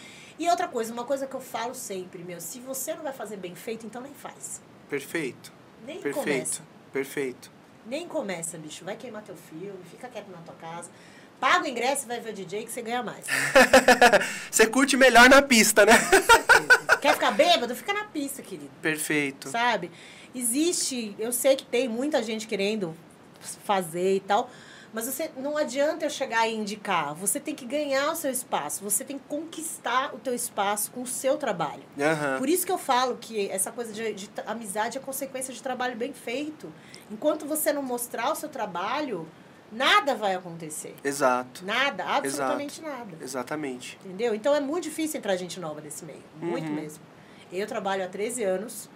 [0.41, 3.37] E outra coisa, uma coisa que eu falo sempre, meu, se você não vai fazer
[3.37, 4.63] bem feito, então nem faz.
[4.89, 5.53] Perfeito.
[5.87, 6.15] Nem Perfeito.
[6.15, 6.63] começa.
[6.91, 7.51] Perfeito.
[7.85, 8.83] Nem começa, bicho.
[8.83, 10.89] Vai queimar teu filme, fica quieto na tua casa.
[11.39, 13.27] Paga o ingresso e vai ver o DJ que você ganha mais.
[14.51, 15.93] Você curte melhor na pista, né?
[17.01, 17.75] Quer ficar bêbado?
[17.75, 18.71] Fica na pista, querido.
[18.81, 19.49] Perfeito.
[19.51, 19.91] sabe?
[20.35, 22.95] Existe, eu sei que tem muita gente querendo
[23.41, 24.51] fazer e tal,
[24.93, 27.15] mas você não adianta eu chegar e indicar.
[27.15, 31.03] Você tem que ganhar o seu espaço, você tem que conquistar o teu espaço com
[31.03, 31.83] o seu trabalho.
[32.01, 32.39] Aham.
[32.39, 35.97] Por isso que eu falo que essa coisa de, de amizade é consequência de trabalho
[35.97, 36.73] bem feito.
[37.11, 39.27] Enquanto você não mostrar o seu trabalho,
[39.71, 40.97] nada vai acontecer.
[41.05, 41.65] Exato.
[41.65, 43.17] Nada, absolutamente nada.
[43.21, 43.99] Exatamente.
[44.05, 44.35] Entendeu?
[44.35, 46.23] Então é muito difícil entrar gente nova nesse meio.
[46.41, 46.75] Muito Uhum.
[46.75, 47.03] mesmo.
[47.53, 48.89] Eu trabalho há 13 anos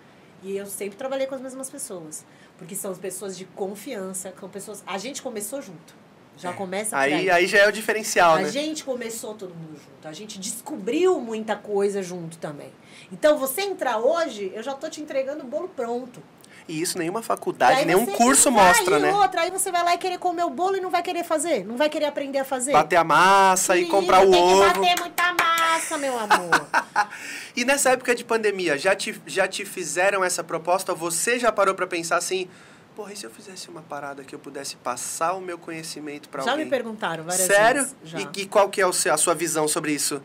[0.44, 2.24] e eu sempre trabalhei com as mesmas pessoas.
[2.58, 4.84] Porque são as pessoas de confiança, são pessoas.
[4.86, 5.94] A gente começou junto.
[6.36, 7.30] Já começa por Aí, aí.
[7.30, 8.50] aí já é o diferencial, A né?
[8.50, 10.08] gente começou todo mundo junto.
[10.08, 12.72] A gente descobriu muita coisa junto também.
[13.12, 16.20] Então, você entrar hoje, eu já tô te entregando o bolo pronto.
[16.66, 19.12] E isso nenhuma faculdade, nenhum curso mostra, né?
[19.12, 21.62] outra, aí você vai lá e querer comer o bolo e não vai querer fazer.
[21.64, 22.72] Não vai querer aprender a fazer.
[22.72, 24.62] Bater a massa e comprar o tem ovo.
[24.72, 26.66] que bater muita massa, meu amor.
[27.56, 30.92] E nessa época de pandemia, já te, já te fizeram essa proposta?
[30.92, 32.48] Você já parou pra pensar assim,
[32.96, 36.50] porra, e se eu fizesse uma parada que eu pudesse passar o meu conhecimento Já
[36.50, 36.64] alguém?
[36.64, 37.82] me perguntaram várias Sério?
[37.82, 37.96] vezes.
[38.04, 38.18] Já.
[38.18, 40.20] E, e qual que é a sua visão sobre isso?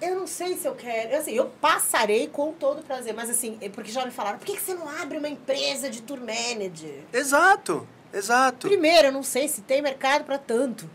[0.00, 1.16] Eu não sei se eu quero.
[1.16, 4.56] Assim, eu passarei com todo prazer, mas assim, é porque já me falaram, por que
[4.56, 7.02] que você não abre uma empresa de tour manager?
[7.12, 8.68] Exato, exato.
[8.68, 10.88] Primeiro, eu não sei se tem mercado para tanto.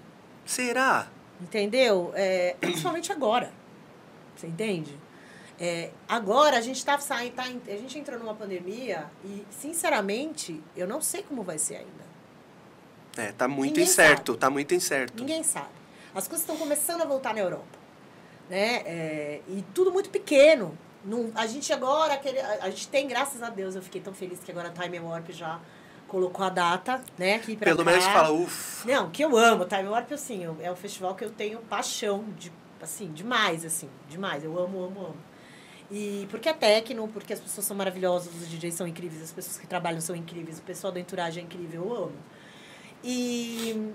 [0.46, 1.08] Será?
[1.40, 2.12] Entendeu?
[2.16, 3.52] É, principalmente agora.
[4.36, 4.98] Você entende?
[5.60, 10.88] É, agora a gente tá saindo, tá, a gente entrou numa pandemia e, sinceramente, eu
[10.88, 12.12] não sei como vai ser ainda.
[13.18, 15.20] É, tá muito Ninguém incerto, tá muito incerto.
[15.20, 15.70] Ninguém sabe.
[16.16, 17.81] As coisas estão começando a voltar na Europa.
[18.52, 18.82] Né?
[18.86, 20.78] É, e tudo muito pequeno.
[21.06, 24.14] Não, a gente agora, aquele, a, a gente tem, graças a Deus, eu fiquei tão
[24.14, 25.58] feliz que agora a Time Warp já
[26.06, 27.92] colocou a data, né, aqui pra Pelo cá.
[27.92, 28.86] menos fala, ufa.
[28.86, 29.64] Não, que eu amo.
[29.64, 32.52] Time Warp, assim, é um festival que eu tenho paixão, de,
[32.82, 34.44] assim, demais, assim, demais.
[34.44, 35.18] Eu amo, amo, amo.
[35.90, 39.58] E porque é técnico, porque as pessoas são maravilhosas, os DJs são incríveis, as pessoas
[39.58, 42.18] que trabalham são incríveis, o pessoal da entourage é incrível, eu amo.
[43.02, 43.94] E,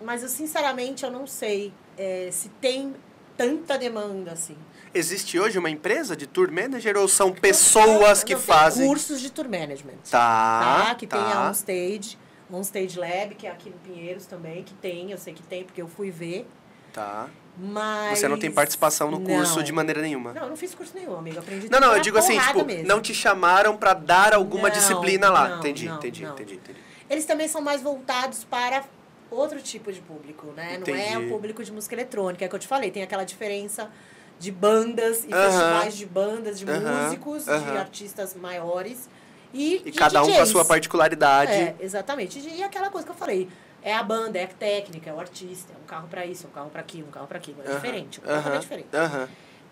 [0.00, 2.94] mas eu, sinceramente, eu não sei é, se tem
[3.40, 4.54] tanta demanda, assim.
[4.92, 8.86] Existe hoje uma empresa de tour manager ou são pessoas que Não, tem fazem?
[8.86, 9.96] cursos de tour management.
[10.10, 10.94] Tá, tá?
[10.94, 11.38] Que tem tá.
[11.38, 12.18] a OnStage,
[12.52, 15.80] OnStage Lab, que é aqui no Pinheiros também, que tem, eu sei que tem, porque
[15.80, 16.46] eu fui ver.
[16.92, 17.30] Tá.
[17.58, 18.18] Mas.
[18.18, 19.62] Você não tem participação no curso Não.
[19.62, 20.34] de maneira nenhuma.
[20.34, 21.38] Não, eu não fiz curso nenhum, amigo.
[21.38, 22.86] Aprendi Não, não, eu digo assim, tipo, mesmo.
[22.86, 25.48] não te chamaram pra dar alguma Não, disciplina lá.
[25.48, 26.32] não, entendi, não, entendi, não.
[26.32, 26.78] entendi, entendi.
[27.08, 28.84] Eles também são mais voltados para
[29.30, 30.78] outro tipo de público, né?
[30.78, 31.16] Não é Entendi.
[31.16, 32.90] o público de música eletrônica, é que eu te falei.
[32.90, 33.90] Tem aquela diferença
[34.38, 35.50] de bandas e Aham.
[35.50, 37.78] festivais de bandas, de Aham, músicos, de aham.
[37.78, 39.08] artistas maiores.
[39.52, 40.48] E, E de cada um com a DJs.
[40.48, 41.52] sua particularidade.
[41.52, 42.38] É, exatamente.
[42.38, 43.48] E aquela coisa que eu falei.
[43.82, 46.50] É a banda, é a técnica, é o artista, é um carro pra isso, é
[46.50, 47.62] um carro pra aquilo, um carro pra aquilo.
[47.64, 48.88] É diferente, um carro é diferente.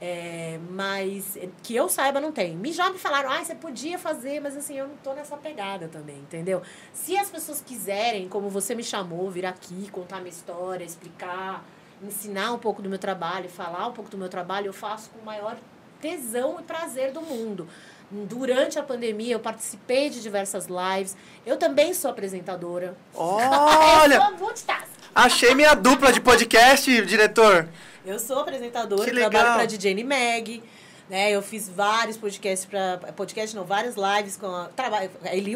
[0.01, 2.57] É, mas que eu saiba, não tem.
[2.57, 5.89] Me já me falaram, ah, você podia fazer, mas assim, eu não tô nessa pegada
[5.89, 6.63] também, entendeu?
[6.93, 11.65] Se as pessoas quiserem, como você me chamou, vir aqui, contar minha história, explicar,
[12.01, 15.19] ensinar um pouco do meu trabalho, falar um pouco do meu trabalho, eu faço com
[15.19, 15.57] o maior
[16.01, 17.69] tesão e prazer do mundo.
[18.11, 21.17] Durante a pandemia, eu participei de diversas lives.
[21.45, 22.97] Eu também sou apresentadora.
[23.13, 24.87] eu Olha, sou multitask.
[25.15, 27.69] achei minha dupla de podcast, diretor.
[28.09, 30.63] Eu sou apresentadora, Que trabalho para DJ Mag,
[31.11, 31.31] né?
[31.31, 35.53] Eu fiz vários podcasts para podcast não, várias lives com a trabalho, a Eli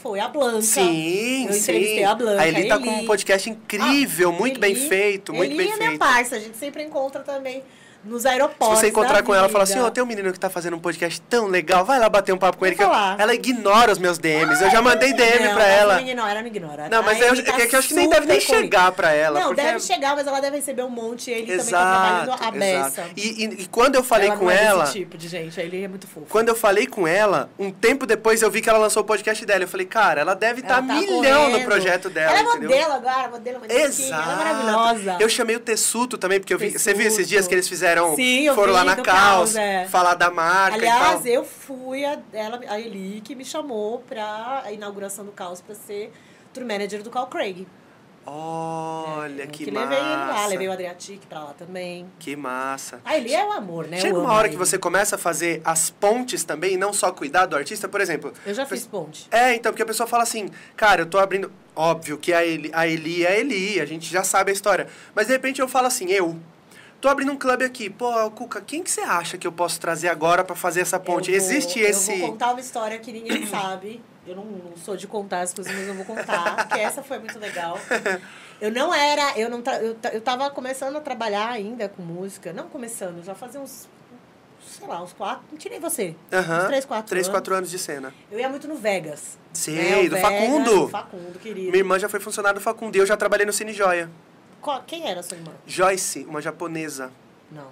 [0.00, 0.62] foi a Blanca.
[0.62, 1.58] Sim, eu sim.
[1.62, 2.84] entrevistei a Blanca, A Eli tá Eli.
[2.84, 5.98] com um podcast incrível, Ah, muito bem Eli- feito, muito Eli bem é minha feito.
[5.98, 7.64] parça, a gente sempre encontra também
[8.06, 8.78] nos Se aeroportos.
[8.78, 9.78] você encontrar com ela e falar vida.
[9.78, 12.32] assim, ó, tem um menino que tá fazendo um podcast tão legal, vai lá bater
[12.32, 12.76] um papo com Vou ele.
[12.76, 14.62] Que eu- ela ignora os meus DMs.
[14.62, 15.94] Eu já mandei DM não, pra ela ela.
[15.94, 16.88] Não ignora, ela não ignora.
[16.88, 19.38] Não, mas eu, tá é que eu acho que nem deve nem chegar pra ela.
[19.40, 21.30] Não, deve chegar, mas ela deve receber um monte.
[21.30, 23.00] Ele também tá Exato, trabalhando a beça.
[23.02, 23.10] exato.
[23.16, 25.82] E, e- e quando eu falei ela com é ela, desse tipo de gente, ele
[25.84, 26.26] é muito fofo.
[26.30, 29.44] quando eu falei com ela, um tempo depois eu vi que ela lançou o podcast
[29.44, 29.64] dela.
[29.64, 31.64] Eu falei, cara, ela deve estar Ela tá milhão no correndo.
[31.66, 32.70] projeto dela, Ela é entendeu?
[32.70, 35.16] modelo agora, modelo manequim, ela é maravilhosa.
[35.20, 37.95] Eu chamei o Tessuto também, porque eu vi, você viu esses dias que eles fizeram,
[38.14, 39.86] Sim, eu foram lá na Caos, Caos, é.
[39.86, 44.62] falar da marca e Aliás, eu fui, a, ela, a Eli, que me chamou pra
[44.64, 46.12] a inauguração do Caos pra ser
[46.52, 47.66] tour manager do Cal Craig.
[48.28, 50.46] Olha, É, que, levei ele lá, massa.
[50.48, 52.06] levei o Adriatic pra lá também.
[52.18, 53.00] Que massa.
[53.04, 54.00] A Eli é o amor, né?
[54.00, 57.12] Chega uma hora a que você começa a fazer as pontes também, e não só
[57.12, 58.32] cuidar do artista, por exemplo.
[58.44, 59.28] Eu já fiz ponte.
[59.30, 61.52] É, então, porque a pessoa fala assim, cara, eu tô abrindo.
[61.76, 64.88] Óbvio que a Eli, a Eli é a Eli, a gente já sabe a história.
[65.14, 66.36] Mas de repente eu falo assim, eu.
[67.00, 67.90] Tô abrindo um clube aqui.
[67.90, 71.30] Pô, Cuca, quem que você acha que eu posso trazer agora pra fazer essa ponte?
[71.30, 72.18] Eu vou- Existe Eu esse.
[72.18, 74.02] vou contar uma história que ninguém sabe.
[74.26, 77.18] Eu não, não sou de contar as coisas, mas eu vou contar, porque essa foi
[77.18, 77.78] muito legal.
[78.58, 82.54] Eu não era, eu não eu, eu tava começando a trabalhar ainda com música.
[82.54, 83.86] Não começando, já fazia uns,
[84.66, 86.16] sei lá, uns quatro, não tirei você.
[86.32, 86.60] Aham.
[86.62, 87.36] Uns três, quatro Três, anos.
[87.36, 88.14] quatro anos de cena.
[88.32, 89.36] Eu ia muito no Vegas.
[89.52, 89.96] Sei, né?
[90.08, 90.80] Do Vegas, Facundo.
[90.84, 91.66] do Facundo, querido.
[91.66, 94.08] Minha irmã já foi funcionária do Facundo e eu já trabalhei no Cine Joia.
[94.66, 95.52] Qual- quem era a sua irmã?
[95.64, 97.12] Joyce, uma japonesa.
[97.52, 97.68] Não.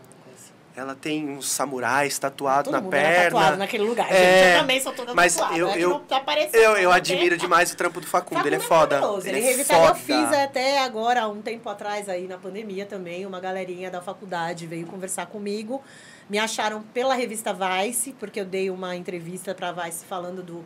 [0.77, 3.25] Ela tem uns samurais tatuados na perna.
[3.31, 4.11] tatuado naquele lugar.
[4.11, 5.57] É, gente, eu também sou toda mas tatuada.
[5.59, 8.61] eu- é que eu- tá Eu, eu admiro demais o trampo do Facundo, ele é
[8.61, 9.29] Facundo foda.
[9.29, 9.89] Ele, Ele, é revitalizou.
[9.89, 10.29] Eu foda.
[10.29, 14.85] fiz até agora, um tempo atrás, aí na pandemia também, uma galerinha da faculdade veio
[14.87, 15.81] conversar comigo.
[16.29, 20.65] Me acharam pela revista Vice, porque eu dei uma entrevista pra Vice falando do,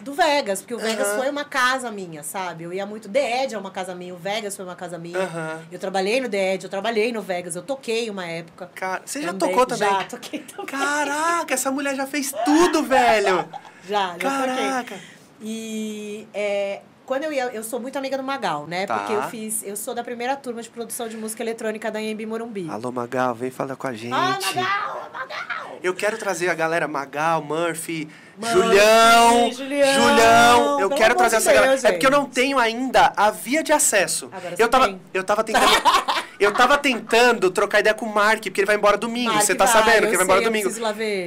[0.00, 2.64] do Vegas, porque o Vegas foi uma casa minha, sabe?
[2.64, 3.08] Eu ia muito.
[3.08, 5.18] The Edge é uma casa minha, o Vegas foi uma casa minha.
[5.70, 8.70] Eu trabalhei no The Edge, eu trabalhei no Vegas, eu toquei uma época.
[8.74, 9.88] Cara, você já Também- tocou também?
[9.88, 10.66] Já, toquei também.
[10.66, 13.48] Caraca, essa mulher já fez tudo, velho.
[13.88, 14.82] Já, já Caraca.
[14.94, 14.98] toquei.
[15.42, 18.86] E é, quando eu ia, eu sou muito amiga do Magal, né?
[18.86, 18.98] Tá.
[18.98, 22.26] Porque eu fiz, eu sou da primeira turma de produção de música eletrônica da Embi
[22.26, 22.68] Morumbi.
[22.70, 24.12] Alô, Magal, vem falar com a gente.
[24.12, 25.78] Ah, Magal, Magal!
[25.82, 28.06] Eu quero trazer a galera Magal, Murphy,
[28.40, 29.92] Murphy, Julião, Julião.
[29.92, 30.80] Julião.
[30.80, 31.72] Eu quero trazer essa galera.
[31.72, 34.30] Deus, É porque eu não tenho ainda a via de acesso.
[34.32, 35.00] Agora eu tava, tem.
[35.12, 35.66] eu tava tentando,
[36.40, 39.32] eu tava tentando trocar ideia com o Mark, porque ele vai embora domingo.
[39.32, 40.70] Mark Você tá vai, sabendo que ele vai embora eu domingo?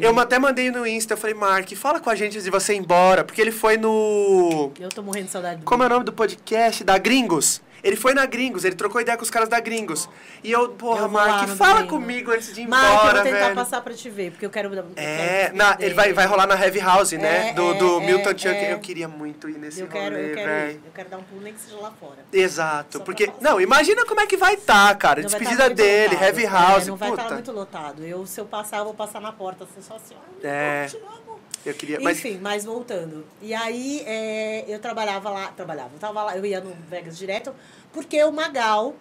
[0.02, 2.74] Eu até mandei no Insta, eu falei, Mark, fala com a gente antes de você
[2.74, 6.06] ir embora, porque ele foi no Eu tô morrendo de saudade como é o nome
[6.06, 6.84] do podcast?
[6.84, 7.62] Da Gringos.
[7.84, 10.08] Ele foi na Gringos, ele trocou ideia com os caras da Gringos.
[10.44, 13.40] E eu, porra, Eu Mark, fala comigo antes de ir Mark, eu embora, vou tentar
[13.40, 13.56] velho.
[13.56, 14.74] passar pra te ver, porque eu quero...
[14.74, 17.50] eu É, quero na, ele vai, vai rolar na Heavy House, né?
[17.50, 18.48] É, do é, do é, Milton Chunk.
[18.56, 18.74] é.
[18.74, 20.82] Eu queria muito ir nesse Eu quero, rolê, eu quero, velho.
[20.86, 22.18] eu quero dar um pulo nem que seja lá fora.
[22.32, 23.30] Exato, Só porque...
[23.42, 25.22] Não, imagina como é que vai estar, cara.
[25.22, 26.24] Não vai Despedida tá dele, lotado.
[26.24, 27.34] Heavy É, House, não vai estar puta.
[27.36, 28.04] muito lotado.
[28.06, 30.48] Eu, se eu passar, eu vou passar na porta, assim, só assim, ó.
[30.48, 30.88] É.
[30.94, 31.23] eu amo.
[31.66, 32.00] Eu queria...
[32.00, 33.26] Mas, Enfim, mas voltando.
[33.42, 37.54] E aí é, eu trabalhava lá, trabalhava, eu tava lá, eu ia no Vegas direto,
[37.92, 38.96] porque o Magal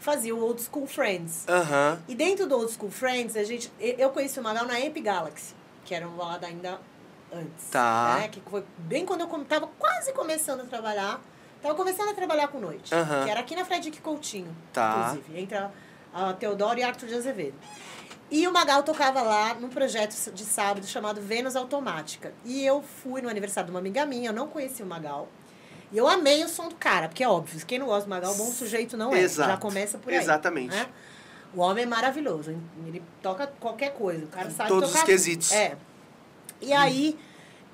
[0.00, 1.44] fazia o Old School Friends.
[2.08, 5.54] E dentro do Old School Friends, a gente, eu conheci o Magal na Amp Galaxy,
[5.84, 6.80] que era uma balada ainda
[7.32, 7.68] antes.
[7.70, 8.18] Tá.
[8.20, 8.28] Né?
[8.28, 11.20] Que foi bem quando eu tava quase começando a trabalhar.
[11.62, 12.90] Tava começando a trabalhar com noite.
[13.24, 15.10] Que era aqui na Frederic Coutinho, Tá.
[15.10, 15.40] inclusive.
[15.40, 15.70] Entre a,
[16.14, 17.54] a Teodoro e Arthur de Azevedo.
[18.30, 22.32] E o Magal tocava lá num projeto de sábado chamado Vênus Automática.
[22.44, 25.28] E eu fui no aniversário de uma amiga minha, eu não conhecia o Magal.
[25.90, 28.34] E eu amei o som do cara, porque é óbvio, quem não gosta do Magal,
[28.34, 29.20] bom sujeito não é.
[29.20, 29.50] Exato.
[29.50, 30.18] Já começa por aí.
[30.18, 30.74] Exatamente.
[30.74, 30.86] né?
[31.54, 32.54] O homem é maravilhoso,
[32.86, 35.50] ele toca qualquer coisa, o cara sabe todos tocar os quesitos.
[35.50, 35.78] É.
[36.60, 37.18] E aí,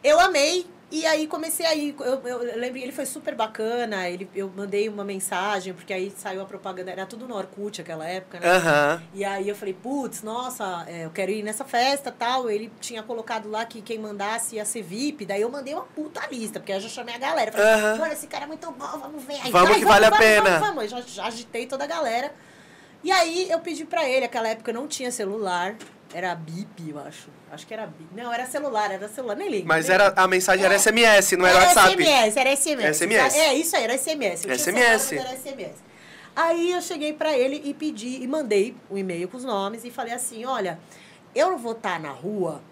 [0.05, 0.65] eu amei,
[0.95, 1.93] e aí comecei a ir.
[1.99, 6.13] Eu, eu, eu lembro, ele foi super bacana, ele, eu mandei uma mensagem, porque aí
[6.17, 8.49] saiu a propaganda, era tudo no Orkut aquela época, né?
[8.49, 9.03] Aham.
[9.13, 12.49] E aí eu falei, putz, nossa, é, eu quero ir nessa festa tal.
[12.49, 15.27] Ele tinha colocado lá que quem mandasse ia ser VIP.
[15.27, 17.51] Daí eu mandei uma puta lista, porque eu já chamei a galera.
[17.51, 19.41] Falei, mano, esse cara é muito bom, vamos ver.
[19.43, 20.59] Aí, Vamos vai, que vale a vamos, pena.
[20.61, 20.83] Vamos, vamos.
[20.85, 22.33] Eu já, já agitei toda a galera.
[23.03, 25.75] E aí eu pedi pra ele, aquela época não tinha celular.
[26.15, 27.29] Era bip, eu acho.
[27.51, 28.09] Acho que era bip.
[28.15, 29.67] Não, era celular, era celular, nem ligo.
[29.67, 30.79] Mas nem era, a mensagem era É.
[30.79, 32.01] SMS, não era WhatsApp.
[32.01, 32.97] SMS, era SMS.
[32.97, 33.37] SMS.
[33.37, 34.45] É, isso aí, era SMS.
[34.45, 35.03] Eu SMS.
[35.03, 35.75] celular, era SMS.
[36.37, 39.91] Aí eu cheguei pra ele e pedi, e mandei um e-mail com os nomes e
[39.91, 40.79] falei assim, olha,
[41.35, 42.63] eu não vou estar na rua,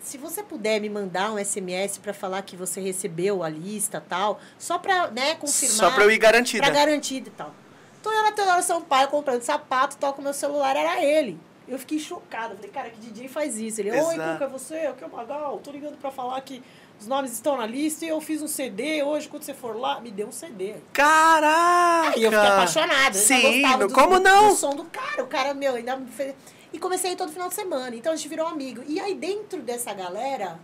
[0.00, 4.40] se você puder me mandar um SMS pra falar que você recebeu a lista tal,
[4.58, 5.76] só pra, né, confirmar.
[5.76, 6.64] Só pra eu ir garantida.
[6.64, 7.54] Pra garantida e tal.
[8.02, 11.40] Tô eu na Teodoro Sampaio comprando sapato, toco meu celular, era ele.
[11.66, 12.54] Eu fiquei chocada.
[12.54, 13.80] Falei, cara, que DJ faz isso?
[13.80, 14.32] Ele, oi, Exato.
[14.34, 14.74] Cuca, é você?
[14.86, 15.58] Aqui é o Magal.
[15.64, 16.62] Tô ligando pra falar que
[17.00, 19.98] os nomes estão na lista e eu fiz um CD hoje, quando você for lá,
[20.00, 20.74] me deu um CD.
[20.92, 22.10] Caraca!
[22.16, 23.14] Aí eu fiquei apaixonada.
[23.14, 24.48] Sim, do- como não?
[24.50, 25.22] Do som do cara.
[25.22, 26.34] O cara, meu, ainda me fez...
[26.72, 27.94] E comecei todo final de semana.
[27.96, 28.82] Então a gente virou amigo.
[28.86, 30.58] E aí dentro dessa galera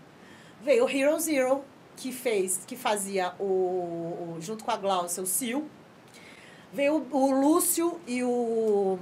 [0.62, 1.64] veio o Hero Zero,
[1.97, 5.64] que fez, que fazia o, o junto com a Glaucia, o Sil.
[6.72, 8.98] Veio o, o Lúcio e o.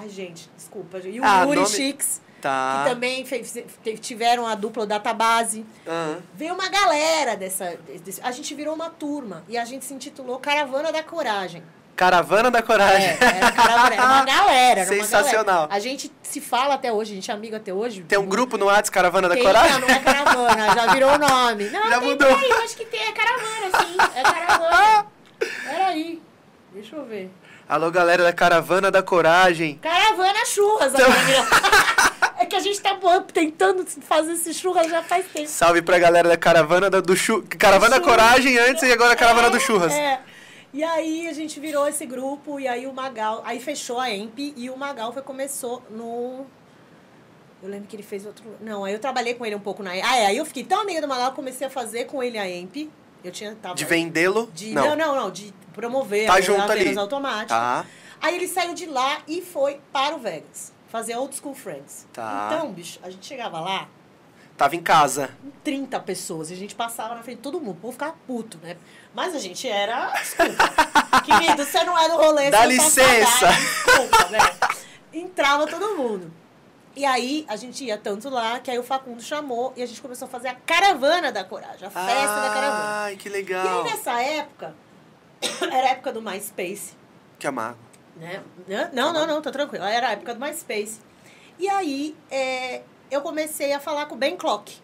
[0.00, 0.98] Ai, gente, desculpa.
[0.98, 2.82] E o Ah, Yuri nome- Chix, Tá.
[2.84, 3.52] que também fez,
[4.00, 5.66] tiveram a dupla database.
[5.86, 6.18] Aham.
[6.34, 7.76] Veio uma galera dessa.
[8.04, 11.62] desse- a gente virou uma turma e a gente se intitulou Caravana da Coragem.
[11.96, 13.08] Caravana da Coragem.
[13.08, 14.80] É, era, caravana, era uma galera.
[14.82, 15.44] Era uma Sensacional.
[15.44, 15.74] galera.
[15.74, 18.04] A gente se fala até hoje, a gente é amigo até hoje.
[18.04, 19.72] Tem um grupo no WhatsApp Caravana da Tem, Coragem?
[19.72, 21.64] Não, não é caravana, já virou o nome.
[21.70, 22.28] Não, Já tem mudou.
[22.36, 23.96] Aí, eu acho que tem, é caravana, sim.
[24.14, 25.06] É caravana.
[25.68, 26.22] Peraí.
[26.72, 27.32] Deixa eu ver.
[27.68, 29.76] Alô, galera da Caravana da Coragem.
[29.78, 31.46] Caravana churras, Então- amiga.
[32.40, 32.96] É que a gente tá
[33.34, 35.48] tentando fazer esse churras já faz tempo.
[35.48, 37.42] Salve pra galera da Caravana da- do Chu...
[37.58, 38.00] Caravana da.
[38.04, 39.92] Coragem antes e agora Caravana do Churras.
[39.92, 40.20] É.
[40.72, 44.54] E aí a gente virou esse grupo e aí o Magal, aí fechou a EMP
[44.56, 46.46] e o Magal foi, começou no
[47.60, 48.44] eu lembro que ele fez outro.
[48.60, 49.90] Não, aí eu trabalhei com ele um pouco na.
[49.90, 50.26] Ah, é.
[50.26, 52.88] Aí eu fiquei tão amiga do Magal, comecei a fazer com ele a EMP.
[53.24, 53.54] Eu tinha.
[53.56, 54.50] Tava, De vendê-lo?
[54.54, 54.94] de- não.
[54.96, 56.96] não, não, de promover Tá a junto ali.
[56.96, 57.48] Automática.
[57.54, 57.84] Tá.
[58.20, 60.72] Aí ele saiu de lá e foi para o Vegas.
[60.88, 62.06] Fazer Old School Friends.
[62.12, 62.50] Tá.
[62.52, 63.88] Então, bicho, a gente chegava lá,
[64.56, 65.30] Tava em casa.
[65.62, 66.50] 30 pessoas.
[66.50, 67.76] E a gente passava na frente de todo mundo.
[67.76, 68.76] O povo ficava puto, né?
[69.14, 70.10] Mas a gente era.
[70.18, 70.64] Desculpa.
[71.24, 72.50] Querido, você não é do rolê.
[72.50, 73.46] Dá não licença.
[73.46, 74.38] pagado, Desculpa, né?
[75.12, 76.32] Entrava todo mundo.
[76.98, 80.02] E aí a gente ia tanto lá que aí o Facundo chamou e a gente
[80.02, 82.84] começou a fazer a caravana da coragem, a festa da caravana.
[83.04, 83.84] Ai, que E legal.
[83.84, 84.74] aí nessa época,
[85.62, 86.96] era a época do MySpace.
[87.38, 87.78] Que amargo.
[88.16, 88.42] Né?
[88.92, 89.84] Não, não, não, tô tranquilo.
[89.84, 90.98] Era a época do MySpace.
[91.56, 94.76] E aí é, eu comecei a falar com o Ben Clock.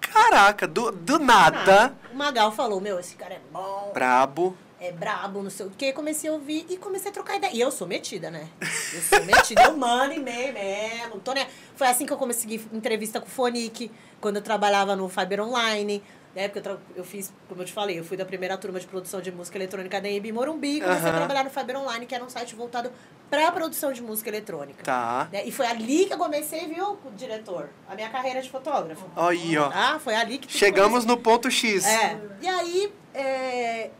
[0.00, 1.92] Caraca, do, do nada.
[2.12, 4.56] O Magal falou, meu, esse cara é bom, Brabo.
[4.80, 5.92] É brabo, não sei o quê.
[5.92, 7.52] Comecei a ouvir e comecei a trocar ideia.
[7.54, 8.48] E eu sou metida, né?
[8.60, 11.18] Eu sou metida, eu mando e-mail mesmo.
[11.20, 11.46] Tô, né?
[11.74, 13.90] Foi assim que eu comecei entrevista com o Fonic,
[14.20, 16.02] quando eu trabalhava no Fiber Online.
[16.34, 16.48] Né?
[16.48, 19.22] Porque eu, eu fiz, como eu te falei, eu fui da primeira turma de produção
[19.22, 20.82] de música eletrônica da EMB Morumbi.
[20.82, 22.92] Comecei a trabalhar no Fiber Online, que era um site voltado
[23.30, 24.84] para produção de música eletrônica.
[24.84, 25.28] Tá.
[25.32, 25.46] Né?
[25.46, 27.70] E foi ali que eu comecei, viu, o diretor?
[27.88, 29.06] A minha carreira de fotógrafo.
[29.16, 29.70] Aí, ó.
[29.72, 31.86] Ah, foi ali que Chegamos no ponto X.
[31.86, 32.20] é.
[32.42, 33.90] E aí, é,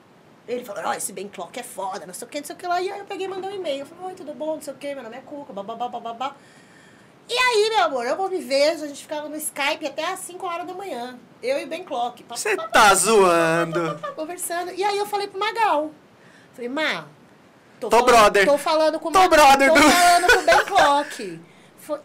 [0.48, 2.58] ele falou, ó, esse Ben Clock é foda, não sei o que, não sei o
[2.58, 2.80] que lá.
[2.80, 3.80] E aí eu peguei e mandei um e-mail.
[3.80, 6.34] Eu falei, oi, tudo bom, não sei o que, meu nome é Cuca, bababá, bababá.
[7.28, 10.20] E aí, meu amor, eu vou me ver, a gente ficava no Skype até às
[10.20, 11.18] 5 horas da manhã.
[11.42, 12.24] Eu e o Ben Clock.
[12.28, 13.98] Você tá zoando.
[14.14, 14.72] Conversando.
[14.72, 15.90] E aí eu falei pro Magal.
[16.54, 17.04] Falei, Má,
[17.80, 18.46] tô, Tô falando, brother.
[18.46, 21.40] Tô falando com o Tô brother Tô do- falando com o Ben Clock.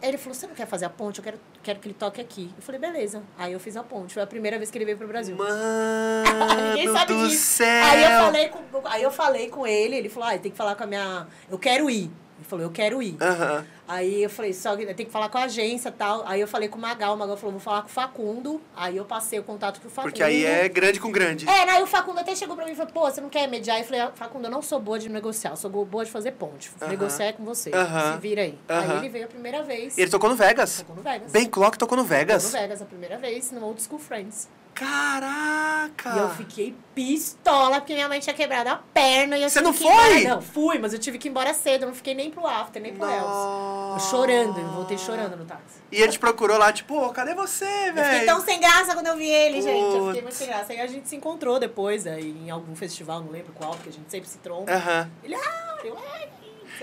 [0.02, 1.18] Ele falou, você não quer fazer a ponte?
[1.18, 2.50] Eu quero, quero que ele toque aqui.
[2.56, 3.22] Eu falei, beleza.
[3.38, 4.14] Aí eu fiz a ponte.
[4.14, 5.36] Foi a primeira vez que ele veio pro Brasil.
[6.68, 7.42] Ninguém Mano sabe do disso.
[7.44, 7.84] céu.
[7.84, 10.74] Aí eu, falei com, aí eu falei com ele, ele falou, ah, tem que falar
[10.74, 11.26] com a minha.
[11.50, 12.10] Eu quero ir.
[12.42, 13.16] Ele falou, eu quero ir.
[13.20, 13.64] Aham.
[13.86, 16.24] Aí eu falei, só que tem que falar com a agência e tal.
[16.26, 18.60] Aí eu falei com o Magal, o Magal falou, vou falar com o Facundo.
[18.74, 20.10] Aí eu passei o contato pro Facundo.
[20.10, 21.48] Porque aí é grande com grande.
[21.48, 23.78] É, aí o Facundo até chegou pra mim e falou, pô, você não quer mediar?
[23.78, 26.32] Eu falei, ah, Facundo, eu não sou boa de negociar, eu sou boa de fazer
[26.32, 26.70] ponte.
[26.80, 26.90] Aham.
[26.90, 27.70] Negociar é com você.
[27.72, 28.14] Aham.
[28.14, 28.58] Se vira aí.
[28.68, 28.92] Aham.
[28.92, 29.96] Aí ele veio a primeira vez.
[29.96, 30.78] Ele tocou no Vegas.
[30.80, 31.30] Tocou no Vegas.
[31.30, 32.44] Ben Clock tocou no Tocou Vegas.
[32.44, 34.48] no Vegas a primeira vez, no Old School Friends.
[34.74, 36.14] Caraca!
[36.14, 39.36] E eu fiquei pistola, porque minha mãe tinha quebrado a perna.
[39.36, 40.12] E eu Você não que ir embora.
[40.12, 40.24] foi?
[40.24, 41.82] Não, fui, mas eu tive que ir embora cedo.
[41.82, 43.06] Eu não fiquei nem pro after, nem pro.
[43.06, 45.80] Eu chorando, eu voltei chorando no táxi.
[45.90, 48.26] E ele te procurou lá, tipo, ô, cadê você, Eu fiquei velho?
[48.26, 49.78] tão sem graça quando eu vi ele, gente.
[49.78, 50.06] Eu Putz.
[50.06, 50.72] fiquei muito sem graça.
[50.72, 53.92] Aí a gente se encontrou depois, aí, em algum festival, não lembro qual, porque a
[53.92, 54.72] gente sempre se tromba.
[54.72, 55.10] Aham.
[55.22, 56.28] Ele, ah, eu, ai.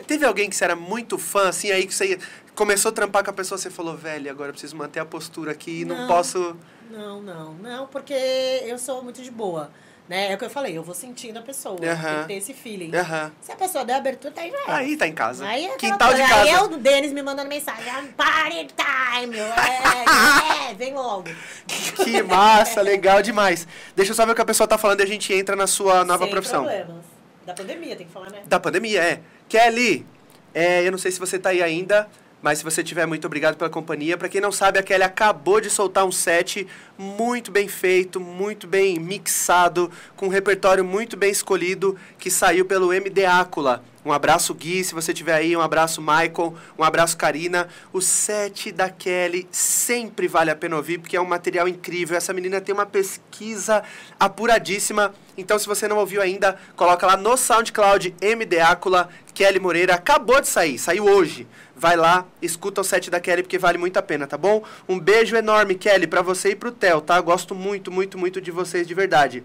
[0.06, 2.20] Teve alguém que você era muito fã, assim, aí que você
[2.56, 5.52] começou a trampar com a pessoa, você falou, velho, agora eu preciso manter a postura
[5.52, 6.08] aqui, não, Não.
[6.08, 6.56] posso...
[6.90, 9.72] Não, não, não, porque eu sou muito de boa.
[10.08, 10.32] Né?
[10.32, 11.78] É o que eu falei, eu vou sentindo a pessoa.
[11.86, 12.10] Aham.
[12.10, 12.96] Tem que ter esse feeling.
[12.96, 13.32] Aham.
[13.42, 14.58] Se a pessoa der abertura, tá aí já.
[14.76, 15.46] Aí tá em casa.
[15.46, 16.42] Aí é Quintal de coisa, casa.
[16.42, 17.84] Aí é o Denis me mandando mensagem.
[18.18, 19.38] Party time!
[19.38, 21.30] eu, É, é, vem logo.
[21.68, 23.68] Que massa, legal demais.
[23.96, 25.68] Deixa eu só ver o que a pessoa tá falando e a gente entra na
[25.68, 26.64] sua nova Sem profissão.
[26.64, 27.06] problemas.
[27.46, 28.42] Da pandemia, tem que falar, né?
[28.48, 29.20] Da pandemia, é.
[29.48, 30.08] Kelly,
[30.56, 32.10] é, eu não sei se você tá aí ainda,
[32.42, 34.18] mas se você tiver, muito obrigado pela companhia.
[34.18, 36.66] Pra quem não sabe, a Kelly acabou de soltar um set
[36.98, 42.94] muito bem feito, muito bem mixado, com um repertório muito bem escolhido, que saiu pelo
[42.94, 43.84] MD Ácula.
[44.04, 45.56] Um abraço, Gui, se você tiver aí.
[45.56, 46.56] Um abraço, Michael.
[46.78, 47.68] Um abraço, Karina.
[47.92, 52.16] O set da Kelly sempre vale a pena ouvir, porque é um material incrível.
[52.16, 53.84] Essa menina tem uma pesquisa
[54.18, 55.14] apuradíssima.
[55.38, 59.96] Então, se você não ouviu ainda, coloca lá no SoundCloud MD Ácula, Kelly Moreira.
[59.96, 61.46] Acabou de sair, saiu hoje.
[61.76, 64.64] Vai lá, escuta o set da Kelly, porque vale muito a pena, tá bom?
[64.88, 67.20] Um beijo enorme, Kelly, pra você e pro Theo, tá?
[67.22, 69.44] Gosto muito, muito, muito de vocês de verdade.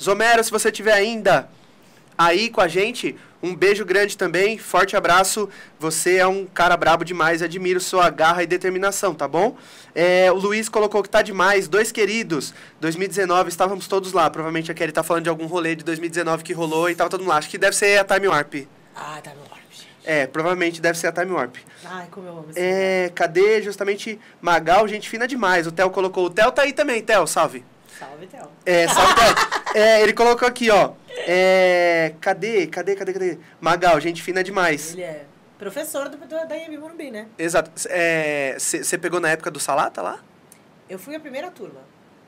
[0.00, 1.48] Zomero, se você tiver ainda,
[2.16, 3.16] aí com a gente.
[3.42, 5.50] Um beijo grande também, forte abraço.
[5.78, 9.56] Você é um cara brabo demais, admiro sua garra e determinação, tá bom?
[9.94, 12.54] É, o Luiz colocou que tá demais, dois queridos.
[12.80, 14.30] 2019 estávamos todos lá.
[14.30, 17.20] Provavelmente a Kelly tá falando de algum rolê de 2019 que rolou e tava todo
[17.20, 17.36] mundo lá.
[17.36, 18.54] Acho que deve ser a Time Warp.
[18.96, 19.88] Ah, ar, gente.
[20.04, 21.56] É, provavelmente deve ser a Time Warp.
[21.84, 24.88] Ai, como eu amo esse É, cadê justamente Magal?
[24.88, 25.66] Gente fina demais.
[25.66, 26.26] O Theo colocou.
[26.26, 27.62] O Theo tá aí também, Theo, salve.
[27.98, 28.48] Salve, Theo.
[28.64, 29.64] É, salve, Theo.
[29.74, 30.92] É, ele colocou aqui, ó.
[31.16, 33.38] É, cadê, cadê, cadê, cadê?
[33.60, 34.92] Magal, gente fina demais.
[34.92, 35.24] Ele é
[35.58, 37.26] professor do, do, da IMB Morumbi, né?
[37.38, 37.70] Exato.
[38.58, 40.18] Você pegou na época do Salata lá?
[40.88, 41.80] Eu fui a primeira turma.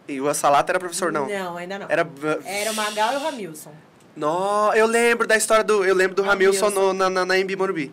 [0.08, 1.28] E o Salata era professor, não?
[1.28, 1.86] Não, ainda não.
[1.90, 2.06] Era.
[2.44, 3.72] Era o Magal e o Ramilson.
[4.14, 5.84] Nó, eu lembro da história do.
[5.84, 6.86] Eu lembro do Ramilson Ramilson.
[6.86, 7.92] no- na, na, na MB Morumbi.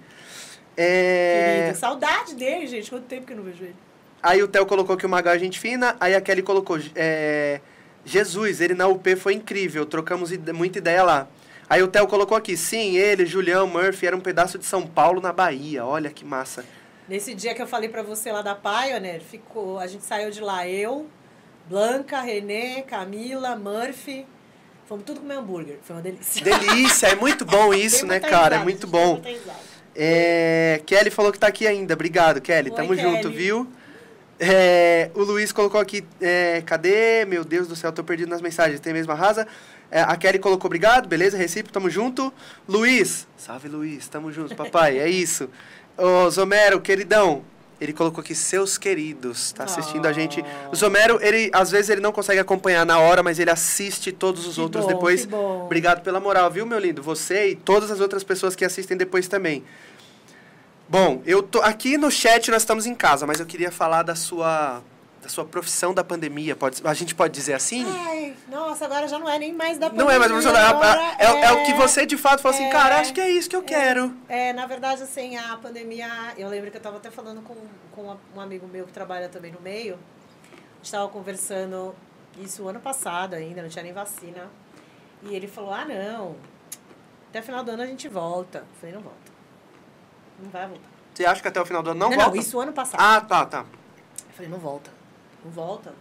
[0.77, 1.77] É, Querido.
[1.79, 2.89] Saudade dele, gente.
[2.89, 3.75] Quanto tempo que eu não vejo ele.
[4.21, 6.79] Aí o Theo colocou que o Magal é gente fina, aí a Kelly colocou.
[6.95, 7.59] é,
[8.05, 11.27] Jesus, ele na UP foi incrível, trocamos muita ideia lá.
[11.69, 15.21] Aí o Theo colocou aqui, sim, ele, Julião, Murphy, era um pedaço de São Paulo
[15.21, 15.85] na Bahia.
[15.85, 16.65] Olha que massa.
[17.07, 20.41] Nesse dia que eu falei pra você lá da Pioneer, ficou, a gente saiu de
[20.41, 21.07] lá, eu,
[21.67, 24.25] Blanca, Renê, Camila, Murphy.
[24.85, 25.79] Fomos tudo comer hambúrguer.
[25.81, 26.43] Foi uma delícia.
[26.43, 28.55] Delícia, é muito bom isso, né, cara?
[28.55, 29.21] É risada, muito gente, dei bom.
[29.95, 31.93] É, Kelly falou que tá aqui ainda.
[31.93, 32.69] Obrigado, Kelly.
[32.69, 33.35] Oi, Tamo junto, Kelly.
[33.35, 33.67] viu?
[34.39, 36.03] É, o Luiz colocou aqui.
[36.21, 37.25] é, cadê?
[37.25, 38.79] Meu Deus do céu, tô perdido nas mensagens.
[38.79, 39.47] Tem mesmo a rasa?
[39.91, 41.37] É, a Kelly colocou obrigado, beleza?
[41.37, 42.33] Recíproco, tamo junto.
[42.67, 44.97] Luiz, salve Luiz, tamo junto, papai.
[44.97, 45.49] é isso.
[45.97, 47.43] Ô, Zomero, queridão.
[47.81, 50.43] Ele colocou aqui seus queridos, tá assistindo a gente.
[50.71, 54.47] O Zomero, ele às vezes ele não consegue acompanhar na hora, mas ele assiste todos
[54.47, 55.27] os Que outros bom, depois.
[55.65, 57.03] Obrigado pela moral, viu, meu lindo?
[57.03, 59.63] Você e todas as outras pessoas que assistem depois também.
[60.93, 64.13] Bom, eu tô aqui no chat nós estamos em casa, mas eu queria falar da
[64.13, 64.79] sua
[65.23, 67.83] da sua profissão da pandemia, pode, a gente pode dizer assim?
[67.89, 70.53] Ai, nossa, agora já não é nem mais da Não é mais a pandemia, profissão
[70.53, 73.19] da, agora é, é o que você de fato falou assim, é- cara, acho que
[73.19, 74.13] é isso que eu quero.
[74.29, 76.07] É, na verdade, assim, a pandemia.
[76.37, 77.55] Eu lembro que eu estava até falando com,
[77.91, 79.95] com um amigo meu que trabalha também no meio.
[79.95, 81.95] A gente estava conversando
[82.37, 84.47] isso ano passado ainda, não tinha nem vacina.
[85.23, 86.35] E ele falou: ah, não,
[87.29, 88.59] até final do ano a gente volta.
[88.59, 89.32] Eu falei: não volta.
[90.39, 90.89] Não vai voltar.
[91.13, 92.37] Você acha que até o final do ano não, não, volta?
[92.37, 92.99] isso ano passado.
[92.99, 93.65] Ah, tá, tá.
[94.27, 94.91] Eu falei: não volta.
[95.43, 95.93] Não volta.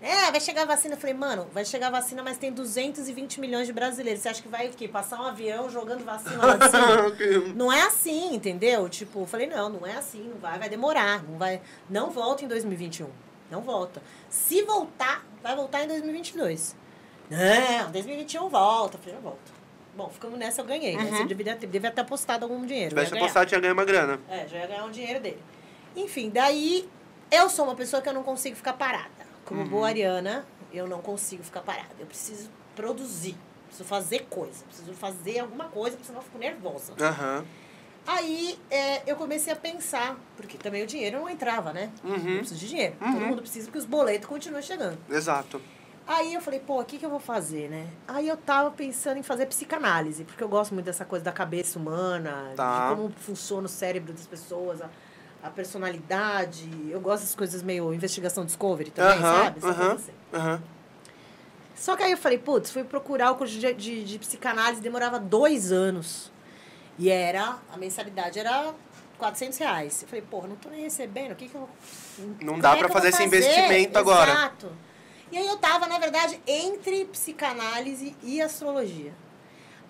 [0.00, 0.94] É, vai chegar a vacina.
[0.94, 4.22] Eu falei, mano, vai chegar a vacina, mas tem 220 milhões de brasileiros.
[4.22, 4.86] Você acha que vai o quê?
[4.86, 7.54] Passar um avião jogando vacina lá de cima?
[7.56, 8.88] Não é assim, entendeu?
[8.88, 12.44] Tipo, eu falei, não, não é assim, não vai, vai demorar, não vai, não volta
[12.44, 13.08] em 2021.
[13.50, 14.02] Não volta.
[14.28, 16.76] Se voltar, vai voltar em 2022.
[17.30, 18.96] Não, 2021 volta.
[18.96, 19.55] Eu falei, não volta.
[19.96, 20.96] Bom, ficamos nessa, eu ganhei.
[20.96, 21.04] Né?
[21.04, 21.16] Uhum.
[21.16, 22.90] Você devia ter, devia ter apostado algum dinheiro.
[22.90, 24.20] Se tivesse apostado, tinha ganho uma grana.
[24.28, 25.42] É, já ia ganhar um dinheiro dele.
[25.96, 26.86] Enfim, daí
[27.30, 29.08] eu sou uma pessoa que eu não consigo ficar parada.
[29.46, 29.68] Como Uhum.
[29.68, 31.88] boa ariana, eu não consigo ficar parada.
[31.98, 33.36] Eu preciso produzir,
[33.68, 36.92] preciso fazer coisa, preciso fazer alguma coisa, porque senão eu fico nervosa.
[37.00, 37.44] Aham.
[38.06, 41.90] Aí é, eu comecei a pensar, porque também o dinheiro não entrava, né?
[42.04, 42.36] Eu Uhum.
[42.38, 42.94] preciso de dinheiro.
[43.00, 43.12] Uhum.
[43.12, 44.98] Todo mundo precisa porque os boletos continuam chegando.
[45.10, 45.60] Exato.
[46.06, 47.88] Aí eu falei, pô, o que, que eu vou fazer, né?
[48.06, 51.78] Aí eu tava pensando em fazer psicanálise, porque eu gosto muito dessa coisa da cabeça
[51.78, 52.90] humana, Tá.
[52.90, 54.88] de como funciona o cérebro das pessoas, a,
[55.42, 56.70] a personalidade.
[56.88, 59.58] Eu gosto das coisas meio investigação discovery também, Aham, sabe?
[59.58, 59.76] Essa aham.
[59.88, 60.12] coisa assim.
[60.32, 60.62] Aham.
[61.74, 65.18] Só que aí eu falei, putz, fui procurar o curso de, de, de psicanálise, demorava
[65.18, 66.32] dois anos.
[66.98, 68.72] E era, a mensalidade era
[69.18, 70.02] 400 reais.
[70.02, 71.68] Eu falei, porra, não tô nem recebendo, o que que eu...
[72.40, 74.30] Não dá é eu fazer vou esse investimento agora.
[74.32, 74.72] Exato.
[75.30, 79.12] E aí eu tava, na verdade, entre psicanálise e astrologia.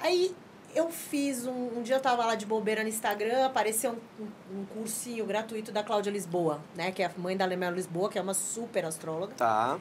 [0.00, 0.34] Aí
[0.74, 4.60] eu fiz um, um dia eu tava lá de bobeira no Instagram, apareceu um, um,
[4.60, 6.92] um cursinho gratuito da Cláudia Lisboa, né?
[6.92, 9.34] Que é a mãe da Lemela Lisboa, que é uma super astróloga.
[9.34, 9.78] Tá.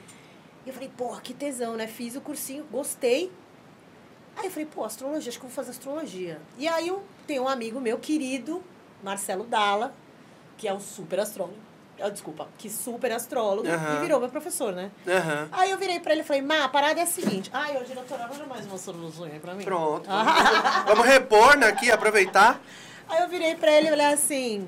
[0.66, 1.88] E eu falei, porra, que tesão, né?
[1.88, 3.32] Fiz o cursinho, gostei.
[4.38, 6.42] Aí eu falei, pô, astrologia, acho que eu vou fazer astrologia.
[6.58, 8.64] E aí eu tenho um amigo meu querido,
[9.04, 9.94] Marcelo Dalla,
[10.58, 11.60] que é um super astrólogo.
[12.02, 13.98] Ah, desculpa, que super astrólogo, Aham.
[13.98, 14.92] e virou meu professor, né?
[15.08, 15.48] Aham.
[15.52, 17.50] Aí eu virei pra ele e falei, Má, a parada é a seguinte.
[17.54, 19.64] Ai, ô diretor, arranja mais uma aí pra mim.
[19.64, 20.06] Pronto.
[20.10, 20.84] Ah.
[20.88, 22.60] Vamos repor né, aqui, aproveitar.
[23.08, 24.68] Aí eu virei pra ele e falei assim,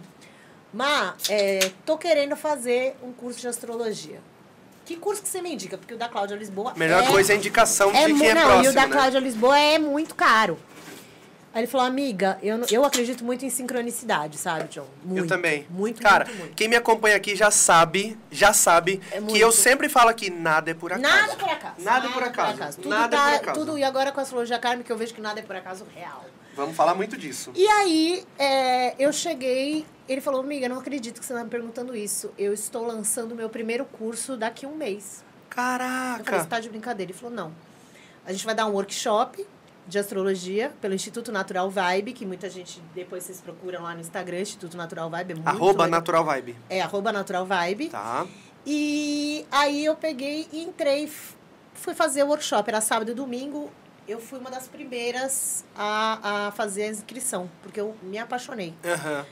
[0.73, 4.21] Má, é, tô querendo fazer um curso de astrologia.
[4.85, 5.77] Que curso que você me indica?
[5.77, 8.23] Porque o da Cláudia Lisboa Melhor é coisa é a indicação de é quem mu-
[8.23, 8.93] é não, próximo, e o da né?
[8.93, 10.57] Cláudia Lisboa é muito caro.
[11.57, 14.85] Aí ele falou, amiga, eu, eu acredito muito em sincronicidade, sabe, John?
[15.03, 15.65] Muito, eu também.
[15.71, 16.53] Muito, Cara, muito, muito.
[16.55, 20.69] quem me acompanha aqui já sabe, já sabe É que eu sempre falo aqui, nada
[20.69, 21.01] é por acaso.
[21.01, 21.75] Nada por acaso.
[21.79, 22.77] Nada por acaso.
[22.77, 23.59] Tudo Nada tá- por acaso.
[23.59, 26.23] Tudo, e agora com a astrologia kármica eu vejo que nada é por acaso real.
[26.55, 27.51] Vamos falar muito disso.
[27.55, 31.95] E aí, é, eu cheguei, ele falou, amiga, não acredito que você tá me perguntando
[31.95, 32.31] isso.
[32.37, 35.23] Eu estou lançando o meu primeiro curso daqui a um mês.
[35.49, 36.39] Eu falei, Caraca.
[36.39, 37.11] você tá de brincadeira?
[37.11, 37.51] Ele falou, não.
[38.27, 39.43] A gente vai dar um workshop
[39.87, 44.41] de astrologia pelo Instituto Natural Vibe, que muita gente depois vocês procuram lá no Instagram,
[44.41, 45.31] Instituto Natural Vibe.
[45.31, 45.99] É muito Arroba legal.
[45.99, 46.55] Natural Vibe.
[46.69, 47.89] É, arroba Natural Vibe.
[47.89, 48.27] Tá.
[48.65, 51.09] E aí eu peguei e entrei,
[51.73, 53.71] fui fazer o workshop, era sábado e domingo.
[54.07, 58.73] Eu fui uma das primeiras a, a fazer a inscrição, porque eu me apaixonei.
[58.85, 59.25] Aham.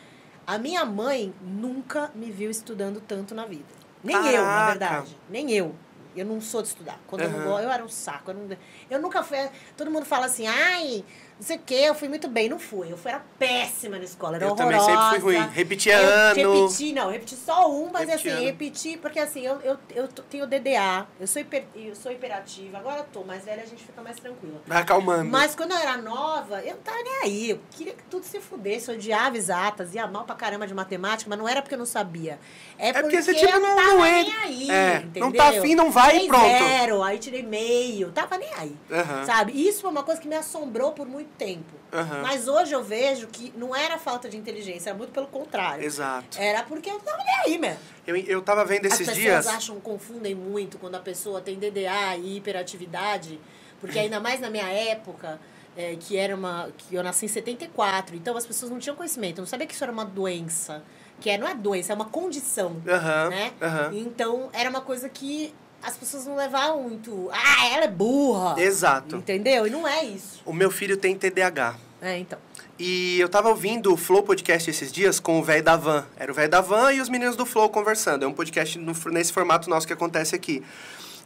[0.48, 3.66] A minha mãe nunca me viu estudando tanto na vida.
[4.04, 4.66] Nem eu, na Caraca.
[4.68, 5.18] verdade.
[5.30, 5.74] Nem eu.
[6.16, 7.00] Eu não sou de estudar.
[7.08, 8.32] Quando eu não gosto, eu era um saco.
[8.32, 8.58] Eu, não,
[8.90, 9.38] eu nunca fui.
[9.76, 11.04] Todo mundo fala assim, ai,
[11.40, 12.48] não sei o quê, eu fui muito bem.
[12.50, 12.92] Não fui.
[12.92, 14.86] Eu fui, era péssima na escola, era Eu horrorosa.
[14.86, 15.50] também sempre fui ruim.
[15.52, 16.54] Repetia Eu ano.
[16.62, 18.46] repeti, não, repeti só um, mas Repeti assim, ano.
[18.46, 23.00] repeti, porque assim, eu, eu, eu tenho DDA, eu sou, hiper, eu sou hiperativa, agora
[23.00, 24.62] eu tô mais velha, a gente fica mais tranquila.
[24.66, 25.30] Vai acalmando.
[25.30, 27.50] Mas quando eu era nova, eu não tava nem aí.
[27.52, 28.90] Eu queria que tudo se fudesse.
[28.90, 31.86] Eu odiava exatas, ia mal pra caramba de matemática, mas não era porque eu não
[31.86, 32.40] sabia.
[32.78, 34.72] É, porque porque, você, tipo, não- não tava não é- nem aí.
[34.72, 35.22] é, entendeu?
[35.26, 36.46] não tá afim, não vai e pronto.
[36.46, 38.76] Zero, aí tirei meio, tava nem aí.
[38.92, 39.26] Aham.
[39.26, 39.52] Sabe?
[39.68, 41.74] Isso foi uma coisa que me assombrou por muito tempo.
[41.94, 42.22] Aham.
[42.24, 45.84] Mas hoje eu vejo que não era falta de inteligência, era muito pelo contrário.
[45.84, 46.38] Exato.
[46.40, 47.80] Era porque eu tava nem aí, mesmo.
[48.06, 49.48] Eu, eu tava vendo As esses pessoas dias.
[49.48, 53.40] acham, confundem muito quando a pessoa tem DDA e hiperatividade,
[53.80, 55.40] porque ainda mais na minha época,
[55.78, 56.70] é, que era uma.
[56.78, 59.84] que eu nasci em 74, então as pessoas não tinham conhecimento, não sabia que isso
[59.84, 60.84] era uma doença.
[61.20, 62.76] Que é, não é doença, é uma condição.
[62.86, 63.30] Aham.
[63.30, 63.54] né?
[63.62, 63.92] Aham.
[63.94, 65.54] Então era uma coisa que
[65.86, 67.30] as pessoas não levavam muito.
[67.32, 68.56] Ah, ela é burra!
[68.62, 69.18] Exato.
[69.18, 69.68] Entendeu?
[69.68, 70.42] E não é isso.
[70.46, 71.76] O meu filho tem TDAH.
[72.02, 72.38] É, então.
[72.78, 76.06] E eu tava ouvindo o Flow Podcast esses dias com o velho da Van.
[76.18, 78.24] Era o velho da Van e os meninos do Flow conversando.
[78.26, 80.62] É um podcast no- nesse formato nosso que acontece aqui.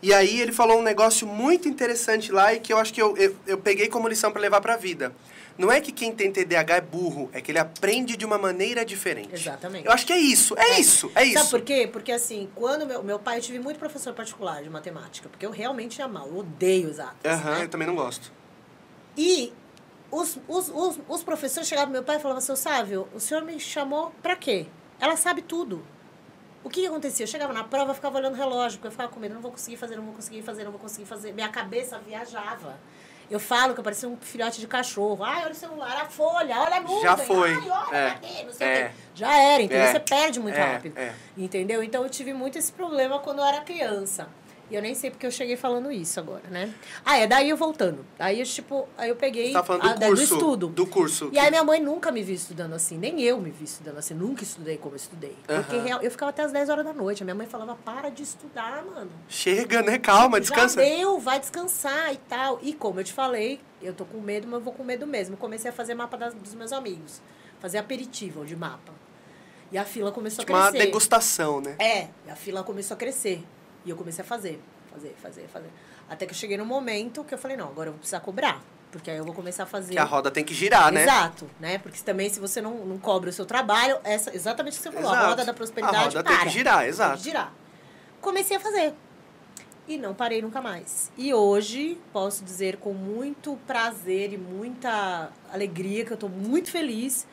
[0.01, 3.17] E aí ele falou um negócio muito interessante lá e que eu acho que eu,
[3.17, 5.11] eu, eu peguei como lição para levar pra vida.
[5.59, 8.85] Não é que quem tem TDAH é burro, é que ele aprende de uma maneira
[8.85, 9.33] diferente.
[9.33, 9.85] Exatamente.
[9.85, 11.38] Eu acho que é isso, é, isso, é isso.
[11.38, 11.89] Sabe por quê?
[11.91, 15.51] Porque assim, quando meu, meu pai, eu tive muito professor particular de matemática, porque eu
[15.51, 17.29] realmente ia mal, eu odeio exatas.
[17.29, 17.63] Aham, né?
[17.65, 18.31] eu também não gosto.
[19.17, 19.51] E
[20.09, 23.43] os, os, os, os professores chegavam pro meu pai e falavam, seu Sávio, o senhor
[23.43, 24.65] me chamou pra quê?
[24.97, 25.85] Ela sabe tudo.
[26.63, 27.25] O que, que acontecia?
[27.25, 29.41] Eu chegava na prova, eu ficava olhando o relógio, porque eu ficava com medo, não
[29.41, 31.33] vou conseguir fazer, não vou conseguir fazer, não vou conseguir fazer.
[31.33, 32.79] Minha cabeça viajava.
[33.30, 35.24] Eu falo que eu parecia um filhote de cachorro.
[35.24, 37.01] Ai, olha o celular, a folha, olha a nuvem.
[37.01, 37.51] Já foi.
[37.53, 38.09] Ai, olha, É.
[38.11, 38.43] cadê?
[38.43, 38.83] Não sei o É.
[38.83, 38.91] quê.
[39.14, 39.83] Já era, entendeu?
[39.85, 39.91] É.
[39.91, 40.98] Você perde muito É, rápido.
[40.98, 41.14] é.
[41.38, 41.83] Entendeu?
[41.83, 44.27] Então eu tive muito esse problema quando eu era criança.
[44.69, 46.72] E eu nem sei porque eu cheguei falando isso agora, né?
[47.03, 48.06] Ah, é daí eu voltando.
[48.19, 49.51] Aí eu, tipo, aí eu peguei.
[49.51, 50.23] Tá falando do a- da- curso.
[50.23, 50.67] estudo.
[50.67, 51.30] Do curso.
[51.33, 54.14] E aí minha mãe nunca me viu estudando assim, nem eu me vi estudando assim,
[54.14, 55.35] nunca estudei como eu estudei.
[55.48, 55.83] Porque Aham.
[55.85, 57.23] real- eu ficava até as 10 horas da noite.
[57.23, 59.09] A minha mãe falava, para de estudar, mano.
[59.27, 59.98] Chega, né?
[59.98, 60.80] Calma, descansa.
[60.83, 62.59] Já deu, vai descansar e tal.
[62.61, 65.35] E como eu te falei, eu tô com medo, mas eu vou com medo mesmo.
[65.35, 67.22] Comecei a fazer mapa das- dos meus amigos.
[67.59, 68.93] Fazer aperitivo de mapa.
[69.72, 70.85] E a fila começou Tipo a uma crescer.
[70.85, 71.75] degustação, né?
[71.80, 73.43] É, a fila começou a crescer.
[73.85, 75.69] E eu comecei a fazer, fazer, fazer, fazer.
[76.09, 78.61] Até que eu cheguei no momento que eu falei, não, agora eu vou precisar cobrar.
[78.91, 79.93] Porque aí eu vou começar a fazer.
[79.93, 81.03] Que a roda tem que girar, né?
[81.03, 81.77] Exato, né?
[81.77, 84.91] Porque também se você não, não cobra o seu trabalho, essa, exatamente o que você
[84.91, 85.30] falou, a Exato.
[85.30, 86.45] roda da prosperidade A roda tem para.
[86.45, 87.17] que girar, Tem exato.
[87.17, 87.53] que girar.
[88.19, 88.93] Comecei a fazer.
[89.88, 91.11] E não parei nunca mais.
[91.17, 97.27] E hoje, posso dizer com muito prazer e muita alegria, que eu estou muito feliz,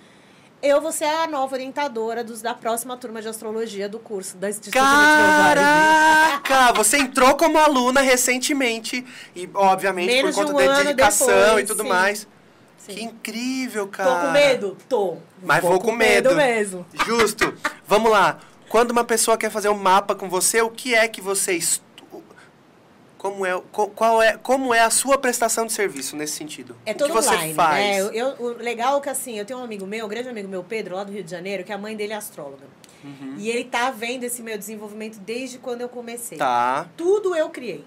[0.63, 4.49] eu vou ser a nova orientadora dos, da próxima turma de astrologia do curso da
[4.49, 6.73] Instituto Caraca!
[6.75, 9.05] Você entrou como aluna recentemente.
[9.35, 11.89] E, obviamente, Menos por de conta um da dedicação depois, e tudo sim.
[11.89, 12.29] mais.
[12.79, 12.95] Sim.
[12.95, 14.11] Que incrível, cara.
[14.11, 14.77] Tô com medo?
[14.89, 15.17] Tô.
[15.43, 16.35] Mas vou com medo.
[16.35, 16.87] mesmo.
[17.05, 17.55] Justo.
[17.87, 18.39] Vamos lá.
[18.69, 21.86] Quando uma pessoa quer fazer um mapa com você, o que é que você estu...
[23.31, 26.77] Como é, qual é, como é a sua prestação de serviço nesse sentido?
[26.87, 27.79] É o todo que você online, faz?
[27.85, 28.01] né?
[28.01, 30.49] Eu, eu- o legal é que, assim, eu tenho um amigo meu, um grande amigo
[30.49, 32.65] meu, Pedro, lá do Rio de Janeiro, que a mãe dele é astróloga.
[33.05, 33.35] Uhum.
[33.39, 36.39] E ele tá vendo esse meu desenvolvimento desde quando eu comecei.
[36.39, 36.89] Tá.
[36.97, 37.85] Tudo eu criei.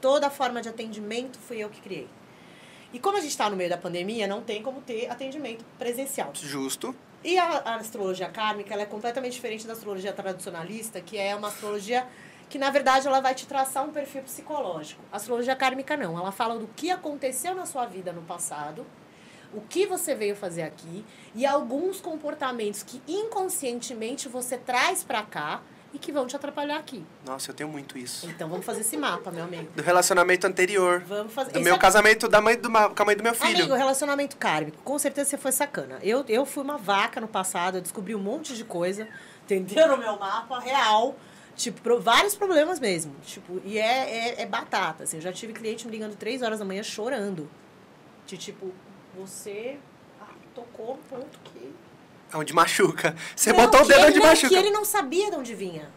[0.00, 2.08] Toda a forma de atendimento fui eu que criei.
[2.92, 6.30] E como a gente está no meio da pandemia, não tem como ter atendimento presencial.
[6.34, 6.94] Justo.
[7.24, 11.48] E a, a astrologia kármica ela é completamente diferente da astrologia tradicionalista, que é uma
[11.48, 12.06] astrologia
[12.48, 15.00] que, na verdade, ela vai te traçar um perfil psicológico.
[15.12, 16.16] A astrologia kármica não.
[16.18, 18.86] Ela fala do que aconteceu na sua vida no passado,
[19.52, 25.60] o que você veio fazer aqui e alguns comportamentos que inconscientemente você traz pra cá
[25.92, 27.06] e que vão te atrapalhar aqui.
[27.24, 28.28] Nossa, eu tenho muito isso.
[28.28, 29.70] Então vamos fazer esse mapa, meu amigo.
[29.76, 31.00] Do relacionamento anterior.
[31.06, 31.52] Vamos fazer.
[31.52, 33.58] Do Esse meu é- casamento da mãe do, ma- com a mãe do meu filho.
[33.60, 34.78] Amigo, relacionamento kármico.
[34.82, 35.98] Com certeza você foi sacana.
[36.02, 39.06] Eu, eu fui uma vaca no passado, eu descobri um monte de coisa,
[39.44, 39.86] entendeu?
[39.86, 41.14] No meu mapa, real.
[41.56, 43.14] Tipo, vários problemas mesmo.
[43.24, 45.16] Tipo, e é, é, é batata, assim.
[45.18, 47.48] Eu já tive cliente me ligando três horas da manhã chorando.
[48.26, 48.72] De tipo,
[49.16, 49.78] você
[50.20, 51.72] ah, tocou um ponto que...
[52.34, 53.14] Onde machuca.
[53.36, 54.48] Você Não, botou o dedo onde não- machuca.
[54.48, 55.88] Que ele não sabia de onde vinha.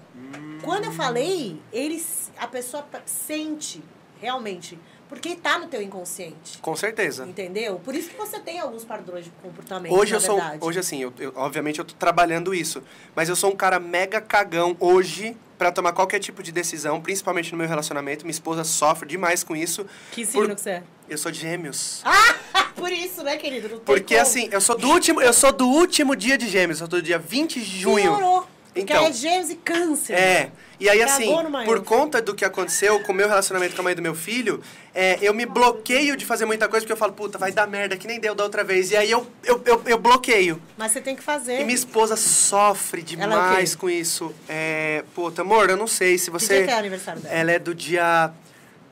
[0.64, 2.04] Quando eu falei, ele,
[2.38, 3.84] a pessoa sente
[4.20, 4.78] realmente
[5.08, 6.58] Porque tá no teu inconsciente.
[6.60, 7.26] Com certeza.
[7.26, 7.80] Entendeu?
[7.80, 9.94] Por isso que você tem alguns padrões de comportamento.
[9.94, 10.58] Hoje eu sou, verdade.
[10.62, 12.84] hoje assim, eu, eu- obviamente eu tô trabalhando isso,
[13.16, 17.52] mas eu sou um cara mega cagão hoje pra tomar qualquer tipo de decisão, principalmente
[17.52, 18.24] no meu relacionamento.
[18.26, 19.86] Minha esposa sofre demais com isso.
[20.12, 20.84] Que signo Por- que você é?
[21.10, 22.04] Eu sou de Gêmeos.
[22.76, 23.82] Por isso, né, querido?
[23.86, 24.22] Porque como.
[24.22, 27.02] assim, eu sou do último, eu sou do último dia de Gêmeos, eu tô do
[27.02, 28.16] dia 20 de junho.
[28.16, 28.48] Piorou.
[28.78, 29.06] Porque Então.
[29.06, 30.14] é gêmeos e câncer.
[30.14, 30.52] É.
[30.80, 31.34] E aí, assim,
[31.66, 34.62] por conta do que aconteceu com o meu relacionamento com a mãe do meu filho,
[34.94, 37.98] é, eu me bloqueio de fazer muita coisa, porque eu falo, puta, vai dar merda,
[37.98, 38.92] que nem deu da outra vez.
[38.92, 40.62] E aí eu, eu, eu, eu bloqueio.
[40.78, 41.60] Mas você tem que fazer.
[41.62, 44.32] E minha esposa sofre é demais com isso.
[44.48, 46.58] É, puta, amor, eu não sei se Que você.
[46.58, 47.34] dia que é o aniversário dela?
[47.36, 48.32] Ela é do dia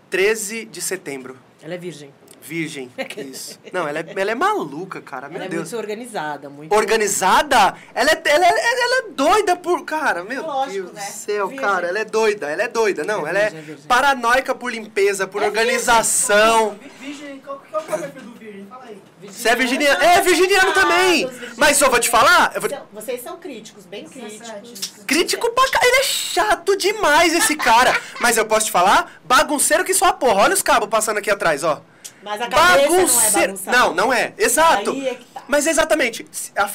[0.09, 1.37] 13 de setembro.
[1.61, 2.11] Ela é virgem.
[2.45, 2.91] Virgem.
[3.17, 3.59] Isso.
[3.73, 5.27] Não, ela é, ela é maluca, cara.
[5.27, 5.71] Meu ela é Deus.
[5.71, 6.73] muito organizada, muito...
[6.75, 7.75] Organizada?
[7.93, 9.83] Ela é, ela, é, ela é doida por.
[9.85, 11.05] Cara, meu Lógico, Deus né?
[11.05, 11.65] do céu, Virgem.
[11.65, 11.87] cara.
[11.87, 13.03] Ela é doida, ela é doida.
[13.03, 13.85] Não, É ela virgem, é é virgem.
[13.87, 16.77] paranoica por limpeza, por É organização.
[16.81, 18.65] Vi- Virgem, qual, é o perfil do Virgem?
[18.69, 19.01] Fala aí.
[19.27, 20.03] Você é virginiano?
[20.03, 21.29] É, virginiano também.
[21.57, 22.51] Mas eu vou te falar.
[22.55, 24.51] eu vou- Vocês são críticos, bem 17.
[24.61, 25.03] críticos.
[25.05, 25.79] Crítico pra cá.
[25.83, 27.99] Ele é chato demais, esse cara.
[28.19, 29.19] Mas eu posso te falar?
[29.23, 30.43] Bagunceiro que só a porra.
[30.43, 31.81] Olha os cabos passando aqui atrás, ó.
[32.25, 33.77] Mas a cabeça não é bagunçada.
[33.77, 34.33] Não, não é.
[34.37, 34.89] Exato.
[34.91, 35.43] Aí é que tá.
[35.47, 36.25] Mas exatamente.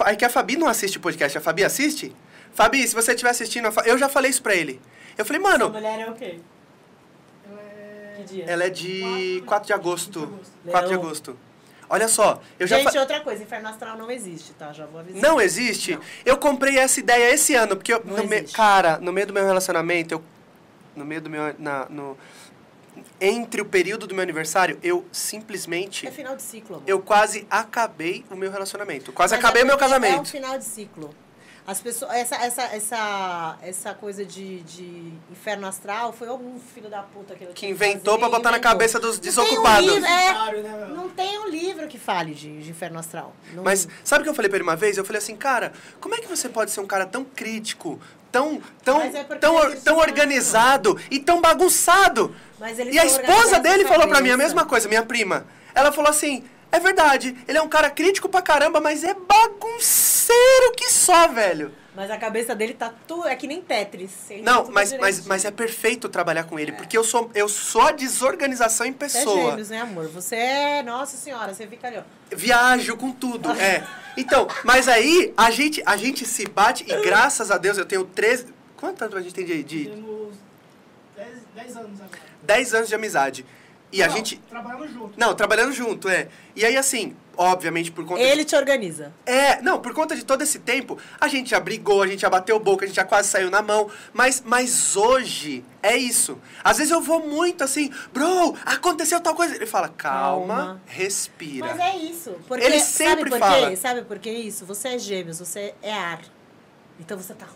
[0.07, 1.37] É que a Fabi não assiste o podcast.
[1.37, 2.15] A Fabi assiste?
[2.55, 4.81] Fabi, se você estiver assistindo, eu já falei isso pra ele.
[5.19, 6.39] Eu falei, Sua mano, mulher é o quê?
[7.49, 8.15] Ela é...
[8.19, 8.45] Que dia?
[8.47, 10.39] ela é de 4 de agosto.
[10.71, 11.37] 4 de agosto.
[11.89, 14.73] Olha só, eu já Gente, fa- outra coisa, inferno astral não existe, tá?
[14.73, 15.21] Já vou avisar.
[15.21, 15.99] Não existe?
[16.25, 19.33] Eu comprei essa ideia esse ano, porque eu, Não no me- cara, no meio do
[19.33, 20.23] meu relacionamento, eu
[20.95, 22.17] no meio do meu na, no
[23.21, 26.89] entre o período do meu aniversário, eu simplesmente É final de ciclo, amor.
[26.89, 29.13] eu quase acabei o meu relacionamento.
[29.13, 30.31] Quase Mas acabei é o meu porque É um casamento.
[30.31, 31.15] final de ciclo.
[31.67, 37.03] As pessoas, essa, essa, essa, essa coisa de, de inferno astral foi algum filho da
[37.03, 38.71] puta que, eu Que inventou pra botar na inventou.
[38.73, 39.89] cabeça dos Não tem um desocupados.
[39.95, 43.37] livro, é, né, não tem um livro que fale de, de inferno astral.
[43.53, 44.97] Não- Mas sabe o que eu falei pra ele uma vez?
[44.97, 48.61] Eu falei assim, cara, como é que você pode ser um cara tão crítico, tão
[48.85, 49.09] tão é
[49.41, 52.35] tão, tão organizado e tão bagunçado?
[52.91, 55.47] E a esposa dele falou pra mim a mesma coisa, minha prima.
[55.75, 60.73] Ela falou assim: "É verdade, ele é um cara crítico pra caramba, mas é bagunceiro
[60.77, 61.73] que só, velho".
[61.95, 63.27] Mas a cabeça dele tá tudo.
[63.27, 64.31] É que nem Tetris.
[64.31, 67.31] ele tá Não, tudo mas, mas, mas é perfeito trabalhar com ele, porque eu sou,
[67.35, 69.51] eu sou a desorganização em Você é pessoa.
[69.51, 70.09] gêmeos, né, amor?
[70.09, 70.83] Você é.
[70.83, 72.03] Nossa senhora, você fica ali, ó.
[72.35, 73.85] Viajo com tudo, é.
[74.17, 78.05] Então, mas aí a gente, a gente se bate e graças a Deus eu tenho
[78.05, 78.47] 13.
[78.77, 80.37] Quanto tempo a gente tem de, de Temos
[81.17, 82.21] 10, 10 anos agora.
[82.43, 83.47] 10 anos de amizade?
[83.93, 84.37] E a Não, gente.
[84.49, 85.19] Trabalhando junto.
[85.19, 86.29] Não, trabalhando junto, é.
[86.55, 88.21] E aí, assim, obviamente, por conta.
[88.21, 89.15] Ele te organiza.
[89.25, 92.29] É, não, por conta de todo esse tempo, a gente já brigou, a gente já
[92.29, 93.91] bateu boca, a gente já quase saiu na mão.
[94.13, 96.39] Mas, mas hoje é isso.
[96.63, 99.55] Às vezes eu vou muito assim, bro, aconteceu tal coisa.
[99.57, 100.83] Ele fala, calma, Calma.
[100.87, 101.69] respira.
[101.75, 102.37] Mas é isso.
[102.47, 103.71] Porque, Ele sabe sempre por fala.
[103.71, 103.77] quê?
[103.77, 104.67] Sabe por que isso?
[104.67, 106.21] Você é gêmeos, você é ar.
[106.99, 107.47] Então você tá.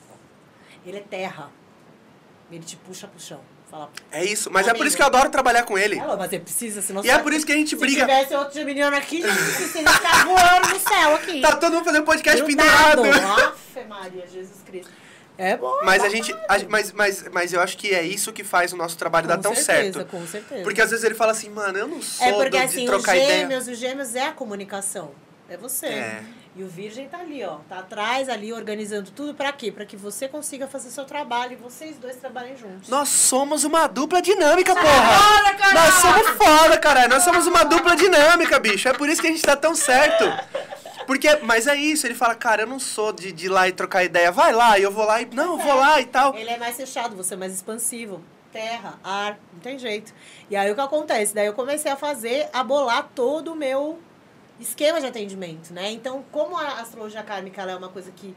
[0.86, 1.50] Ele é terra.
[2.50, 3.40] Ele te puxa pro chão.
[3.74, 3.90] Fala.
[4.12, 4.50] É isso.
[4.52, 5.98] Mas é por isso que eu adoro trabalhar com ele.
[5.98, 8.02] Ela, mas você precisa, senão E é por isso que a gente Se briga.
[8.02, 11.40] tivesse outro geminiano aqui, gente, você ia ficar voando no céu aqui.
[11.40, 13.02] Tá todo mundo fazendo podcast Grudado.
[13.02, 13.42] pendurado.
[13.74, 14.92] Afe Maria, Jesus Cristo.
[15.36, 15.76] É bom.
[15.82, 16.32] Mas a gente.
[16.48, 19.38] a- mas, mas, mas eu acho que é isso que faz o nosso trabalho dar
[19.38, 20.08] Com tão certeza, certo.
[20.08, 20.62] Com certeza.
[20.62, 22.84] Porque às vezes ele fala assim, mano, eu não sou É porque do- de assim,
[22.84, 23.40] os trocar ideia.
[23.40, 25.10] gêmeos, os gêmeos é a comunicação.
[25.48, 25.86] É você.
[25.86, 26.22] É.
[26.56, 27.56] E o virgem tá ali, ó.
[27.68, 29.72] Tá atrás ali, organizando tudo pra quê?
[29.72, 32.88] Pra que você consiga fazer seu trabalho e vocês dois trabalhem juntos.
[32.88, 35.72] Nós somos uma dupla dinâmica, porra!
[35.74, 37.08] Nós somos foda, caralho!
[37.08, 38.88] Nós somos uma dupla dinâmica, bicho.
[38.88, 40.24] É por isso que a gente tá tão certo.
[41.08, 43.72] Porque, mas é isso, ele fala, cara, eu não sou de, de ir lá e
[43.72, 44.30] trocar ideia.
[44.30, 45.26] Vai lá, e eu vou lá e.
[45.26, 46.36] Não, eu vou lá e tal.
[46.36, 48.22] Ele é mais fechado, você é mais expansivo.
[48.52, 50.14] Terra, ar, não tem jeito.
[50.48, 51.34] E aí o que acontece?
[51.34, 53.98] Daí eu comecei a fazer, a bolar todo o meu
[54.60, 55.90] esquema de atendimento, né?
[55.90, 58.34] Então, como a astrologia kármica é uma coisa que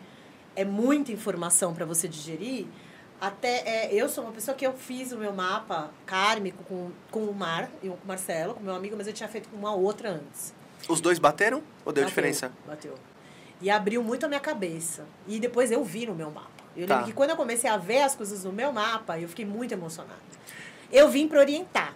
[0.56, 2.66] é muita informação para você digerir,
[3.20, 7.26] até é, eu sou uma pessoa que eu fiz o meu mapa kármico com, com
[7.26, 9.74] o Mar, eu com o Marcelo, com meu amigo, mas eu tinha feito com uma
[9.74, 10.54] outra antes.
[10.88, 12.52] Os dois bateram ou deu Bateu, diferença?
[12.66, 12.96] Bateu.
[13.60, 15.06] E abriu muito a minha cabeça.
[15.28, 16.50] E depois eu vi no meu mapa.
[16.76, 16.96] Eu Tá.
[16.98, 19.72] lembro que quando eu comecei a ver as coisas no meu mapa, eu fiquei muito
[19.72, 20.22] emocionada.
[20.92, 21.96] Eu vim para orientar.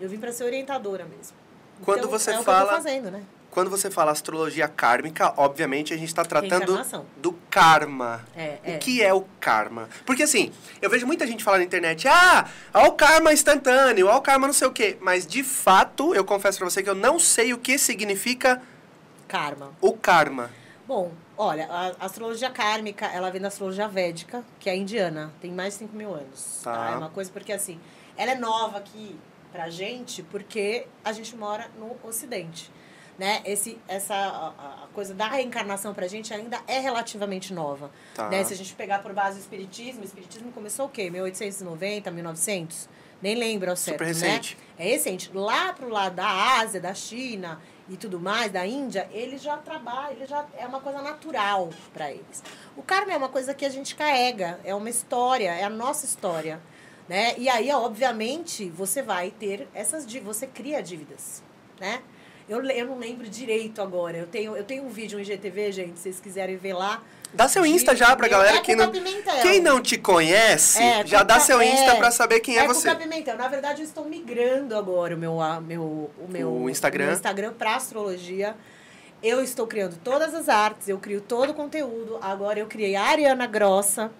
[0.00, 1.36] Eu vim para ser orientadora mesmo.
[1.84, 3.22] Quando Então, você é o que eu fala- fazendo, né?
[3.50, 6.80] Quando você fala astrologia kármica, obviamente a gente tá tratando
[7.16, 8.24] do karma.
[8.36, 8.76] É, é.
[8.76, 9.88] O que é o karma?
[10.06, 14.16] Porque assim, eu vejo muita gente falar na internet, ah, ó o karma instantâneo, ó
[14.18, 14.96] o karma não sei o quê.
[15.00, 18.62] Mas de fato, eu confesso pra você que eu não sei o que significa
[19.26, 19.72] Karma.
[19.80, 20.50] o karma.
[20.86, 25.32] Bom, olha, a astrologia kármica, ela vem da astrologia védica, que é indiana.
[25.40, 26.60] Tem mais de 5 mil anos.
[26.62, 26.72] Tá.
[26.72, 26.90] tá?
[26.92, 27.80] É uma coisa porque, assim,
[28.16, 29.16] ela é nova aqui
[29.52, 32.70] pra gente porque a gente mora no Ocidente.
[33.18, 33.42] Né?
[33.44, 37.90] Esse, essa a, a coisa da reencarnação pra gente ainda é relativamente nova.
[38.14, 38.30] Tá.
[38.30, 38.42] Né?
[38.44, 41.10] Se a gente pegar por base o Espiritismo, o Espiritismo começou o quê?
[41.10, 42.88] 1890, 1900?
[43.20, 44.56] Nem lembro ao certo, Super recente.
[44.56, 44.86] né?
[44.86, 45.30] É recente.
[45.34, 50.12] Lá pro lado da Ásia, da China e tudo mais, da Índia, eles já trabalham,
[50.12, 52.42] ele já é uma coisa natural para eles.
[52.74, 56.06] O karma é uma coisa que a gente carrega, é uma história, é a nossa
[56.06, 56.58] história,
[57.10, 57.34] né?
[57.36, 61.42] E aí, obviamente, você vai ter essas dívidas, você cria dívidas,
[61.80, 62.00] né?
[62.48, 64.16] Eu, eu não lembro direito agora.
[64.16, 67.02] Eu tenho, eu tenho um vídeo no IGTV, gente, se vocês quiserem ver lá.
[67.34, 68.92] Dá seu Insta já pra galera é que não.
[68.92, 69.42] Pimentel.
[69.42, 72.66] Quem não te conhece, É, já dá seu Insta é, pra saber quem é, é
[72.68, 72.88] você.
[72.90, 73.36] Cuca Pimentel.
[73.36, 77.06] Na verdade, eu estou migrando agora o meu, a- meu, o meu, O Instagram.
[77.06, 78.54] meu Instagram para astrologia.
[79.20, 82.18] Eu estou criando todas as artes, eu crio todo o conteúdo.
[82.22, 84.10] Agora eu criei a Ariana Grossa,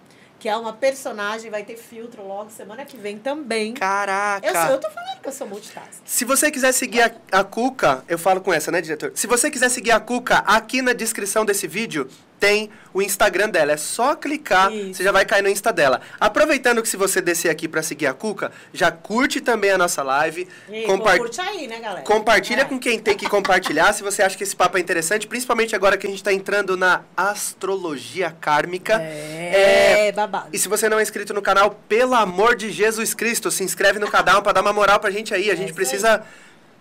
[0.41, 3.75] que é uma personagem, vai ter filtro logo semana que vem também.
[3.75, 4.47] Caraca.
[4.47, 6.01] Eu, sou, eu tô falando que eu sou multitask.
[6.03, 9.13] Se você quiser seguir a, a Cuca, eu falo com essa, né, diretor?
[9.15, 12.09] Se você quiser seguir a Cuca, aqui na descrição desse vídeo
[12.41, 13.73] tem o Instagram dela.
[13.73, 14.95] É só clicar, Isso.
[14.95, 16.01] você já vai cair no Insta dela.
[16.19, 20.03] Aproveitando que se você descer aqui pra seguir a Cuca, já curte também a nossa
[20.03, 20.49] live.
[20.69, 20.85] E,
[21.19, 22.01] curte aí, né, galera?
[22.03, 22.65] Compartilha É.
[22.65, 25.99] com quem tem que compartilhar, se você acha que esse papo é interessante, principalmente agora
[25.99, 29.01] que a gente está entrando na astrologia kármica.
[29.01, 30.49] É, babado.
[30.53, 33.99] E se você não é inscrito no canal, pelo amor de Jesus Cristo, se inscreve
[33.99, 35.51] no canal pra dar uma moral pra gente aí.
[35.51, 36.25] A gente isso precisa.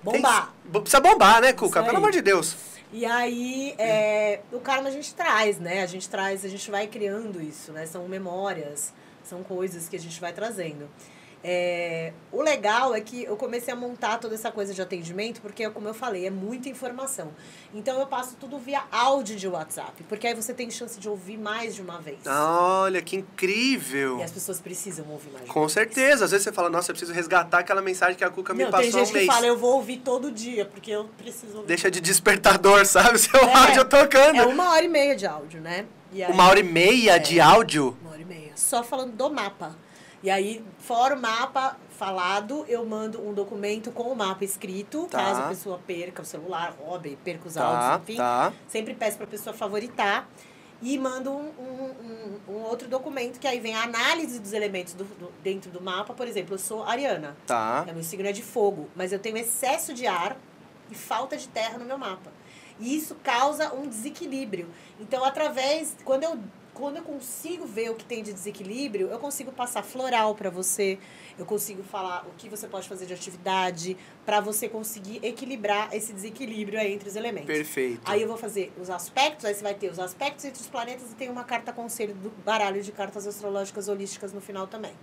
[0.02, 0.54] Bombar.
[0.72, 1.82] Tem- Precisa bombar, né, Cuca?
[1.82, 1.98] Pelo aí.
[1.98, 2.56] amor de Deus.
[2.92, 5.84] E aí, é, o karma a gente traz, né?
[5.84, 7.86] A gente traz, a gente vai criando isso, né?
[7.86, 8.92] São memórias,
[9.24, 10.90] são coisas que a gente vai trazendo.
[11.42, 15.70] É, o legal é que eu comecei a montar toda essa coisa de atendimento, porque,
[15.70, 17.32] como eu falei, é muita informação.
[17.74, 21.38] Então, eu passo tudo via áudio de WhatsApp, porque aí você tem chance de ouvir
[21.38, 22.18] mais de uma vez.
[22.28, 24.20] Olha, que incrível.
[24.20, 26.26] E as pessoas precisam ouvir mais Com certeza.
[26.26, 28.72] Às vezes você fala, nossa, eu preciso resgatar aquela mensagem que a Cuca me Não,
[28.72, 29.28] passou tem há um gente mês.
[29.28, 31.68] que fala, eu vou ouvir todo dia, porque eu preciso ouvir.
[31.68, 33.18] Deixa de despertador, sabe?
[33.18, 33.54] Seu É.
[33.54, 34.36] áudio tocando.
[34.38, 35.86] É uma hora e meia de áudio, né?
[36.12, 37.20] Aí- Uma hora e meia É.
[37.20, 37.96] de áudio.
[38.02, 38.52] Uma hora e meia.
[38.56, 39.76] Só falando do mapa.
[40.22, 45.18] E aí, fora o mapa falado, eu mando um documento com o mapa escrito, Tá.
[45.18, 48.18] caso a pessoa perca o celular, roube, perca os Tá, áudios, enfim.
[48.18, 48.54] tá.
[48.68, 50.28] Sempre peço para a pessoa favoritar.
[50.82, 51.84] E mando um, um,
[52.50, 55.82] um- um outro documento, que aí vem a análise dos elementos do, do- dentro do
[55.82, 56.14] mapa.
[56.14, 57.36] Por exemplo, eu sou ariana.
[57.46, 57.86] Tá.
[57.94, 60.38] Meu signo é de fogo, mas eu tenho excesso de ar
[60.90, 62.32] e falta de terra no meu mapa.
[62.80, 64.70] E isso causa um desequilíbrio.
[65.02, 65.98] Então, através.
[66.06, 66.40] Quando eu,
[66.80, 70.98] quando eu consigo ver o que tem de desequilíbrio, eu consigo passar floral para você,
[71.38, 76.14] eu consigo falar o que você pode fazer de atividade, para você conseguir equilibrar esse
[76.14, 77.48] desequilíbrio aí entre os elementos.
[77.48, 78.02] Perfeito.
[78.06, 81.12] Aí eu vou fazer os aspectos, aí você vai ter os aspectos entre os planetas
[81.12, 84.94] e tem uma carta conselho do baralho de cartas astrológicas holísticas no final também.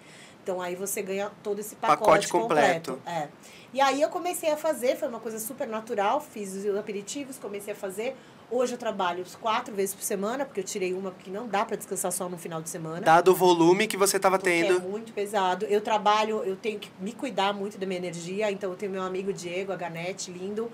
[0.42, 2.94] Então aí você ganha todo esse pacote, Pacote completo.
[2.94, 3.10] completo.
[3.10, 3.28] É.
[3.74, 7.74] E aí eu comecei a fazer, foi uma coisa super natural, fiz os aperitivos, comecei
[7.74, 8.16] a fazer.
[8.48, 11.76] Hoje eu trabalho quatro vezes por semana, porque eu tirei uma porque não dá para
[11.76, 13.00] descansar só no final de semana.
[13.00, 14.76] Dado o volume que você estava Porque tendo.
[14.76, 15.66] é muito pesado.
[15.66, 18.50] Eu trabalho, eu tenho que me cuidar muito da minha energia.
[18.52, 20.70] Então, eu tenho meu amigo Diego, a Ganete, lindo,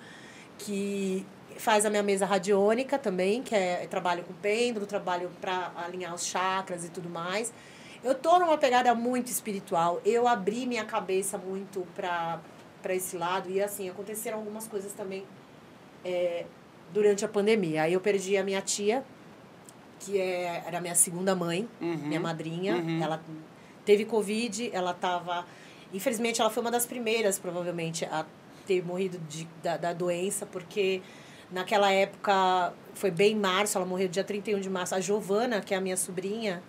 [0.59, 1.25] que
[1.57, 6.27] faz a minha mesa radiônica também, que é trabalho com pêndulo, trabalho para alinhar os
[6.27, 7.55] chakras e tudo mais.
[8.05, 9.99] Eu tô numa pegada muito espiritual.
[10.05, 12.39] Eu abri minha cabeça muito para
[12.83, 15.25] para esse lado e assim aconteceram algumas coisas também
[16.05, 16.45] é,
[16.93, 17.83] durante a pandemia.
[17.85, 19.05] Aí eu perdi a minha tia,
[20.01, 21.97] que é, era minha segunda mãe, Uhum.
[21.97, 22.77] minha madrinha.
[22.77, 23.03] Uhum.
[23.03, 23.23] Ela
[23.85, 25.47] teve Covid, ela tava.
[25.93, 28.25] Infelizmente, ela foi uma das primeiras, provavelmente, a
[28.67, 31.03] ter morrido de, da, da doença, porque
[31.51, 34.95] naquela época, foi bem em março, ela morreu dia 31 de março.
[34.95, 36.63] A Giovana, que é a minha sobrinha,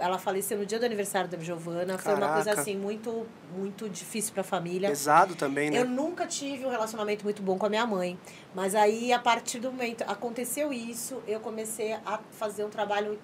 [0.00, 1.98] ela faleceu no dia do aniversário da Giovana.
[1.98, 4.88] Foi uma coisa assim, muito, muito difícil para a família.
[4.88, 5.78] Pesado também, né?
[5.78, 8.18] Eu nunca tive um relacionamento muito bom com a minha mãe.
[8.54, 13.18] Mas aí, a partir do momento aconteceu isso, eu comecei a fazer um trabalho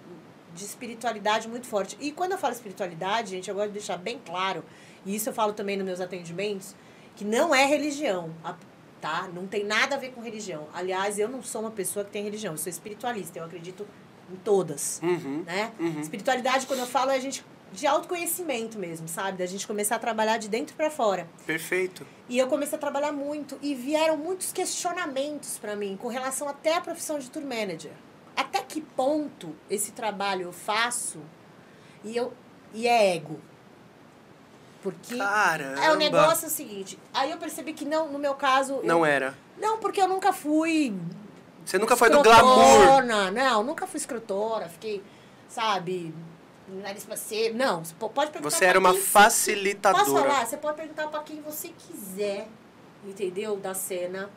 [0.55, 1.97] de espiritualidade muito forte.
[2.00, 4.65] E quando eu falo espiritualidade, gente, eu gosto de deixar bem claro,
[5.05, 6.74] e isso eu falo também nos meus atendimentos,
[7.16, 8.31] que não é religião,
[9.00, 9.28] tá?
[9.34, 10.68] Não tem nada a ver com religião.
[10.73, 13.86] Aliás, eu não sou uma pessoa que tem religião, eu sou espiritualista, eu acredito
[14.31, 15.42] em todas Uhum.
[15.47, 15.73] né?
[15.78, 16.01] Uhum.
[16.01, 19.39] Espiritualidade, quando eu falo, é a gente de autoconhecimento mesmo, sabe?
[19.39, 21.26] Da gente começar a trabalhar de dentro para fora.
[21.47, 22.07] Perfeito.
[22.28, 26.76] E eu comecei a trabalhar muito e vieram muitos questionamentos para mim com relação até
[26.76, 27.92] à profissão de tour manager.
[28.36, 31.18] Até que ponto esse trabalho eu faço
[32.05, 32.33] e eu
[32.75, 33.41] e é ego?
[34.83, 35.81] Porque Caramba.
[35.84, 38.83] é o negócio é o seguinte, aí eu percebi que não, no meu caso, eu-
[38.84, 39.33] Não era.
[39.59, 40.92] não, porque eu nunca fui
[41.65, 43.02] Você nunca foi do glamour.
[43.32, 44.68] Não, nunca fui escrotora.
[44.68, 45.02] Fiquei,
[45.49, 46.15] sabe,
[46.68, 47.55] nariz pra ser.
[47.55, 50.05] Não, pode perguntar Você era uma facilitadora.
[50.05, 50.47] Posso falar?
[50.47, 52.49] Você pode perguntar pra quem você quiser,
[53.07, 53.57] entendeu?
[53.57, 54.31] Da cena.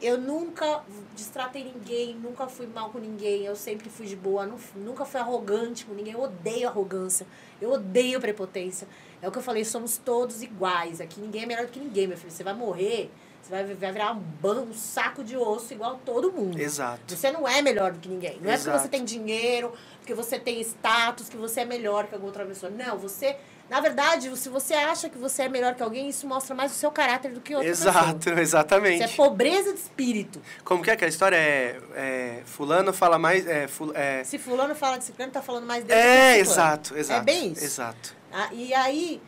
[0.00, 0.82] Eu nunca
[1.14, 5.20] destratei ninguém, nunca fui mal com ninguém, eu sempre fui de boa, nu- nunca fui
[5.20, 7.24] arrogante com ninguém, eu odeio arrogância,
[7.60, 8.88] eu odeio prepotência.
[9.22, 12.08] É o que eu falei, somos todos iguais, aqui ninguém é melhor do que ninguém,
[12.08, 12.32] meu filho.
[12.32, 13.12] Você vai morrer,
[13.42, 16.58] você vai, vai virar um, ban, um saco de osso igual todo mundo.
[16.60, 17.14] Exato.
[17.16, 18.38] Você não é melhor do que ninguém.
[18.40, 18.78] Não é porque Exato.
[18.82, 22.70] você tem dinheiro, porque você tem status, que você é melhor que alguma outra pessoa.
[22.70, 23.36] Não, você.
[23.70, 26.74] Na verdade, se você acha que você é melhor que alguém, isso mostra mais o
[26.74, 28.38] seu caráter do que outra Exato, pessoa.
[28.42, 29.02] exatamente.
[29.02, 30.42] Isso é pobreza de espírito.
[30.62, 34.38] Como que é que a história é, é fulano fala mais é, ful- é, Se
[34.38, 35.98] fulano fala de ciclano, tá falando mais dele.
[35.98, 37.20] é, exato, exato.
[37.22, 37.64] É bem isso.
[37.64, 38.14] Exato.
[38.30, 39.22] Ah, e aí,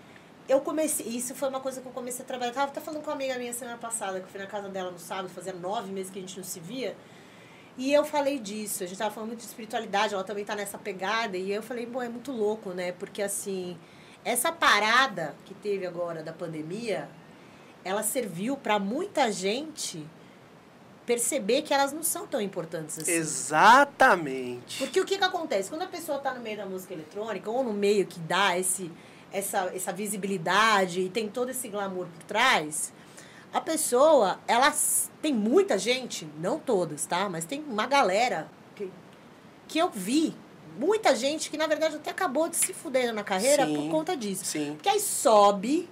[0.48, 1.06] eu comecei.
[1.06, 2.50] Isso foi uma coisa que eu comecei a trabalhar.
[2.50, 4.68] Eu tava até falando com uma amiga minha semana passada, que eu fui na casa
[4.68, 6.96] dela no sábado, fazia nove meses que a gente não se via.
[7.76, 8.84] E eu falei disso.
[8.84, 11.36] A gente tava falando muito de espiritualidade, ela também tá nessa pegada.
[11.36, 12.92] E eu falei, bom, é muito louco, né?
[12.92, 13.76] Porque assim,
[14.24, 17.08] essa parada que teve agora da pandemia,
[17.84, 20.06] ela serviu para muita gente
[21.04, 23.12] perceber que elas não são tão importantes assim.
[23.12, 24.78] Exatamente.
[24.78, 25.68] Porque o que, que acontece?
[25.68, 28.90] Quando a pessoa está no meio da música eletrônica, ou no meio que dá esse,
[29.34, 32.92] essa, essa visibilidade e tem todo esse glamour por trás,
[33.52, 34.72] a pessoa, ela
[35.20, 37.28] tem muita gente, não todas, tá?
[37.28, 38.90] Mas tem uma galera que,
[39.68, 40.34] que eu vi,
[40.78, 43.74] muita gente que na verdade até acabou de se fudendo na carreira Sim.
[43.76, 44.44] por conta disso.
[44.44, 44.72] Sim.
[44.74, 45.88] Porque aí sobe,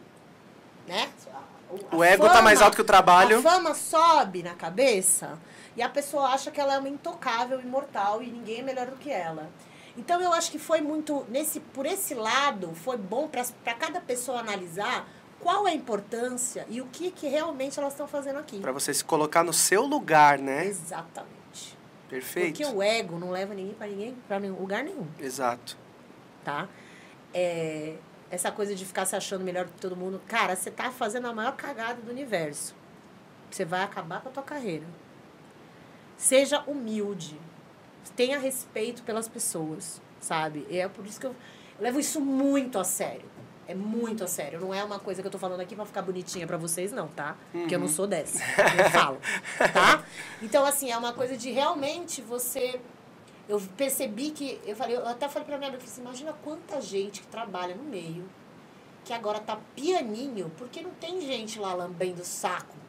[0.87, 1.09] né?
[1.91, 3.39] A O ego tá mais fama- alto que o trabalho.
[3.39, 5.39] A fama sobe na cabeça
[5.77, 8.97] e a pessoa acha que ela é uma intocável, imortal e ninguém é melhor do
[8.97, 9.49] que ela.
[9.97, 14.41] Então eu acho que foi muito nesse por esse lado foi bom para cada pessoa
[14.41, 15.07] analisar
[15.39, 18.61] qual é a importância e o que que realmente elas estão fazendo aqui.
[18.61, 20.67] Pra você se colocar no seu lugar, né?
[20.67, 21.77] Exatamente.
[22.09, 22.59] Perfeito.
[22.59, 25.77] Porque o ego não leva ninguém para ninguém para lugar nenhum, Exato.
[26.45, 26.69] tá?
[27.35, 27.97] É,
[28.31, 31.33] essa coisa de ficar se achando melhor que todo mundo, cara, você tá fazendo a
[31.33, 32.75] maior cagada do universo.
[33.51, 34.87] Você vai acabar com a tua carreira.
[36.17, 37.39] Seja humilde.
[38.17, 40.67] Tenha respeito pelas pessoas, sabe?
[40.69, 41.35] E é por isso que eu,
[41.79, 43.31] eu levo isso muito a sério.
[43.67, 44.61] É muito a sério.
[44.61, 47.09] Não é uma coisa que eu tô falando aqui pra ficar bonitinha pra vocês, não,
[47.09, 47.37] tá?
[47.53, 48.43] Porque eu não sou dessa.
[48.77, 49.19] Eu falo,
[49.73, 50.05] tá?
[50.43, 52.81] Então, assim, é uma coisa de realmente você...
[53.49, 54.61] Eu percebi que...
[54.67, 57.27] Eu, falei, eu até falei pra minha amiga, eu falei assim, imagina quanta gente que
[57.29, 58.29] trabalha no meio,
[59.05, 62.82] que agora tá pianinho, porque não tem gente lá lambendo o saco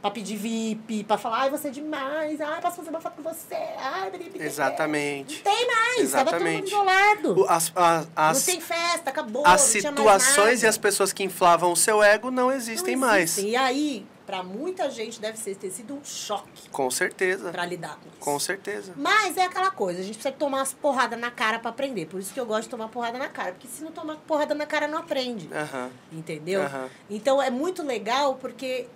[0.00, 3.22] pra pedir VIP, pra falar, ai, você é demais, ai, posso fazer uma foto com
[3.22, 4.10] você, ai.
[4.34, 5.42] Exatamente.
[5.44, 6.66] Não tem mais, tava todo mundo Exatamente.
[6.68, 7.40] isolado.
[7.40, 11.22] O- As, a- não as, tem festa, acabou, as não situações e as pessoas que
[11.22, 13.32] inflavam o seu ego não Não existem mais.
[13.32, 13.50] existem.
[13.52, 17.50] E aí, pra muita gente, deve ser, ter sido um choque Com certeza.
[17.50, 18.18] pra lidar com isso.
[18.20, 18.92] Com certeza.
[18.96, 22.06] Mas é aquela coisa, a gente precisa tomar umas porradas na cara pra aprender.
[22.06, 23.52] Por isso que eu gosto de tomar porrada na cara.
[23.52, 25.48] Porque se não tomar porrada na cara, não aprende.
[25.52, 25.90] Aham.
[26.12, 26.62] Entendeu?
[26.62, 26.88] Aham.
[27.10, 28.86] Então é muito legal porque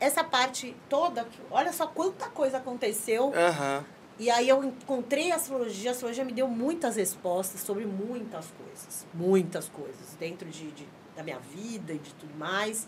[0.00, 3.32] essa parte toda, olha só quanta coisa aconteceu.
[3.34, 3.84] Aham.
[4.18, 9.06] E aí eu encontrei a astrologia, a astrologia me deu muitas respostas sobre muitas coisas.
[9.14, 12.86] Muitas coisas dentro de, de- da minha vida e de tudo mais.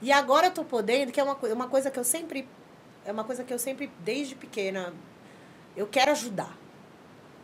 [0.00, 2.48] E agora eu tô podendo, que é uma, uma coisa que eu sempre.
[3.04, 4.92] É uma coisa que eu sempre, desde pequena,
[5.76, 6.56] eu quero ajudar.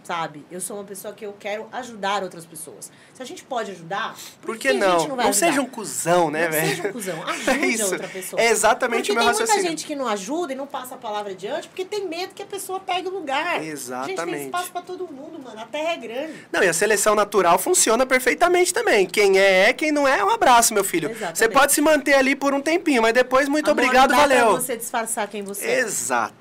[0.05, 0.45] Sabe?
[0.51, 2.93] Eu sou uma pessoa que eu quero ajudar outras pessoas.
[3.15, 5.09] Se a gente pode ajudar, por, que a não?
[5.09, 6.69] não Não seja um cuzão, né, Não velho?
[6.77, 7.23] seja um cuzão.
[7.27, 8.43] Ajude a outra pessoa.
[8.43, 9.71] É exatamente porque o meu tem muita raciocínio.
[9.71, 12.47] gente que não ajuda e não passa a palavra adiante porque tem medo que a
[12.47, 13.55] pessoa pegue o lugar.
[13.55, 14.45] Gente, tem Exatamente.
[14.45, 15.59] espaço pra todo mundo, mano.
[15.59, 16.35] A terra é grande.
[16.53, 19.07] Não, e a seleção natural funciona perfeitamente também.
[19.07, 19.73] Quem é, é.
[19.73, 21.09] Quem não é, é um abraço, meu filho.
[21.11, 21.39] Exatamente.
[21.39, 24.23] Você pode se manter ali por um tempinho, mas depois, muito Amor, obrigado, não dá
[24.23, 24.47] valeu.
[24.53, 25.79] Pra você disfarçar quem você é.
[25.81, 26.35] Exato.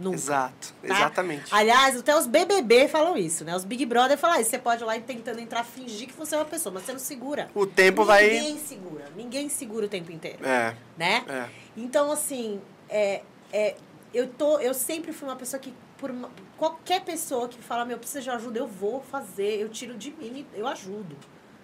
[0.00, 0.16] Nunca.
[0.16, 0.74] Exato.
[0.80, 0.94] tá?
[0.94, 1.44] Exatamente.
[1.54, 3.54] Aliás, até os BBB falam isso, né?
[3.54, 4.50] Os Big Brother falam isso.
[4.50, 6.98] Você pode ir lá tentando entrar, fingir que você é uma pessoa, mas você não
[6.98, 7.50] segura.
[7.54, 8.30] O tempo vai.
[8.30, 9.04] Ninguém segura.
[9.16, 10.44] Ninguém segura o tempo inteiro.
[10.46, 11.24] É, Né?
[11.28, 11.48] é.
[11.76, 13.22] Então, assim, é,
[13.52, 13.76] é,
[14.14, 17.98] eu, tô, eu sempre fui uma pessoa que, por uma- qualquer pessoa que fala, meu,
[17.98, 21.16] precisa de ajuda, eu vou fazer, eu tiro de mim, eu ajudo,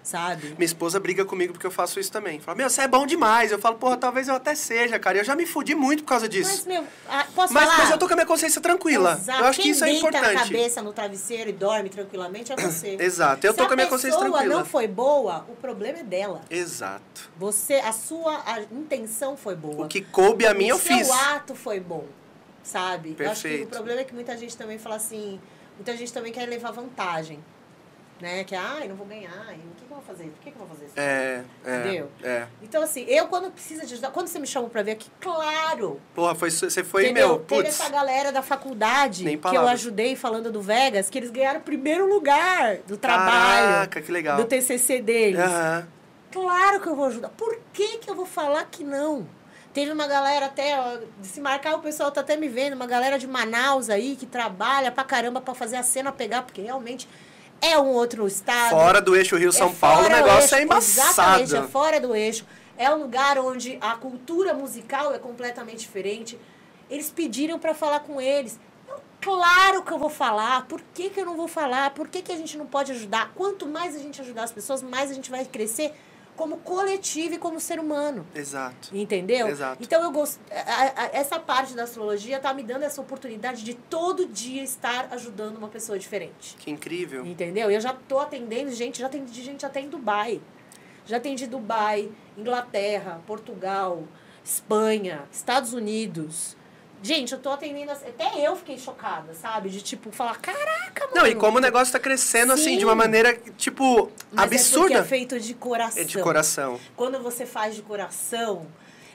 [0.07, 0.51] sabe?
[0.57, 2.39] Minha esposa briga comigo porque eu faço isso também.
[2.39, 3.51] Fala, meu, você é bom demais.
[3.51, 5.19] Eu falo, porra, talvez eu até seja, cara.
[5.19, 6.51] Eu já me fudi muito por causa disso.
[6.51, 7.79] Mas, meu, ah, posso Mas, falar?
[7.79, 9.15] mas eu tô com a minha consciência tranquila.
[9.21, 9.41] Exato.
[9.41, 10.43] Eu acho que Quem isso é deita a importante.
[10.45, 12.97] cabeça no travesseiro e dorme tranquilamente é você.
[13.03, 13.45] Exato.
[13.45, 14.61] Eu Se tô com a minha consciência Se a pessoa tranquila.
[14.61, 16.43] não foi boa, o problema é dela.
[16.49, 17.29] Exato.
[17.37, 19.87] Você, a sua a intenção foi boa.
[19.87, 21.11] O que coube a mim, eu o seu fiz.
[21.11, 22.05] ato foi bom,
[22.63, 23.17] sabe?
[23.19, 23.71] Eu acho que o Perfeito.
[23.71, 25.41] problema é que muita gente também fala assim,
[25.77, 27.43] muita gente também quer levar vantagem.
[28.21, 28.45] Né?
[28.45, 30.25] Que, ai, não vou ganhar, e o que, que eu vou fazer?
[30.25, 30.95] Por que, que eu vou fazer isso?
[30.97, 31.79] É, é.
[31.81, 32.11] Entendeu?
[32.23, 32.47] É.
[32.63, 36.01] Então, assim, eu quando precisa de ajuda, quando você me chamou pra vir aqui, claro,
[36.15, 37.29] Porra, foi, você foi, entendeu?
[37.29, 37.81] meu, Teve putz.
[37.81, 42.09] essa galera da faculdade que eu ajudei falando do Vegas, que eles ganharam o primeiro
[42.09, 44.37] lugar do trabalho, Caraca, que legal.
[44.37, 45.41] do TCC deles.
[45.41, 45.89] Aham.
[46.33, 47.29] Claro que eu vou ajudar.
[47.31, 49.27] Por que, que eu vou falar que não?
[49.73, 53.19] Teve uma galera até, ó, se marcar o pessoal tá até me vendo, uma galera
[53.19, 57.07] de Manaus aí que trabalha pra caramba pra fazer a cena pegar, porque realmente
[57.61, 58.71] é um outro estado.
[58.71, 61.69] Fora do eixo Rio-São É Paulo, o negócio eixo, é Exatamente, é embaçado.
[61.69, 62.47] fora do eixo.
[62.79, 66.39] É um lugar onde a cultura musical é completamente diferente.
[66.91, 68.59] Eles pediram pra falar com eles.
[68.89, 70.67] Eu, claro que eu vou falar.
[70.67, 71.91] Por que, que eu não vou falar?
[71.91, 73.33] Por que, que a gente não pode ajudar?
[73.35, 75.93] Quanto mais a gente ajudar as pessoas, mais a gente vai crescer
[76.37, 78.27] como coletivo e como ser humano.
[78.35, 78.97] Exato.
[78.97, 79.49] Entendeu?
[79.49, 79.83] Exato.
[79.83, 80.39] Então eu gosto.
[81.13, 85.69] Essa parte da astrologia tá me dando essa oportunidade de todo dia estar ajudando uma
[85.69, 86.57] pessoa diferente.
[86.59, 87.25] Que incrível.
[87.27, 87.71] Entendeu?
[87.71, 90.41] Eu já tô atendendo gente, já atendi gente até em Dubai.
[91.07, 94.03] Já atendi Dubai, Inglaterra, Portugal,
[94.45, 96.57] Espanha, Estados Unidos.
[97.03, 97.93] Gente, eu tô atendendo.
[97.93, 99.69] assim- Até eu fiquei chocada, sabe?
[99.69, 101.15] De tipo, falar: caraca, mano.
[101.15, 102.79] Não, e como o negócio tá crescendo assim, Sim.
[102.79, 104.99] de uma maneira, tipo, Mas É, porque absurda.
[104.99, 106.03] é feito de coração.
[106.03, 106.81] É de coração.
[106.97, 108.67] Quando você faz de coração,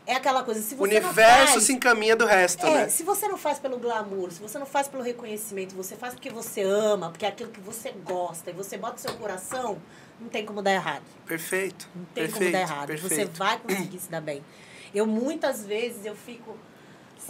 [0.05, 0.61] é aquela coisa.
[0.61, 2.89] Se O você não universo faz, se encaminha do resto, É, né?
[2.89, 6.29] se você não faz pelo glamour, se você não faz pelo reconhecimento, você faz porque
[6.29, 9.81] você ama, porque é aquilo que você gosta, e você bota o seu coração,
[10.19, 11.03] não tem como dar errado.
[11.25, 11.89] Perfeito.
[11.95, 12.87] Não tem perfeito, como dar errado.
[12.97, 13.37] Você Perfeito.
[13.37, 14.43] vai conseguir se dar bem.
[14.93, 16.55] Eu muitas vezes eu fico,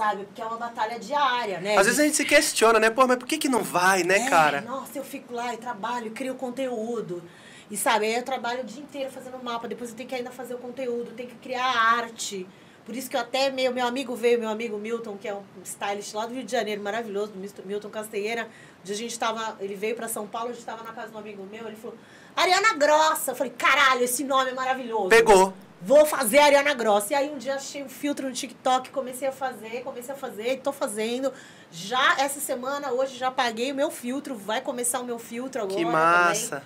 [0.01, 1.77] sabe, porque é uma batalha diária, né?
[1.77, 2.89] Às vezes a gente se questiona, né?
[2.89, 4.61] Pô, mas por que que não vai, né, É, cara?
[4.61, 7.21] Nossa, eu fico lá e trabalho, crio conteúdo.
[7.69, 10.31] E sabe, aí eu trabalho o dia inteiro fazendo mapa, depois eu tenho que ainda
[10.31, 12.47] fazer o conteúdo, tenho que criar arte.
[12.83, 15.43] Por isso que eu até meu, meu amigo veio, meu amigo Milton, que é um
[15.63, 17.63] stylist lá do Rio de Janeiro, maravilhoso, do.
[17.65, 18.49] Milton Castanheira.
[18.85, 21.15] Um a gente tava, ele veio pra São Paulo, a gente tava na casa de
[21.15, 21.95] um amigo meu, ele falou,
[22.41, 23.31] Ariana Grossa.
[23.31, 25.09] Eu falei, caralho, esse nome é maravilhoso.
[25.09, 25.53] Pegou.
[25.81, 27.13] Vou fazer a Ariana Grossa.
[27.13, 30.53] E aí um dia achei um filtro no TikTok, comecei a fazer, comecei a fazer,
[30.53, 31.33] e tô fazendo.
[31.71, 35.75] Já essa semana, hoje, já paguei o meu filtro, vai começar o meu filtro agora
[35.77, 35.91] Que também.
[35.99, 36.63] massa.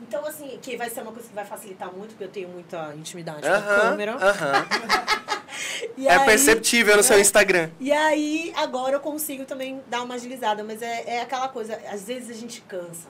[0.00, 2.94] Então, assim, que vai ser uma coisa que vai facilitar muito, porque eu tenho muita
[2.94, 4.12] intimidade com a câmera.
[4.14, 4.66] Aham.
[5.96, 7.20] E É aí- perceptível no seu é.
[7.20, 7.70] Instagram.
[7.80, 12.04] E aí, agora eu consigo também dar uma agilizada, mas é, é aquela coisa, às
[12.04, 13.08] vezes a gente cansa,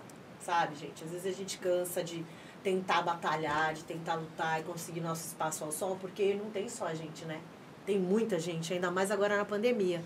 [0.49, 1.05] sabe, gente?
[1.05, 2.25] Às vezes a gente cansa de
[2.63, 6.87] tentar batalhar, de tentar lutar e conseguir nosso espaço ao sol, porque não tem só
[6.87, 7.39] a gente, né?
[7.85, 10.03] Tem muita gente, ainda mais agora na pandemia.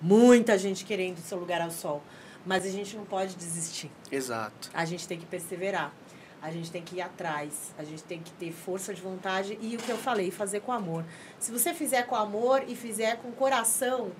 [0.00, 2.02] Muita gente querendo seu lugar ao sol.
[2.46, 3.90] Mas a gente não pode desistir.
[4.10, 4.70] Exato.
[4.72, 5.92] A gente tem que perseverar.
[6.40, 7.74] A gente tem que ir atrás.
[7.78, 10.72] A gente tem que ter força de vontade e o que eu falei, fazer com
[10.72, 11.04] amor.
[11.38, 14.10] Se você fizer com amor e fizer com coração,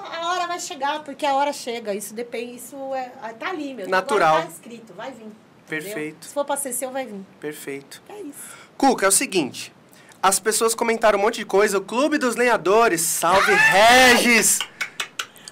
[0.00, 1.94] a hora vai chegar, porque a hora chega.
[1.94, 3.88] Isso depende, isso é, tá ali, meu.
[3.88, 4.36] Natural.
[4.36, 5.18] Agora tá escrito, vai vir.
[5.24, 5.34] entendeu?
[5.66, 6.26] Perfeito.
[6.26, 7.20] Se for pra ser seu, vai vir.
[7.40, 8.02] Perfeito.
[8.08, 8.58] É isso.
[8.76, 9.72] Cuca, é o seguinte.
[10.22, 11.78] As pessoas comentaram um monte de coisa.
[11.78, 13.00] O Clube dos Lenhadores.
[13.00, 14.58] Salve, Regis!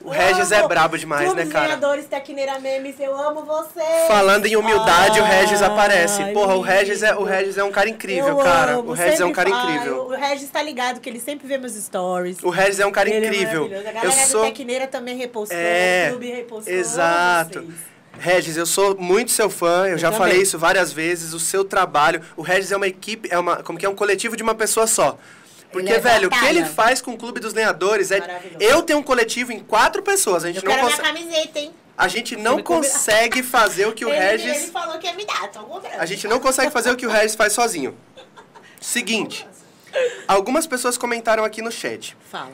[0.00, 0.68] O Regis é Amo.
[0.68, 1.66] brabo demais, Clube né, cara?
[1.66, 4.06] Lenhadores, Tecneira Memes, eu amo vocês.
[4.06, 6.24] Falando em humildade, o Regis Ai, aparece.
[6.32, 7.24] Porra, o Regis é, o.
[7.24, 8.72] Regis é um cara incrível, Eu cara.
[8.76, 9.70] amo, o Regis é um sempre cara falo.
[9.72, 10.02] incrível.
[10.06, 12.38] O Regis tá ligado que ele sempre vê meus stories.
[12.42, 13.68] O Regis é um cara Ele é incrível.
[13.68, 13.86] maravilhoso.
[13.86, 16.72] A eu galera sou do Tecneira também repostou, É, o clube repostou.
[16.72, 17.64] exato.
[18.20, 20.18] Regis, eu sou muito seu fã, eu, Eu já também.
[20.28, 22.20] falei isso várias vezes, o seu trabalho.
[22.36, 24.86] O Regis é uma equipe, é uma, como que é um coletivo de uma pessoa
[24.88, 25.16] só.
[25.72, 26.58] Porque, é velho, o que batalha.
[26.60, 28.20] ele faz com o Clube dos Lenhadores é.
[28.58, 30.44] Eu tenho um coletivo em quatro pessoas.
[30.44, 31.02] A gente Eu não consegue.
[31.02, 31.74] camiseta, hein?
[31.96, 34.62] A gente não consegue fazer o que o ele, Regis.
[34.62, 35.98] ele falou que ia me dar, tô comprando.
[36.00, 37.94] A gente não consegue fazer o que o Regis faz sozinho.
[38.80, 39.46] Seguinte.
[40.26, 42.16] Algumas pessoas comentaram aqui no chat.
[42.30, 42.52] Fala.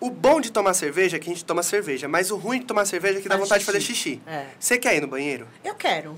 [0.00, 2.66] O bom de tomar cerveja é que a gente toma cerveja, mas o ruim de
[2.66, 3.94] tomar cerveja é que dá Faz vontade de fazer xixi.
[4.12, 4.22] xixi.
[4.28, 4.44] É.
[4.60, 5.48] Você quer ir no banheiro?
[5.64, 6.14] Eu quero.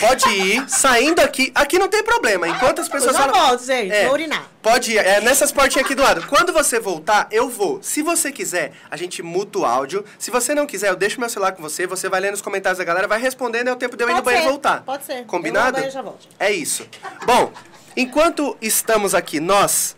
[0.00, 1.50] Pode ir, saindo aqui.
[1.54, 2.48] Aqui não tem problema.
[2.48, 3.48] Enquanto as Eu pessoas já falam.
[3.48, 3.92] volto, gente.
[3.92, 4.04] É.
[4.04, 4.48] Vou urinar.
[4.62, 6.26] Pode ir, é nessas portinhas aqui do lado.
[6.26, 7.78] Quando você voltar, eu vou.
[7.82, 10.04] Se você quiser, a gente muta o áudio.
[10.18, 11.86] Se você não quiser, eu deixo meu celular com você.
[11.86, 14.14] Você vai lendo os comentários da galera, vai respondendo, é o tempo de eu ir
[14.14, 14.82] no banheiro e voltar.
[14.82, 15.18] pode ser.
[15.20, 15.64] Eu Combinado?
[15.64, 16.26] vou no banheiro já volto.
[16.38, 16.86] É isso.
[17.26, 17.52] Bom,
[17.96, 19.96] enquanto estamos aqui nós,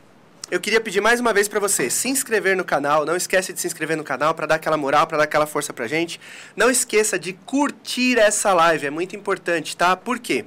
[0.50, 3.04] eu queria pedir mais uma vez pra você se inscrever no canal.
[3.04, 5.72] Não esquece de se inscrever no canal pra dar aquela moral, pra dar aquela força
[5.72, 6.20] pra gente.
[6.54, 9.96] Não esqueça de curtir essa live, é muito importante, tá?
[9.96, 10.44] Por quê?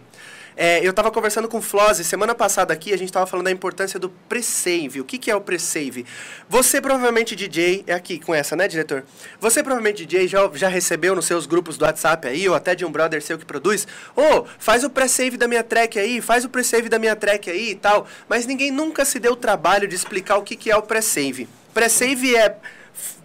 [0.61, 3.51] É, eu estava conversando com o Flose semana passada aqui, a gente estava falando da
[3.51, 4.99] importância do pre-save.
[4.99, 6.05] O que, que é o pre-save?
[6.49, 9.05] Você provavelmente, DJ, é aqui com essa, né, diretor?
[9.39, 12.83] Você provavelmente, DJ, já, já recebeu nos seus grupos do WhatsApp aí, ou até de
[12.83, 16.49] um brother seu que produz, ô, faz o pre-save da minha track aí, faz o
[16.49, 18.05] pre-save da minha track aí e tal.
[18.27, 21.47] Mas ninguém nunca se deu o trabalho de explicar o que, que é o pre-save.
[21.73, 22.57] Pre-save é,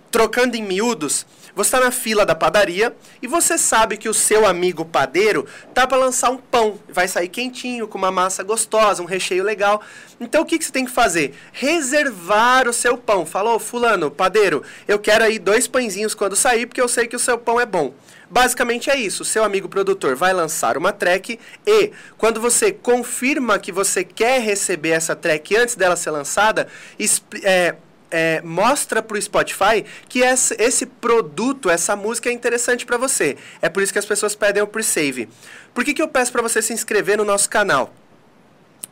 [0.09, 4.45] trocando em miúdos, Você está na fila da padaria e você sabe que o seu
[4.45, 6.81] amigo padeiro tá para lançar um pão.
[6.89, 9.81] Vai sair quentinho, com uma massa gostosa, um recheio legal.
[10.21, 11.35] Então o que, que você tem que fazer?
[11.53, 13.25] Reservar o seu pão.
[13.25, 17.21] Falou, fulano, padeiro, eu quero aí dois pãezinhos quando sair, porque eu sei que o
[17.21, 17.95] seu pão é bom.
[18.29, 19.25] Basicamente é isso.
[19.25, 24.91] Seu amigo produtor vai lançar uma track e, quando você confirma que você quer receber
[24.91, 26.67] essa track antes dela ser lançada,
[27.45, 27.77] é,
[28.15, 33.37] é, mostra o Spotify que esse, esse, produto, essa música é interessante para você.
[33.61, 35.29] É por isso que as pessoas pedem o pre-save.
[35.75, 37.93] Por que, que eu peço para você se inscrever no nosso canal?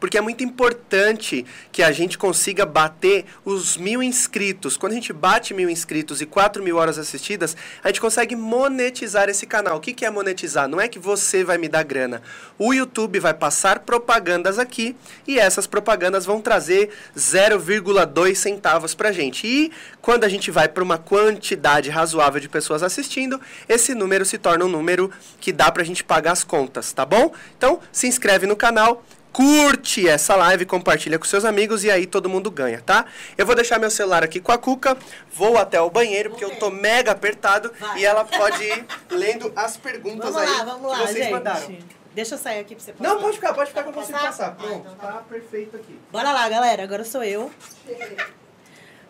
[0.02, 4.76] Porque é muito importante que a gente consiga bater os mil inscritos.
[4.76, 9.28] Quando a gente bate mil inscritos e quatro mil horas assistidas, a gente consegue monetizar
[9.28, 9.76] esse canal.
[9.76, 10.66] O que, que é monetizar?
[10.66, 12.20] Não é que você vai me dar grana.
[12.58, 19.12] O YouTube vai passar propagandas aqui e essas propagandas vão trazer 0,2 centavos para a
[19.12, 19.46] gente.
[19.46, 24.36] E quando a gente vai para uma quantidade razoável de pessoas assistindo, esse número se
[24.36, 27.32] torna um número que dá para a gente pagar as contas, tá bom?
[27.56, 32.28] Então, se inscreve no canal, curte essa live, compartilha com seus amigos e aí todo
[32.28, 33.06] mundo ganha, tá?
[33.36, 34.96] Eu vou deixar meu celular aqui com a Cuca,
[35.32, 38.00] vou até o banheiro porque eu tô mega apertado Vai.
[38.00, 41.32] e ela pode ir lendo as perguntas Vamos aí lá, vamos que lá, vocês gente.
[41.32, 41.78] mandaram.
[42.14, 43.08] Deixa eu sair aqui pra você passar.
[43.14, 44.48] Não, pode ficar, pode ficar que eu consigo Passar?
[44.48, 45.98] Ah, Pronto, então tá tá perfeito aqui.
[46.10, 46.82] Bora lá, galera.
[46.82, 47.50] Agora sou eu.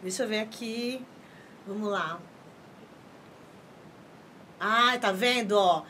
[0.01, 1.05] Deixa eu ver aqui.
[1.67, 2.21] Vamos lá.
[4.61, 5.83] Ai, tá vendo, ó?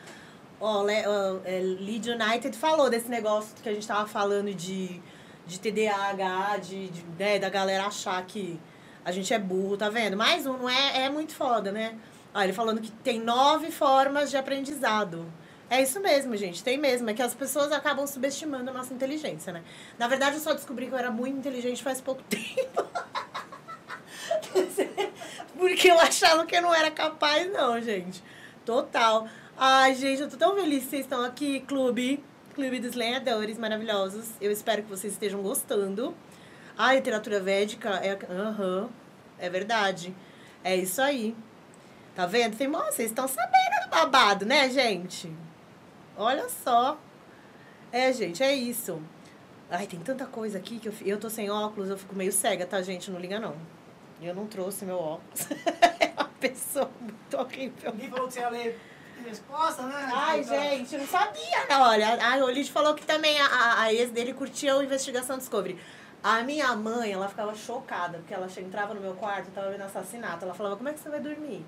[0.65, 5.01] Ó, Le- ó, é, Lead United falou desse negócio que a gente tava falando de,
[5.45, 8.57] de TDAH, de, de, né, da galera achar que
[9.03, 10.15] a gente é burro, tá vendo?
[10.15, 11.97] Mais um não é, é muito foda, né?
[12.33, 15.25] Ó, ele falando que tem nove formas de aprendizado.
[15.69, 16.63] É isso mesmo, gente.
[16.63, 17.09] Tem mesmo.
[17.09, 19.63] É que as pessoas acabam subestimando a nossa inteligência, né?
[19.99, 22.87] Na verdade, eu só descobri que eu era muito inteligente faz pouco tempo.
[25.57, 28.23] Porque eu achava que eu não era capaz, não, gente.
[28.65, 29.27] Total.
[29.55, 32.23] Ai, gente, eu tô tão feliz que vocês estão aqui, clube.
[32.55, 34.31] Clube dos lenhadores maravilhosos.
[34.41, 36.15] Eu espero que vocês estejam gostando.
[36.75, 38.17] A literatura védica é.
[38.31, 38.89] Aham.
[39.37, 40.13] é verdade.
[40.63, 41.35] É isso aí.
[42.15, 42.57] Tá vendo?
[42.57, 45.31] Vocês estão sabendo do babado, né, gente?
[46.17, 46.99] Olha só.
[47.91, 48.99] É, gente, é isso.
[49.69, 52.65] Ai, tem tanta coisa aqui que eu, eu tô sem óculos, eu fico meio cega,
[52.65, 53.09] tá, gente?
[53.11, 53.55] Não liga, não.
[54.21, 55.47] Eu não trouxe meu óculos.
[55.99, 57.91] é uma pessoa muito horrível.
[57.91, 58.79] Ninguém falou que você ia ler
[59.23, 60.09] resposta, né?
[60.13, 61.81] Ai, Então, gente, eu não sabia, não.
[61.81, 65.79] Olha, a Olid falou que também a, a, ex dele curtia o Investigação Discovery.
[66.21, 69.81] A minha mãe, ela ficava chocada, porque ela entrava no meu quarto e tava vendo
[69.81, 70.45] assassinato.
[70.45, 71.65] Ela falava, como é que você vai dormir?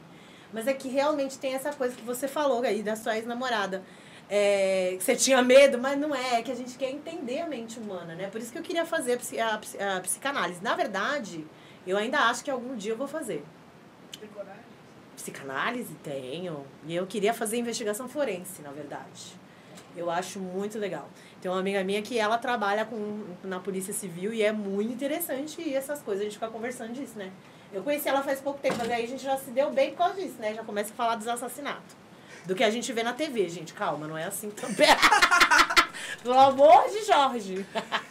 [0.54, 3.84] Mas é que realmente tem essa coisa que você falou aí da sua ex-namorada.
[4.30, 7.48] É, que você tinha medo, mas não é, é que a gente quer entender a
[7.48, 8.28] mente humana, né?
[8.28, 10.64] Por isso que eu queria fazer a, a a psicanálise.
[10.64, 11.46] Na verdade,
[11.86, 13.44] eu ainda acho que algum dia eu vou fazer.
[14.20, 14.65] tem coragem?
[15.16, 15.94] Psicanálise?
[16.04, 16.66] Tenho.
[16.86, 19.36] E eu queria fazer investigação forense, na verdade.
[19.96, 21.08] Eu acho muito legal.
[21.42, 25.62] Tem uma amiga minha que ela trabalha com, na Polícia Civil e é muito interessante
[25.62, 27.32] e essas coisas, a gente fica conversando disso, né?
[27.72, 30.00] Eu conheci ela faz pouco tempo, mas aí a gente já se deu bem por
[30.00, 30.54] causa disso, né?
[30.54, 31.96] Já começa a falar dos assassinatos.
[32.46, 33.74] Do que a gente vê na TV, gente.
[33.74, 34.88] Calma, não é assim também.
[36.24, 37.66] Pelo amor de Jorge.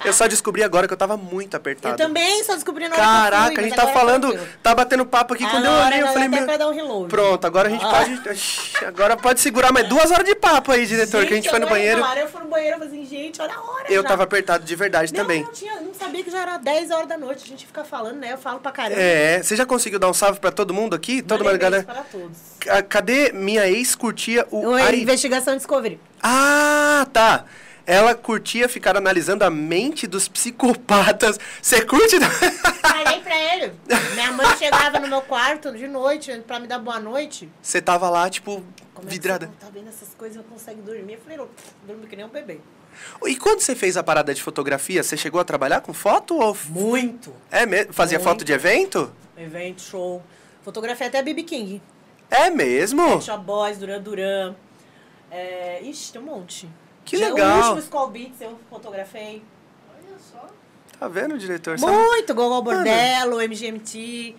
[0.04, 1.94] Eu só descobri agora que eu tava muito apertado.
[1.94, 3.98] Eu também só descobri na hora que eu fui, Caraca, a mas gente tá agora
[3.98, 4.52] falando, tranquilo.
[4.62, 5.46] tá batendo papo aqui.
[5.48, 6.46] Quando eu olhei, eu falei, meu...
[6.58, 7.08] dar um reload.
[7.08, 7.90] Pronto, agora a gente Ah.
[7.90, 8.84] pode.
[8.86, 11.66] Agora pode segurar mais duas horas de papo aí, diretor, que a gente foi no
[11.68, 12.02] banheiro.
[12.02, 13.84] Hora eu fui no banheiro falei assim, gente, olha a hora.
[13.92, 14.08] Eu já.
[14.08, 15.42] tava apertado de verdade não, também.
[15.42, 17.44] Não, tinha, eu não sabia que já era 10 horas da noite.
[17.44, 18.32] A gente fica falando, né?
[18.32, 19.00] Eu falo pra caramba.
[19.00, 21.22] É, você já conseguiu dar um salve pra todo mundo aqui?
[21.22, 21.82] Toda uma galera.
[21.84, 22.36] para todos.
[22.60, 25.02] Ca- Cadê minha ex curtia o Oi, Ari...
[25.02, 25.98] investigação Discovery.
[26.22, 27.44] Ah, tá.
[27.86, 31.38] Ela curtia ficar analisando a mente dos psicopatas.
[31.60, 32.18] Você curte?
[32.80, 33.72] Falei pra ele.
[34.14, 37.48] Minha mãe chegava no meu quarto de noite pra me dar boa noite.
[37.60, 38.64] Você tava lá, tipo,
[38.94, 39.46] Como vidrada.
[39.46, 41.14] é tá vendo essas coisas não consegue dormir?
[41.14, 41.48] Eu falei, não,
[41.86, 42.58] durmo que nem um bebê.
[43.26, 46.56] E quando você fez a parada de fotografia, você chegou a trabalhar com foto ou...
[46.68, 47.34] Muito.
[47.50, 47.92] É mesmo?
[47.92, 48.28] Fazia Muito.
[48.30, 49.12] foto de evento?
[49.36, 50.22] Evento, show.
[50.62, 51.82] Fotografia até BB King.
[52.30, 53.20] É mesmo?
[53.20, 54.54] Shop Boys, Duran Duran.
[55.30, 55.82] É...
[55.82, 56.68] Ixi, tem um monte.
[57.04, 57.58] Que Já- O legal.
[57.58, 59.42] último Skull Beats eu fotografei.
[59.90, 60.46] Olha só.
[60.98, 61.78] Tá vendo, diretor?
[61.78, 64.34] Sabe- Muito, Gogol Bordello, MGMT.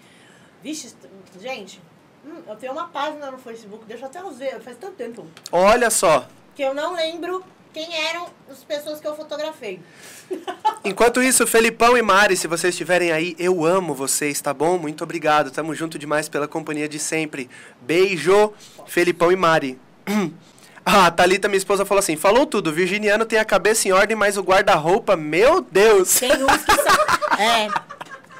[0.63, 0.95] Vixe,
[1.39, 1.79] gente,
[2.25, 5.27] hum, eu tenho uma página no Facebook, deixa eu até os ver, faz tanto tempo,
[5.51, 6.27] Olha só.
[6.55, 9.79] que eu não lembro quem eram as pessoas que eu fotografei.
[10.83, 14.77] Enquanto isso, Felipão e Mari, se vocês estiverem aí, eu amo vocês, tá bom?
[14.79, 15.51] Muito obrigado.
[15.51, 17.47] Tamo junto demais pela companhia de sempre.
[17.81, 18.53] Beijo,
[18.87, 19.79] Felipão e Mari.
[20.85, 22.71] Ah, a Thalita, minha esposa, falou assim: falou tudo.
[22.71, 26.19] Virginiano tem a cabeça em ordem, mas o guarda-roupa, meu Deus!
[26.19, 26.95] Tem uns que são.
[27.39, 27.67] é.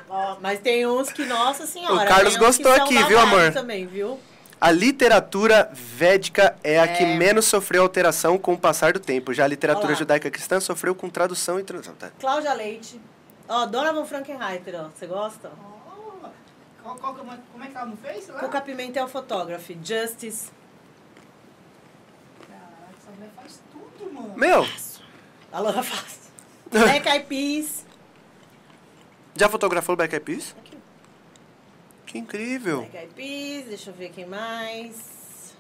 [0.08, 2.06] Ó, mas tem uns que, nossa senhora.
[2.06, 3.52] O Carlos gostou aqui, viu, amor?
[3.52, 4.20] também, viu?
[4.62, 7.18] A literatura védica é a que É.
[7.18, 9.34] menos sofreu alteração com o passar do tempo.
[9.34, 9.96] Já a literatura Olá.
[9.96, 11.94] judaica cristã sofreu com tradução e tradução.
[11.96, 12.10] Tá?
[12.20, 13.00] Cláudia Leite.
[13.50, 14.88] Ó, Donovan Frankenreiter, ó.
[14.96, 15.52] Você gosta?
[15.52, 16.28] Oh,
[16.82, 18.28] qual, qual, como, é, como é que ela não fez?
[18.30, 18.40] Lá?
[18.40, 19.78] Cuca Pimentel Photography.
[19.84, 20.50] Justice.
[22.48, 23.30] Caraca, essa mulher
[24.12, 24.34] mano.
[24.36, 24.68] Meu,
[25.52, 26.32] A Laura faz.
[26.70, 27.86] Black Eyed Peas.
[29.36, 30.56] já fotografou o Black Eyed Peas?
[30.60, 30.78] Aqui.
[32.06, 32.80] Que incrível.
[32.82, 33.66] Black Eyed Peas.
[33.68, 35.54] Deixa eu ver quem mais.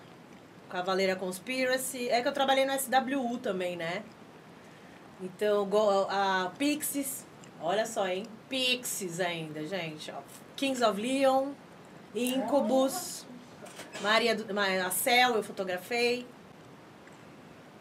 [0.69, 2.09] Cavaleira Conspiracy.
[2.09, 4.03] É que eu trabalhei no SWU também, né?
[5.21, 7.25] Então, go- a Pixies.
[7.61, 8.25] Olha só, hein?
[8.49, 10.11] Pixies ainda, gente.
[10.11, 10.19] Ó.
[10.55, 11.51] Kings of Leon.
[12.13, 13.25] Incubus.
[14.01, 16.25] Maria do, a Cell, eu fotografei.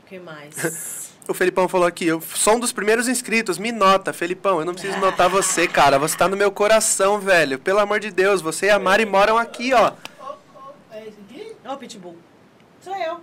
[0.05, 1.15] O que mais?
[1.26, 4.74] O Felipão falou aqui, eu sou um dos primeiros inscritos, me nota, Felipão, eu não
[4.74, 8.66] preciso notar você, cara, você tá no meu coração, velho, pelo amor de Deus, você
[8.66, 9.94] e a Mari moram aqui, ó.
[10.20, 11.57] Oh, oh, é esse aqui?
[11.65, 12.18] Ó, o Pitbull.
[12.83, 13.23] Sou eu.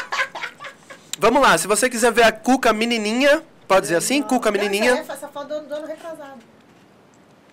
[1.20, 5.12] Vamos lá, se você quiser ver a Cuca menininha, pode dizer assim, Cuca menininha, Essa,
[5.12, 6.40] essa foto do, do ano retrasado.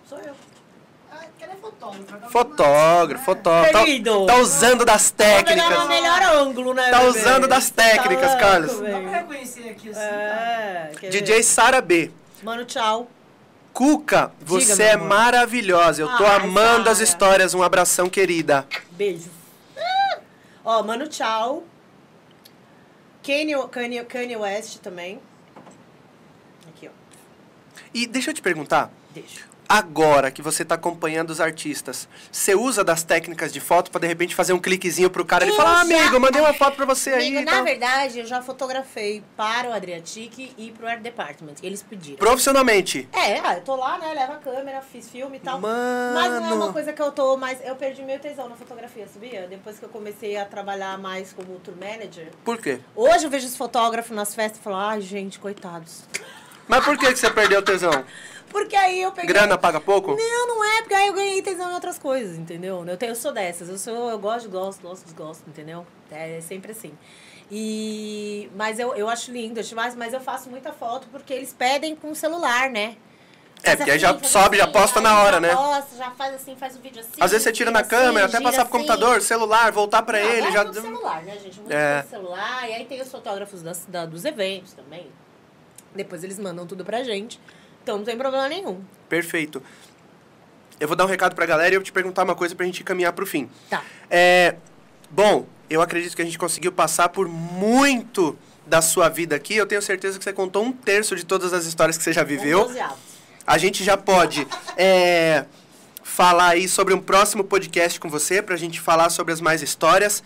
[0.07, 0.33] Sou eu.
[1.81, 3.17] Ela tá fotógrafo, né?
[3.25, 4.25] fotógrafo, tá, Querido.
[4.25, 7.09] tá usando das o técnicas, melhor ângulo, né, Tá bebê?
[7.09, 8.71] usando das tá técnicas, louco, Carlos.
[8.79, 9.99] Dá pra reconhecer aqui assim.
[9.99, 11.43] É, quer DJ?
[11.43, 12.11] Sara B.
[12.43, 13.07] Mano, tchau.
[13.73, 15.07] Cuca, você meu é amor.
[15.07, 18.67] maravilhosa, eu tô Ai, amando as histórias, um abração querida.
[18.91, 19.27] Beijos.
[19.77, 20.19] Ah!
[20.65, 21.63] Ó, Mano, tchau.
[23.23, 25.19] Kanye, Kanye, Kanye West também.
[26.67, 26.91] Aqui, ó.
[27.93, 29.41] E deixa eu te perguntar, Deixa.
[29.71, 34.07] Agora que você tá acompanhando os artistas, você usa das técnicas de foto pra de
[34.07, 36.85] repente fazer um cliquezinho pro cara Eu falar, ah, amigo, eu mandei uma foto pra
[36.85, 37.27] você aí.
[37.27, 41.55] Amigo, e na tal." verdade, eu já fotografei para o Adriatic e pro Art Department.
[41.63, 42.17] Eles pediram.
[42.17, 43.07] Profissionalmente.
[43.13, 44.13] É, ah, eu tô lá, né?
[44.13, 45.59] Levo a câmera, fiz filme e tal.
[45.61, 46.13] Mano.
[46.13, 47.59] Mas não é uma coisa que eu tô mais.
[47.63, 49.47] Eu perdi meu tesão na fotografia, sabia?
[49.47, 52.27] Depois que eu comecei a trabalhar mais como tour manager.
[52.43, 52.79] Por quê?
[52.95, 56.03] Hoje eu vejo os fotógrafos nas festas e falo, ai, gente, coitados.
[56.67, 57.91] Mas por que, que você perdeu o tesão?
[58.51, 59.29] Porque aí eu peguei.
[59.33, 60.15] Grana paga pouco?
[60.15, 62.83] Não, não é, porque aí eu ganhei tesão em outras coisas, entendeu?
[62.87, 65.85] Eu, tenho, eu sou dessas, eu sou, eu gosto, gosto, gosto, desgosto, entendeu?
[66.11, 66.93] É sempre assim.
[67.49, 71.33] E, mas eu, eu acho lindo, eu acho mais, mas eu faço muita foto porque
[71.33, 72.95] eles pedem com o celular, né?
[73.63, 75.55] É, porque aí já sobe, já posta aí na hora, já né?
[75.55, 77.11] Posta, já faz assim, faz o vídeo assim.
[77.19, 78.87] Às vezes você tira na gira câmera, assim, até passar pro assim.
[78.87, 80.61] computador, celular, voltar pra Não, ele, já.
[80.61, 81.59] é tudo celular, né, gente?
[81.59, 81.99] Muito É.
[81.99, 82.03] é.
[82.09, 82.69] celular.
[82.69, 85.07] E aí tem os fotógrafos das, da- dos eventos também.
[85.93, 87.39] Depois eles mandam tudo pra gente.
[87.83, 88.81] Então não tem problema nenhum.
[89.09, 89.61] Perfeito.
[90.79, 92.83] Eu vou dar um recado pra galera e eu te perguntar uma coisa pra gente
[92.83, 93.49] caminhar pro fim.
[93.69, 93.83] Tá.
[94.09, 94.55] É,
[95.09, 99.55] bom, eu acredito que a gente conseguiu passar por muito da sua vida aqui.
[99.55, 102.23] Eu tenho certeza que você contou um terço de todas as histórias que você já
[102.23, 102.67] viveu.
[102.67, 103.11] Um.
[103.45, 105.45] A gente já pode é,
[106.03, 110.23] falar aí sobre um próximo podcast com você, pra gente falar sobre as mais histórias.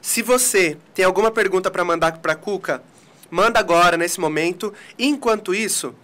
[0.00, 2.82] Se você tem alguma pergunta pra mandar pra Cuca,
[3.30, 4.72] manda agora, nesse momento.
[4.98, 5.94] Enquanto isso,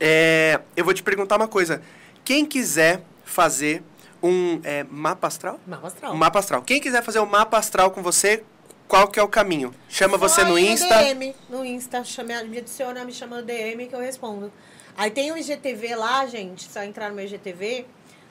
[0.00, 1.82] é, eu vou te perguntar uma coisa.
[2.24, 3.82] Quem quiser fazer
[4.22, 5.60] um é, mapa astral?
[5.66, 6.12] Mapa astral.
[6.12, 6.62] Um mapa astral.
[6.62, 8.42] Quem quiser fazer um mapa astral com você,
[8.88, 9.74] qual que é o caminho?
[9.88, 10.98] Chama você Só no aí Insta.
[10.98, 14.52] DM, no Insta, chame, me adiciona, me chama no DM que eu respondo.
[14.96, 17.86] Aí tem o IGTV lá, gente, só entrar no meu IGTV.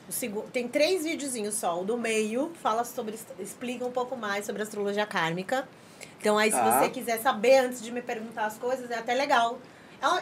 [0.10, 1.80] O segu- tem três videozinhos só.
[1.82, 5.68] O do meio fala sobre, explica um pouco mais sobre astrologia kármica.
[6.20, 6.80] Então aí, se Tá.
[6.82, 9.60] você quiser saber antes de me perguntar as coisas, é até legal.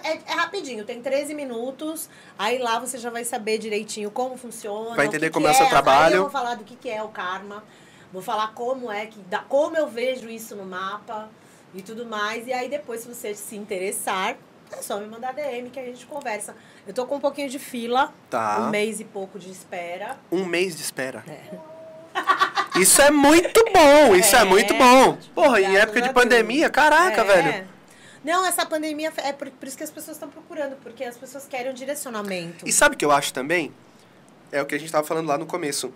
[0.03, 2.09] É, é- é rapidinho, tem 13 minutos.
[2.37, 4.95] Aí lá você já vai saber direitinho como funciona.
[4.95, 6.15] Vai o entender que como que é o seu Aí trabalho.
[6.15, 7.63] eu vou falar do que, que é o karma.
[8.11, 11.29] Vou falar como é que dá, como eu vejo isso no mapa
[11.73, 12.45] e tudo mais.
[12.47, 14.35] E aí depois, se você se interessar,
[14.71, 16.55] é só me mandar DM que a gente conversa.
[16.87, 18.59] Eu tô com um pouquinho de fila, Tá.
[18.61, 20.17] um mês e pouco de espera.
[20.31, 21.23] Um mês de espera.
[22.79, 24.43] Isso é muito bom, isso é, É.
[24.43, 25.17] muito bom.
[25.35, 27.23] Porra, em época de pandemia, caraca, É.
[27.23, 27.67] velho.
[28.23, 31.45] Não, essa pandemia é por, por isso que as pessoas estão procurando, porque as pessoas
[31.45, 32.67] querem um direcionamento.
[32.67, 33.73] E sabe o que eu acho também?
[34.51, 35.91] É o que a gente tava falando lá no começo.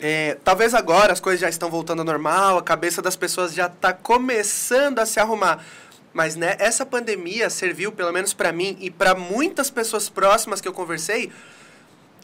[0.00, 3.68] É, talvez agora as coisas já estão voltando ao normal, a cabeça das pessoas já
[3.68, 5.64] tá começando a se arrumar.
[6.12, 10.68] Mas né, essa pandemia serviu, pelo menos pra mim e pra muitas pessoas próximas que
[10.68, 11.32] eu conversei,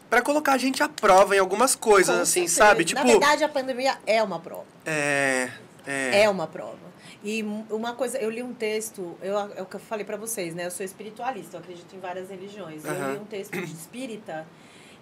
[0.09, 2.55] pra colocar a gente à prova em algumas coisas, Com assim, certeza.
[2.55, 2.85] sabe?
[2.85, 4.65] Tipo, Na verdade, a pandemia é uma prova.
[4.85, 5.49] é,
[5.85, 6.84] é, É uma prova.
[7.25, 10.53] E uma coisa, eu li um texto, eu, é o que eu falei pra vocês,
[10.53, 10.67] né?
[10.67, 12.85] Eu sou espiritualista, eu acredito em várias religiões.
[12.85, 13.13] Eu Aham.
[13.13, 14.45] li um texto de espírita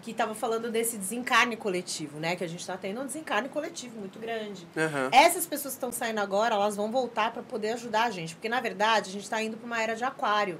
[0.01, 2.37] que estava falando desse desencarne coletivo, né?
[2.37, 4.65] Que a gente está tendo um desencarne coletivo muito grande.
[4.77, 5.09] aham.
[5.11, 8.35] Essas pessoas que estão saindo agora, elas vão voltar para poder ajudar a gente.
[8.35, 10.59] Porque, na verdade, a gente está indo para uma era de aquário.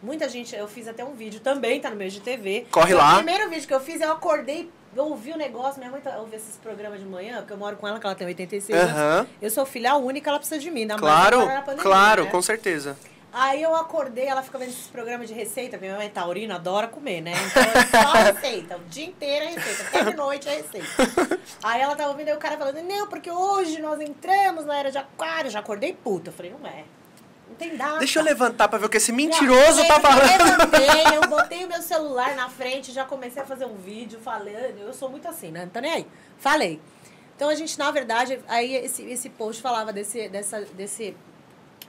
[0.00, 2.66] Muita gente, eu fiz até um vídeo também, tá no meu de TV.
[2.70, 3.14] Corre lá.
[3.14, 6.16] O primeiro vídeo que eu fiz, eu acordei eu ouvi o negócio, minha mãe tá,
[6.18, 9.00] ouve esses programas de manhã, porque eu moro com ela, que ela tem 86 Aham.
[9.00, 9.28] anos.
[9.40, 10.86] Eu sou filha única, ela precisa de mim.
[10.86, 12.30] mais Claro, na pandemia, claro, né?
[12.30, 12.96] com certeza.
[13.32, 15.78] Aí eu acordei, ela fica vendo esses programas de receita.
[15.78, 17.32] Minha mãe é taurina, adora comer, né?
[17.32, 18.76] Então é só receita.
[18.76, 19.82] O dia inteiro é receita.
[19.84, 21.38] Até de noite é receita.
[21.62, 24.90] Aí ela tava ouvindo aí o cara falando, não, porque hoje nós entramos na era
[24.90, 25.48] de aquário.
[25.48, 26.30] Já acordei puta.
[26.30, 26.82] Eu falei, não é.
[27.60, 27.98] Tem data.
[27.98, 30.22] Deixa eu levantar pra ver o que esse mentiroso tá eu falando.
[30.22, 34.78] levantei, eu botei o meu celular na frente, já comecei a fazer um vídeo falando.
[34.78, 35.64] Eu sou muito assim, né?
[35.64, 36.06] Não tô nem aí.
[36.38, 36.80] Falei.
[37.36, 41.14] Então a gente, na verdade, aí esse, esse post falava desse, dessa, desse,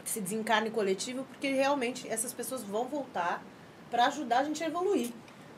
[0.04, 3.42] desse desencarne coletivo, porque realmente essas pessoas vão voltar
[3.90, 5.12] para ajudar a gente a evoluir.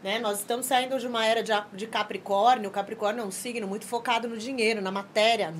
[0.03, 0.19] Né?
[0.19, 2.69] Nós estamos saindo de uma era de, de Capricórnio.
[2.69, 5.55] O Capricórnio é um signo muito focado no dinheiro, na matéria,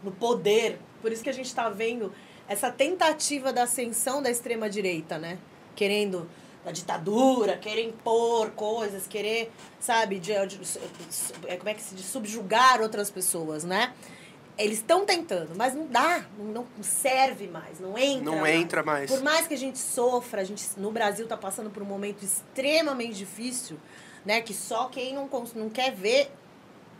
[0.00, 0.78] no poder.
[1.02, 2.12] Por isso que a gente está vendo
[2.48, 5.38] essa tentativa da ascensão da extrema-direita, né?
[5.74, 6.28] Querendo
[6.64, 10.58] a ditadura, querer impor coisas, querer, sabe, de, de-
[11.46, 13.92] é, como é que se subjugar outras pessoas, né?
[14.58, 18.24] Eles estão tentando, mas não dá, não, não serve mais, não entra.
[18.24, 18.56] Não mais.
[18.56, 19.10] entra mais.
[19.10, 22.24] Por mais que a gente sofra, a gente no Brasil está passando por um momento
[22.24, 23.76] extremamente difícil,
[24.24, 24.40] né?
[24.40, 26.30] Que só quem não, não quer ver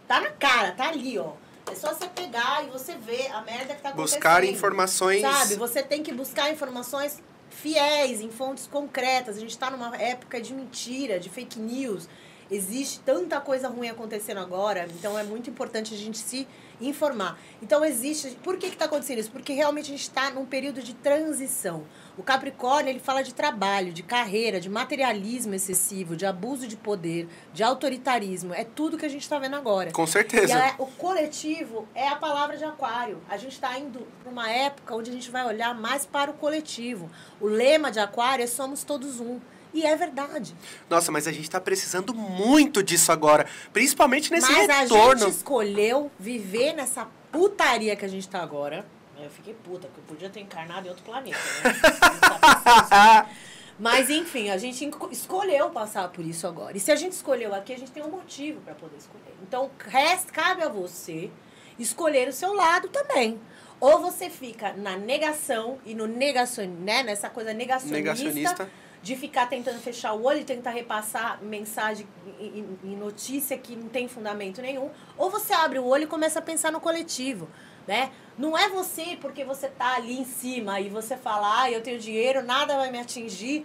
[0.06, 1.32] tá na cara, tá ali, ó.
[1.70, 4.18] É só você pegar e você ver a merda que tá acontecendo.
[4.18, 5.20] Buscar informações.
[5.20, 7.20] Sabe, você tem que buscar informações
[7.50, 9.36] fiéis, em fontes concretas.
[9.36, 12.08] A gente está numa época de mentira, de fake news.
[12.48, 16.46] Existe tanta coisa ruim acontecendo agora, então é muito importante a gente se
[16.80, 17.36] informar.
[17.60, 18.38] Então existe.
[18.42, 19.32] Por que está acontecendo isso?
[19.32, 21.84] Porque realmente a gente está num período de transição.
[22.18, 27.28] O Capricórnio ele fala de trabalho, de carreira, de materialismo excessivo, de abuso de poder,
[27.52, 28.54] de autoritarismo.
[28.54, 29.90] É tudo que a gente está vendo agora.
[29.92, 30.56] Com E certeza.
[30.58, 33.20] a- o coletivo é a palavra de aquário.
[33.28, 36.34] A gente está indo para uma época onde a gente vai olhar mais para o
[36.34, 37.10] coletivo.
[37.40, 39.38] O lema de aquário é somos todos um.
[39.74, 40.56] E é verdade.
[40.88, 43.46] Nossa, mas a gente tá precisando muito disso agora.
[43.74, 45.24] Principalmente nesse Mas retorno.
[45.24, 48.86] a gente escolheu viver nessa putaria que a gente está agora.
[49.18, 51.74] Eu fiquei puta, porque eu podia ter encarnado em outro planeta, né?
[52.62, 53.30] Tá assim.
[53.78, 56.76] Mas enfim, a gente escolheu passar por isso agora.
[56.76, 59.34] E se a gente escolheu aqui, a gente tem um motivo para poder escolher.
[59.42, 61.30] Então, resta, cabe a você
[61.78, 63.38] escolher o seu lado também.
[63.78, 68.70] Ou você fica na negação e no negacion, né, nessa coisa negacionista, Negacionista.
[69.02, 72.06] de ficar tentando fechar o olho e tentar repassar mensagem
[72.40, 74.90] e notícia que não tem fundamento nenhum.
[75.18, 77.46] Ou você abre o olho e começa a pensar no coletivo,
[77.86, 78.10] né?
[78.36, 81.98] Não é você porque você tá ali em cima e você fala, ah, eu tenho
[81.98, 83.64] dinheiro, nada vai me atingir.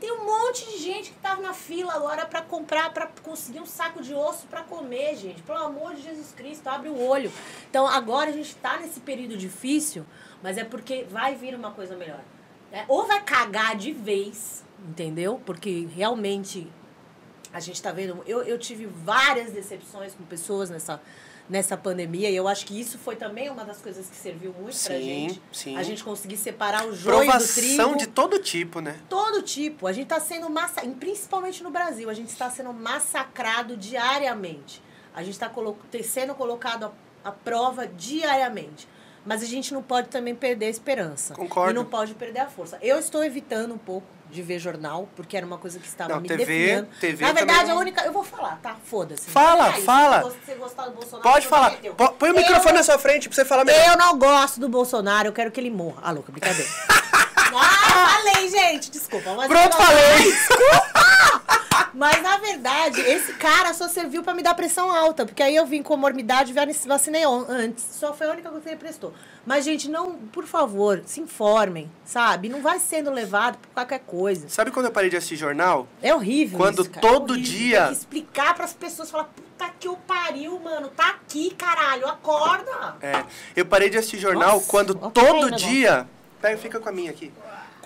[0.00, 3.66] Tem um monte de gente que tava na fila agora para comprar, para conseguir um
[3.66, 5.42] saco de osso para comer, gente.
[5.42, 7.32] Pelo amor de Jesus Cristo, abre o olho.
[7.68, 10.06] Então agora a gente tá nesse período difícil,
[10.42, 12.20] mas é porque vai vir uma coisa melhor.
[12.70, 12.84] né?
[12.88, 15.40] Ou vai cagar de vez, entendeu?
[15.44, 16.70] Porque realmente
[17.52, 18.22] a gente tá vendo.
[18.26, 21.00] Eu, eu tive várias decepções com pessoas nessa,
[21.48, 24.78] nessa pandemia, e eu acho que isso foi também uma das coisas que serviu muito
[24.78, 25.42] pra Sim, gente.
[25.52, 25.76] sim.
[25.76, 29.00] A gente conseguir separar o joio do trigo Provação de todo tipo, né?
[29.08, 29.86] todo tipo.
[29.86, 34.82] A gente está sendo massa, principalmente no Brasil, a gente está sendo massacrado diariamente.
[35.14, 36.92] A gente está colo sendo colocado
[37.24, 38.86] à prova diariamente.
[39.24, 41.34] Mas a gente não pode também perder a esperança.
[41.34, 41.72] Concordo.
[41.72, 42.78] E não pode perder a força.
[42.80, 46.20] Eu estou evitando um pouco de ver jornal, porque era uma coisa que estava Não,
[46.20, 46.88] me TV definindo.
[47.00, 48.04] TV Na verdade, também a única.
[48.04, 48.76] Eu vou falar, tá?
[48.84, 49.30] Foda-se.
[49.30, 50.22] Fala, É fala.
[50.30, 51.72] Se você- gostar do Bolsonaro, Pode falar.
[52.18, 53.88] Põe o microfone na sua frente pra você falar melhor.
[53.88, 56.00] eu não gosto do Bolsonaro, eu quero que ele morra.
[56.02, 56.68] Ah, louca, brincadeira.
[57.54, 59.34] ah, falei, gente, desculpa.
[59.34, 60.18] Mas Pronto, falei.
[60.22, 60.92] Desculpa!
[61.94, 65.24] Mas, na verdade, esse cara só serviu pra me dar pressão alta.
[65.26, 67.84] Porque aí eu vim com morbidade e vacinei antes.
[67.92, 69.12] Só foi a única coisa que ele prestou.
[69.46, 72.48] Mas, gente, não, por favor, se informem, sabe?
[72.48, 74.48] Não vai sendo levado por qualquer coisa.
[74.48, 75.88] Sabe quando eu parei de assistir jornal?
[76.02, 76.90] É horrível Quando isso.
[76.94, 77.50] É todo horrível.
[77.50, 80.88] dia- Tem que explicar pras pessoas, falar, puta que o pariu, mano.
[80.88, 82.96] Tá aqui, caralho, acorda.
[83.00, 83.24] É,
[83.56, 86.06] eu parei de assistir jornal Nossa, quando todo dia.
[86.40, 87.32] Pega, fica com a minha aqui.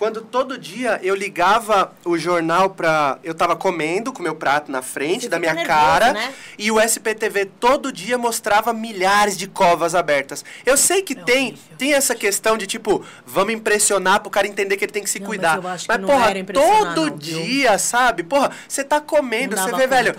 [0.02, 3.20] Quando todo dia eu ligava o jornal pra.
[3.22, 6.12] Eu tava comendo com meu prato na frente Você da minha nervoso, cara.
[6.12, 6.34] né?
[6.58, 10.44] E o SPTV todo dia mostrava milhares de covas abertas.
[10.66, 11.76] Eu sei que É tem, horrível.
[11.78, 15.20] tem essa questão de tipo, vamos impressionar pro cara entender que ele tem que se
[15.20, 15.62] Não, cuidar.
[15.62, 18.24] mas não porra, todo não, dia, sabe?
[18.24, 20.16] Porra, você tá comendo, você vê, velho.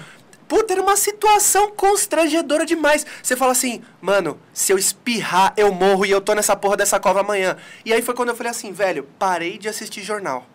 [0.53, 3.07] Puta, era uma situação constrangedora demais.
[3.23, 6.99] Você fala assim, mano, se eu espirrar, eu morro e eu tô nessa porra dessa
[6.99, 7.57] cova amanhã.
[7.83, 10.45] E aí foi quando eu falei assim, velho, parei de assistir jornal.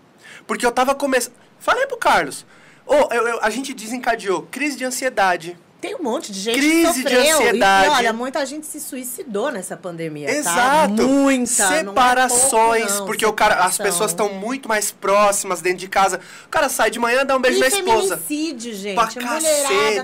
[0.47, 1.35] Porque eu tava começando.
[1.59, 2.47] Falei pro Carlos.
[2.87, 2.95] Ô,
[3.43, 5.59] a gente desencadeou crise de ansiedade.
[5.81, 7.23] Tem um monte de gente Crise que de sofreu.
[7.25, 7.87] E- ansiedade.
[7.87, 10.97] E, olha, muita gente se suicidou nessa pandemia, Exato.
[10.97, 11.03] tá?
[11.03, 11.47] Muita.
[11.69, 13.85] Separações, não é pouco, porque o cara, as Separação.
[13.87, 16.21] pessoas estão muito mais próximas dentro de casa.
[16.47, 18.17] O cara sai de manhã, dá um beijo e na esposa.
[18.19, 18.95] feminicídio, gente.
[18.95, 19.41] Pra Mulherada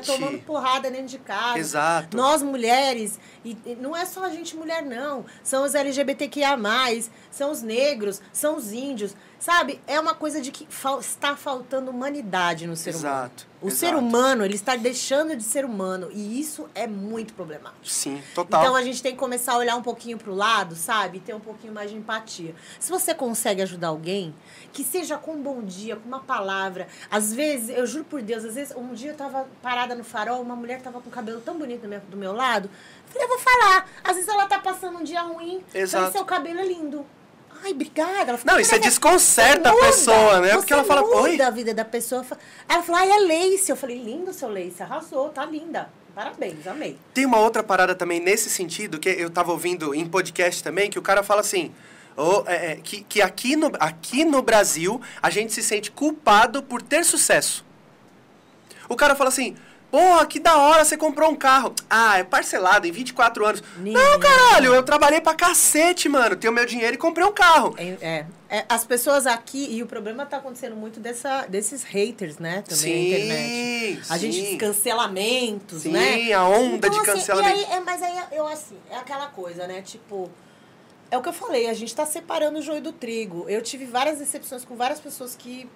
[0.00, 0.06] cacete.
[0.06, 1.58] tomando porrada dentro de casa.
[1.58, 2.16] Exato.
[2.16, 5.24] Nós, mulheres, e, e não é só a gente mulher, não.
[5.42, 6.56] São os LGBTQIA+,
[7.30, 9.14] são os negros, são os índios.
[9.38, 9.78] Sabe?
[9.86, 13.06] É uma coisa de que fal- está faltando humanidade no ser humano.
[13.06, 13.46] Exato.
[13.60, 13.78] O exato.
[13.80, 16.08] ser humano, ele está deixando de ser humano.
[16.12, 17.86] E isso é muito problemático.
[17.86, 18.62] Sim, total.
[18.62, 21.20] Então a gente tem que começar a olhar um pouquinho pro lado, sabe?
[21.20, 22.54] Ter um pouquinho mais de empatia.
[22.80, 24.34] Se você consegue ajudar alguém,
[24.72, 26.88] que seja com um bom dia, com uma palavra.
[27.10, 30.40] Às vezes, eu juro por Deus, às vezes, um dia eu tava parada no farol,
[30.40, 32.70] uma mulher tava com o cabelo tão bonito do meu, do meu lado.
[33.14, 33.88] Eu vou falar.
[34.02, 35.62] Às vezes ela tá passando um dia ruim.
[35.74, 36.04] Exato.
[36.04, 37.06] Falei, seu cabelo é lindo.
[37.62, 38.32] Ai, obrigada.
[38.32, 40.54] Ela Não, "Mas é- desconcerta a pessoa, né?
[40.56, 41.40] Porque ela fala, oi.
[41.40, 42.24] a vida da pessoa.
[42.68, 43.70] Ela falou, ai, é Lace.
[43.70, 44.82] Eu falei, lindo seu Lace.
[44.82, 45.88] Arrasou, tá linda.
[46.14, 46.96] Parabéns, amei.
[47.12, 50.98] Tem uma outra parada também nesse sentido, que eu tava ouvindo em podcast também, que
[50.98, 51.72] o cara fala assim.
[52.16, 56.62] "Ô, é, é, que que aqui, no, aqui no Brasil a gente se sente culpado
[56.62, 57.64] por ter sucesso.
[58.88, 59.56] O cara fala assim,
[59.94, 61.72] porra, que da hora você comprou um carro.
[61.88, 63.62] Ah, é parcelado em 24 anos.
[63.76, 64.18] Não, Ninguém.
[64.18, 66.34] caralho, eu trabalhei pra cacete, mano.
[66.34, 67.76] Tenho meu dinheiro e comprei um carro.
[67.78, 72.38] É, é, é, as pessoas aqui, e o problema tá acontecendo muito dessa, desses haters,
[72.38, 72.64] né?
[72.66, 74.00] Também na internet.
[74.10, 74.32] A sim.
[74.32, 76.32] gente, cancelamentos, Sim, né?
[76.32, 77.56] a onda Então, de assim, cancelamento.
[77.56, 79.80] Aí, é, mas aí eu assim, é aquela coisa, né?
[79.80, 80.28] Tipo,
[81.08, 83.44] é o que eu falei, a gente tá separando o joio do trigo.
[83.48, 85.70] Eu tive várias decepções com várias pessoas que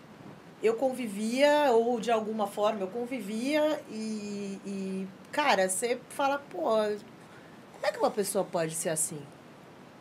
[0.62, 7.84] eu convivia, ou de alguma forma eu convivia, e, e cara, você fala, pô, como
[7.84, 9.20] é que uma pessoa pode ser assim?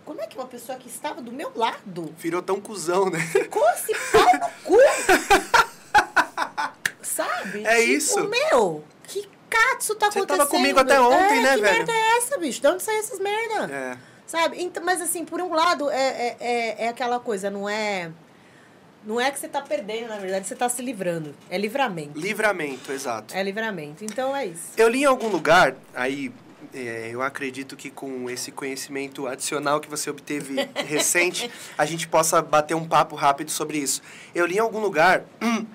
[0.05, 3.19] Como é que uma pessoa que estava do meu lado Virou tão cuzão, né?
[3.19, 4.77] ficou esse pau no cu?
[7.01, 7.65] Sabe?
[7.65, 8.27] É Tipo, isso.
[8.29, 10.27] meu, que catso tá Você acontecendo?
[10.27, 11.77] tava comigo até ontem, é, né, que velho?
[11.77, 12.61] merda é essa, bicho?
[12.61, 13.73] De onde saiu essas merda?
[13.73, 13.97] É.
[14.25, 14.61] Sabe?
[14.61, 18.11] Então, mas assim, por um lado, é, é, é, é aquela coisa, não é.
[19.07, 21.33] Não é que você tá perdendo, na verdade, você tá se livrando.
[21.49, 22.19] É livramento.
[22.19, 23.33] Livramento, exato.
[23.33, 24.03] É livramento.
[24.03, 24.73] Então é isso.
[24.75, 26.29] Eu li em algum lugar, aí
[26.73, 30.55] é, eu acredito que com esse conhecimento adicional que você obteve
[30.85, 34.01] recente, a gente possa bater um papo rápido sobre isso.
[34.35, 35.23] Eu li em algum lugar,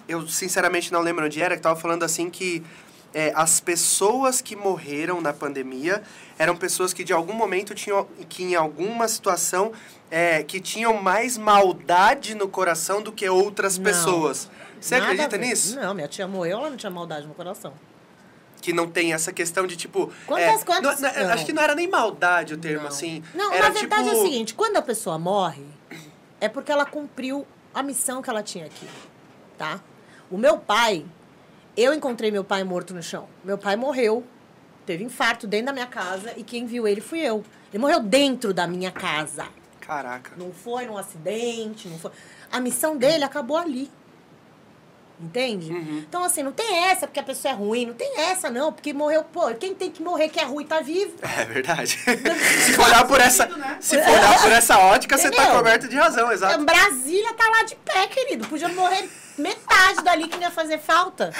[0.07, 2.63] eu sinceramente não lembro onde era, que estava falando assim que
[3.15, 6.03] é, as pessoas que morreram na pandemia
[6.39, 9.73] eram pessoas que de algum momento tinham, que em alguma situação,
[10.15, 13.85] é, que tinham mais maldade no coração do que outras Não.
[13.85, 14.51] pessoas.
[14.79, 15.75] Você acredita nisso?
[15.81, 17.73] Não, minha tia morreu, ela não tinha maldade no coração.
[18.61, 20.13] que não tem essa questão de tipo.
[20.25, 21.33] Quantas- é, quantas- não- não.
[21.33, 23.21] Acho que não era nem maldade o termo, assim.
[23.35, 25.65] Não, era na verdade tipo, é o seguinte, quando a pessoa morre,
[26.41, 28.87] é porque ela cumpriu a missão que ela tinha aqui,
[29.59, 29.81] tá?
[30.31, 31.05] O meu pai,
[31.77, 33.27] eu encontrei meu pai morto no chão.
[33.43, 34.23] Meu pai morreu,
[34.87, 37.43] teve infarto dentro da minha casa e quem viu ele fui eu.
[37.73, 39.47] Ele morreu dentro da minha casa.
[39.87, 40.33] Caraca.
[40.37, 42.11] Não foi num acidente, não foi.
[42.51, 43.91] A missão dele acabou ali.
[45.21, 45.71] Entende?
[45.71, 46.05] Uhum.
[46.09, 48.93] Então, assim, não tem essa porque a pessoa é ruim, não tem essa, não, porque
[48.93, 51.13] morreu, pô, quem tem que morrer que é ruim tá vivo.
[51.23, 51.97] É verdade.
[52.65, 53.77] se for olhar por essa, né?
[53.81, 56.65] se for olhar por essa ótica, você tá coberto de razão, exato.
[56.65, 58.49] Brasília tá lá de pé, querido.
[58.49, 61.33] Podia morrer metade dali que não ia fazer falta.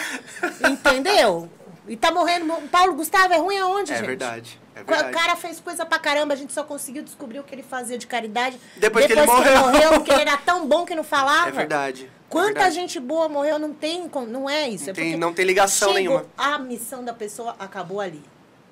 [0.71, 1.51] Entendeu?
[1.89, 2.55] E tá morrendo.
[2.69, 4.07] Paulo Gustavo é ruim aonde, É gente?
[4.07, 4.62] verdade.
[4.75, 7.63] É O cara fez coisa pra caramba, a gente só conseguiu descobrir o que ele
[7.63, 9.93] fazia de caridade Depois que ele morreu.
[9.95, 11.49] porque ele era tão bom que não falava.
[11.49, 12.05] É verdade.
[12.05, 12.75] é Quanta verdade.
[12.75, 14.87] gente boa morreu, não tem, não é isso.
[14.87, 16.27] Não é tem, não tem ligação chegou, nenhuma.
[16.37, 18.23] A missão da pessoa acabou ali,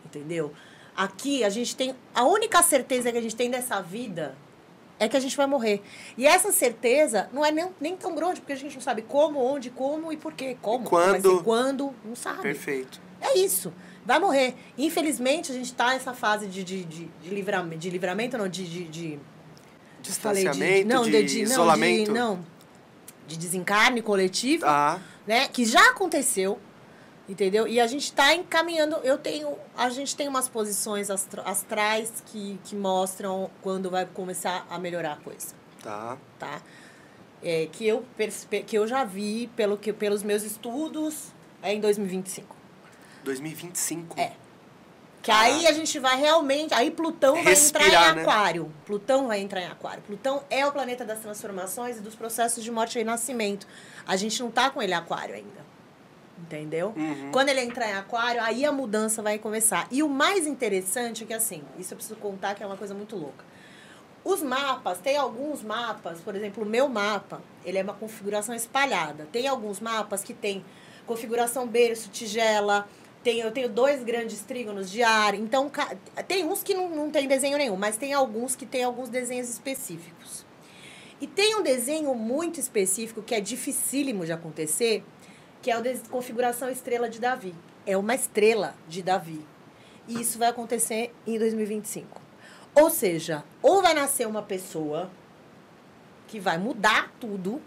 [0.04, 0.52] entendeu?
[0.96, 4.34] Aqui a gente tem a única certeza que a gente tem dessa vida
[4.98, 5.82] é que a gente vai morrer.
[6.16, 9.42] E essa certeza não é nem, nem tão grande, porque a gente não sabe como,
[9.42, 10.58] onde, como e por quê.
[10.60, 11.10] Como, Quando.
[11.10, 12.42] vai ser quando, não sabe.
[12.42, 13.00] Perfeito.
[13.18, 13.72] É isso.
[14.04, 14.54] Vai morrer.
[14.78, 18.64] Infelizmente, a gente está nessa fase de, de, de, de, livramento, de livramento, não, de.
[18.64, 19.18] de, de
[20.12, 22.12] falei Distanciamento, não, de, de, de- não, isolamento.
[22.12, 22.46] de, não,
[23.26, 25.46] de desencarne coletivo Ah, né?
[25.48, 26.58] Que já aconteceu,
[27.28, 27.68] entendeu?
[27.68, 28.96] E a gente está encaminhando.
[29.04, 34.78] Eu tenho, a gente tem umas posições astrais que, que mostram quando vai começar a
[34.78, 36.16] melhorar a coisa, tá.
[36.38, 36.62] tá?
[37.42, 38.04] É, que eu
[38.66, 41.28] que eu já vi pelo que pelos meus estudos
[41.62, 42.59] é em 2025.
[43.24, 44.18] 2025.
[44.18, 44.32] É.
[45.23, 46.73] Que aí a gente vai realmente.
[46.73, 48.23] Aí Plutão vai Respirar, entrar em né?
[48.23, 48.73] Aquário.
[48.86, 50.02] Plutão vai entrar em Aquário.
[50.02, 53.66] Plutão é o planeta das transformações e dos processos de morte e nascimento.
[54.07, 55.70] A gente não tá com ele em Aquário ainda.
[56.39, 56.94] Entendeu?
[56.97, 57.31] Uhum.
[57.32, 59.86] Quando ele entrar em Aquário, aí a mudança vai começar.
[59.90, 62.94] E o mais interessante é que, assim, isso eu preciso contar que é uma coisa
[62.94, 63.44] muito louca.
[64.24, 69.28] Os mapas, tem alguns mapas, por exemplo, o meu mapa, ele é uma configuração espalhada.
[69.31, 70.65] Tem alguns mapas que tem
[71.07, 72.89] configuração berço, tigela,
[73.23, 75.34] Tem, eu tenho dois grandes trígonos de ar.
[75.34, 75.70] Então,
[76.26, 79.49] tem uns que não, não tem desenho nenhum, mas tem alguns que tem alguns desenhos
[79.49, 80.47] específicos.
[81.20, 85.05] E tem um desenho muito específico que é dificílimo de acontecer,
[85.60, 87.55] que é de configuração estrela de Davi.
[87.86, 89.44] É uma estrela de Davi.
[90.08, 92.23] E isso vai acontecer em 2025.
[92.74, 95.10] Ou seja, ou vai nascer uma pessoa
[96.26, 97.60] que vai mudar tudo,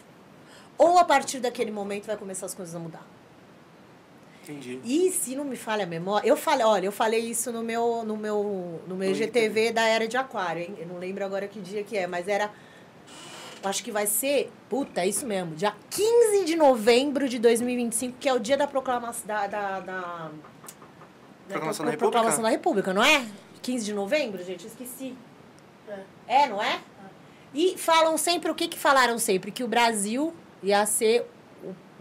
[0.78, 3.13] ou a partir daquele momento vai começar as coisas a mudar.
[4.44, 4.80] Entendi.
[4.84, 8.04] E se não me falha a memória, eu falei, olha, eu falei isso no meu
[8.04, 10.76] no meu no meu IGTV da era de aquário, hein?
[10.78, 12.52] Eu não lembro agora que dia que é, mas era
[13.64, 18.28] acho que vai ser, puta, é isso mesmo, dia 15 de novembro de 2025, que
[18.28, 20.32] é o dia da proclamação da, da, da
[21.48, 22.44] Proclamação da da proclamação República?
[22.44, 23.26] da República, não é?
[23.62, 25.16] 15 de novembro, gente, eu esqueci.
[26.28, 26.82] É, não é?
[27.54, 29.52] E falam sempre, o que que falaram sempre?
[29.52, 31.26] Que o Brasil ia ser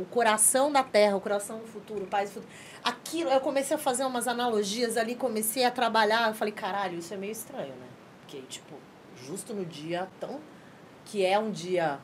[0.02, 2.52] o, coração da terra, o coração do futuro, o país do futuro.
[2.82, 7.14] Aquilo, eu comecei a fazer umas analogias ali, comecei a trabalhar, eu falei, caralho, isso
[7.14, 7.86] é meio estranho, né?
[8.20, 8.74] Porque, tipo,
[9.16, 10.40] justo no dia tão...
[11.04, 11.98] Que é um dia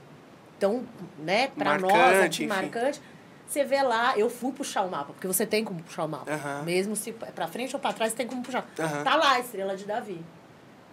[0.59, 0.85] tão,
[1.19, 2.47] né, pra nós Marcante, aqui, enfim.
[2.47, 3.03] marcante.
[3.47, 6.31] Você vê lá, eu fui puxar o mapa, porque você tem como puxar o mapa.
[6.31, 6.63] Aham.
[6.65, 8.67] Mesmo se é pra frente ou pra trás, tem como puxar.
[8.79, 9.05] Aham.
[9.05, 10.21] Tá lá a estrela de Davi.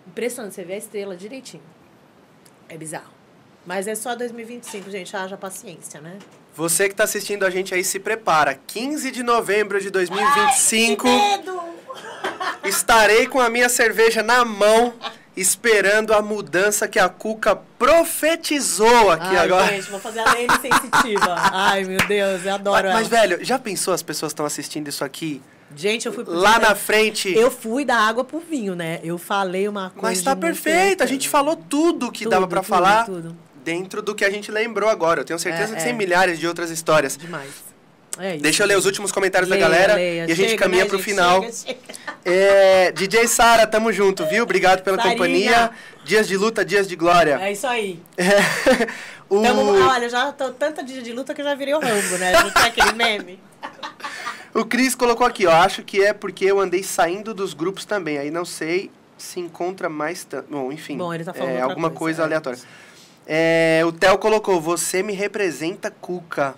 [0.07, 1.63] Impressionante, você vê a estrela direitinho.
[2.69, 3.11] É bizarro.
[3.65, 5.17] Mas é só 2025, gente.
[5.17, 6.17] Haja paciência, né?
[6.55, 8.57] Você que tá assistindo a gente aí, se prepara.
[8.67, 11.59] 15 de novembro de 2025, Medo!
[12.63, 14.93] estarei com a minha cerveja na mão,
[15.35, 19.67] esperando a mudança que a Cuca profetizou aqui Ai, agora.
[19.75, 21.35] gente, vou fazer a lei sensitiva.
[21.37, 23.21] Ai, meu Deus, eu adoro Mas, mas, ela.
[23.21, 25.41] velho, já pensou as pessoas estão assistindo isso aqui?
[25.75, 27.33] Gente, eu fui pro Lá na frente.
[27.35, 29.01] Eu fui da água pro vinho, né?
[29.03, 30.01] Eu falei uma coisa.
[30.03, 33.35] Mas tá perfeito, a gente falou tudo que Tudo, dava pra tudo, falar tudo.
[33.65, 35.21] Dentro do que a gente lembrou agora.
[35.21, 35.85] Eu tenho certeza É, que é.
[35.85, 37.17] tem milhares de outras histórias.
[37.17, 37.49] Demais.
[38.17, 38.43] É isso.
[38.43, 40.25] Deixa eu ler os últimos comentários Leia, da galera leia.
[40.27, 41.05] e a gente Chega, caminha né, pro gente?
[41.09, 41.41] final.
[41.41, 41.79] Chega, chega.
[42.23, 44.43] É, DJ Sara, tamo junto, viu?
[44.43, 45.13] Obrigado pela Sarinha.
[45.15, 45.71] companhia.
[46.05, 47.37] Dias de luta, dias de glória.
[47.41, 47.99] É isso aí.
[48.15, 48.23] É.
[49.27, 49.41] o...
[49.41, 52.31] Tamo, olha, já tô tanta dia de luta que eu já virei o Rambo, né?
[52.31, 53.39] Não tem aquele meme?
[54.53, 55.51] o Cris colocou aqui, ó.
[55.51, 58.17] Acho que é porque eu andei saindo dos grupos também.
[58.17, 60.47] Aí não sei se encontra mais tanto.
[60.49, 60.97] Bom, enfim.
[60.97, 62.25] Bom, ele tá falando é, alguma coisa, coisa, é.
[62.25, 62.59] aleatória.
[63.27, 66.55] É, o Theo colocou, você me representa, Cuca.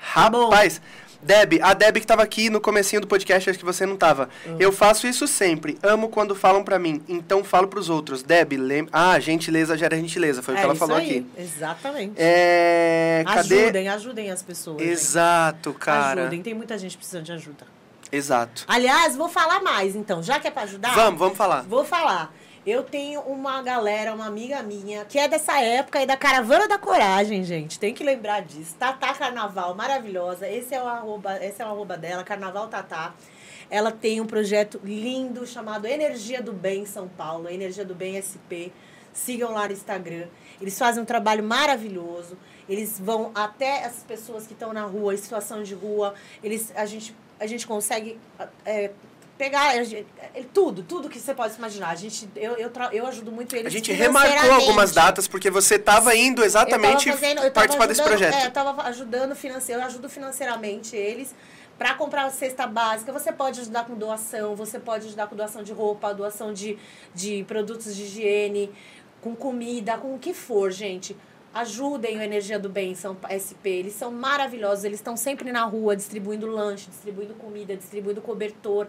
[0.00, 0.80] Rapaz,
[1.22, 4.28] Deb, a Deb que tava aqui no comecinho do podcast, acho que você não tava.
[4.46, 4.56] Uhum.
[4.58, 5.78] Eu faço isso sempre.
[5.82, 8.22] Amo quando falam pra mim, então falo pros outros.
[8.22, 8.90] Deb, lembra...
[8.92, 11.04] Ah, gentileza gera gentileza, foi o que é ela falou aí.
[11.06, 11.26] aqui.
[11.36, 12.14] Exatamente.
[12.16, 13.22] É...
[13.26, 13.62] Cadê?
[13.64, 14.80] Ajudem, ajudem as pessoas.
[14.80, 14.90] gente.
[14.90, 16.22] Exato, cara.
[16.22, 17.66] Ajudem, tem muita gente precisando de ajuda.
[18.10, 18.64] Exato.
[18.66, 20.22] Aliás, vou falar mais, então.
[20.22, 21.62] Já que é pra ajudar, Vamos, vamos falar.
[21.62, 22.34] vou falar.
[22.66, 26.76] Eu tenho uma galera, uma amiga minha, que é dessa época aí da Caravana da
[26.76, 27.78] Coragem, gente.
[27.78, 28.74] Tem que lembrar disso.
[28.78, 30.46] Tatá Carnaval, maravilhosa.
[30.46, 33.14] Esse é o arroba, esse é o arroba dela, Carnaval Tatá.
[33.70, 38.68] Ela tem um projeto lindo chamado Energia do Bem São Paulo, Energia do Bem SP.
[39.10, 40.26] Sigam lá no Instagram.
[40.60, 42.36] Eles fazem um trabalho maravilhoso.
[42.68, 46.14] Eles vão até as pessoas que estão na rua, em situação de rua.
[46.44, 48.20] Eles, a, gente, a gente consegue
[48.66, 48.90] é,
[49.40, 49.72] pegar
[50.52, 51.88] tudo, tudo que você pode imaginar.
[51.88, 53.68] A gente, eu, eu, eu ajudo muito eles.
[53.68, 58.02] A gente remarcou algumas datas porque você tava indo exatamente Eu fazendo- eu participar desse
[58.02, 58.34] projeto.
[58.34, 61.34] É, eu tava ajudando financeiro, eu ajudo financeiramente eles
[61.78, 63.10] para comprar a cesta básica.
[63.14, 66.76] Você pode ajudar com doação, você pode ajudar com doação de roupa, doação de,
[67.14, 68.70] de produtos de higiene,
[69.22, 71.16] com comida, com o que for, gente.
[71.54, 73.70] Ajudem o Energia do Bem, são SP.
[73.70, 78.86] Eles são maravilhosos, eles estão sempre na rua distribuindo lanche, distribuindo comida, distribuindo cobertor.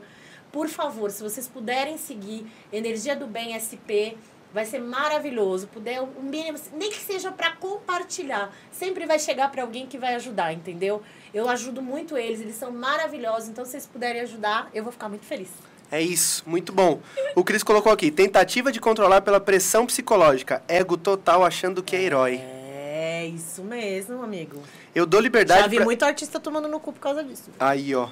[0.52, 4.18] Por favor, se vocês puderem seguir Energia do Bem SP,
[4.54, 5.68] vai ser maravilhoso.
[5.68, 10.16] Puder o mínimo, nem que seja para compartilhar, sempre vai chegar para alguém que vai
[10.16, 11.02] ajudar, entendeu?
[11.34, 13.50] Eu ajudo muito eles, eles são maravilhosos.
[13.50, 15.50] Então, se vocês puderem ajudar, eu vou ficar muito feliz.
[15.90, 17.02] É isso, muito bom.
[17.36, 22.02] O Cris colocou aqui, tentativa de controlar pela pressão psicológica, ego total achando que é
[22.02, 22.40] herói.
[22.42, 24.62] É isso mesmo, amigo.
[24.96, 25.86] Eu dou liberdade Já vi pra...
[25.86, 27.52] muito artista tomando no cu por causa disso.
[27.60, 28.10] Aí, ó,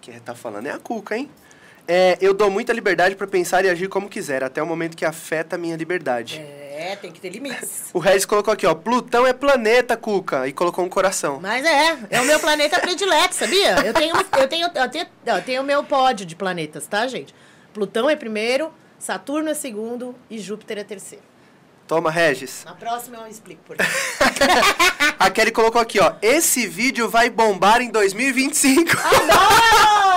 [0.00, 1.30] quem tá falando é a Cuca, hein?
[1.92, 5.04] É, eu dou muita liberdade pra pensar e agir como quiser, até o momento que
[5.04, 6.38] afeta a minha liberdade.
[6.38, 7.90] É, tem que ter limites.
[7.92, 11.40] O Regis colocou aqui, ó, Plutão é planeta, Cuca, e colocou um coração.
[11.42, 13.84] Mas é, é o meu planeta predileto, sabia?
[13.84, 17.34] Eu tenho, eu tenho, eu tenho, eu tenho o meu pódio de planetas, tá, gente?
[17.74, 21.24] Plutão é primeiro, Saturno é segundo e Júpiter é terceiro.
[21.88, 22.62] Toma, Regis.
[22.64, 23.82] Na próxima eu explico por quê.
[25.18, 28.92] A Kelly colocou aqui, ó, esse vídeo vai bombar em 2025.
[28.96, 30.09] Adoro!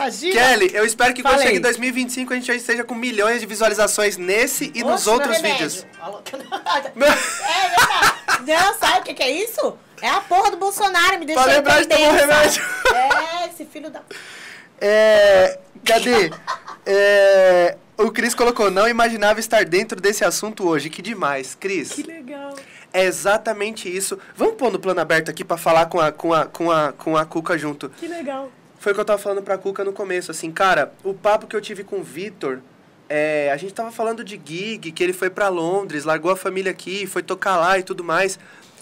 [0.00, 0.32] Imagina!
[0.32, 3.46] Kelly, eu espero que quando chegue em 2025 a gente já esteja com milhões de
[3.46, 5.86] visualizações nesse e nos Oxe, outros vídeos.
[6.32, 8.20] É verdade.
[8.46, 9.76] Não, sabe o que, que é isso?
[10.00, 12.62] É a porra do Bolsonaro, me deixou Pra lembrar de tomar o remédio.
[12.94, 14.00] É, esse filho da.
[14.80, 16.30] É, cadê?
[16.86, 20.88] É, o Cris colocou, não imaginava estar dentro desse assunto hoje.
[20.88, 21.92] Que demais, Cris.
[21.92, 22.54] Que legal.
[22.92, 24.18] É exatamente isso.
[24.34, 27.16] Vamos pôr no plano aberto aqui pra falar com a, com a, com a, com
[27.16, 27.90] a Cuca junto.
[27.90, 28.50] Que legal.
[28.80, 31.54] Foi o que eu tava falando pra Cuca no começo, assim, cara, o papo que
[31.54, 32.60] eu tive com o Vitor,
[33.10, 36.70] é, a gente tava falando de gig, que ele foi pra Londres, largou a família
[36.72, 38.38] aqui, foi tocar lá e tudo mais.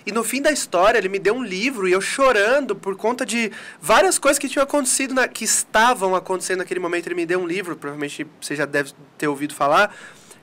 [0.07, 3.27] E no fim da história, ele me deu um livro e eu chorando por conta
[3.27, 7.09] de várias coisas que tinham acontecido, na, que estavam acontecendo naquele momento.
[7.09, 9.93] Ele me deu um livro, provavelmente você já deve ter ouvido falar,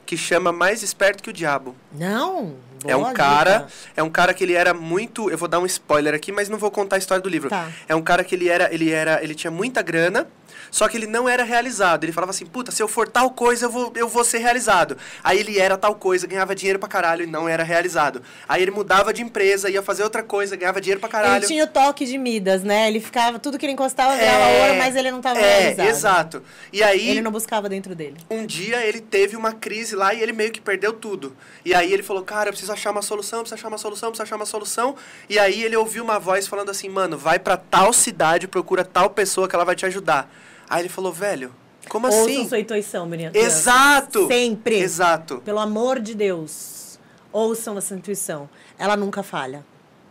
[0.06, 1.75] que chama Mais Esperto que o Diabo.
[1.93, 2.56] Não.
[2.88, 3.72] É um cara, dica.
[3.98, 6.58] é um cara que ele era muito, eu vou dar um spoiler aqui, mas não
[6.58, 7.50] vou contar a história do livro.
[7.50, 7.69] Tá.
[7.88, 10.27] É um cara que ele era, ele era, ele tinha muita grana,
[10.76, 12.04] só que ele não era realizado.
[12.04, 14.98] Ele falava assim: "Puta, se eu for tal coisa, eu vou, eu vou ser realizado".
[15.24, 18.22] Aí ele era tal coisa, ganhava dinheiro pra caralho e não era realizado.
[18.50, 21.38] Aí ele mudava de empresa, ia fazer outra coisa, ganhava dinheiro pra caralho.
[21.38, 22.90] Ele tinha o toque de Midas, né?
[22.90, 25.88] Ele ficava, tudo que ele encostava virava É, ouro, mas ele não estava É, realizado.
[25.88, 26.44] exato.
[26.74, 28.18] E aí Ele não buscava dentro dele.
[28.30, 31.34] um dia ele teve uma crise lá e ele meio que perdeu tudo.
[31.64, 34.24] E aí ele falou, cara, eu preciso achar uma solução, preciso achar uma solução, preciso
[34.24, 34.95] achar uma solução.
[35.30, 39.10] E aí ele ouviu uma voz falando assim, mano, vai pra tal cidade, procura tal
[39.10, 40.30] pessoa que ela vai te ajudar.
[40.69, 41.53] Aí ele falou, velho,
[41.90, 42.50] como Ouçam assim?
[42.50, 43.32] sua intuição, menina.
[43.34, 44.27] Exato!
[44.27, 44.80] Sempre.
[44.80, 45.42] Exato.
[45.45, 47.00] Pelo amor de Deus.
[47.32, 48.50] Ouçam essa intuição.
[48.77, 49.66] Ela nunca falha,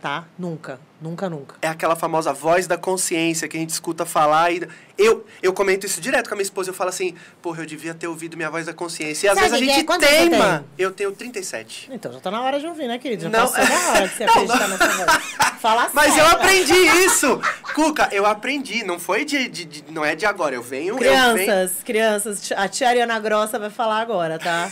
[0.05, 0.23] tá?
[0.37, 0.79] Nunca.
[1.01, 1.55] Nunca, nunca.
[1.63, 4.61] É aquela famosa voz da consciência que a gente escuta falar e
[4.99, 7.91] eu eu comento isso direto com a minha esposa, eu falo assim, porra, eu devia
[7.95, 9.25] ter ouvido minha voz da consciência.
[9.25, 9.75] E às Sabe vezes a é?
[9.75, 10.63] gente você teima.
[10.77, 11.89] Eu tenho 37.
[11.91, 13.23] Então já tá na hora de ouvir, né, querido?
[13.23, 13.47] Já Não.
[13.51, 15.23] passou da hora de você Não, acreditar nessa voz.
[15.59, 16.73] Fala Mas eu aprendi
[17.05, 17.41] isso!
[17.73, 18.83] Cuca, eu aprendi.
[18.83, 20.53] Não foi de, de- de- Não é de agora.
[20.53, 20.93] Eu venho.
[20.93, 24.71] Eu venho Crianças, crianças, a tia Ariana Grossa vai falar agora, tá?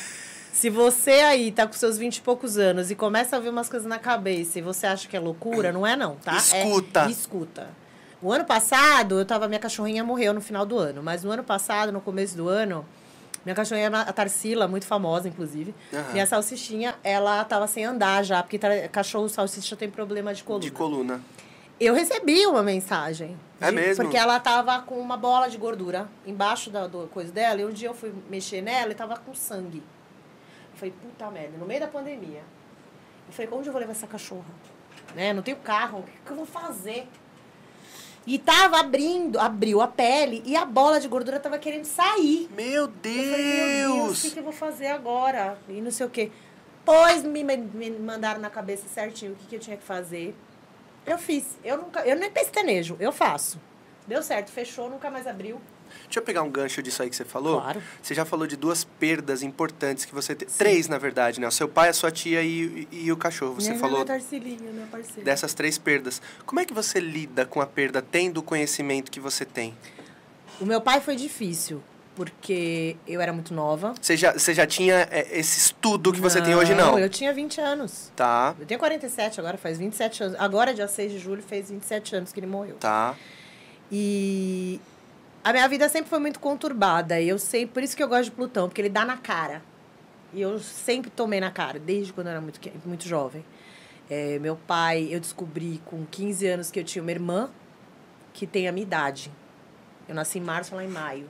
[0.54, 3.68] Se você aí tá com seus 20 e poucos anos e começa a ver umas
[3.68, 6.38] coisas na cabeça e você acha que é loucura, não é não, tá?
[6.38, 7.06] Escuta.
[7.06, 7.70] É, escuta.
[8.22, 11.44] O ano passado, eu tava, minha cachorrinha morreu no final do ano, mas no ano
[11.44, 12.86] passado, no começo do ano,
[13.44, 16.14] minha cachorrinha, a Tarsila, muito famosa, inclusive, Aham.
[16.14, 18.60] minha salsichinha, ela tava sem andar já, porque
[18.90, 20.64] cachorro salsicha tem problema de coluna.
[20.64, 21.22] de coluna.
[21.80, 23.36] Eu recebi uma mensagem.
[23.60, 24.04] É mesmo?
[24.04, 27.60] Porque ela tava com uma bola de gordura embaixo da do coisa dela.
[27.60, 29.82] E um dia eu fui mexer nela e tava com sangue.
[30.84, 32.44] Falei, puta merda, no meio da pandemia.
[33.26, 34.54] Eu falei, onde eu vou levar essa cachorra?
[35.16, 35.32] Né?
[35.32, 37.08] Não tenho carro, o que, que eu vou fazer?
[38.28, 42.50] E tava abrindo, abriu a pele e a bola de gordura tava querendo sair.
[42.54, 44.22] Meu Eu falei, meu Deus, o Deus!
[44.24, 45.58] que, que eu vou fazer agora?
[45.70, 46.30] E não sei o quê.
[46.84, 50.36] Pois me, me mandaram na cabeça certinho o que, que eu tinha que fazer.
[51.06, 51.58] Eu fiz.
[51.64, 53.58] Eu nunca, eu nem pestanejo, eu faço.
[54.06, 55.62] Deu certo, fechou, nunca mais abriu.
[56.14, 57.60] Deixa eu pegar um gancho disso aí que você falou.
[57.60, 57.82] Claro.
[58.00, 60.48] Você já falou de duas perdas importantes que você tem.
[60.48, 61.48] Três, na verdade, né?
[61.48, 63.56] O seu pai, a sua tia e, e, e o cachorro.
[63.56, 65.24] Você minha falou minha parceira.
[65.24, 66.22] dessas três perdas.
[66.46, 69.76] Como é que você lida com a perda tendo o conhecimento que você tem?
[70.62, 71.82] O meu pai foi difícil,
[72.16, 73.96] porque eu era muito nova.
[74.00, 77.00] Você já, você já tinha é, esse estudo que você tem hoje, não?
[77.00, 78.12] eu tinha 20 anos.
[78.16, 80.40] Tá, Eu tenho 47 agora, faz 27 anos.
[80.40, 82.76] Agora, dia 6 de julho, fez 27 anos que ele morreu.
[82.80, 83.16] tá.
[83.92, 84.80] E
[85.44, 87.20] a minha vida sempre foi muito conturbada.
[87.20, 89.62] E eu sei, por isso que eu gosto de Plutão, porque ele dá na cara.
[90.34, 93.46] E eu sempre tomei na cara, desde quando eu era muito, muito jovem.
[94.10, 97.50] É, meu pai, eu descobri com 15 anos que eu tinha uma irmã
[98.34, 99.32] que tem a minha idade.
[100.08, 101.30] Eu nasci em março, ela em maio.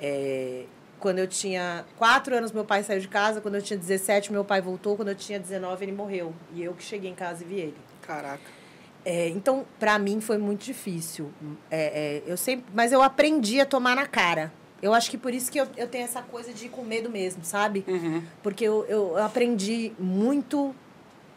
[0.00, 0.64] É,
[0.98, 3.40] quando eu tinha 4 anos, meu pai saiu de casa.
[3.40, 4.96] Quando eu tinha 17, meu pai voltou.
[4.96, 6.34] Quando eu tinha 19, ele morreu.
[6.54, 7.76] E eu que cheguei em casa e vi ele.
[8.02, 8.63] Caraca.
[9.04, 11.30] É, então, para mim foi muito difícil.
[11.70, 14.52] É, é, eu sempre, mas eu aprendi a tomar na cara.
[14.80, 17.10] Eu acho que por isso que eu, eu tenho essa coisa de ir com medo
[17.10, 17.84] mesmo, sabe?
[17.86, 18.22] Uhum.
[18.42, 20.74] Porque eu, eu aprendi muito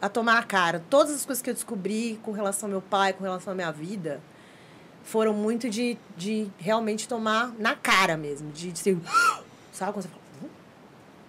[0.00, 0.82] a tomar na cara.
[0.90, 3.70] Todas as coisas que eu descobri com relação ao meu pai, com relação à minha
[3.72, 4.20] vida,
[5.02, 8.50] foram muito de, de realmente tomar na cara mesmo.
[8.50, 8.98] De, de ser.
[9.72, 10.22] Sabe quando você fala.
[10.42, 10.48] "Hum?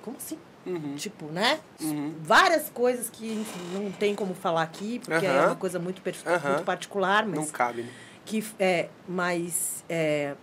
[0.01, 0.37] Como assim?
[0.65, 0.95] Uhum.
[0.95, 1.59] Tipo, né?
[1.81, 2.13] Uhum.
[2.21, 5.47] Várias coisas que enfim, não tem como falar aqui, porque é Aham.
[5.47, 7.89] uma coisa muito, muito particular, mas Não cabe, né?
[8.25, 10.35] que é, mas é,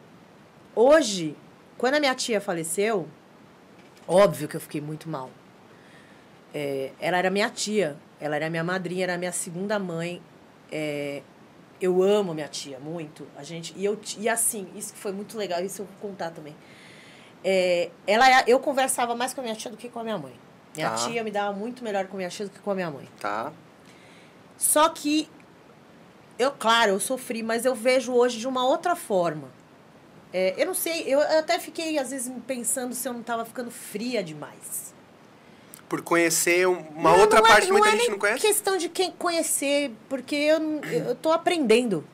[0.75, 1.37] hoje,
[1.79, 3.07] quando a minha tia faleceu,
[4.09, 5.31] óbvio que eu fiquei muito mal.
[6.53, 10.23] É, ela era minha tia, ela era minha madrinha, era minha segunda mãe.
[10.73, 11.23] É,
[11.81, 15.37] eu amo minha tia muito, a gente e eu e assim isso que foi muito
[15.37, 16.57] legal, isso eu vou contar também.
[17.45, 20.35] É, ela, eu conversava mais com a minha tia do que com a minha mãe.
[20.75, 20.97] Minha Tá.
[20.97, 23.09] tia me dava muito melhor com a minha tia do que com a minha mãe.
[23.21, 23.53] Tá.
[24.59, 25.29] Só que
[26.39, 29.49] eu, claro, eu sofri, mas eu vejo hoje de uma outra forma.
[30.33, 33.71] É, eu não sei, eu até fiquei às vezes pensando se eu não estava ficando
[33.71, 34.95] fria demais.
[35.89, 38.41] Por conhecer um- uma Não, outra não é- parte que muita é gente não conhece?
[38.47, 42.05] questão de quem conhecer, porque eu, eu tô aprendendo.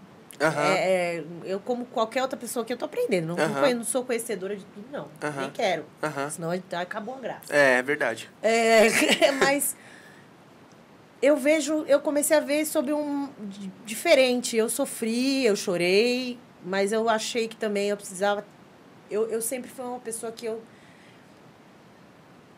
[0.43, 0.67] Aham.
[0.75, 3.29] É, é, eu, como qualquer outra pessoa que eu tô aprendendo.
[3.29, 5.09] Não, conhe- não sou conhecedora de tudo, não.
[5.23, 5.41] Aham.
[5.43, 5.85] Nem quero.
[6.31, 7.55] Senão acabou a graça.
[7.55, 8.29] É, é verdade.
[8.43, 9.77] É, mas
[11.21, 14.57] eu vejo, eu comecei a ver sobre um di- diferente.
[14.57, 18.45] Eu sofri, eu chorei, mas eu achei que também eu precisava.
[19.11, 20.61] Eu, eu sempre fui uma pessoa que eu.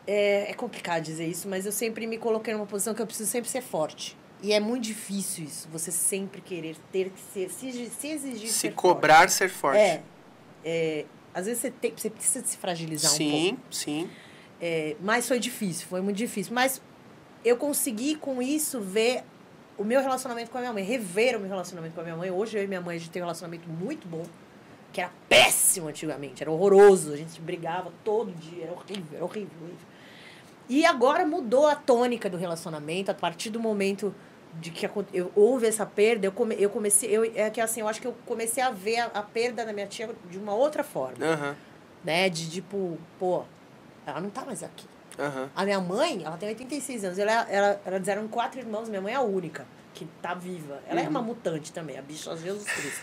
[0.07, 3.29] É, é complicado dizer isso, mas eu sempre me coloquei numa posição que eu preciso
[3.29, 4.15] sempre ser forte.
[4.45, 8.53] E é muito difícil isso, você sempre querer ter que ser, se, se exigir Se
[8.53, 8.75] ser forte.
[8.75, 9.79] cobrar ser forte.
[9.79, 10.03] É,
[10.63, 13.31] é, às vezes você, tem, você precisa se fragilizar um pouco.
[13.31, 14.09] sim, sim.
[14.61, 16.53] É, mas foi difícil, foi muito difícil.
[16.53, 16.79] Mas
[17.43, 19.23] eu consegui com isso ver
[19.79, 22.29] o meu relacionamento com a minha mãe, rever o meu relacionamento com a minha mãe.
[22.29, 24.27] Hoje eu e minha mãe a gente tem um relacionamento muito bom,
[24.93, 29.57] que era péssimo antigamente, era horroroso, a gente brigava todo dia, era horrível, era horrível.
[29.59, 29.87] horrível.
[30.69, 34.13] E agora mudou a tônica do relacionamento a partir do momento
[34.59, 37.87] de que eu, houve essa perda, eu, come, eu comecei, eu, é que assim, eu
[37.87, 40.83] acho que eu comecei a ver a, a perda da minha tia de uma outra
[40.83, 41.55] forma, Aham,
[42.03, 42.29] né?
[42.29, 43.43] De tipo, pô,
[44.05, 44.85] ela não tá mais aqui.
[45.19, 45.49] aham.
[45.55, 47.19] A minha mãe, ela tem 86 anos.
[47.19, 50.79] Ela, ela, elas eram quatro irmãos, minha mãe é a única que tá viva.
[50.87, 53.01] Ela é uma mutante também, a bicha Jesus Cristo.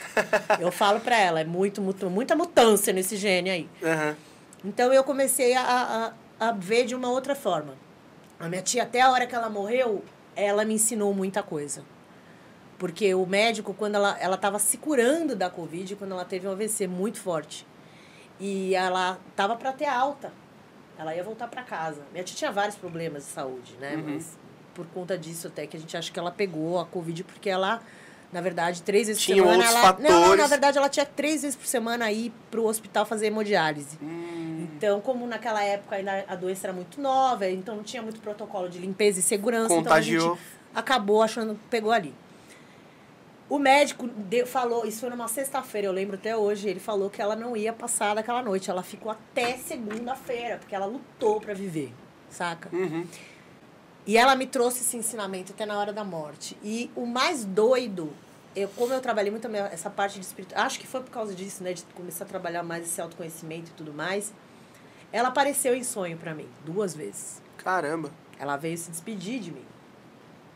[0.61, 3.69] Eu falo pra ela, é muito, muito, muita mutância nesse gene aí.
[3.83, 4.17] Aham.
[4.65, 7.75] Então eu comecei a, a, a ver de uma outra forma.
[8.39, 11.83] A minha tia, até a hora que ela morreu, ela me ensinou muita coisa.
[12.79, 16.51] Porque o médico, quando ela ela estava se curando da Covid, quando ela teve um
[16.51, 17.67] AVC muito forte,
[18.41, 20.33] e ela tava para ter alta,
[20.99, 22.03] ela ia voltar para casa.
[22.13, 23.95] Minha tia tinha vários problemas de saúde, né?
[23.95, 24.15] Uhum.
[24.15, 24.37] Mas
[24.75, 27.81] por conta disso até que a gente acha que ela pegou a Covid, porque ela,
[28.33, 29.65] na verdade, três vezes Tinha por semana...
[29.69, 30.51] ela, Não, não, na fatores.
[30.51, 33.99] verdade, ela tinha três vezes por semana ir pro hospital fazer hemodiálise.
[34.03, 38.21] Hum, Então, como naquela época ainda a doença era muito nova, então não tinha muito
[38.21, 40.21] protocolo de limpeza e segurança, Contagiou.
[40.23, 42.15] então a gente acabou achando que pegou ali.
[43.49, 47.21] O médico deu- falou, isso foi numa sexta-feira, eu lembro até hoje, ele falou que
[47.21, 51.93] ela não ia passar daquela noite, ela ficou até segunda-feira, porque ela lutou para viver,
[52.31, 52.71] saca?
[52.75, 53.07] uhum.
[54.07, 56.57] E ela me trouxe esse ensinamento até na hora da morte.
[56.63, 58.13] E o mais doido,
[58.55, 61.63] eu, como eu trabalhei muito essa parte de espírito, acho que foi por causa disso,
[61.63, 64.33] né, de começar a trabalhar mais esse autoconhecimento e tudo mais.
[65.13, 67.41] Ela apareceu em sonho para mim duas vezes.
[67.59, 68.11] Caramba.
[68.39, 69.65] Ela veio se despedir de mim.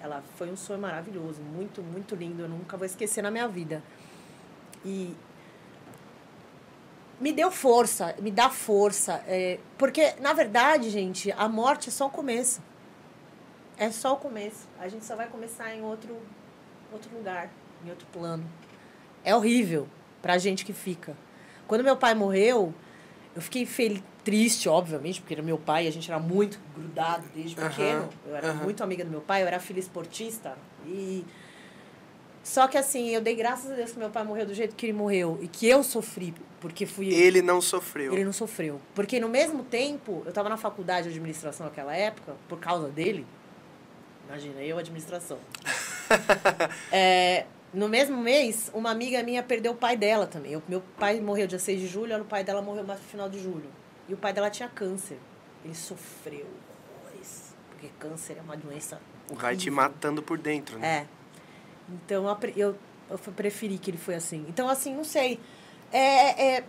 [0.00, 2.42] Ela foi um sonho maravilhoso, muito, muito lindo.
[2.42, 3.82] Eu nunca vou esquecer na minha vida.
[4.84, 5.14] E
[7.20, 9.22] me deu força, me dá força.
[9.26, 12.60] é, porque, na verdade, gente, a morte é só o começo.
[13.78, 14.66] É só o começo.
[14.80, 16.16] A gente só vai começar em outro,
[16.92, 17.50] outro lugar,
[17.84, 18.44] em outro plano.
[19.24, 19.86] É horrível
[20.22, 21.16] pra gente que fica.
[21.66, 22.72] Quando meu pai morreu,
[23.34, 27.24] eu fiquei fel- triste, obviamente, porque era meu pai e a gente era muito grudado
[27.34, 28.08] desde Aham, pequeno.
[28.26, 28.64] Eu era aham.
[28.64, 30.56] muito amiga do meu pai, eu era filha esportista.
[30.86, 31.24] E.
[32.42, 34.86] Só que assim, eu dei graças a Deus que meu pai morreu do jeito que
[34.86, 35.38] ele morreu.
[35.42, 38.12] E que eu sofri, porque fui Ele não sofreu.
[38.12, 38.80] ele não sofreu.
[38.94, 43.26] Porque no mesmo tempo, eu estava na faculdade de administração naquela época, por causa dele.
[44.28, 45.38] Imagina, eu administração.
[46.92, 50.52] É, no mesmo mês, uma amiga minha perdeu o pai dela também.
[50.52, 53.28] Eu- meu pai morreu dia 6 de julho, o pai dela morreu mais no final
[53.28, 53.68] de julho.
[54.08, 55.18] E o pai dela tinha câncer.
[55.64, 56.46] Ele sofreu
[57.02, 57.54] horrores.
[57.70, 60.98] Porque câncer é uma doença Vai te matando por dentro, né?
[61.00, 61.06] É.
[61.88, 62.24] Então
[62.56, 62.76] eu,
[63.10, 64.44] eu, preferi que ele foi assim.
[64.48, 65.40] Então, assim, não sei.
[65.92, 66.64] É, é,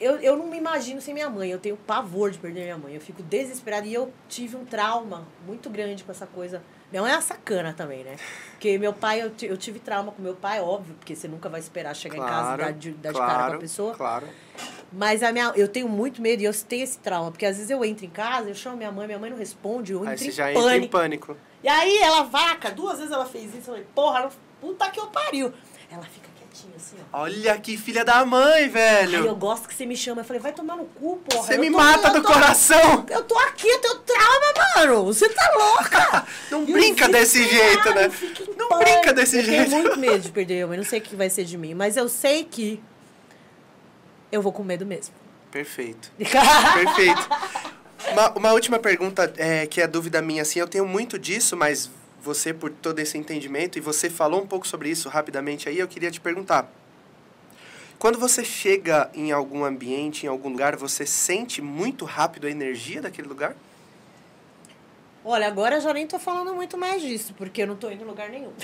[0.00, 1.50] eu, eu não me imagino sem minha mãe.
[1.50, 2.94] Eu tenho pavor de perder minha mãe.
[2.94, 3.86] Eu fico desesperada.
[3.86, 6.62] E eu tive um trauma muito grande com essa coisa.
[6.92, 8.16] Mãe é uma sacana também, né?
[8.52, 11.60] Porque meu pai, eu, eu tive trauma com meu pai, óbvio, porque você nunca vai
[11.60, 13.94] esperar chegar em casa e Claro, dar de, dar de cara com a claro, pessoa.
[13.94, 14.26] Claro.
[14.92, 17.30] Mas a minha, eu tenho muito medo e eu tenho esse trauma.
[17.30, 19.92] Porque às vezes eu entro em casa, eu chamo minha mãe, minha mãe não responde,
[19.92, 20.68] eu Aí entro você em já pânico.
[20.68, 21.36] entra em pânico.
[21.62, 24.98] E aí ela vaca, duas vezes ela fez isso, eu falei, porra, não- puta que
[24.98, 25.52] eu pariu.
[25.90, 26.27] Ela fica
[26.76, 27.20] assim, ó.
[27.22, 29.34] Olha que filha da mãe, Aí eu velho.
[29.36, 30.20] gosto que você me chama.
[30.22, 31.42] Eu falei, vai tomar no cu, porra.
[31.44, 33.06] Você Eu me tô- mata eu do tô- coração.
[33.08, 35.04] Eu tô aqui, eu tenho trauma, mano.
[35.04, 36.26] Você tá louca.
[36.50, 38.04] Não E eu brinca fico desse jeito, né?
[38.06, 38.90] eu Não pânico.
[38.92, 39.70] brinca desse eu jeito.
[39.70, 41.74] tenho muito medo de perder eu, mas não sei o que vai ser de mim.
[41.74, 42.82] Mas eu sei que
[44.30, 45.14] eu vou com medo mesmo.
[45.50, 46.10] Perfeito.
[46.18, 47.28] Perfeito.
[48.12, 51.90] Uma, uma última pergunta, é, que é dúvida minha, assim, eu tenho muito disso, mas
[52.22, 55.88] você, por todo esse entendimento, e você falou um pouco sobre isso rapidamente aí, eu
[55.88, 56.70] queria te perguntar.
[57.98, 63.02] Quando você chega em algum ambiente, em algum lugar, você sente muito rápido a energia
[63.02, 63.56] daquele lugar?
[65.24, 68.04] Olha, agora eu já nem tô falando muito mais disso, porque eu não tô indo
[68.04, 68.52] em lugar nenhum.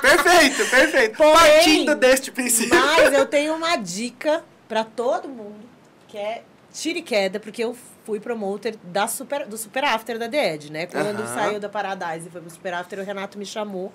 [0.00, 1.16] Perfeito, perfeito.
[1.16, 2.74] Porém, Partindo deste princípio.
[2.74, 5.60] Mas eu tenho uma dica pra todo mundo,
[6.08, 6.42] que é
[6.72, 10.86] tire queda, porque eu fui promoter da super, do Super After da The Edge, né?
[10.86, 13.92] Quando saiu da Paradise e foi pro Super After, o Renato me chamou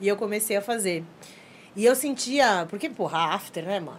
[0.00, 1.04] e eu comecei a fazer.
[1.76, 3.98] E eu sentia, porque, porra, after, né, mano?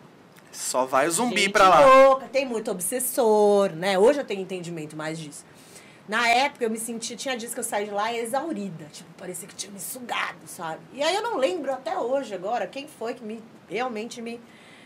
[0.51, 1.85] Só vai o zumbi Gente pra lá.
[1.85, 3.99] louca, tem muito obsessor, né?
[3.99, 5.45] Hoje eu tenho entendimento mais disso.
[6.07, 9.47] Na época eu me sentia, tinha dias que eu saí de lá exaurida, tipo, parecia
[9.47, 10.79] que tinha me sugado, sabe?
[10.93, 14.39] E aí eu não lembro até hoje agora quem foi que me realmente me,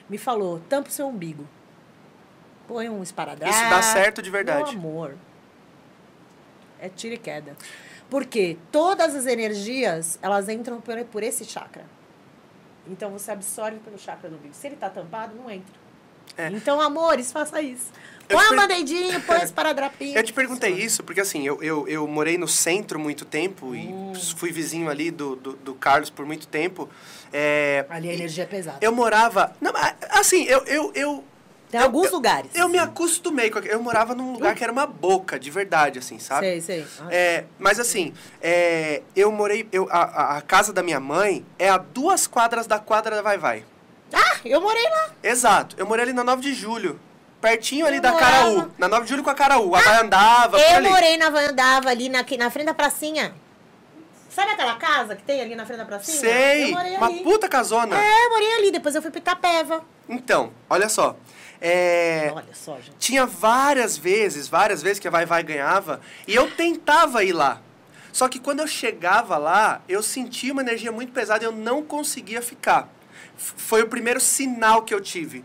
[0.09, 1.45] me falou, tampa o seu umbigo.
[2.69, 3.51] Põe um esparadrapo.
[3.51, 4.77] Isso dá certo de verdade.
[4.77, 5.15] Meu amor.
[6.79, 7.57] É tiro e queda.
[8.09, 11.83] Porque todas as energias, elas entram por, por esse chakra.
[12.87, 14.53] Então você absorve pelo chakra do umbigo.
[14.53, 15.73] Se ele tá tampado, não entra.
[16.37, 16.47] É.
[16.49, 17.91] Então, amores, faça isso.
[18.29, 20.15] Põe um per- band-aidinho, põe esse paradrapinho.
[20.17, 23.87] Eu te perguntei isso porque, assim, eu, eu, eu morei no centro muito tempo e
[23.87, 24.13] Hum.
[24.37, 26.87] fui vizinho ali do, do, do Carlos por muito tempo.
[27.33, 28.77] É, Ali a energia é pesada.
[28.79, 29.53] eu morava...
[29.59, 29.73] Não,
[30.11, 31.23] assim, eu, eu, eu,
[31.69, 32.49] Tem eu- alguns eu- lugares.
[32.55, 33.59] eu me acostumei com.
[33.59, 36.59] Eu morava num lugar que era uma boca, de verdade, assim, sabe?
[36.59, 36.87] Sei, sei.
[37.11, 39.67] É, mas assim, é, eu morei.
[39.71, 43.37] Eu, a, a- casa da minha mãe é a duas quadras da quadra da Vai
[43.37, 43.63] Vai.
[44.11, 45.09] Ah, eu morei lá.
[45.21, 45.75] Exato.
[45.77, 46.99] Eu morei ali na 9 de julho.
[47.39, 48.71] Pertinho ali Eu da morava- Caraú.
[48.77, 49.75] Na 9 de julho com a Caraú.
[49.75, 50.89] A Vai andava, Eu ali.
[50.89, 53.33] morei na andava ali na, na frente da pracinha.
[54.29, 56.17] Sabe aquela casa que tem ali na frente da pracinha?
[56.19, 56.65] Sei.
[56.65, 57.19] Eu morei Uma ali.
[57.23, 57.95] puta casona.
[57.99, 58.71] É, eu morei ali.
[58.71, 59.83] Depois eu fui pro Itapeva.
[60.07, 61.15] Então, olha só.
[61.61, 62.95] É, Olha só, gente.
[62.97, 67.61] tinha várias vezes, várias vezes que a Vai Vai ganhava e eu tentava ir lá.
[68.11, 71.83] Só que quando eu chegava lá, eu sentia uma energia muito pesada e eu não
[71.83, 72.89] conseguia ficar.
[73.37, 75.43] Foi o primeiro sinal que eu tive.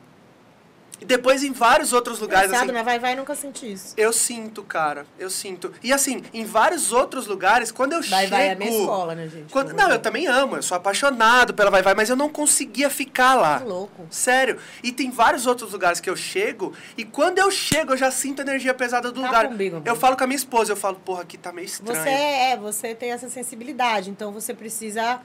[1.04, 2.82] E depois em vários outros lugares Engraçado, assim, né?
[2.82, 3.94] Vai, vai, nunca senti isso.
[3.96, 5.70] eu sinto, cara, eu sinto.
[5.82, 9.14] E assim, em vários outros lugares, quando eu Vai, chego, vai é a minha escola,
[9.14, 9.52] né, gente?
[9.52, 12.88] quando, não, eu também amo, eu sou apaixonado pela Vai Vai, mas eu não conseguia
[12.88, 13.58] ficar lá.
[13.60, 14.06] Que louco.
[14.10, 14.58] Sério.
[14.82, 18.40] E tem vários outros lugares que eu chego, e quando eu chego, eu já sinto
[18.40, 19.48] a energia pesada do Tá lugar.
[19.48, 22.00] comigo, eu falo com a minha esposa, eu falo, porra, aqui tá meio estranho.
[22.00, 25.20] Você é, você tem essa sensibilidade, então você precisa.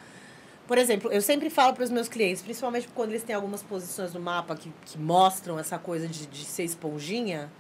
[0.70, 4.14] Por exemplo, eu sempre falo para os meus clientes, principalmente quando eles têm algumas posições
[4.14, 7.52] no mapa que, que mostram essa coisa de, de ser esponjinha,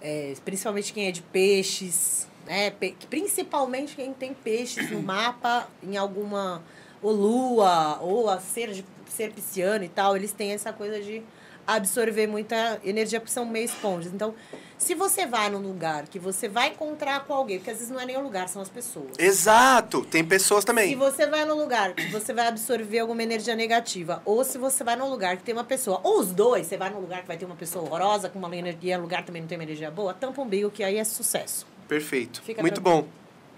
[0.00, 2.70] é, principalmente quem é de peixes, né?
[2.70, 6.62] Pe- principalmente quem tem peixes no mapa, em alguma.
[7.02, 11.22] ou lua, ou a ser, de, ser pisciano e tal, eles têm essa coisa de
[11.66, 14.14] absorver muita energia, porque são meio esponjas.
[14.14, 14.34] Então,
[14.80, 18.00] se você vai num lugar que você vai encontrar com alguém, porque às vezes não
[18.00, 19.10] é nem o lugar, são as pessoas.
[19.18, 20.02] Exato.
[20.06, 20.96] Tem pessoas Se também.
[20.96, 24.96] você vai num lugar que você vai absorver alguma energia negativa, ou se você vai
[24.96, 27.36] num lugar que tem uma pessoa, ou os dois, você vai num lugar que vai
[27.36, 30.14] ter uma pessoa horrorosa, com uma energia, um lugar também não tem uma energia boa,
[30.14, 31.66] tampa o umbigo, que aí é sucesso.
[31.86, 32.40] Perfeito.
[32.42, 33.06] Fica Muito bom.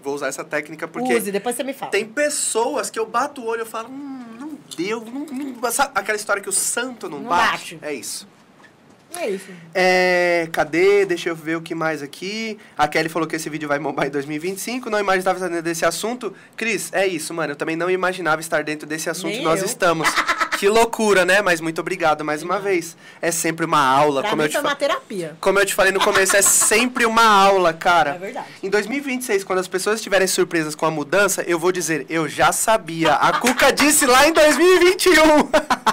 [0.01, 1.89] Vou usar essa técnica porque Use, depois você me fala.
[1.89, 4.99] tem pessoas que eu bato o olho e falo, hum, não deu.
[4.99, 5.55] Não, não-
[5.95, 7.75] aquela história que o santo não, Não bate?
[7.75, 7.79] bate.
[7.81, 8.27] É isso.
[9.19, 9.47] É isso.
[9.73, 11.05] É, cadê?
[11.05, 12.57] Deixa eu ver o que mais aqui.
[12.77, 14.89] A Kelly falou que esse vídeo vai bombar em 2025.
[14.89, 16.33] Não imaginava estar dentro desse assunto.
[16.57, 17.53] Cris, é isso, mano.
[17.53, 19.65] Eu também não imaginava estar dentro desse assunto e nós eu.
[19.65, 20.07] estamos.
[20.59, 21.41] que loucura, né?
[21.41, 22.95] Mas muito obrigado mais uma vez.
[23.21, 25.35] É sempre uma aula, Pra como mim eu, te fa- uma terapia.
[25.39, 28.11] como eu te falei no começo, é sempre uma aula, cara.
[28.15, 28.47] É verdade.
[28.61, 32.51] Em 2026, quando as pessoas estiverem surpresas com a mudança, eu vou dizer, eu já
[32.51, 33.13] sabia.
[33.13, 35.13] A Cuca disse lá em 2021.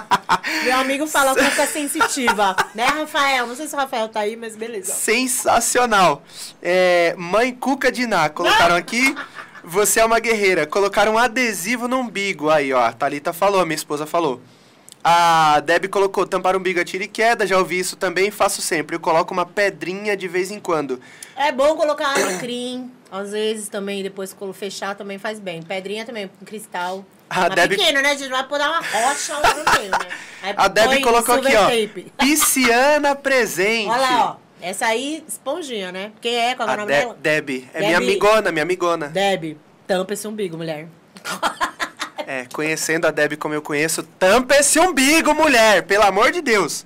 [0.63, 2.55] Meu amigo fala cuca sensitiva.
[2.75, 3.47] né, Rafael?
[3.47, 4.93] Não sei se o Rafael tá aí, mas beleza.
[4.93, 6.23] Sensacional.
[6.61, 9.15] É, mãe Cuca Diná, colocaram aqui.
[9.63, 10.65] Você é uma guerreira.
[10.65, 12.49] Colocaram um adesivo no umbigo.
[12.49, 12.81] Aí, ó.
[12.81, 14.41] A Thalita falou, minha esposa falou.
[15.03, 17.47] A Deb colocou tampar o umbigo a tiro e queda.
[17.47, 18.95] Já ouvi isso também, faço sempre.
[18.95, 20.99] Eu coloco uma pedrinha de vez em quando.
[21.35, 22.91] É bom colocar alecrim.
[23.11, 25.61] Às vezes também, depois fechar, também faz bem.
[25.61, 27.03] Pedrinha também, com cristal.
[27.33, 28.11] A Mas Debbie- pequeno, né?
[28.11, 29.97] A gente vai pôr uma rocha lá no meio, né?
[30.43, 31.69] Aí A Deb põe colocou aqui, ó.
[32.17, 33.89] Pisciana presente.
[33.89, 34.35] Olha lá, ó.
[34.61, 36.11] Essa aí, esponjinha, né?
[36.21, 36.53] Quem é?
[36.55, 37.17] Qual é o nome De dela?
[37.19, 37.49] Deb.
[37.73, 37.85] É Debbie.
[37.85, 39.07] minha amigona, minha amigona.
[39.07, 39.57] Deb.
[39.87, 40.87] Tampa esse umbigo, mulher.
[42.27, 46.85] É, conhecendo a Deb como eu conheço, tampa esse umbigo, mulher, pelo amor de Deus.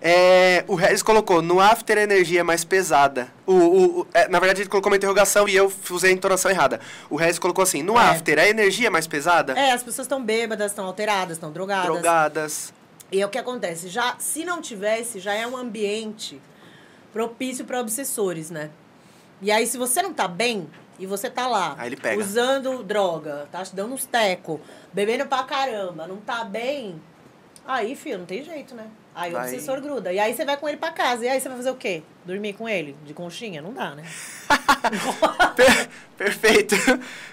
[0.00, 3.28] É, o Regis colocou, no after a energia é mais pesada.
[3.44, 6.50] O, o, o- é, na verdade, ele colocou uma interrogação e eu usei a entonação
[6.50, 6.80] errada.
[7.10, 8.02] O Regis colocou assim, no É.
[8.04, 9.54] after a energia é mais pesada?
[9.58, 11.86] É, as pessoas estão bêbadas, estão alteradas, estão drogadas.
[11.86, 12.72] Drogadas.
[13.10, 16.40] E é o que acontece, já se não tivesse, já é um ambiente
[17.12, 18.70] propício para obsessores, né?
[19.40, 20.68] E aí, se você não tá bem
[20.98, 21.76] e você tá lá
[22.18, 24.60] usando droga, tá te dando uns teco,
[24.92, 27.00] bebendo pra caramba, não tá bem,
[27.66, 28.86] aí, filho, não tem jeito, né?
[29.18, 29.48] Aí o Vai.
[29.52, 30.12] obsessor gruda.
[30.12, 31.24] E aí você vai com ele pra casa.
[31.24, 32.04] E aí você vai fazer o quê?
[32.28, 32.94] Dormir com ele?
[33.06, 33.62] De conchinha?
[33.62, 34.04] Não dá, né?
[35.56, 36.76] Per- perfeito.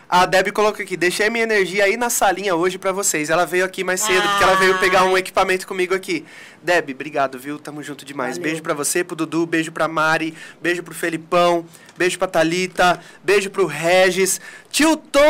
[0.07, 3.29] A Deb colocou aqui, deixei minha energia aí na salinha hoje pra vocês.
[3.29, 5.19] Ela veio aqui mais cedo, porque ela veio pegar um Ai.
[5.19, 6.25] equipamento comigo aqui.
[6.63, 7.59] Deb, obrigado, viu?
[7.59, 8.37] Tamo junto demais.
[8.37, 8.43] Valeu.
[8.43, 11.65] Beijo pra você, pro Dudu, beijo pra Mari, beijo pro Felipão,
[11.97, 14.39] beijo pra Thalita, beijo pro Regis.
[14.71, 15.21] Tio Tom!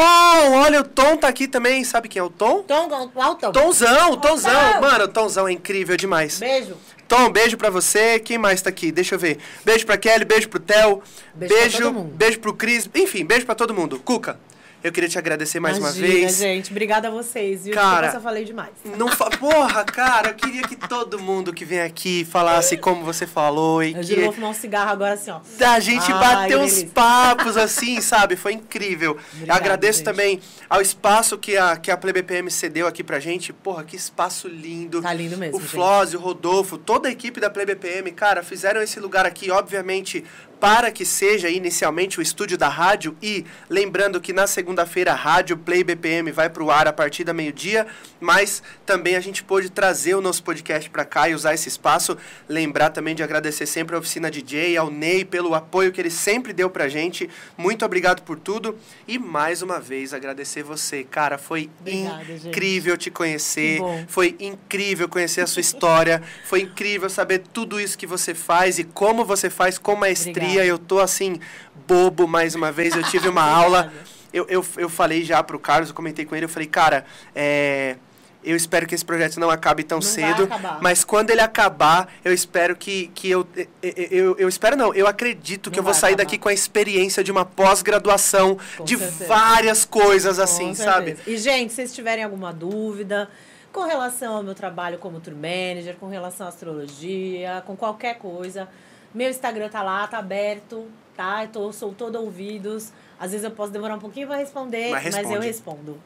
[0.62, 1.84] Olha, o Tom tá aqui também.
[1.84, 2.62] Sabe quem é o Tom?
[2.62, 3.52] Tom, Altão.
[3.52, 4.74] Tomzão, Tomzão.
[4.74, 4.82] Tom.
[4.82, 6.38] Mano, o Tomzão é incrível demais.
[6.40, 6.78] Beijo.
[7.08, 8.20] Tom, beijo pra você.
[8.20, 8.92] Quem mais tá aqui?
[8.92, 9.38] Deixa eu ver.
[9.64, 11.02] Beijo pra Kelly, beijo pro Theo.
[11.34, 12.14] Beijo pra Beijo, todo mundo.
[12.16, 12.90] beijo pro Cris.
[12.96, 14.00] Enfim, beijo pra todo mundo.
[14.04, 14.40] Cuca,
[14.86, 16.38] eu queria te agradecer mais Imagina, uma vez.
[16.38, 16.70] gente.
[16.70, 17.74] Obrigada a vocês, viu?
[17.74, 18.70] Cara, eu falei demais.
[18.96, 19.32] Não fa...
[19.36, 23.94] Porra, cara, eu queria que todo mundo que vem aqui falasse como você falou e
[23.94, 25.40] Eu juro, vou que fumar um cigarro agora assim, ó.
[25.66, 26.90] a gente Ai, bateu que uns delícia.
[26.94, 28.36] papos assim, sabe?
[28.36, 29.18] Foi incrível.
[29.34, 30.06] Obrigada, Agradeço gente.
[30.06, 30.40] também
[30.70, 33.52] ao espaço que a, que a Play BPM cedeu aqui pra gente.
[33.52, 35.02] Porra, que espaço lindo.
[35.02, 35.60] Tá lindo mesmo, O.
[35.60, 40.24] Flózio, o Rodolfo, toda a equipe da Play BPM, cara, fizeram esse lugar aqui, obviamente,
[40.60, 45.58] para que seja inicialmente o estúdio da rádio e lembrando que na segunda-feira a rádio
[45.58, 47.86] Play BPM vai pro ar a partir da meio-dia,
[48.20, 52.18] mas também a gente pôde trazer o nosso podcast para cá e usar esse espaço.
[52.48, 56.54] Lembrar também de agradecer sempre a oficina DJ, ao Ney pelo apoio que ele sempre
[56.54, 57.30] deu pra gente.
[57.58, 58.78] Muito obrigado por tudo
[59.08, 62.48] e mais uma vez agradecer você, cara, foi Obrigada, gente.
[62.48, 63.80] incrível te conhecer.
[64.08, 66.22] Foi incrível conhecer a sua história.
[66.46, 70.32] Foi incrível saber tudo isso que você faz e como você faz com maestria.
[70.32, 70.45] Obrigada.
[70.54, 71.40] Eu tô assim,
[71.88, 72.96] bobo mais uma vez.
[72.96, 73.92] Eu tive uma aula.
[74.34, 77.96] Eu, eu, eu falei já pro Carlos, eu comentei com ele, eu falei, cara, é.
[78.44, 80.48] Eu espero que esse projeto não acabe tão Não cedo,
[80.80, 83.48] mas quando ele acabar, eu espero que, que eu,
[83.82, 84.36] eu, eu.
[84.38, 86.26] eu espero não, eu acredito que Não eu vou sair acabar.
[86.26, 89.26] daqui com a experiência de uma pós-graduação de certeza.
[89.26, 90.84] várias coisas Com assim, certeza.
[90.84, 91.18] sabe?
[91.26, 93.28] E, gente, se vocês tiverem alguma dúvida
[93.74, 98.70] com relação ao meu trabalho como tour manager, com relação à astrologia, com qualquer coisa,
[99.16, 100.86] meu Instagram tá lá, tá aberto,
[101.16, 101.44] tá?
[101.44, 102.92] Eu tô, sou todo ouvidos.
[103.20, 105.98] Às vezes eu posso demorar um pouquinho para responder, Mas mas, eu respondo.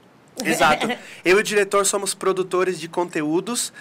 [0.46, 0.88] Exato.
[1.26, 3.74] Eu e o diretor somos produtores de conteúdos,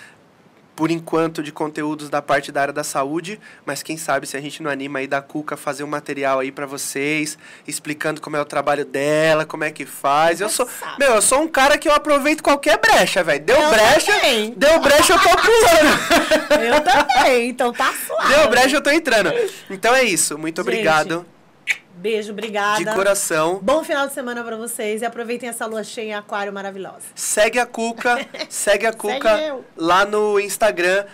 [0.78, 4.40] por enquanto de conteúdos da parte da área da saúde, mas quem sabe se a
[4.40, 8.40] gente não anima aí da Cuca fazer um material aí pra vocês, explicando como é
[8.40, 10.40] o trabalho dela, como é que faz.
[10.40, 13.44] Eu sou, meu, eu sou um cara que eu aproveito qualquer brecha, velho.
[13.44, 14.54] Deu Eu brecha, também.
[14.56, 16.62] deu brecha eu tô pulando.
[16.62, 18.34] Eu também, então tá suave.
[18.36, 19.32] deu brecha eu tô entrando.
[19.68, 20.38] Então é isso.
[20.38, 21.26] Muito Gente, obrigado
[21.98, 22.78] Beijo, obrigada.
[22.78, 23.58] de coração.
[23.60, 27.06] Bom final de semana pra vocês e aproveitem essa lua cheia em aquário maravilhosa.
[27.14, 29.64] Segue a Cuca, segue a Cuca eu.
[29.76, 31.04] lá no Instagram.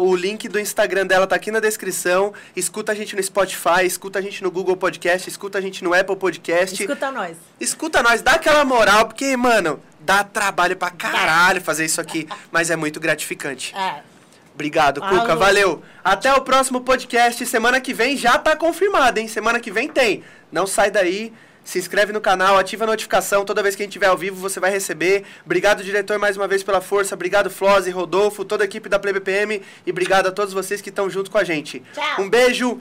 [0.00, 2.32] O link do Instagram dela tá aqui na descrição.
[2.54, 5.92] Escuta a gente no Spotify, escuta a gente no Google Podcast, escuta a gente no
[5.92, 6.80] Apple Podcast.
[6.80, 7.36] Escuta nós.
[7.58, 12.70] Escuta nós, dá aquela moral, porque, mano, dá trabalho pra caralho fazer isso aqui, mas
[12.70, 13.74] é muito gratificante.
[13.76, 14.11] É.
[14.54, 15.20] Obrigado, Falou.
[15.20, 15.82] Cuca, valeu.
[16.04, 17.44] Até o próximo podcast.
[17.46, 19.28] Semana que vem já tá confirmado, hein?
[19.28, 20.22] Semana que vem tem.
[20.50, 21.32] Não sai daí.
[21.64, 23.44] Se inscreve no canal, ativa a notificação.
[23.44, 25.24] Toda vez que a gente estiver ao vivo, você vai receber.
[25.44, 27.14] Obrigado, diretor, mais uma vez pela força.
[27.14, 29.62] Obrigado, Flose, Rodolfo, toda a equipe da Play BPM.
[29.86, 31.82] E obrigado a todos vocês que estão junto com a gente.
[31.94, 32.24] Tchau.
[32.24, 32.80] Um beijo.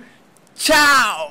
[0.56, 1.30] Tchau!